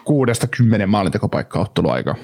kuudesta 0.03 0.47
kymmenen 0.47 0.89
maalintekopaikkaa 0.89 1.61
otteluaikaa, 1.61 2.15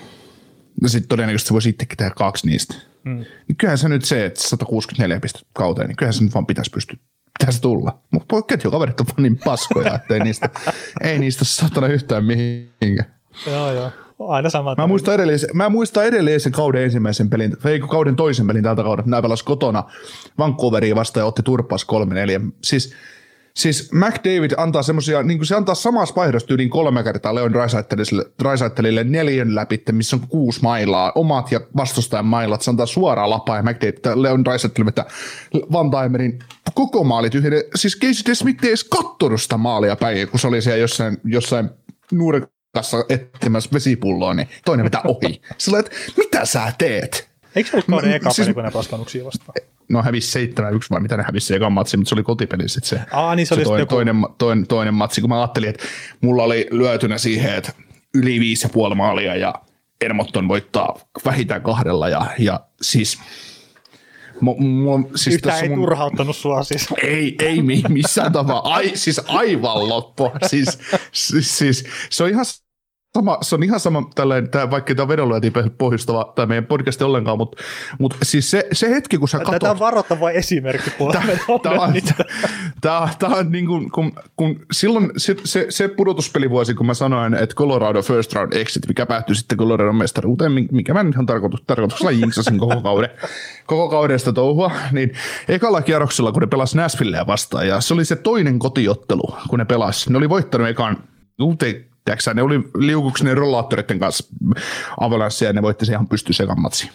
ja 0.82 0.90
sitten 0.90 1.10
todennäköisesti 1.10 1.48
se 1.48 1.54
voisi 1.54 1.70
itsekin 1.70 1.98
tehdä 1.98 2.12
kaksi 2.16 2.48
niistä. 2.48 2.76
Mm. 3.04 3.26
Niin 3.48 3.56
kyllähän 3.58 3.78
se 3.78 3.90
nyt 3.90 4.06
se, 4.06 4.26
että 4.26 4.42
164 4.42 5.20
pistettä 5.20 5.48
kauteen, 5.54 5.88
niin 5.88 5.96
kyllähän 5.96 6.14
se 6.14 6.24
nyt 6.24 6.34
vaan 6.34 6.46
pitäisi 6.46 6.72
pystyä 6.72 6.98
pitäisi 7.40 7.62
tulla. 7.62 8.00
Mutta 8.12 8.42
ketjukaverit 8.42 9.00
on 9.00 9.06
vaan 9.08 9.24
niin 9.24 9.40
paskoja, 9.46 9.96
että 9.96 10.14
ei 10.14 10.20
niistä, 10.20 10.50
ei 11.04 11.20
niistä 11.20 11.46
satana 11.46 11.88
yhtään 11.88 12.26
mihinkään. 12.26 13.16
Joo, 13.48 13.74
joo. 13.74 13.92
Aina 14.28 14.50
sama. 14.50 14.76
Mä 14.78 14.88
muistan, 14.88 15.14
edellisen, 15.14 15.50
mä 15.54 15.70
muistan 15.70 16.06
edellisen 16.06 16.52
kauden 16.52 16.84
ensimmäisen 16.84 17.30
pelin, 17.30 17.58
ei 17.66 17.80
kauden 17.80 18.16
toisen 18.16 18.48
pelin 18.48 18.64
tältä 18.64 18.84
kaudelta. 18.84 19.10
Nämä 19.10 19.22
pelas 19.22 19.44
kotona 19.44 19.84
Vancouveriin 20.38 20.96
vastaan 20.96 21.22
ja 21.22 21.26
otti 21.26 21.44
turpaas 21.44 21.88
3-4. 22.42 22.52
Siis, 22.64 22.94
siis 23.56 23.92
McDavid 23.94 24.52
antaa 24.58 24.84
semmosia, 24.84 25.24
niin 25.24 25.46
se 25.46 25.56
antaa 25.56 25.76
samassa 25.76 26.16
vaihdossa 26.16 26.48
tyyliin 26.48 26.70
kolme 26.70 27.04
kertaa 27.04 27.36
Leon 27.36 27.54
Raisaittelille 28.42 29.04
neljän 29.04 29.56
läpi, 29.56 29.84
missä 29.92 30.16
on 30.16 30.28
kuusi 30.30 30.62
mailaa, 30.62 31.12
omat 31.16 31.52
ja 31.52 31.60
vastustajan 31.78 32.26
mailat. 32.26 32.62
Se 32.62 32.72
antaa 32.72 32.86
suoraan 32.86 33.30
lapaa 33.30 33.58
ja 33.58 33.64
McDavid, 33.64 34.22
Leon 34.22 34.46
Raisaittelille, 34.46 34.90
että 34.90 35.06
Vantaimerin 35.72 36.40
koko 36.74 37.04
maali 37.04 37.30
tyhjene. 37.30 37.64
Siis 37.76 38.00
Casey 38.00 38.36
Smith 38.36 38.64
ei 38.64 38.70
edes 38.70 38.84
kattonut 38.84 39.42
sitä 39.42 39.58
maalia 39.58 39.96
päin, 39.96 40.28
kun 40.28 40.40
se 40.40 40.48
oli 40.48 40.62
siellä 40.62 40.80
jossain, 40.80 41.18
jossain 41.24 41.70
nuoren 42.12 42.48
kanssa 42.72 42.98
etsimässä 43.10 43.70
vesipulloa, 43.74 44.34
niin 44.34 44.48
toinen 44.66 44.84
vetää 44.84 45.02
ohi. 45.04 45.42
Sillä 45.58 45.80
että 45.80 45.92
mitä 46.18 46.46
sä 46.46 46.74
teet? 46.78 47.30
Eikö 47.56 47.70
se 47.70 47.76
ollut 47.76 47.86
kauden 47.90 48.10
No, 48.10 48.16
eka 48.16 48.30
siis- 48.30 48.46
peli, 48.46 48.54
kun 48.54 48.64
ne 48.64 48.72
paskannuksia 48.72 49.26
vastaan? 49.26 49.54
No 49.90 50.04
hävisi 50.04 50.32
7-1 50.32 50.52
vai 50.92 51.00
mitä 51.00 51.18
ne 51.18 51.24
hävisi 51.24 51.48
se 51.48 51.56
ekan 51.56 51.72
matsi, 51.74 51.98
mutta 51.98 52.10
se 52.10 52.16
oli 52.16 52.24
kotipeli 52.24 52.70
sitten 52.70 52.90
se, 52.90 53.00
Aa, 53.12 53.36
niin 53.36 53.48
se 53.48 53.54
oli 53.54 53.64
toinen, 53.64 53.80
joku- 53.82 53.96
toinen, 53.96 54.16
toinen, 54.38 54.68
toinen, 54.68 54.94
matsi, 54.94 55.22
kun 55.22 55.30
mä 55.30 55.40
ajattelin, 55.42 55.70
että 55.70 55.84
mulla 56.22 56.44
oli 56.44 56.68
lyötynä 56.72 57.18
siihen, 57.18 57.56
että 57.56 57.72
yli 58.14 58.40
viisi 58.40 58.66
ja 58.66 58.70
puoli 58.70 58.96
maalia 58.96 59.36
ja 59.36 59.54
Edmonton 60.02 60.48
voittaa 60.48 61.00
vähintään 61.26 61.62
kahdella 61.62 62.10
ja, 62.10 62.26
ja 62.40 62.60
siis 62.82 63.20
Mu, 64.42 64.56
mu, 64.56 65.10
siis 65.16 65.42
tässä 65.42 65.60
ei 65.64 65.70
mun- 65.70 65.76
turhauttanut 65.80 66.36
sua 66.36 66.64
siis. 66.64 66.88
ei, 67.04 67.36
ei 67.40 67.62
mi- 67.62 67.84
missään 67.90 68.32
tavalla. 68.32 68.62
Ai, 68.74 68.92
siis 68.96 69.22
aivan 69.28 69.90
loppu. 69.90 70.32
Siis, 70.48 70.80
siis, 71.12 71.58
siis, 71.58 71.86
se 72.10 72.24
on 72.24 72.30
ihan 72.30 72.46
sama, 73.18 73.38
se 73.42 73.56
on 73.56 73.64
ihan 73.64 73.80
sama, 73.80 74.10
tällainen, 74.16 74.50
tää, 74.50 74.72
vaikka 74.72 74.96
tämä 74.96 75.04
on 75.04 75.10
vedonlyöntiin 75.10 75.54
pohjustava 75.78 76.34
tai 76.36 76.46
meidän 76.46 76.66
podcast 76.66 77.02
ollenkaan, 77.02 77.38
mutta, 77.38 77.64
mutta 78.00 78.18
siis 78.24 78.52
se, 78.52 78.68
se 78.72 78.90
hetki, 78.90 79.18
kun 79.18 79.28
sä 79.28 79.40
Tätä 79.52 79.72
on 79.72 79.80
varoittava 79.80 80.32
esimerkki. 80.32 80.92
Tämä 81.64 81.82
on, 81.84 81.94
tää, 82.82 83.10
tää 83.20 83.30
on 83.30 83.52
niin 83.52 83.68
kuin, 83.68 83.92
kun, 83.92 84.12
kun 84.36 84.66
silloin 84.72 85.12
se, 85.18 85.36
se, 85.44 85.66
se 85.70 85.88
pudotuspelivuosi, 85.88 86.74
kun 86.74 86.86
mä 86.86 86.94
sanoin, 86.94 87.34
että 87.34 87.56
Colorado 87.56 88.02
first 88.02 88.34
round 88.34 88.54
exit, 88.54 88.88
mikä 88.88 89.06
päättyi 89.06 89.36
sitten 89.36 89.58
Colorado 89.58 89.94
mestaruuteen, 89.94 90.52
mikä 90.72 90.94
mä 90.94 91.06
ihan 91.14 91.26
tarkoitus, 91.26 91.64
tarkoituksella 91.68 92.12
jinksasin 92.12 92.58
koko 92.58 92.82
kauden, 92.82 93.10
koko 93.66 93.90
kaudesta 93.90 94.34
touhua, 94.34 94.72
niin 94.92 95.14
ekalla 95.48 95.82
kierroksella, 95.82 96.32
kun 96.32 96.42
ne 96.42 96.48
pelasi 96.48 96.78
Nashvilleä 96.78 97.28
vastaan, 97.28 97.68
ja 97.68 97.82
se 97.82 97.94
oli 97.94 98.06
se 98.06 98.16
toinen 98.16 98.60
kotiottelu, 98.60 99.36
kun 99.48 99.60
ne 99.60 99.66
pelasi, 99.66 100.12
ne 100.12 100.18
oli 100.18 100.30
voittanut 100.30 100.68
ekan, 100.68 100.98
tiedätkö 102.18 102.34
ne 102.34 102.42
oli 102.42 102.60
liukuksi 102.78 103.24
ne 103.24 103.34
rollaattoreiden 103.34 104.00
kanssa 104.00 104.36
Avalanssia 105.00 105.50
ja 105.50 105.54
ne 105.54 105.62
voitti 105.62 105.86
se 105.86 105.92
ihan 105.92 106.08
pystyssä 106.08 106.44
ekan 106.44 106.62
matsi. 106.62 106.90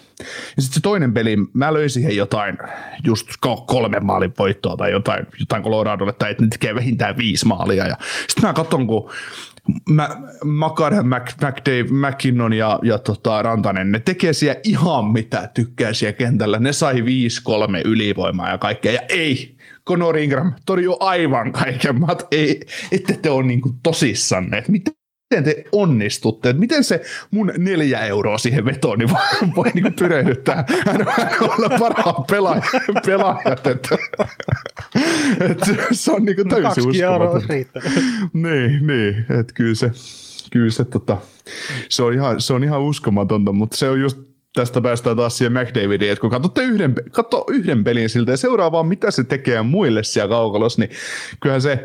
Ja 0.57 0.63
sitten 0.63 0.75
se 0.75 0.81
toinen 0.81 1.15
peli, 1.15 1.37
mä 1.53 1.75
löin 1.75 1.91
siihen 1.91 2.17
jotain, 2.17 2.59
just 3.05 3.29
ko- 3.47 3.65
kolme 3.67 4.01
maalin 4.01 4.33
voittoa 4.39 4.77
tai 4.77 4.91
jotain, 4.91 5.27
jotain 5.41 5.63
Coloradolle, 5.63 6.13
tai 6.13 6.31
että 6.31 6.43
ne 6.43 6.49
tekee 6.49 6.75
vähintään 6.75 7.17
viisi 7.17 7.47
maalia. 7.47 7.87
Ja 7.87 7.97
sitten 8.29 8.45
mä 8.45 8.53
katson, 8.53 8.87
kun 8.87 9.11
mä, 9.89 10.09
Makar, 10.45 11.03
Mac, 11.03 11.33
McDave, 11.33 12.09
McKinnon 12.09 12.53
ja, 12.53 12.79
ja 12.83 12.99
tota, 12.99 13.43
Rantanen, 13.43 13.93
ne 13.93 13.99
tekee 13.99 14.33
siellä 14.33 14.61
ihan 14.65 15.05
mitä 15.05 15.51
tykkää 15.55 15.93
siellä 15.93 16.13
kentällä. 16.13 16.59
Ne 16.59 16.73
sai 16.73 16.95
5-3 16.95 17.05
ylivoimaa 17.85 18.51
ja 18.51 18.59
kaikkea, 18.59 18.93
ja 18.93 19.01
ei, 19.09 19.57
Conor 19.87 20.19
Ingram 20.19 20.53
torjuu 20.67 20.97
aivan 21.01 21.53
kaiken. 21.53 22.01
Mä 22.01 22.07
ei, 22.31 22.61
ette 22.93 23.17
te 23.17 23.31
ole 23.31 23.47
niinku 23.47 23.75
tosissanne, 23.83 24.59
että 24.59 24.73
miten 24.73 24.95
miten 25.31 25.45
te 25.45 25.65
onnistutte, 25.73 26.51
että 26.51 26.61
miten 26.61 26.85
se 26.85 27.03
mun 27.31 27.53
neljä 27.59 28.01
euroa 28.01 28.39
siihen 28.39 28.65
vetoon 28.65 28.99
niin 28.99 29.11
voi, 29.11 29.49
voi 29.57 29.93
pyrehdyttää. 29.99 30.65
Hän 30.87 31.07
on 31.41 31.51
olla 31.51 31.79
parhaan 31.79 32.25
pelaajat, 32.31 32.65
pelaajat 33.07 33.67
että, 33.67 33.97
että 35.41 35.67
se 35.93 36.13
on 36.13 36.25
niinku 36.25 36.45
täysin 36.45 36.85
Kaksi 36.85 37.03
euroa 37.03 37.27
uskomaton. 37.27 37.49
riittää. 37.49 37.83
Niin, 38.33 38.87
niin, 38.87 39.27
että 39.41 39.55
kyllä 39.55 39.75
se, 39.75 39.91
kyllä 40.51 40.71
se, 40.71 40.85
tota, 40.85 41.17
se, 41.89 42.03
on 42.03 42.15
ihan, 42.15 42.41
se 42.41 42.53
on 42.53 42.65
ihan 42.65 42.81
uskomatonta, 42.81 43.53
mutta 43.53 43.77
se 43.77 43.91
on 43.91 44.01
just 44.01 44.34
tästä 44.55 44.81
päästään 44.81 45.17
taas 45.17 45.39
siihen 45.39 45.53
McDavidiin, 45.53 46.13
että 46.13 46.21
kun 46.21 46.31
katsotte 46.31 46.63
yhden, 46.63 46.95
katso 47.11 47.45
yhden 47.49 47.85
pelin 47.85 48.09
siltä 48.09 48.31
ja 48.31 48.37
seuraa 48.37 48.73
vaan 48.73 48.87
mitä 48.87 49.11
se 49.11 49.25
tekee 49.25 49.63
muille 49.63 50.03
siellä 50.03 50.29
kaukalossa, 50.29 50.81
niin 50.81 50.91
kyllähän 51.41 51.63
se, 51.63 51.85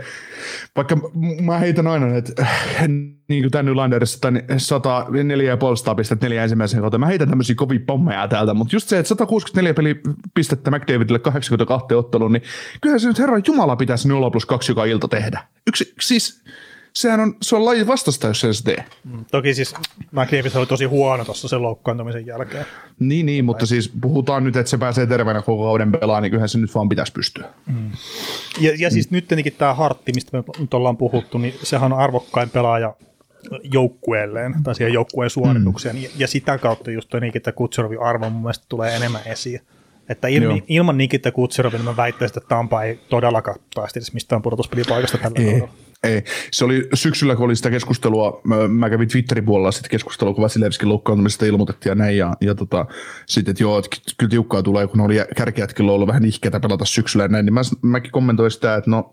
vaikka 0.76 0.98
mä 1.42 1.58
heitän 1.58 1.88
aina, 1.88 2.18
että 2.18 2.44
äh, 2.44 2.88
niin 3.28 3.44
kuin 3.44 3.52
tänne 3.52 3.72
Nylanderissa 3.72 4.22
tai 4.22 4.32
104,5 4.32 5.96
pistettä 5.96 6.26
neljä 6.26 6.44
ensimmäisen 6.44 6.80
kautta, 6.80 6.98
mä 6.98 7.06
heitän 7.06 7.30
tämmöisiä 7.30 7.56
kovia 7.56 7.80
pommeja 7.88 8.28
täältä, 8.28 8.54
mutta 8.54 8.76
just 8.76 8.90
se, 8.90 9.00
että 9.00 9.08
164 9.08 9.74
peli 9.74 10.02
pistettä 10.34 10.72
McDavidille 10.72 11.20
82 11.20 11.94
otteluun, 11.96 12.34
niin 12.34 12.44
kyllähän 12.82 13.00
se 13.00 13.08
nyt 13.08 13.20
herran 13.20 13.44
Jumala 13.48 13.76
pitäisi 13.76 14.08
0 14.08 14.32
plus 14.32 14.46
2 14.46 14.72
joka 14.72 14.86
ilta 14.86 15.08
tehdä. 15.08 15.44
Yksi, 15.68 15.94
siis 16.02 16.44
sehän 17.02 17.20
on, 17.20 17.36
se 17.42 17.56
on 17.56 17.66
laji 17.66 17.88
vastasta, 17.88 18.28
jos 18.28 18.40
se 18.40 18.54
se 18.54 18.64
tee. 18.64 18.86
Toki 19.32 19.54
siis 19.54 19.74
McDavid 20.12 20.56
oli 20.56 20.66
tosi 20.66 20.86
huono 20.86 21.26
tuossa 21.26 21.48
sen 21.48 21.62
loukkaantumisen 21.62 22.26
jälkeen. 22.26 22.66
Niin, 23.00 23.26
niin, 23.26 23.46
mutta 23.46 23.66
siis 23.66 23.92
puhutaan 24.02 24.44
nyt, 24.44 24.56
että 24.56 24.70
se 24.70 24.78
pääsee 24.78 25.06
terveenä 25.06 25.42
koko 25.42 25.64
kauden 25.64 25.92
pelaamaan, 25.92 26.24
niin 26.24 26.32
kyllähän 26.32 26.50
se 26.50 26.58
nyt 26.58 26.76
vaan 26.76 26.90
pitäisi 26.90 27.14
pystyä. 27.14 27.48
Ja, 28.60 28.72
ja 28.78 28.92
siis 28.92 29.12
nyt 29.12 29.28
tietenkin 29.28 29.54
tämä 29.58 29.74
Hartti, 29.74 30.12
mistä 30.16 30.38
me 30.38 30.44
nyt 30.60 30.74
ollaan 30.74 30.98
puhuttu, 30.98 31.38
niin 31.38 31.54
sehän 31.64 31.94
on 31.94 32.00
arvokkain 32.00 32.50
pelaaja 32.50 32.96
joukkueelleen 33.74 34.56
tai 34.64 34.76
siihen 34.76 34.94
joukkueen 34.94 35.30
suoritukseen. 35.30 35.96
Mm. 35.96 36.02
Ja, 36.02 36.10
ja 36.18 36.28
sitä 36.28 36.58
kautta 36.58 36.92
just 36.92 37.10
toi 37.10 37.22
Nikita 37.22 37.52
Kutserovin 37.52 38.02
arvo 38.02 38.30
mun 38.30 38.42
mielestä 38.42 38.66
tulee 38.70 38.96
enemmän 38.96 39.22
esiin. 39.26 39.62
Että 40.10 40.28
ilmi, 40.28 40.58
Joo. 40.58 40.66
ilman 40.68 40.98
Nikita 40.98 41.32
Kutserovin 41.32 41.84
mä 41.84 41.98
väittäisin, 41.98 42.38
että 42.38 42.50
Tampa 42.50 42.84
ei 42.84 43.00
todellakaan 43.10 43.60
taistele 43.76 44.06
mistään 44.14 44.42
pudotuspelipaikasta 44.42 45.18
tällä 45.18 45.36
kaudella. 45.36 45.70
Ei. 46.04 46.24
Se 46.52 46.66
oli 46.66 46.88
syksyllä, 46.94 47.36
kun 47.36 47.46
oli 47.46 47.56
sitä 47.56 47.70
keskustelua, 47.70 48.42
mä, 48.68 48.90
kävin 48.90 49.10
Twitterin 49.10 49.46
puolella 49.46 49.72
sitten 49.72 49.92
keskustelua, 49.92 50.34
kun 50.34 50.44
Vasilevskin 50.44 50.90
loukkaantumisesta 50.90 51.46
ilmoitettiin 51.46 51.92
ja 51.92 51.96
näin, 51.96 52.18
ja, 52.18 52.34
ja 52.42 52.56
tota, 52.56 52.86
sitten, 53.26 53.52
että 53.52 53.64
joo, 53.64 53.80
että 53.80 53.90
ky- 53.90 54.14
kyllä 54.18 54.30
tiukkaa 54.30 54.64
tulee, 54.64 54.88
kun 54.88 55.02
oli 55.02 55.16
kärkijätkillä 55.36 55.92
ollut 55.92 56.08
vähän 56.08 56.26
ihkeätä 56.26 56.60
pelata 56.60 56.86
syksyllä 56.86 57.24
ja 57.24 57.28
näin, 57.28 57.46
niin 57.46 57.54
mä, 57.54 57.62
mäkin 57.82 58.12
kommentoin 58.12 58.52
sitä, 58.52 58.76
että 58.76 58.90
no, 58.90 59.12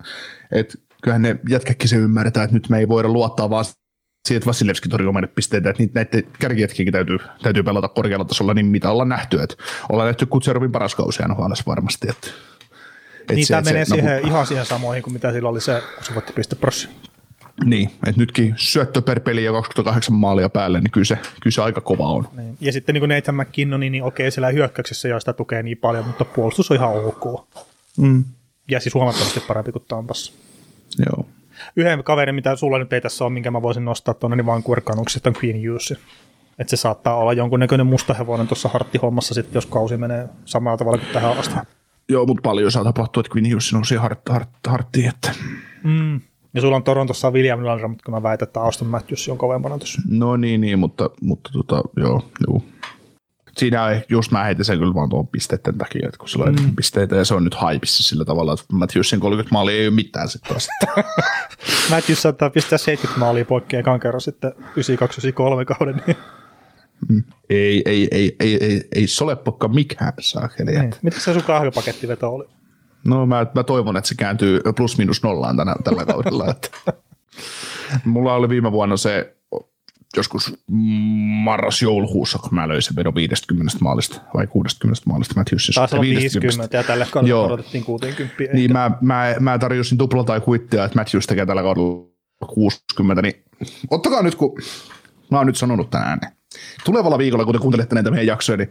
että 0.53 0.79
kyllähän 1.03 1.23
ne 1.23 1.39
jätkäkin 1.49 1.89
se 1.89 1.97
ymmärretään, 1.97 2.45
että 2.45 2.55
nyt 2.55 2.69
me 2.69 2.79
ei 2.79 2.89
voida 2.89 3.09
luottaa 3.09 3.51
vaan 3.51 3.65
siihen, 3.65 4.39
että 4.39 4.47
Vasilevski 4.47 4.89
torjuu 4.89 5.13
meille 5.13 5.29
pisteitä, 5.35 5.71
että 5.71 5.83
näiden 5.95 6.25
kärkijätkiäkin 6.39 6.93
täytyy, 6.93 7.19
täytyy 7.43 7.63
pelata 7.63 7.89
korkealla 7.89 8.25
tasolla, 8.25 8.55
niin 8.55 8.67
mitä 8.67 8.91
ollaan 8.91 9.09
nähty, 9.09 9.43
että 9.43 9.57
ollaan 9.89 10.07
nähty 10.07 10.27
Kutserovin 10.27 10.73
paras 10.73 10.95
kausi 10.95 11.23
varmasti, 11.67 12.09
että 12.11 12.29
että 13.27 13.35
Niin 13.35 13.47
se- 13.47 13.53
tämä 13.55 13.63
menee 13.63 13.85
se- 13.85 13.91
no, 13.97 14.01
siihen, 14.01 14.27
ihan 14.27 14.47
siihen 14.47 14.67
samoihin 14.67 15.03
kuin 15.03 15.13
mitä 15.13 15.33
sillä 15.33 15.49
oli 15.49 15.61
se, 15.61 15.83
kun 15.97 16.05
se 16.05 16.15
voitti 16.15 16.33
pisteprossi. 16.33 16.89
Niin, 17.65 17.91
että 18.07 18.21
nytkin 18.21 18.55
syöttö 18.57 19.03
per 19.03 19.21
peli 19.21 19.45
ja 19.45 19.53
28 19.53 20.15
maalia 20.15 20.49
päälle, 20.49 20.81
niin 20.81 20.91
kyllä 20.91 21.05
se, 21.05 21.15
kyllä 21.43 21.55
se 21.55 21.63
aika 21.63 21.81
kova 21.81 22.07
on. 22.07 22.29
Niin. 22.37 22.57
Ja 22.61 22.73
sitten 22.73 22.93
niin 22.93 23.01
kuin 23.01 23.09
Nathan 23.09 23.35
McKinnon, 23.37 23.81
niin 23.81 24.03
okei, 24.03 24.31
siellä 24.31 24.49
hyökkäyksessä 24.51 25.09
jo 25.09 25.21
sitä 25.21 25.33
tukee 25.33 25.63
niin 25.63 25.79
paljon, 25.79 26.07
mutta 26.07 26.25
puolustus 26.25 26.71
on 26.71 26.77
ihan 26.77 26.91
ok. 27.05 27.49
Mm. 27.99 28.25
Ja 28.71 28.81
siis 28.81 28.95
huomattavasti 28.95 29.41
parempi 29.41 29.73
kuin 29.73 29.85
Tampassa. 29.89 30.33
Joo. 31.07 31.27
Yhden 31.77 32.05
kaverin, 32.05 32.35
mitä 32.35 32.57
sulla 32.57 32.79
nyt 32.79 32.93
ei 32.93 33.01
tässä 33.01 33.25
ole, 33.25 33.33
minkä 33.33 33.51
mä 33.51 33.63
voisin 33.63 33.85
nostaa 33.85 34.15
tuonne, 34.15 34.37
niin 34.37 34.47
Vancouver 34.47 34.81
Canucksista 34.81 35.29
on 35.31 35.37
Queen 35.45 35.57
Hughes. 35.69 35.95
Että 36.59 36.71
se 36.71 36.77
saattaa 36.77 37.17
olla 37.17 37.33
jonkunnäköinen 37.33 37.87
musta 37.87 38.15
hevonen 38.15 38.49
tuossa 38.49 38.69
harttihommassa 38.69 39.35
sitten, 39.35 39.55
jos 39.55 39.67
kausi 39.67 39.97
menee 39.97 40.29
samalla 40.45 40.77
tavalla 40.77 40.99
kuin 40.99 41.13
tähän 41.13 41.39
asti. 41.39 41.55
Joo, 42.09 42.27
mutta 42.27 42.43
paljon 42.43 42.73
saa 42.73 42.85
tapahtua, 42.85 43.21
että 43.21 43.33
Quinn 43.37 43.51
Hughes 43.51 43.73
nousi 43.73 43.97
hart, 43.97 44.29
hart, 44.29 44.49
harttiin, 44.67 45.09
että 45.09 45.33
Mm. 45.87 46.21
Ja 46.55 46.61
sulla 46.61 46.77
on 46.77 46.83
Torontossa 46.83 47.31
William 47.31 47.59
Nylander, 47.59 47.89
mutta 47.89 48.11
mä 48.11 48.23
väitän, 48.23 48.47
että 48.47 48.61
Auston 48.61 48.89
Matthews 48.89 49.29
on 49.29 49.39
kovempana 49.39 49.79
tuossa. 49.79 50.03
no 50.09 50.37
niin, 50.37 50.61
niin 50.61 50.79
mutta, 50.79 51.11
mutta 51.21 51.51
tota, 51.53 51.83
joo, 51.97 52.31
joo. 52.47 52.63
siinä 53.57 53.89
ei, 53.89 54.01
just 54.09 54.33
mä 54.33 54.45
heitin 54.45 54.65
sen 54.65 54.79
kyllä 54.79 54.95
vaan 54.95 55.09
tuon 55.09 55.29
pisteiden 55.29 55.79
takia, 55.79 56.07
että 56.07 56.19
kun 56.19 56.29
sillä 56.29 56.45
on 56.45 56.55
mm. 56.55 56.77
pisteitä 56.77 57.17
ja 57.17 57.25
se 57.25 57.35
on 57.35 57.45
nyt 57.45 57.55
haipissa 57.55 58.03
sillä 58.03 58.25
tavalla, 58.25 58.53
että 58.53 58.65
Matthewsin 58.73 59.21
30 59.21 59.53
maalia 59.53 59.77
ei 59.77 59.87
ole 59.87 59.95
mitään 59.95 60.29
sitten 60.29 60.49
taas. 60.49 60.69
Matthews 61.91 62.23
saattaa 62.23 62.51
pistää 62.51 62.79
70 62.79 63.21
maalia 63.21 63.45
poikkeen 63.45 63.81
ekan 63.81 64.01
kerran 64.01 64.21
sitten 64.21 64.53
92-93 64.53 65.65
kauden. 65.65 66.03
Niin. 66.07 66.17
Ei, 67.51 67.83
ei, 67.85 68.09
ei, 68.11 68.37
ei, 68.41 68.59
ei, 68.61 68.89
ei 68.95 69.07
solepokka 69.07 69.69
mikään 69.69 70.13
saakeli. 70.21 70.71
Niin. 70.71 70.95
Miten 71.03 71.21
se 71.21 71.33
sun 71.33 71.43
kahvipakettiveto 71.43 72.35
oli? 72.35 72.45
No 73.05 73.27
mä, 73.27 73.47
mä 73.55 73.63
toivon, 73.63 73.97
että 73.97 74.09
se 74.09 74.15
kääntyy 74.15 74.61
plus 74.77 74.99
minus 74.99 75.23
nollaan 75.23 75.57
tänä, 75.57 75.75
tällä 75.85 76.05
kaudella. 76.13 76.51
Että. 76.51 76.93
Mulla 78.05 78.35
oli 78.35 78.49
viime 78.49 78.73
vuonna 78.73 78.97
se 78.97 79.37
joskus 80.17 80.55
marras-joulukuussa, 81.45 82.39
kun 82.39 82.55
mä 82.55 82.69
löin 82.69 82.83
sen 82.83 82.97
vedon 82.97 83.15
50 83.15 83.77
maalista 83.81 84.21
vai 84.35 84.47
60 84.47 85.03
maalista 85.07 85.35
Matthewsissa. 85.37 85.81
Taas 85.81 85.95
on 85.95 86.01
50 86.01 86.77
ja 86.77 86.85
tälle 86.85 87.07
kaudelle 87.11 87.31
Joo. 87.31 87.45
odotettiin 87.47 87.85
60. 87.85 88.35
Niin 88.53 88.73
mä, 88.73 88.91
mä, 89.01 89.35
mä 89.41 89.59
tarjosin 89.59 89.99
tupla 89.99 90.25
tai 90.25 90.41
kuittia, 90.41 90.85
että 90.85 90.99
Matthews 90.99 91.27
tekee 91.27 91.47
tällä 91.47 91.63
kaudella 91.63 92.07
60, 92.47 93.23
niin 93.23 93.45
ottakaa 93.91 94.23
nyt, 94.23 94.35
kun 94.35 94.59
mä 95.31 95.39
oon 95.39 95.47
nyt 95.47 95.57
sanonut 95.57 95.91
tänään, 95.91 96.21
tulevalla 96.85 97.19
viikolla, 97.19 97.45
kun 97.45 97.55
te 97.55 97.59
kuuntelette 97.61 97.95
näitä 97.95 98.11
meidän 98.11 98.27
jaksoja, 98.27 98.57
niin 98.57 98.69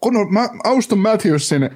kun 0.00 0.32
mä 0.34 0.48
Auston 0.64 0.98
Matthewsin 0.98 1.70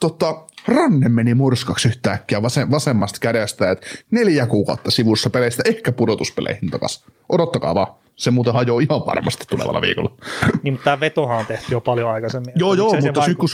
tota, 0.00 0.46
ranne 0.68 1.08
meni 1.08 1.34
murskaksi 1.34 1.88
yhtäkkiä 1.88 2.42
vasem, 2.42 2.70
vasemmasta 2.70 3.18
kädestä, 3.20 3.70
että 3.70 3.86
neljä 4.10 4.46
kuukautta 4.46 4.90
sivussa 4.90 5.30
peleistä, 5.30 5.62
ehkä 5.66 5.92
pudotuspeleihin 5.92 6.70
takas. 6.70 7.04
Odottakaa 7.28 7.74
vaan. 7.74 7.86
Se 8.16 8.30
muuten 8.30 8.54
hajoaa 8.54 8.80
ihan 8.80 9.06
varmasti 9.06 9.44
tulevalla 9.50 9.80
viikolla. 9.80 10.12
Niin, 10.62 10.74
mutta 10.74 10.84
tämä 10.84 11.00
vetohan 11.00 11.38
on 11.38 11.46
tehty 11.46 11.66
jo 11.70 11.80
paljon 11.80 12.10
aikaisemmin. 12.10 12.52
Joo, 12.56 12.74
joo, 12.74 12.94
mutta 13.00 13.24
sit, 13.24 13.38
kun, 13.38 13.48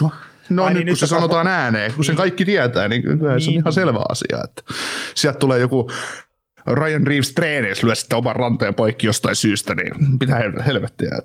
no, 0.49 0.65
Ai 0.65 0.71
nyt, 0.71 0.77
niin, 0.79 0.85
kun 0.85 0.91
nyt 0.93 0.99
se 0.99 1.07
se 1.07 1.11
sanotaan 1.11 1.47
ääneen, 1.47 1.93
kun 1.95 2.05
sen 2.05 2.17
kaikki 2.17 2.45
tietää, 2.45 2.89
niin 2.89 3.03
kyllä 3.03 3.19
se 3.19 3.25
on 3.27 3.37
Niin. 3.37 3.53
ihan 3.53 3.73
selvä 3.73 4.01
asia. 4.09 4.39
Että 4.45 4.63
sieltä 5.15 5.39
tulee 5.39 5.59
joku 5.59 5.91
Ryan 6.73 7.07
Reeves 7.07 7.33
treeneissä 7.33 7.87
lyö 7.87 7.95
sitten 7.95 8.19
oman 8.19 8.37
ranteen 8.37 8.75
poikki 8.75 9.07
jostain 9.07 9.37
syystä, 9.37 9.75
niin 9.75 9.93
hel- 10.31 10.63
helvettiä. 10.63 11.11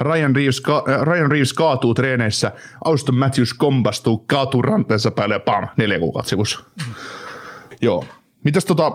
Ryan, 0.00 0.36
Reeves, 0.36 0.60
ka- 0.60 0.84
äh, 0.88 1.02
Ryan 1.02 1.30
Reeves 1.30 1.52
kaatuu 1.52 1.94
treeneissä, 1.94 2.52
Auston 2.84 3.14
Matthews 3.14 3.54
kompastuu, 3.54 4.18
kaatuu 4.18 4.62
ranteensa 4.62 5.10
päälle 5.10 5.34
ja 5.34 5.40
pam, 5.40 5.68
neljä 5.76 5.98
kuukautta 5.98 6.28
sivussa. 6.28 6.60
Joo. 7.80 8.04
Mitäs 8.44 8.64
tota, 8.64 8.92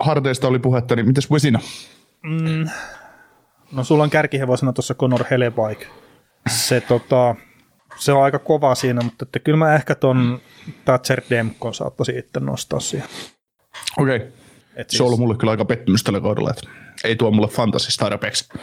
harteista 0.00 0.48
oli 0.48 0.58
puhetta, 0.58 0.96
niin 0.96 1.06
mitäs 1.06 1.30
Vesina? 1.30 1.60
No 3.72 3.84
sulla 3.84 4.02
on 4.02 4.10
kärkihevosena 4.10 4.72
tuossa 4.72 4.94
Conor 4.94 5.24
Hellebaik. 5.30 5.86
Se, 6.48 6.80
tota, 6.80 7.34
se 7.96 8.12
on 8.12 8.22
aika 8.24 8.38
kova 8.38 8.74
siinä, 8.74 9.02
mutta 9.02 9.24
että 9.24 9.38
kyllä 9.38 9.58
mä 9.58 9.74
ehkä 9.74 9.94
ton 9.94 10.40
Thatcher 10.84 11.22
Demkon 11.30 11.74
saattaisin 11.74 12.18
itse 12.18 12.40
nostaa 12.40 12.80
siihen. 12.80 13.08
Okei. 13.98 14.16
Okay. 14.16 14.28
Et 14.76 14.90
Se 14.90 15.02
on 15.02 15.06
ollut 15.06 15.20
mulle 15.20 15.36
kyllä 15.36 15.50
aika 15.50 15.64
pettymys 15.64 16.04
tällä 16.04 16.20
kaudella, 16.20 16.50
että 16.50 16.68
ei 17.04 17.16
tuo 17.16 17.30
mulle 17.30 17.48
fantasista 17.48 18.04
tarpeeksi. 18.04 18.48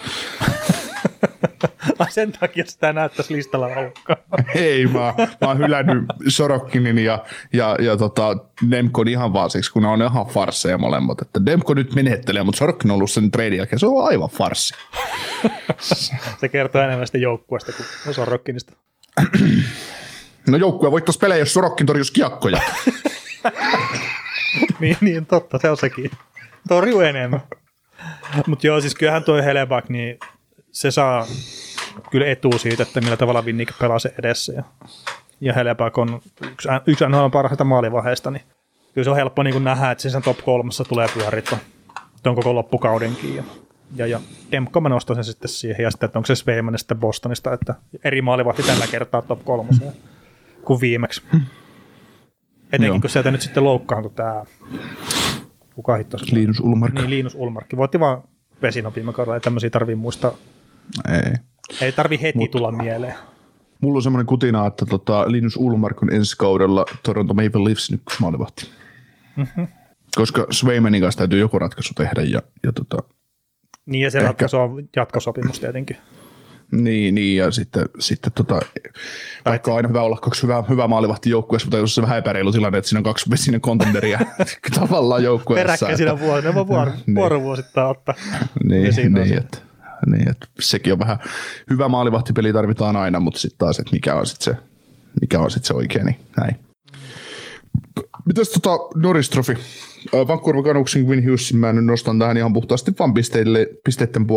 Ai 2.00 2.12
sen 2.12 2.32
takia 2.32 2.64
sitä 2.68 2.94
näyttäisi 2.94 3.34
listalla 3.34 3.68
ollutkaan. 3.68 4.18
Ei, 4.56 4.88
mä, 4.88 5.14
mä 5.18 5.48
oon 5.48 5.58
hylännyt 5.58 6.06
Sorokkinin 6.28 7.00
ja, 7.00 7.26
ja, 7.54 7.76
ja 7.80 7.98
tota, 7.98 8.38
Demkon 8.72 9.08
ihan 9.08 9.34
vaan 9.34 9.50
siksi, 9.50 9.72
kun 9.72 9.82
ne 9.82 9.88
on 9.88 10.02
ihan 10.02 10.26
farsseja 10.26 10.78
molemmat. 10.78 11.22
Että 11.22 11.46
Demko 11.46 11.74
nyt 11.74 11.96
menettelee, 11.96 12.44
mutta 12.44 12.60
Sorokkin 12.60 12.92
on 12.92 12.96
ollut 12.96 13.12
sen 13.12 13.32
treidin 13.32 13.58
jälkeen, 13.58 13.80
se 13.80 13.86
on 13.86 14.08
aivan 14.08 14.30
farssi. 14.30 14.74
Se 16.40 16.50
kertoo 16.50 16.82
enemmän 16.82 17.08
sitä 17.08 17.18
joukkueesta 17.18 17.72
kuin 18.04 18.16
Sorokkinista. 18.16 18.74
No 20.48 20.58
joukkue 20.58 20.92
voittaisi 20.92 21.20
pelejä, 21.20 21.40
jos 21.40 21.54
Sorokkin 21.54 21.88
torjuisi 21.88 22.14
kiekkoja. 22.14 22.62
niin, 24.80 24.98
niin, 25.02 25.26
totta, 25.26 25.60
se 25.60 25.70
on 25.70 25.78
sekin. 25.78 26.12
Torju 26.68 27.00
enemmän. 27.00 27.42
Mutta 28.48 28.68
joo, 28.68 28.82
siis 28.82 28.96
kyllähän 28.96 29.24
toi 29.24 29.46
Helebak, 29.46 29.90
niin 29.90 30.20
se 30.72 30.92
saa 30.92 31.26
kyllä 32.12 32.28
etua 32.28 32.58
siitä, 32.58 32.84
että 32.84 33.02
millä 33.02 33.18
tavalla 33.18 33.46
Vinnik 33.46 33.72
pelaa 33.80 34.00
se 34.00 34.14
edessä. 34.20 34.54
Ja, 34.54 34.64
ja 35.42 35.54
Helebak 35.54 35.98
on 35.98 36.22
yksi, 36.52 36.70
yksi 36.86 37.06
NHL 37.10 37.28
parhaista 37.28 37.64
maalivaiheista, 37.64 38.32
niin 38.32 38.44
kyllä 38.94 39.04
se 39.04 39.10
on 39.10 39.16
helppo 39.16 39.44
niin 39.44 39.64
nähdä, 39.64 39.92
että 39.92 40.02
se 40.02 40.10
sen 40.10 40.22
top 40.22 40.38
kolmassa 40.46 40.84
tulee 40.84 41.08
pyöriä 41.14 41.42
ton, 41.42 41.60
ton 42.24 42.36
koko 42.36 42.56
loppukaudenkin. 42.56 43.36
Ja, 43.36 43.44
ja, 43.96 44.08
ja 44.08 44.20
Demko 44.52 44.82
mä 44.82 44.90
nostan 44.90 45.16
sen 45.16 45.24
sitten 45.24 45.50
siihen, 45.50 45.84
ja 45.84 45.92
sitten, 45.92 46.08
että 46.08 46.20
onko 46.20 46.26
se 46.26 46.36
Sveiman 46.36 46.80
sitten 46.80 46.98
Bostonista, 46.98 47.54
että 47.54 47.76
eri 48.04 48.22
maalivahti 48.22 48.64
tällä 48.64 48.88
kertaa 48.88 49.22
top 49.22 49.46
kolmoseen 49.46 49.94
kuin 50.66 50.82
viimeksi. 50.82 51.22
Etenkin 52.68 52.88
Joo. 52.88 53.00
kun 53.02 53.10
sieltä 53.10 53.32
nyt 53.32 53.42
sitten 53.42 53.64
loukkaantui 53.64 54.12
tämä, 54.16 54.44
kuka 55.76 55.96
hitto 55.96 56.18
Linus 56.32 56.60
Ulmark. 56.60 56.94
Niin, 56.94 57.10
Linus 57.10 57.36
Ulmarkki. 57.36 57.78
Voitti 57.78 58.00
vaan 58.00 58.24
Vesino 58.62 58.94
viime 58.96 59.14
kaudella, 59.14 59.36
ei 59.36 59.42
tämmöisiä 59.42 59.70
tarvii 59.70 59.96
muistaa. 59.96 60.32
Ei. 61.14 61.34
Ei 61.82 61.92
tarvi 61.92 62.22
heti 62.22 62.38
Mut. 62.38 62.52
tulla 62.52 62.72
mieleen. 62.72 63.14
Mulla 63.82 63.98
on 63.98 64.02
semmoinen 64.04 64.26
kutina, 64.26 64.68
että 64.68 64.86
tota, 64.86 65.32
Linus 65.32 65.58
Ulmark 65.58 66.04
on 66.04 66.14
ensi 66.14 66.38
kaudella 66.38 66.86
Toronto 67.04 67.34
Maple 67.34 67.64
Leafsin 67.64 67.96
ykkösmaalivahti. 67.96 68.70
Mm-hmm. 69.36 69.68
Koska 70.16 70.48
Swaymanin 70.52 71.02
kanssa 71.02 71.18
täytyy 71.18 71.40
joku 71.40 71.60
ratkaisu 71.60 71.94
tehdä 71.94 72.22
ja, 72.22 72.42
ja 72.64 72.72
tota, 72.72 72.98
Niin, 73.86 74.02
ja 74.02 74.12
se 74.12 74.18
Ehkä. 74.18 74.28
ratkaisu 74.28 74.58
on 74.58 74.90
jatkosopimus 74.96 75.60
tietenkin. 75.60 75.98
Niin, 76.72 77.16
niin 77.16 77.38
ja 77.38 77.52
sitten, 77.52 77.86
sitten 78.00 78.32
tota, 78.34 78.60
vaikka 79.46 79.72
on 79.72 79.78
aina 79.78 79.90
hyvä 79.90 80.02
olla 80.02 80.18
kaksi 80.18 80.44
hyvää, 80.44 80.64
hyvää 80.70 80.88
maalivahti 80.88 81.30
joukkueessa, 81.30 81.66
mutta 81.66 81.78
jos 81.78 81.96
se 81.96 82.02
vähän 82.02 82.18
epäreilu 82.18 82.52
tilanne, 82.52 82.78
että 82.78 82.90
siinä 82.90 83.00
on 83.00 83.04
kaksi 83.04 83.30
vesinen 83.30 83.62
kontenderia 83.62 84.20
tavallaan 84.80 85.24
joukkueessa. 85.24 85.66
Peräkkäin 85.66 85.98
siinä 85.98 86.20
vuonna, 86.20 86.50
ne 86.50 86.56
voi 86.56 86.68
vuoro, 86.76 86.92
Niin. 87.06 87.16
vuorovuosittain 87.16 87.88
ottaa. 87.88 88.16
Niin, 88.64 88.94
niin, 89.14 89.38
että, 89.38 89.58
niin, 90.06 90.30
että 90.30 90.48
sekin 90.60 90.94
on 90.94 91.00
vähän, 91.00 91.20
hyvä 91.70 91.88
maalivahtipeli 91.88 92.54
tarvitaan 92.54 92.96
aina, 92.96 93.20
mutta 93.20 93.40
sitten 93.40 93.58
taas, 93.58 93.80
että 93.80 93.92
mikä 93.92 94.16
on 94.16 94.26
sitten 94.26 94.56
se, 94.56 94.62
mikä 95.22 95.40
on 95.40 95.52
sit 95.52 95.66
se 95.66 95.74
oikea, 95.74 96.04
niin 96.04 96.20
näin. 96.38 96.56
Mitäs 98.26 98.50
tota 98.50 98.70
Norris 98.96 99.30
Trophy? 99.30 99.54
Äh, 100.16 100.28
Vancouver 100.28 100.64
Canucksin 100.64 101.06
Quinn 101.06 101.24
Hughesin 101.24 101.58
mä 101.58 101.74
nyt 101.74 101.86
nostan 101.86 102.20
tähän 102.20 102.38
ihan 102.38 102.54
puhtaasti 102.54 102.92
vaan 103.00 103.14
pisteille, 103.14 103.68
pisteiden 103.84 104.28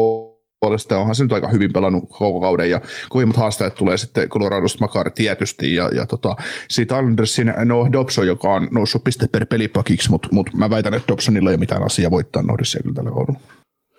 puolesta. 0.60 0.98
Onhan 0.98 1.14
se 1.14 1.22
nyt 1.22 1.32
aika 1.32 1.48
hyvin 1.48 1.72
pelannut 1.72 2.04
koko 2.08 2.40
kauden 2.40 2.70
ja 2.70 2.80
kovimmat 3.08 3.36
haasteet 3.36 3.74
tulee 3.74 3.96
sitten 3.96 4.28
Coloradosta 4.28 4.84
Makar 4.84 5.10
tietysti 5.10 5.74
ja, 5.74 5.90
ja 5.94 6.06
tota, 6.06 6.36
siitä 6.68 6.96
Andersin 6.96 7.54
no 7.64 7.88
Dobson, 7.92 8.26
joka 8.26 8.48
on 8.48 8.68
noussut 8.70 9.04
piste 9.04 9.28
per 9.32 9.46
pelipakiksi, 9.46 10.10
mutta 10.10 10.28
mut 10.32 10.50
mä 10.54 10.70
väitän, 10.70 10.94
että 10.94 11.08
Dobsonilla 11.08 11.50
ei 11.50 11.54
ole 11.54 11.60
mitään 11.60 11.82
asiaa 11.82 12.10
voittaa 12.10 12.42
Norrisia 12.42 12.82
kyllä 12.82 12.94
tällä 12.94 13.10
kaudella. 13.10 13.40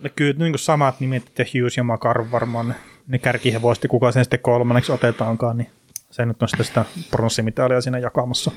No 0.03 0.10
kyllä 0.16 0.34
niin 0.34 0.51
kuin 0.51 0.60
samat 0.60 0.99
nimet, 0.99 1.28
että 1.28 1.45
Hughes 1.53 1.78
ja 1.78 1.84
Makar 1.84 2.32
varmaan 2.32 2.76
ne, 3.07 3.20
kärkihevosti, 3.20 3.88
kuka 3.88 4.12
sen 4.12 4.26
sitten 4.26 4.39
kolmanneksi 4.39 4.91
otetaankaan, 4.91 5.57
niin 5.57 5.70
se 6.12 6.26
nyt 6.26 6.41
on 6.41 6.49
sitten 6.49 6.66
sitä 6.66 6.86
pronssimitalia 7.12 7.82
siinä 7.82 7.97
jakamassa. 7.97 8.51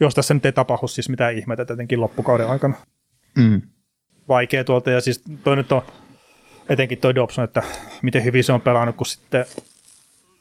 Jos 0.00 0.14
tässä 0.14 0.34
nyt 0.34 0.46
ei 0.46 0.52
tapahdu 0.52 0.88
siis 0.88 1.08
mitään 1.08 1.34
ihmettä 1.34 1.64
tietenkin 1.64 2.00
loppukauden 2.00 2.48
aikana. 2.48 2.74
Mm. 3.38 3.62
vaikea 4.28 4.64
tuolta, 4.64 4.90
ja 4.90 5.00
siis 5.00 5.22
toi 5.44 5.56
nyt 5.56 5.72
on 5.72 5.82
etenkin 6.68 6.98
toi 6.98 7.14
Dobson, 7.14 7.44
että 7.44 7.62
miten 8.02 8.24
hyvin 8.24 8.44
se 8.44 8.52
on 8.52 8.60
pelannut, 8.60 8.96
kun 8.96 9.06
sitten 9.06 9.44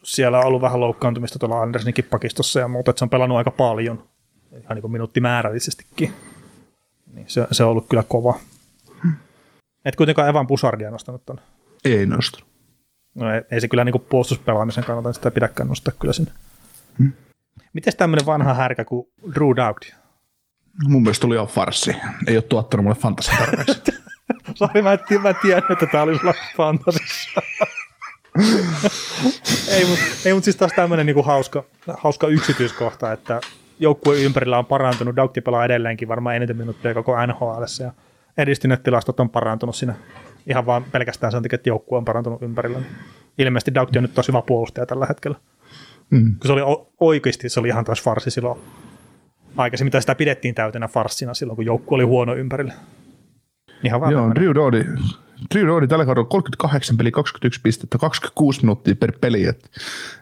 siellä 0.04 0.40
on 0.40 0.46
ollut 0.46 0.62
vähän 0.62 0.80
loukkaantumista 0.80 1.40
tuolla 1.40 1.62
Andersnikin 1.62 2.06
pakistossa 2.06 2.60
ja 2.60 2.68
muuta, 2.68 2.92
että 2.92 3.00
se 3.00 3.06
on 3.06 3.10
pelannut 3.10 3.38
aika 3.38 3.52
paljon, 3.52 4.10
ihan 4.52 4.76
niin 4.76 4.82
kuin 4.82 4.92
minuuttimääräisestikin. 4.92 6.14
Niin 7.14 7.30
se, 7.30 7.48
se 7.52 7.64
on 7.64 7.70
ollut 7.70 7.90
kyllä 7.90 8.04
kova. 8.04 8.40
Et 9.86 9.96
kuitenkaan 9.96 10.30
Evan 10.30 10.48
Pusardia 10.48 10.92
nostanut 10.92 11.26
ton. 11.26 11.40
Ei 11.86 12.06
nostanut. 12.06 12.50
No 13.16 13.34
ei, 13.34 13.42
ei 13.52 13.62
se 13.62 13.68
kyllä 13.68 13.84
niin 13.84 13.92
kuin 13.92 14.06
puolustuspelaamisen 14.10 14.84
kannalta 14.84 15.14
sitä 15.14 15.32
pidäkään 15.32 15.70
nostaa 15.70 15.94
kyllä 16.00 16.14
sinne. 16.14 16.32
Hmm. 16.98 17.12
Miten 17.74 17.98
tämmöinen 17.98 18.26
vanha 18.26 18.54
härkä 18.54 18.86
kuin 18.86 19.08
Drew 19.36 19.56
Dowd? 19.56 19.84
Mun 20.84 21.02
mielestä 21.02 21.28
oli 21.28 21.36
ihan 21.36 21.48
farssi. 21.48 21.96
Ei 22.28 22.38
ole 22.38 22.42
tuottanut 22.42 22.84
mulle 22.84 22.96
fantasia 22.96 23.38
tarpeeksi. 23.38 23.82
Sori, 24.56 24.82
mä 24.82 24.94
en, 24.94 25.22
mä 25.22 25.34
tiennyt, 25.34 25.72
että 25.72 25.86
tää 25.86 26.04
oli 26.04 26.18
sulla 26.18 26.34
fantasissa. 26.58 27.42
ei, 29.76 29.86
mutta 29.86 30.06
ei, 30.26 30.34
mut 30.34 30.44
siis 30.44 30.56
taas 30.56 30.72
tämmöinen 30.76 31.06
niinku 31.06 31.24
hauska, 31.24 31.64
hauska 31.98 32.28
yksityiskohta, 32.28 33.12
että 33.12 33.42
joukkueen 33.80 34.24
ympärillä 34.24 34.58
on 34.58 34.66
parantunut. 34.66 35.16
Daukti 35.16 35.42
pelaa 35.42 35.66
edelleenkin 35.66 36.08
varmaan 36.08 36.36
eniten 36.36 36.58
minuuttia 36.58 36.94
koko 36.94 37.26
NHL. 37.26 37.64
Ja 37.84 37.92
edistyneet 38.38 38.84
tilastot 38.84 39.20
on 39.20 39.30
parantunut 39.30 39.76
siinä 39.76 39.96
ihan 40.48 40.66
vaan 40.66 40.84
pelkästään 40.84 41.32
sen 41.32 41.44
takia, 41.44 41.56
että 41.56 41.70
joukkue 41.70 41.98
on 41.98 42.06
parantunut 42.06 42.42
ympärillä. 42.42 42.80
Ilmeisesti 43.38 43.74
Daukti 43.74 43.98
on 43.98 44.04
nyt 44.04 44.14
tosi 44.14 44.28
hyvä 44.32 44.42
puolustaja 44.42 44.86
tällä 44.86 45.06
hetkellä. 45.06 45.38
Mm. 46.10 46.36
Kun 46.40 46.48
se 46.48 46.54
oli 46.54 46.88
oikeasti, 47.00 47.50
se 47.50 47.60
oli 47.60 47.68
ihan 47.68 47.86
taas 47.86 48.04
farsi 48.04 48.32
silloin 48.32 48.60
aikaisemmin, 49.58 49.88
mitä 49.88 50.02
sitä 50.02 50.16
pidettiin 50.16 50.56
täytenä 50.56 50.88
farssina 50.88 51.34
silloin, 51.34 51.56
kun 51.56 51.66
joukkue 51.66 51.96
oli 51.96 52.04
huono 52.04 52.36
ympärillä. 52.36 52.74
Ihan 53.84 54.02
vaan 54.02 54.12
Joo. 54.12 54.36
Drew 54.36 54.56
Doughty, 54.56 54.86
Drew 55.54 55.66
Roodi 55.66 55.88
tällä 55.88 56.06
kaudella 56.06 56.28
38 56.28 56.98
peli, 56.98 57.12
21 57.12 57.60
pistettä, 57.64 57.98
26 57.98 58.62
minuuttia 58.62 58.96
per 58.96 59.12
peli. 59.22 59.46
Et, 59.46 59.72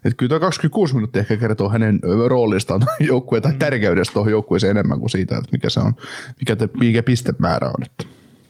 et 0.05 0.13
kyllä 0.17 0.29
tuo 0.29 0.39
26 0.39 0.95
minuuttia 0.95 1.19
ehkä 1.19 1.37
kertoo 1.37 1.69
hänen 1.69 1.99
roolistaan 2.27 2.81
joukkueen 2.99 3.43
tai 3.43 3.53
tärkeydestä 3.59 4.13
tuohon 4.13 4.31
joukkueeseen 4.31 4.71
enemmän 4.71 4.99
kuin 4.99 5.09
siitä, 5.09 5.37
että 5.37 5.49
mikä 5.51 5.69
se 5.69 5.79
on, 5.79 5.93
mikä, 6.39 6.55
te, 6.55 6.69
mikä 6.79 7.03
pistemäärä 7.03 7.67
on. 7.67 7.83
Että. 7.85 8.03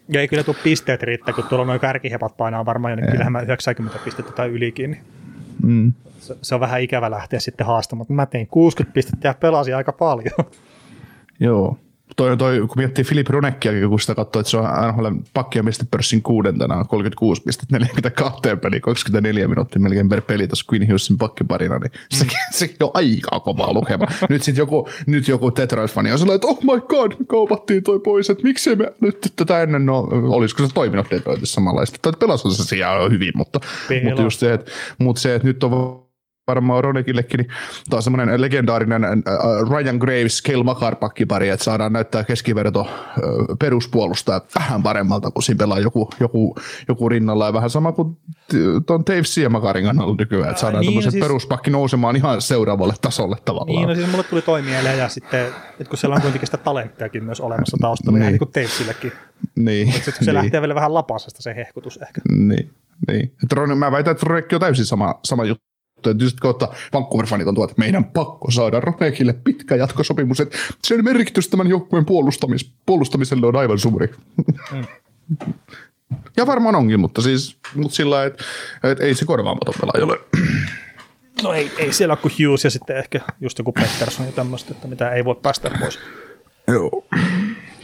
Ja 0.10 0.22
ei 0.22 0.28
kyllä 0.28 0.44
tuo 0.44 0.56
pisteet 0.64 1.04
riittää, 1.04 1.34
kun 1.34 1.44
tuolla 1.44 1.66
noin 1.66 1.80
kärkihepat 1.80 2.38
painaa 2.38 2.66
varmaan 2.66 3.00
jo, 3.00 3.08
kyllähän 3.12 3.32
mä 3.32 3.42
90 3.42 4.00
pistettä 4.06 4.32
tai 4.32 4.50
ylikin. 4.50 4.92
Niin 4.92 5.04
Mm. 5.64 5.94
se, 6.20 6.38
se, 6.42 6.56
on 6.56 6.62
vähän 6.62 6.82
ikävä 6.82 7.12
lähteä 7.12 7.40
sitten 7.40 7.68
haastamaan. 7.68 8.06
Mä 8.10 8.26
tein 8.26 8.48
60 8.48 8.94
pistettä 8.94 9.28
ja 9.28 9.34
pelasin 9.34 9.76
aika 9.76 9.92
paljon. 9.92 10.46
Joo. 11.40 11.78
Toi, 12.16 12.38
toi, 12.38 12.60
kun 12.60 12.70
miettii 12.76 13.04
Filip 13.04 13.30
Runekkiakin, 13.30 13.90
kun 13.90 14.00
sitä 14.00 14.16
katsoo, 14.16 14.40
että 14.40 14.50
se 14.50 14.58
on 14.58 14.64
NHL 14.88 15.08
pakkia 15.34 15.64
pörssin 15.92 16.22
kuudentena, 16.22 16.86
36 16.86 17.42
pistettä 17.42 17.80
42 17.80 18.42
peli, 18.62 18.80
24 18.80 19.48
minuuttia 19.48 19.82
melkein 19.82 20.10
per 20.10 20.22
peli 20.22 20.48
tuossa 20.48 20.66
Queen 20.74 20.88
Hughesin 20.88 21.18
pakkiparina, 21.18 21.80
niin 21.80 21.92
sekin, 22.10 22.38
sekin 22.52 22.78
on 22.82 22.92
aika 22.94 23.40
kova 23.40 23.74
lukema. 23.74 24.06
nyt 24.30 24.44
sitten 24.44 24.62
joku, 24.62 24.90
nyt 25.06 25.28
joku 25.28 25.52
Detroit-fani 25.56 26.12
on 26.12 26.20
sellainen, 26.20 26.36
että 26.36 26.48
oh 26.48 26.60
my 26.64 26.82
god, 26.88 27.12
kaupattiin 27.28 27.84
toi 27.84 28.00
pois, 28.00 28.30
että 28.30 28.44
miksei 28.44 28.76
me 28.76 28.94
nyt 29.02 29.34
tätä 29.36 29.64
ennen, 29.64 29.86
no 29.86 30.08
olisiko 30.12 30.68
se 30.68 30.74
toiminut 30.74 31.08
Detroitissa 31.12 31.56
samanlaista, 31.56 32.00
tai 32.02 32.14
pelasi 32.20 32.52
se 32.52 32.64
siellä 32.64 33.10
hyvin, 33.10 33.32
mutta, 33.36 33.60
mutta 34.04 34.22
just 34.22 34.40
se, 34.40 34.54
että, 34.54 34.72
mutta 34.98 35.22
se, 35.22 35.36
että 35.36 35.48
nyt 35.48 35.64
on 35.64 36.09
varmaan 36.50 36.84
Ronekillekin, 36.84 37.38
niin 37.38 37.48
taas 37.90 38.04
semmoinen 38.04 38.42
legendaarinen 38.42 39.04
äh, 39.04 39.14
Ryan 39.70 39.98
Graves, 39.98 40.42
Kel 40.42 40.64
Makar 40.64 40.96
pakkipari, 40.96 41.50
että 41.50 41.64
saadaan 41.64 41.94
näyttää 41.94 42.24
keskiverto 42.24 42.82
äh, 42.82 43.18
peruspuolustaja 43.60 44.42
vähän 44.56 44.84
paremmalta, 44.84 45.32
kun 45.32 45.44
siinä 45.44 45.58
pelaa 45.58 45.80
joku, 45.80 46.10
joku, 46.20 46.56
joku 46.88 47.10
rinnalla 47.10 47.46
ja 47.46 47.54
vähän 47.54 47.70
sama 47.70 47.92
kuin 47.92 48.18
tuon 48.86 49.04
Dave 49.10 49.24
Siemakarin 49.24 49.86
kannalla 49.86 50.16
nykyään, 50.20 50.50
että 50.50 50.62
saadaan 50.62 50.82
niin, 50.82 51.00
niin, 51.00 51.12
siis- 51.12 51.24
peruspakki 51.24 51.72
nousemaan 51.72 52.16
ihan 52.16 52.42
seuraavalle 52.42 52.94
tasolle 53.02 53.38
tavallaan. 53.46 53.76
Niin, 53.76 53.88
no 53.90 53.96
siis 53.96 54.12
mulle 54.12 54.24
tuli 54.24 54.42
toimia 54.42 54.82
ja 54.82 55.10
sitten, 55.10 55.46
että 55.80 55.90
kun 55.90 55.98
siellä 55.98 56.16
on 56.16 56.22
kuitenkin 56.22 56.48
sitä 56.48 56.58
talenttiakin 56.58 57.24
myös 57.24 57.40
olemassa 57.42 57.78
taustalla, 57.82 58.20
niin, 58.20 58.28
niin 58.28 58.40
kuin 58.40 58.52
Teipsilläkin. 58.52 59.12
niin, 59.56 59.94
Sitten 59.94 60.14
kun 60.14 60.26
se 60.26 60.34
lähtee 60.34 60.62
vielä 60.62 60.76
vähän 60.76 60.94
lapasesta 60.94 61.42
se 61.42 61.56
hehkutus 61.56 61.98
ehkä. 61.98 62.22
Niin, 62.32 62.70
niin. 63.08 63.24
Että 63.44 63.56
Ron, 63.56 63.78
mä 63.78 63.92
väitän, 63.92 64.12
että 64.12 64.26
Ronekki 64.26 64.56
on 64.56 64.62
täysin 64.62 64.86
sama, 64.86 65.20
sama 65.26 65.46
juttu. 65.46 65.69
Just 66.20 66.40
kohta 66.40 66.68
Vancouver-fanit 66.94 67.48
on 67.48 67.56
tuot, 67.56 67.70
että 67.70 67.80
meidän 67.80 68.06
pakko 68.06 68.52
saada 68.52 68.80
Ronekille 68.80 69.34
pitkä 69.34 69.76
jatkosopimus, 69.76 70.40
että 70.40 70.58
sen 70.84 71.04
merkitys 71.04 71.48
tämän 71.48 71.68
joukkueen 71.68 72.06
puolustamis, 72.06 72.72
puolustamiselle 72.86 73.48
on 73.48 73.56
aivan 73.56 73.80
suuri. 73.80 74.14
Ja 76.38 76.48
varmaan 76.48 76.76
onkin, 76.76 77.00
mutta 77.00 77.22
siis 77.22 77.58
mutta 77.76 77.96
sillä 77.96 78.16
lailla, 78.16 78.28
että, 78.28 78.44
että 78.84 79.04
ei 79.04 79.16
se 79.16 79.26
korvaamaton 79.26 79.74
pelaaja 79.82 80.06
ole. 80.06 80.20
No 81.44 81.54
ei, 81.54 81.72
ei 81.78 81.94
siellä 81.94 82.14
ole 82.14 82.20
kuin 82.22 82.32
Hughes 82.32 82.64
ja 82.64 82.70
sitten 82.70 82.98
ehkä 82.98 83.22
just 83.42 83.58
joku 83.58 83.72
Pettersson 83.72 84.26
ja 84.26 84.32
tämmöistä, 84.32 84.72
että 84.72 84.88
mitä 84.88 85.12
ei 85.12 85.26
voi 85.26 85.36
päästä 85.36 85.72
pois. 85.80 86.00
Joo. 86.68 87.06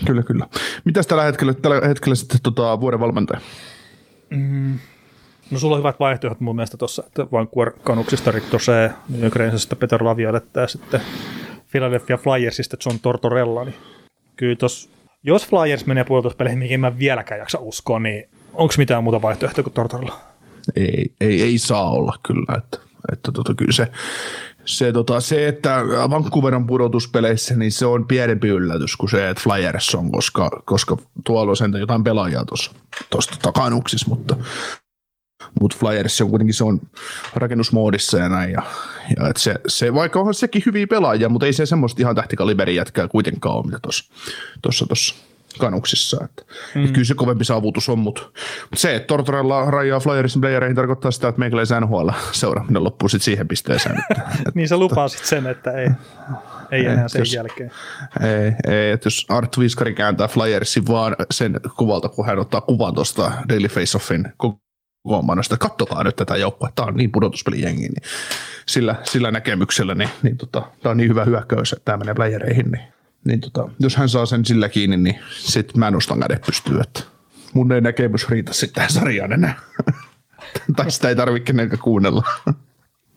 Kyllä, 0.06 0.24
kyllä. 0.24 0.48
Mitäs 0.86 1.08
tällä 1.08 1.24
hetkellä, 1.24 1.54
tällä 1.54 1.88
hetkellä 1.88 2.16
sitten 2.16 2.40
tota, 2.44 2.80
vuoden 2.80 3.00
valmentaja? 3.00 3.42
No 5.52 5.60
sulla 5.60 5.76
on 5.76 5.80
hyvät 5.80 6.00
vaihtoehdot 6.00 6.40
mun 6.40 6.56
mielestä 6.56 6.78
tuossa, 6.78 7.04
että 7.08 7.28
Vancouver 7.32 7.72
Canucksista 7.84 8.32
Rick 8.32 8.50
Tosee, 8.50 8.92
New 9.10 9.30
Peter 9.80 10.04
Laviolette 10.04 10.60
ja 10.60 10.68
sitten 10.68 11.02
Philadelphia 11.72 12.18
Flyersista 12.18 12.78
John 12.86 13.00
Tortorella, 13.00 13.64
niin 13.66 13.76
kyllä 14.36 14.56
tos, 14.56 14.90
jos 15.24 15.48
Flyers 15.48 15.86
menee 15.86 16.04
puolustuspeleihin, 16.04 16.60
mihin 16.60 16.80
mä 16.80 17.00
vieläkään 17.00 17.40
jaksa 17.40 17.60
uskoa, 17.62 18.00
niin 18.00 18.30
onko 18.54 18.74
mitään 18.78 19.04
muuta 19.04 19.22
vaihtoehtoa 19.22 19.64
kuin 19.64 19.74
Tortorella? 19.74 20.20
ei, 20.76 21.14
ei, 21.22 21.42
ei 21.42 21.58
saa 21.58 21.92
olla 21.92 22.14
kyllä. 22.24 22.58
Että, 22.58 22.78
että 23.14 23.32
tota, 23.32 23.54
kyllä 23.54 23.72
se, 23.72 23.88
se, 24.66 24.92
tota, 24.92 25.20
se, 25.22 25.48
että 25.48 25.84
Vancouver 26.10 26.56
on 26.56 26.68
pudotuspeleissä, 26.68 27.56
niin 27.56 27.72
se 27.72 27.86
on 27.86 28.08
pienempi 28.08 28.48
yllätys 28.48 28.96
kuin 28.96 29.10
se, 29.10 29.30
että 29.30 29.44
Flyers 29.44 29.96
on, 29.96 30.12
koska, 30.12 30.62
koska 30.66 30.98
tuolla 31.24 31.50
on 31.50 31.58
sentään 31.58 31.80
jotain 31.80 32.04
pelaajaa 32.04 32.46
tuossa 32.46 32.72
takanuksissa, 33.42 34.10
mutta, 34.10 34.36
mutta 35.62 35.78
Flyers 35.80 36.22
on 36.22 36.30
kuitenkin 36.30 36.54
se 36.54 36.64
on 36.64 36.82
rakennusmoodissa 37.36 38.18
ja 38.18 38.30
näin. 38.30 38.52
Ja, 38.52 38.62
ja 39.20 39.28
et 39.30 39.38
se, 39.38 39.56
se, 39.68 39.94
vaikka 39.94 40.20
onhan 40.20 40.34
sekin 40.34 40.64
hyviä 40.66 40.88
pelaajia, 40.88 41.30
mutta 41.30 41.46
ei 41.46 41.54
se 41.54 41.66
semmoista 41.66 42.02
ihan 42.02 42.16
tähtikaliberin 42.16 42.76
jätkää 42.76 43.08
kuitenkaan 43.08 43.56
ole, 43.56 43.66
mitä 43.66 43.80
tuossa 44.62 45.16
kanuksissa. 45.60 46.18
Että, 46.26 46.44
mm. 46.76 46.82
että 46.82 46.94
kyllä 46.94 47.06
se 47.06 47.14
kovempi 47.14 47.46
saavutus 47.46 47.90
on, 47.90 48.00
mutta, 48.00 48.22
mutta 48.62 48.78
se, 48.78 48.96
että 48.96 49.08
Tortorella 49.08 49.72
rajaa 49.72 50.00
Flyersin 50.00 50.42
playereihin 50.42 50.76
tarkoittaa 50.76 51.12
sitä, 51.12 51.28
että 51.28 51.40
meikäläisen 51.40 51.82
NHL 51.84 52.10
seuraaminen 52.32 52.84
loppuu 52.84 53.10
sitten 53.10 53.26
siihen 53.26 53.48
pisteeseen. 53.48 53.96
Että, 54.00 54.22
että, 54.40 54.52
Niin 54.56 54.68
sä 54.68 54.78
lupasit 54.78 55.26
sen, 55.26 55.48
että 55.48 55.72
ei, 55.72 55.90
ei 56.72 56.86
enää 56.86 57.08
sen 57.08 57.20
jos- 57.20 57.34
jälkeen. 57.34 57.72
ei, 58.22 58.74
ei, 58.76 58.92
että 58.92 59.08
jos 59.08 59.26
Art 59.30 59.60
Viskari 59.60 59.94
kääntää 59.94 60.28
Flyersin 60.28 60.88
vaan 60.88 61.16
sen 61.32 61.60
kuvalta, 61.78 62.10
kun 62.10 62.26
hän 62.26 62.40
ottaa 62.40 62.62
kuvan 62.62 62.96
tuosta 62.96 63.32
Daily 63.50 63.68
Face-Offin 63.68 64.32
kokoonpanosta, 65.06 65.56
että 65.56 65.68
kattokaa 65.68 66.03
nyt 66.03 66.15
tätä 66.15 66.38
joukkoa, 66.38 66.69
tämä 66.76 66.88
on 66.88 66.95
niin 66.95 67.11
pudotuspelijengi, 67.11 67.82
niin 67.82 68.03
sillä, 68.65 68.95
sillä 69.03 69.32
näkemyksellä, 69.32 69.95
niin, 69.95 70.10
niin 70.23 70.38
tota, 70.38 70.64
tämä 70.82 70.91
on 70.91 70.98
niin 70.98 71.10
hyvä 71.10 71.26
hyökkäys, 71.26 71.73
että 71.73 71.86
tämä 71.86 71.98
menee 71.98 72.14
playereihin, 72.14 72.72
niin, 72.72 72.84
niin 73.26 73.41
tota, 73.41 73.69
jos 73.80 73.95
hän 73.95 74.10
saa 74.10 74.26
sen 74.26 74.45
sillä 74.45 74.69
kiinni, 74.69 74.98
niin 74.98 75.19
sitten 75.32 75.80
mä 75.80 75.91
nostan 75.91 76.19
kädet 76.19 76.41
pystyyn, 76.45 76.82
että 76.82 77.03
mun 77.53 77.72
ei 77.72 77.82
näkemys 77.82 78.30
riitä 78.30 78.53
sitten 78.53 78.76
tähän 78.76 78.91
sarjaan 78.91 79.34
enää. 79.34 79.60
tai 80.76 80.91
sitä 80.91 81.10
ei 81.10 81.15
tarvitse 81.15 81.45
kenenkään 81.45 81.82
kuunnella. 81.82 82.23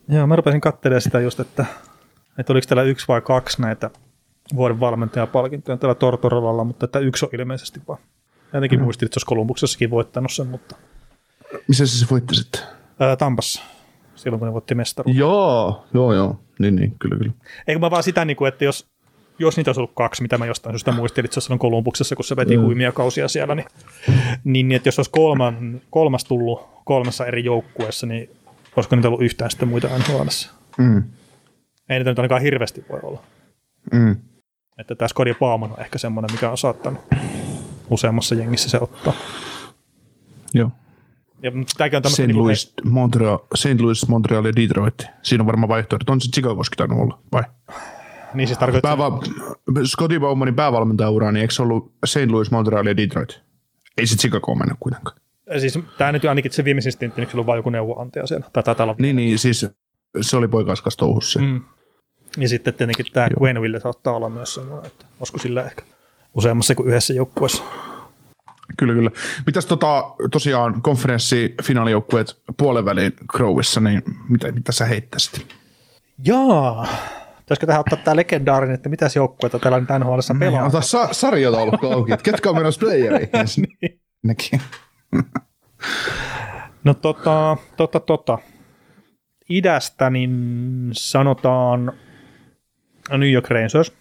Joo, 0.08 0.26
mä 0.26 0.36
rupesin 0.36 0.60
katselemaan 0.60 1.02
sitä 1.02 1.20
just, 1.20 1.40
että, 1.40 1.64
että 2.38 2.52
oliko 2.52 2.66
täällä 2.66 2.82
yksi 2.82 3.08
vai 3.08 3.20
kaksi 3.20 3.62
näitä 3.62 3.90
vuoden 4.54 4.80
valmentajapalkintoja 4.80 5.76
tällä 5.76 5.94
Tortorellalla, 5.94 6.64
mutta 6.64 6.84
että 6.84 6.98
yksi 6.98 7.24
on 7.24 7.30
ilmeisesti 7.32 7.80
vaan. 7.88 7.98
Jotenkin 8.52 8.82
muistin, 8.82 9.06
että 9.06 9.14
se 9.14 9.18
olisi 9.18 9.26
Kolumbuksessakin 9.26 9.90
voittanut 9.90 10.32
sen, 10.32 10.46
mutta 10.46 10.76
Missä 11.68 11.86
se, 11.86 11.98
se 11.98 12.06
voitti 12.10 12.34
sitten? 12.34 12.60
ää, 13.00 13.16
Tampassa, 13.16 13.62
silloin 14.14 14.38
kun 14.38 14.48
ne 14.48 14.52
voitti 14.52 14.74
mestaruuden. 14.74 15.18
Joo, 15.18 15.84
joo, 15.94 16.12
joo. 16.12 16.40
Niin, 16.58 16.76
niin, 16.76 16.94
kyllä, 16.98 17.16
kyllä. 17.16 17.32
Eikö 17.66 17.78
mä 17.78 17.90
vaan 17.90 18.02
sitä, 18.02 18.24
niin 18.24 18.36
kuin, 18.36 18.48
että 18.48 18.64
jos, 18.64 18.86
jos 19.38 19.56
niitä 19.56 19.68
olisi 19.68 19.80
ollut 19.80 19.94
kaksi, 19.94 20.22
mitä 20.22 20.38
mä 20.38 20.46
jostain 20.46 20.74
syystä 20.74 20.92
muistelin, 20.92 21.24
että 21.24 21.34
se 21.34 21.38
olisi 21.38 21.46
silloin 21.46 21.58
Kolumbuksessa, 21.58 22.16
kun 22.16 22.24
se 22.24 22.36
veti 22.36 22.56
mm. 22.56 22.62
huimia 22.62 22.92
kausia 22.92 23.28
siellä, 23.28 23.54
niin, 23.54 23.66
niin, 24.44 24.68
niin 24.68 24.72
että 24.76 24.88
jos 24.88 24.98
olisi 24.98 25.10
kolman, 25.10 25.80
kolmas 25.90 26.24
tullut 26.24 26.68
kolmessa 26.84 27.26
eri 27.26 27.44
joukkueessa, 27.44 28.06
niin 28.06 28.30
olisiko 28.76 28.96
niitä 28.96 29.08
ollut 29.08 29.22
yhtään 29.22 29.50
sitten 29.50 29.68
muita 29.68 29.88
NHLssä? 29.98 30.50
Mm. 30.78 31.02
Ei 31.88 31.98
niitä 31.98 32.10
nyt 32.10 32.18
ainakaan 32.18 32.42
hirveästi 32.42 32.84
voi 32.88 33.00
olla. 33.02 33.22
Mm. 33.92 34.16
Että 34.78 34.94
tämä 34.94 35.08
Skodi 35.08 35.34
Bauman 35.34 35.72
on 35.72 35.80
ehkä 35.80 35.98
semmoinen, 35.98 36.32
mikä 36.32 36.50
on 36.50 36.58
saattanut 36.58 37.00
useammassa 37.90 38.34
jengissä 38.34 38.68
se 38.68 38.78
ottaa. 38.80 39.12
Joo. 40.54 40.70
Ja 41.42 41.52
tämäkin 41.76 41.96
on. 41.96 42.10
St. 42.10 42.18
niinku- 42.18 42.42
Louis, 42.42 42.72
Montreal, 42.84 43.38
St. 43.54 43.80
Louis, 43.80 44.08
Montreal 44.08 44.44
ja 44.44 44.56
Detroit. 44.56 44.94
Siinä 45.22 45.42
on 45.42 45.46
varmaan 45.46 45.68
vaihtoehto. 45.68 46.12
On 46.12 46.20
se 46.20 46.30
Chicagoski 46.30 46.76
tainnut 46.76 47.00
olla, 47.00 47.18
vai? 47.32 47.42
Niin 48.34 48.46
siis 48.48 48.58
tarkoittaa, 48.58 48.96
Pääva, 48.96 49.20
Scotty 49.84 50.20
Bowmanin 50.20 50.54
päävalmentajaura, 50.54 51.32
niin 51.32 51.40
eikö 51.40 51.54
se 51.54 51.62
ollut 51.62 51.92
St. 52.04 52.30
Louis, 52.30 52.50
Montreal 52.50 52.86
ja 52.86 52.96
Detroit? 52.96 53.40
Ei 53.98 54.06
se 54.06 54.16
Chicago 54.16 54.54
mennyt 54.54 54.76
kuitenkaan. 54.80 55.16
siis 55.58 55.78
tämä 55.98 56.12
nyt 56.12 56.24
ainakin 56.24 56.52
se 56.52 56.64
viimeisin 56.64 56.92
stintti, 56.92 57.20
niin 57.20 57.30
se 57.30 57.36
oli 57.36 57.46
vain 57.46 57.58
joku 57.58 57.70
neuvonantaja 57.70 58.26
siellä. 58.26 58.46
Tai 58.52 58.62
taitaa 58.62 58.84
olla. 58.84 58.94
Niin, 58.98 59.16
niin, 59.16 59.38
siis 59.38 59.66
se 60.20 60.36
oli 60.36 60.48
poikaiskas 60.48 60.96
touhussa. 60.96 61.40
Mm. 61.40 61.60
Ja 62.38 62.48
sitten 62.48 62.74
tietenkin 62.74 63.06
tämä 63.12 63.28
Quenneville 63.40 63.80
saattaa 63.80 64.16
olla 64.16 64.28
myös 64.28 64.54
semmoinen, 64.54 64.86
että 64.86 65.06
olisiko 65.20 65.38
sillä 65.38 65.62
ehkä 65.64 65.82
useammassa 66.34 66.74
kuin 66.74 66.88
yhdessä 66.88 67.14
joukkueessa. 67.14 67.62
Kyllä, 68.76 68.94
kyllä. 68.94 69.10
Mitäs 69.46 69.66
tota, 69.66 70.14
tosiaan 70.30 70.82
konferenssifinaalijoukkueet 70.82 72.36
puolen 72.56 72.84
välin 72.84 73.12
Crowissa, 73.32 73.80
niin 73.80 74.02
mitä, 74.28 74.52
mitä 74.52 74.72
sä 74.72 74.84
heittäisit? 74.84 75.46
Jaa, 76.24 76.88
pitäisikö 77.38 77.66
tähän 77.66 77.80
ottaa 77.80 77.98
tämä 78.04 78.16
legendaarinen, 78.16 78.74
että 78.74 78.88
mitäs 78.88 79.16
joukkueita 79.16 79.58
täällä 79.58 79.80
nyt 79.80 79.88
NHLissa 79.98 80.36
pelaa? 80.38 80.66
Ota 80.66 80.80
sa- 80.80 81.08
sarjataulukko 81.12 81.92
auki, 81.92 82.12
että 82.12 82.24
ketkä 82.24 82.50
on 82.50 82.56
menossa 82.56 82.80
playereihin. 82.80 83.30
Nekin. 84.22 84.60
No 86.84 86.94
tota, 86.94 87.56
tota, 87.76 88.00
tota. 88.00 88.38
Idästä 89.48 90.10
niin 90.10 90.88
sanotaan 90.92 91.92
New 93.10 93.32
York 93.32 93.50
Rangers 93.50 93.92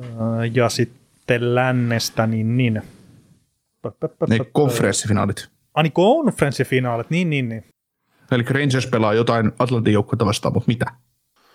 Ää, 0.00 0.44
ja 0.54 0.68
sitten 0.68 1.54
lännestä 1.54 2.26
niin 2.26 2.56
niin. 2.56 2.82
Ne 4.28 4.38
konferenssifinaalit. 4.52 5.48
Ani 5.74 5.90
konferenssifinaalit, 5.90 7.10
niin 7.10 7.30
niin 7.30 7.48
niin. 7.48 7.64
Eli 8.30 8.42
Rangers 8.42 8.86
pelaa 8.86 9.14
jotain 9.14 9.52
Atlantin 9.58 9.92
joukkuetta 9.92 10.26
vastaan, 10.26 10.54
mutta 10.54 10.68
mitä? 10.68 10.84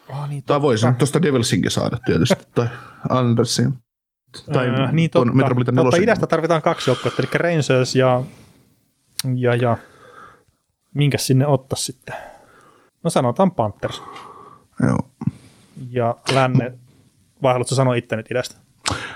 Oh, 0.10 0.30
niin, 0.30 0.44
Tai 0.44 0.62
voisi 0.62 0.88
nyt 0.88 0.98
tuosta 0.98 1.22
Devilsinkin 1.22 1.72
saada 1.72 1.98
tietysti, 2.06 2.44
tai 2.56 2.68
Andersin. 3.10 3.74
Tai 4.54 4.70
Ää, 4.70 4.92
niin 4.92 5.10
tuon 5.10 5.28
totta, 5.28 5.38
Metropolitan 5.38 5.76
totta 5.76 5.98
idästä 5.98 6.28
tarvitaan 6.28 6.62
kaksi 6.62 6.90
joukkuetta, 6.90 7.22
eli 7.22 7.30
Rangers 7.34 7.96
ja 7.96 8.24
Ja, 9.36 9.56
ja. 9.56 9.78
Minkä 10.94 11.18
sinne 11.18 11.48
ottaisi 11.48 11.84
sitten? 11.84 12.16
No 13.04 13.10
sanotaan 13.10 13.52
Panthers. 13.52 14.02
Joo. 14.88 15.10
Ja 15.90 16.16
länne, 16.34 16.74
vai 17.42 17.54
haluatko 17.54 17.76
sanoa 17.76 17.96
itse 17.96 18.16
nyt 18.16 18.32
idästä? 18.32 18.56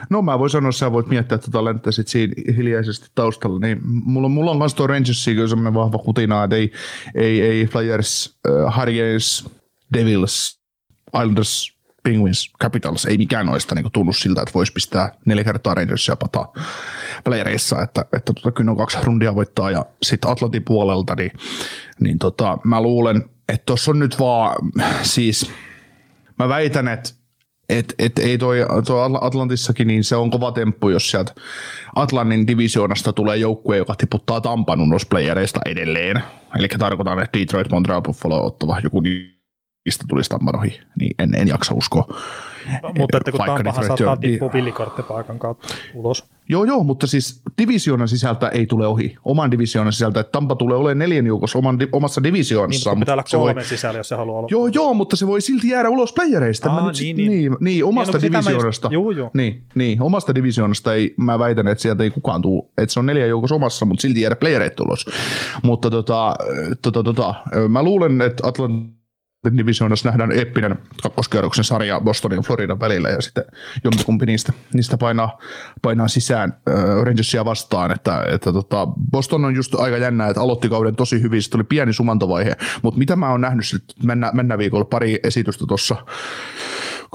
No 0.09 0.21
mä 0.21 0.39
voin 0.39 0.49
sanoa, 0.49 0.71
sä 0.71 0.91
voit 0.91 1.07
miettiä, 1.07 1.37
tota 1.37 1.65
lentäisit 1.65 2.07
siinä 2.07 2.33
hiljaisesti 2.57 3.07
taustalla. 3.15 3.59
Niin 3.59 3.79
mulla, 3.83 4.29
mulla 4.29 4.51
on 4.51 4.57
myös 4.57 4.73
tuo 4.73 4.87
Rangersia 4.87 5.33
kyllä 5.33 5.47
semmoinen 5.47 5.73
vahva 5.73 5.97
kutina, 5.97 6.43
että 6.43 6.55
ei, 6.55 6.71
ei, 7.15 7.41
ei 7.41 7.65
Flyers, 7.65 8.37
äh, 8.47 8.77
Hurricanes, 8.77 9.49
Devils, 9.93 10.59
Islanders, 11.07 11.75
Penguins, 12.03 12.51
Capitals, 12.61 13.05
ei 13.05 13.17
mikään 13.17 13.45
noista 13.45 13.75
niin 13.75 13.91
tunnu 13.93 14.13
siltä, 14.13 14.41
että 14.41 14.53
voisi 14.53 14.73
pistää 14.73 15.11
neljä 15.25 15.43
kertaa 15.43 15.73
Rangersia 15.73 16.15
pataa 16.15 16.53
playereissa, 17.23 17.81
että, 17.81 18.01
että 18.01 18.33
tota, 18.33 18.51
kyllä 18.51 18.71
on 18.71 18.77
kaksi 18.77 18.97
rundia 19.03 19.35
voittaa 19.35 19.71
ja 19.71 19.85
sitten 20.03 20.31
Atlantin 20.31 20.63
puolelta, 20.63 21.15
niin, 21.15 21.31
niin 21.99 22.19
tota, 22.19 22.57
mä 22.63 22.81
luulen, 22.81 23.25
että 23.49 23.65
tuossa 23.65 23.91
on 23.91 23.99
nyt 23.99 24.19
vaan 24.19 24.55
siis, 25.01 25.51
mä 26.39 26.49
väitän, 26.49 26.87
että 26.87 27.09
et, 27.69 27.95
et 27.99 28.19
ei 28.19 28.37
toi, 28.37 28.57
toi 28.87 29.09
Atlantissakin, 29.21 29.87
niin 29.87 30.03
se 30.03 30.15
on 30.15 30.31
kova 30.31 30.51
temppu, 30.51 30.89
jos 30.89 31.11
sieltä 31.11 31.33
Atlantin 31.95 32.47
divisioonasta 32.47 33.13
tulee 33.13 33.37
joukkue, 33.37 33.77
joka 33.77 33.95
tiputtaa 33.95 34.41
Tampan 34.41 34.81
ulos 34.81 35.05
playereista 35.05 35.59
edelleen. 35.65 36.23
Eli 36.59 36.67
tarkoitan, 36.67 37.19
että 37.19 37.39
Detroit, 37.39 37.71
Montreal, 37.71 38.01
Buffalo, 38.01 38.45
ottava 38.45 38.79
joku 38.83 38.99
niistä 38.99 40.05
tulisi 40.07 40.29
Tampan 40.29 40.71
niin 40.99 41.15
en, 41.19 41.35
en 41.35 41.47
jaksa 41.47 41.73
uskoa. 41.73 42.07
Mutta 42.97 43.17
että 43.17 43.31
kun 43.31 43.39
Tampahan 43.45 43.85
saattaa 43.87 44.17
tippua 44.17 44.53
villikorttipaikan 44.53 45.39
kautta 45.39 45.67
ulos. 45.93 46.23
Joo, 46.49 46.63
joo, 46.63 46.83
mutta 46.83 47.07
siis 47.07 47.41
divisioonan 47.57 48.07
sisältä 48.07 48.47
ei 48.49 48.65
tule 48.65 48.87
ohi. 48.87 49.15
Oman 49.25 49.51
divisioonan 49.51 49.93
sisältä, 49.93 50.19
että 50.19 50.31
Tampa 50.31 50.55
tulee 50.55 50.77
olemaan 50.77 50.99
neljän 50.99 51.25
joukossa 51.25 51.57
oman, 51.57 51.77
omassa 51.91 52.21
Niin, 52.21 52.33
divisioonassa. 52.33 52.89
mutta 52.89 52.99
pitää 52.99 53.13
olla 53.13 53.23
se 53.27 53.37
voi, 53.37 53.47
kolmen 53.49 53.65
sisällä, 53.65 53.97
jos 53.99 54.09
se 54.09 54.15
haluaa 54.15 54.37
olla. 54.39 54.47
Joo, 54.51 54.67
joo, 54.67 54.93
mutta 54.93 55.15
se 55.15 55.27
voi 55.27 55.41
silti 55.41 55.69
jäädä 55.69 55.89
ulos 55.89 56.13
playereista. 56.13 56.71
Aa, 56.71 56.91
niin, 56.91 57.17
niin, 57.17 57.29
niin. 57.31 57.41
niin, 57.41 57.57
niin, 57.59 57.85
omasta 57.85 58.17
Niin, 58.17 58.31
no, 58.31 58.37
mä 58.37 58.39
just- 58.39 58.45
divisioonasta. 58.47 58.89
Juu, 58.91 59.11
juu. 59.11 59.29
Niin, 59.33 59.63
niin, 59.75 60.01
omasta 60.01 60.35
divisioonasta 60.35 60.93
ei, 60.93 61.13
mä 61.17 61.39
väitän, 61.39 61.67
että 61.67 61.81
sieltä 61.81 62.03
ei 62.03 62.09
kukaan 62.09 62.41
tuu, 62.41 62.71
että 62.77 62.93
se 62.93 62.99
on 62.99 63.05
neljä 63.05 63.25
joukossa 63.25 63.55
omassa, 63.55 63.85
mutta 63.85 64.01
silti 64.01 64.21
jäädä 64.21 64.35
playereita 64.35 64.83
ulos. 64.83 65.05
Mutta 65.63 65.89
tota, 65.89 66.35
tota, 66.81 67.03
tota, 67.03 67.35
mä 67.69 67.83
luulen, 67.83 68.21
että 68.21 68.47
Atlantin 68.47 68.94
divisioonassa 69.57 70.09
nähdään 70.09 70.31
eeppinen 70.31 70.77
kakkoskierroksen 71.03 71.63
sarja 71.63 71.99
Bostonin 71.99 72.37
ja 72.37 72.41
Floridan 72.41 72.79
välillä 72.79 73.09
ja 73.09 73.21
sitten 73.21 73.43
jompikumpi 73.83 74.25
niistä, 74.25 74.53
niistä 74.73 74.97
painaa, 74.97 75.39
painaa 75.81 76.07
sisään 76.07 76.53
äh, 76.69 77.03
Rangersia 77.03 77.45
vastaan, 77.45 77.91
että, 77.91 78.23
että 78.27 78.53
tota, 78.53 78.87
Boston 79.11 79.45
on 79.45 79.55
just 79.55 79.75
aika 79.75 79.97
jännä, 79.97 80.27
että 80.27 80.41
aloitti 80.41 80.69
kauden 80.69 80.95
tosi 80.95 81.21
hyvin, 81.21 81.41
sitten 81.41 81.57
tuli 81.57 81.67
pieni 81.69 81.93
sumantovaihe, 81.93 82.55
mutta 82.81 82.97
mitä 82.97 83.15
mä 83.15 83.31
oon 83.31 83.41
nähnyt, 83.41 83.65
mennä, 84.03 84.31
mennä 84.33 84.57
viikolla 84.57 84.85
pari 84.85 85.19
esitystä 85.23 85.65
tuossa 85.67 85.95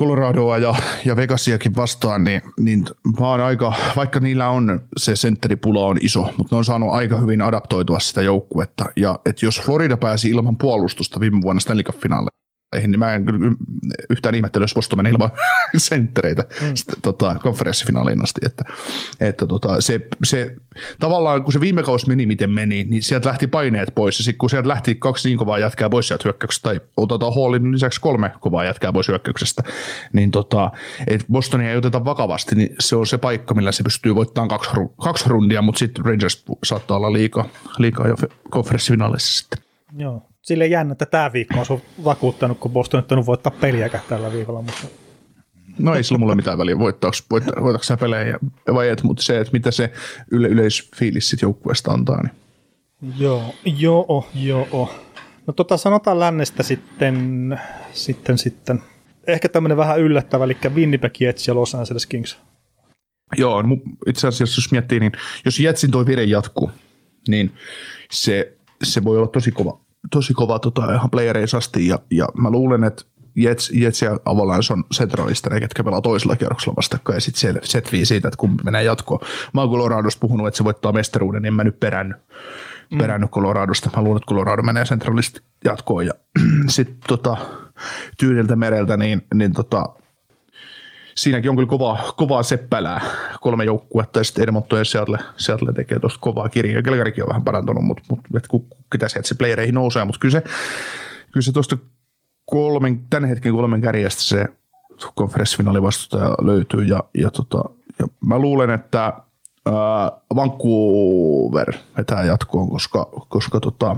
Coloradoa 0.01 0.59
ja, 0.59 0.75
ja 1.05 1.17
Vegasiakin 1.17 1.77
vastaan, 1.77 2.25
niin, 2.25 2.43
niin 2.61 2.85
oon 3.21 3.41
aika, 3.41 3.73
vaikka 3.97 4.21
niillä 4.21 4.49
on 4.49 4.81
se 4.97 5.17
sentteripula 5.17 5.87
on 5.87 5.99
iso, 6.01 6.29
mutta 6.39 6.55
ne 6.55 6.59
on 6.59 6.65
saanut 6.65 6.93
aika 6.93 7.17
hyvin 7.17 7.43
adaptoitua 7.43 8.01
sitä 8.01 8.23
joukkuetta. 8.23 8.85
Ja 8.97 9.19
et 9.27 9.43
jos 9.43 9.61
Florida 9.61 9.97
pääsi 9.97 10.31
ilman 10.31 10.57
puolustusta 10.57 11.21
viime 11.21 11.43
vuonna 11.43 11.61
Stanley 11.61 11.83
Cup-finaaleihin, 11.83 12.41
niin 12.75 12.99
mä 12.99 13.15
en 13.15 13.25
kyllä 13.25 13.53
yhtään 14.11 14.35
ihmettele, 14.35 14.63
jos 14.63 14.75
Boston 14.75 14.99
meni 14.99 15.11
ilman 15.11 15.31
senttereitä 15.77 16.45
mm. 16.61 16.75
tota, 17.03 17.37
konferenssifinaaliin 17.43 18.23
asti. 18.23 18.41
Että, 18.47 18.65
että 19.21 19.47
tota, 19.47 19.81
se, 19.81 20.01
se, 20.25 20.57
tavallaan 20.99 21.43
kun 21.43 21.53
se 21.53 21.61
viime 21.61 21.83
kausi 21.83 22.09
meni 22.09 22.27
miten 22.27 22.51
meni, 22.51 22.85
niin 22.85 23.03
sieltä 23.03 23.29
lähti 23.29 23.47
paineet 23.47 23.95
pois. 23.95 24.19
Ja 24.19 24.25
sitten 24.25 24.39
kun 24.39 24.51
sieltä 24.51 24.69
lähti 24.69 24.95
kaksi 24.95 25.29
niin 25.29 25.39
kovaa 25.39 25.59
jätkää 25.59 25.91
pois 25.91 26.09
sieltä 26.09 26.23
hyökkäyksestä, 26.25 26.69
tai 26.69 26.81
otetaan 26.97 27.35
Hallin 27.35 27.73
lisäksi 27.73 28.01
kolme 28.01 28.33
kovaa 28.41 28.65
jätkää 28.65 28.93
pois 28.93 29.09
hyökkäyksestä, 29.09 29.63
niin 30.13 30.31
tota, 30.31 30.71
et 31.07 31.25
Bostonia 31.33 31.71
ei 31.71 31.77
oteta 31.77 32.05
vakavasti, 32.05 32.55
niin 32.55 32.77
se 32.79 32.97
on 32.97 33.07
se 33.07 33.19
paikka, 33.19 33.55
millä 33.55 33.73
se 33.73 33.83
pystyy 33.83 34.15
voittamaan 34.15 34.49
kaksi, 34.49 34.71
kaksi 35.03 35.29
rundia, 35.29 35.63
mutta 35.63 35.79
sitten 35.79 36.05
Rangers 36.05 36.45
saattaa 36.65 36.97
olla 36.97 37.13
liikaa, 37.13 37.49
liikaa 37.79 38.09
jo 38.09 38.17
konferenssifinaalissa 38.51 39.39
sitten. 39.39 39.65
Joo. 39.97 40.30
Sille 40.43 40.67
jännä, 40.67 40.93
että 40.93 41.07
tämä 41.07 41.33
viikko 41.33 41.59
on 41.59 41.67
sun 41.67 41.83
vakuuttanut, 42.05 42.59
kun 42.59 42.71
Boston 42.71 43.05
on 43.11 43.27
voittaa 43.27 43.53
peliäkään 43.61 44.05
tällä 44.09 44.33
viikolla. 44.33 44.63
Mutta... 44.63 44.87
No 45.79 45.95
ei 45.95 46.05
sillä 46.05 46.19
mulle 46.19 46.35
mitään 46.35 46.59
väliä, 46.59 46.79
voittaako, 46.79 47.17
voittaako, 47.31 47.83
sä 47.83 47.97
pelejä 47.97 48.39
vai 48.75 48.89
et, 48.89 49.03
mutta 49.03 49.23
se, 49.23 49.41
että 49.41 49.53
mitä 49.53 49.71
se 49.71 49.93
yle, 50.31 50.49
yleisfiilis 50.49 51.31
sit 51.31 51.43
joukkueesta 51.43 51.93
antaa, 51.93 52.23
niin 52.23 52.33
Joo, 53.19 53.55
joo, 53.65 54.29
joo. 54.35 54.95
No 55.47 55.53
tota 55.53 55.77
sanotaan 55.77 56.21
lännestä 56.21 56.63
sitten, 56.63 57.59
sitten, 57.93 58.39
sitten. 58.39 58.83
Ehkä 59.27 59.49
tämmöinen 59.49 59.77
vähän 59.77 60.01
yllättävä, 60.01 60.45
eli 60.45 60.57
Winnipeg 60.75 61.21
Jets 61.21 61.49
ja 61.49 61.55
Los 61.55 61.75
Angeles 61.75 62.07
Kings. 62.07 62.39
Joo, 63.37 63.63
mu- 63.63 63.97
itse 64.07 64.29
asiassa 64.29 64.59
jos 64.59 64.73
miettii, 64.73 65.01
niin 65.01 65.13
jos 65.45 65.61
Jetsin 65.61 65.91
toi 65.91 66.07
vire 66.07 66.25
jatkuu, 66.25 66.71
niin 67.29 67.53
se, 68.11 68.57
se 68.83 69.05
voi 69.05 69.17
olla 69.17 69.29
tosi 69.29 69.53
kova, 69.53 69.81
tosi 70.11 70.35
kova 70.35 70.59
tota, 70.59 70.95
ihan 70.95 71.11
playereissa 71.11 71.59
asti, 71.59 71.89
ja, 71.89 71.99
ja 72.11 72.29
mä 72.37 72.51
luulen, 72.51 72.85
että 72.85 73.05
Jets, 73.37 73.71
Jets 73.75 74.03
ja 74.03 74.21
Avalanche 74.25 74.73
on 74.73 74.85
centralisteja, 74.95 75.61
ketkä 75.61 75.85
pelaa 75.85 76.01
toisella 76.01 76.37
kierroksella 76.37 76.77
vastakkain, 76.77 77.17
ja 77.17 77.21
sitten 77.21 77.55
se 77.55 77.61
setvii 77.63 78.07
siitä, 78.07 78.29
että 78.29 78.39
kumpi 78.39 78.65
menee 78.65 78.83
jatkoon. 78.83 79.21
Mä 79.55 79.61
oon 79.61 79.71
Coloradosta 79.71 80.21
puhunut, 80.21 80.47
että 80.47 80.59
se 80.59 80.65
voittaa 80.65 80.93
mestaruuden, 80.93 81.43
niin 81.43 81.49
en 81.49 81.55
mä 81.55 81.65
nyt 81.65 81.81
perännyt, 81.81 82.17
mm. 82.91 82.99
perännyt 82.99 83.31
Coloradosta. 83.31 83.91
Mä 83.97 84.03
luulen, 84.03 84.17
että 84.17 84.29
Colorado 84.29 84.63
menee 84.63 84.85
centralista 84.85 85.41
jatkoon, 85.65 86.07
ja 86.07 86.13
sitten 86.69 86.97
tota, 87.09 87.37
tyyneltä 88.19 88.57
mereltä, 88.57 88.97
niin, 88.97 89.27
niin 89.35 89.53
tota, 89.53 89.85
siinäkin 91.21 91.51
on 91.51 91.57
kyllä 91.57 91.69
kova, 91.69 91.99
kovaa 92.17 92.43
seppälää, 92.43 93.01
kolme 93.41 93.65
joukkuetta 93.65 94.21
ja 94.21 94.25
sitten 94.25 94.43
Edmonton 94.43 94.79
ja 94.79 94.85
Seattle, 94.85 95.19
Seattle 95.37 95.73
tekee 95.73 95.99
tuosta 95.99 96.19
kovaa 96.21 96.49
kirjaa. 96.49 96.83
Kelkarikin 96.83 97.25
on 97.25 97.29
vähän 97.29 97.45
parantunut, 97.45 97.85
mutta, 97.85 98.05
et 98.37 98.49
ku- 98.49 98.69
ketä 98.93 99.09
se 99.09 99.35
playereihin 99.39 99.75
nousee, 99.75 100.05
mutta 100.05 100.19
kyllä 100.19 100.33
se, 100.33 100.43
kyllä 101.33 101.45
se 101.45 101.53
tuosta 101.53 101.77
kolmen, 102.45 103.01
tämän 103.11 103.29
hetken 103.29 103.53
kolmen 103.53 103.81
kärjestä 103.81 104.23
se 104.23 104.45
konferenssifinaali 105.15 105.83
vastustaja 105.83 106.35
löytyy. 106.43 106.83
Ja, 106.83 107.05
ja, 107.15 107.31
tota, 107.31 107.65
ja 107.99 108.07
mä 108.27 108.39
luulen, 108.39 108.71
että 108.71 109.03
ää, 109.03 110.13
Vancouver 110.37 111.75
vetää 111.97 112.25
jatkoon, 112.25 112.71
koska, 112.71 113.09
koska 113.29 113.61
tota, 113.61 113.97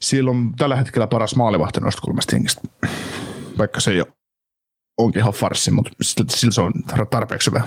siellä 0.00 0.30
on 0.30 0.52
tällä 0.56 0.76
hetkellä 0.76 1.06
paras 1.06 1.36
maalivahti 1.36 1.80
noista 1.80 2.02
kolmesta 2.02 2.36
jengistä, 2.36 2.62
vaikka 3.58 3.80
se 3.80 3.90
ei 3.90 4.00
ole 4.00 4.23
onkin 4.98 5.20
ihan 5.20 5.32
farssi, 5.32 5.70
mutta 5.70 5.90
sillä 6.28 6.52
se 6.52 6.60
on 6.60 6.72
tarpeeksi 7.10 7.50
hyvä. 7.50 7.62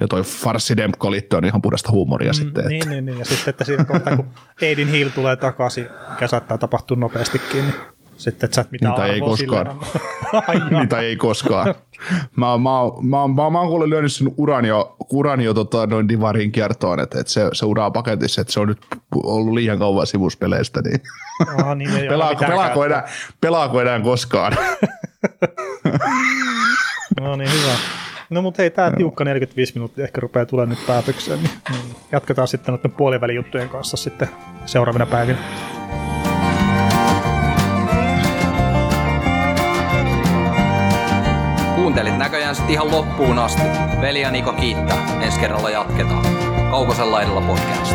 ja 0.00 0.08
toi 0.08 0.22
farssi 0.22 0.76
Demko 0.76 1.10
liittyy 1.10 1.36
on 1.36 1.44
ihan 1.44 1.62
puhdasta 1.62 1.92
huumoria 1.92 2.32
mm, 2.32 2.34
sitten. 2.34 2.60
Että, 2.60 2.68
Niin, 2.68 2.88
niin, 2.88 3.06
niin. 3.06 3.18
Ja 3.18 3.24
sitten, 3.24 3.50
että 3.50 3.64
siinä 3.64 3.84
kohtaa, 3.84 4.16
kun 4.16 4.28
Aiden 4.62 4.88
Hill 4.88 5.08
tulee 5.08 5.36
takaisin, 5.36 5.86
mikä 6.10 6.26
saattaa 6.26 6.58
tapahtua 6.58 6.96
nopeastikin, 6.96 7.62
niin 7.62 7.74
sitten, 8.16 8.46
että 8.46 8.54
sä 8.54 8.60
et 8.60 8.70
mitään 8.70 8.92
Niitä 8.92 9.06
ei 9.06 9.20
koskaan. 9.20 9.80
Niitä 10.78 11.00
ei 11.00 11.16
koskaan. 11.16 11.74
Mä, 12.36 12.46
mä, 12.46 12.70
mä, 13.02 13.28
mä, 13.34 13.50
mä 13.50 13.60
oon 13.60 13.68
kuule 13.68 13.90
lyönyt 13.90 14.12
sen 14.12 14.28
uran 14.36 14.64
jo, 14.64 14.96
uran 15.12 15.40
jo 15.40 15.54
tota, 15.54 15.86
noin 15.86 16.08
divariin 16.08 16.52
kiertoon, 16.52 17.00
että, 17.00 17.20
että 17.20 17.32
se, 17.32 17.48
se 17.52 17.66
ura 17.66 17.86
on 17.86 17.92
paketissa, 17.92 18.40
että 18.40 18.52
se 18.52 18.60
on 18.60 18.68
nyt 18.68 18.78
ollut 19.14 19.54
liian 19.54 19.78
kauan 19.78 20.06
sivuspeleistä, 20.06 20.80
niin 20.82 21.00
Aha, 21.58 21.74
niin 21.74 21.90
pelaako, 22.08 22.44
pelaako, 22.44 22.84
enää, 22.84 23.08
pelaako 23.40 23.80
enää 23.80 24.00
koskaan? 24.00 24.56
No 27.20 27.36
niin, 27.36 27.50
hyvä. 27.52 27.72
No 28.30 28.42
mutta 28.42 28.62
hei, 28.62 28.70
tämä 28.70 28.90
tiukka 28.96 29.24
45 29.24 29.74
minuuttia 29.74 30.04
ehkä 30.04 30.20
rupeaa 30.20 30.46
tulemaan 30.46 30.78
nyt 30.78 30.86
päätökseen, 30.86 31.38
niin 31.42 31.50
jatketaan 32.12 32.48
sitten 32.48 32.74
noiden 32.74 32.92
puolivälijuttujen 32.92 33.68
kanssa 33.68 33.96
sitten 33.96 34.28
seuraavina 34.66 35.06
päivinä. 35.06 35.38
Kuuntelit 41.76 42.18
näköjään 42.18 42.54
sitten 42.54 42.72
ihan 42.72 42.90
loppuun 42.90 43.38
asti. 43.38 43.62
Veli 44.00 44.20
ja 44.20 44.30
Niko 44.30 44.52
kiittää. 44.52 45.20
Ensi 45.22 45.40
kerralla 45.40 45.70
jatketaan. 45.70 46.24
Kaukosella 46.70 47.12
laidalla 47.12 47.40
podcast. 47.40 47.94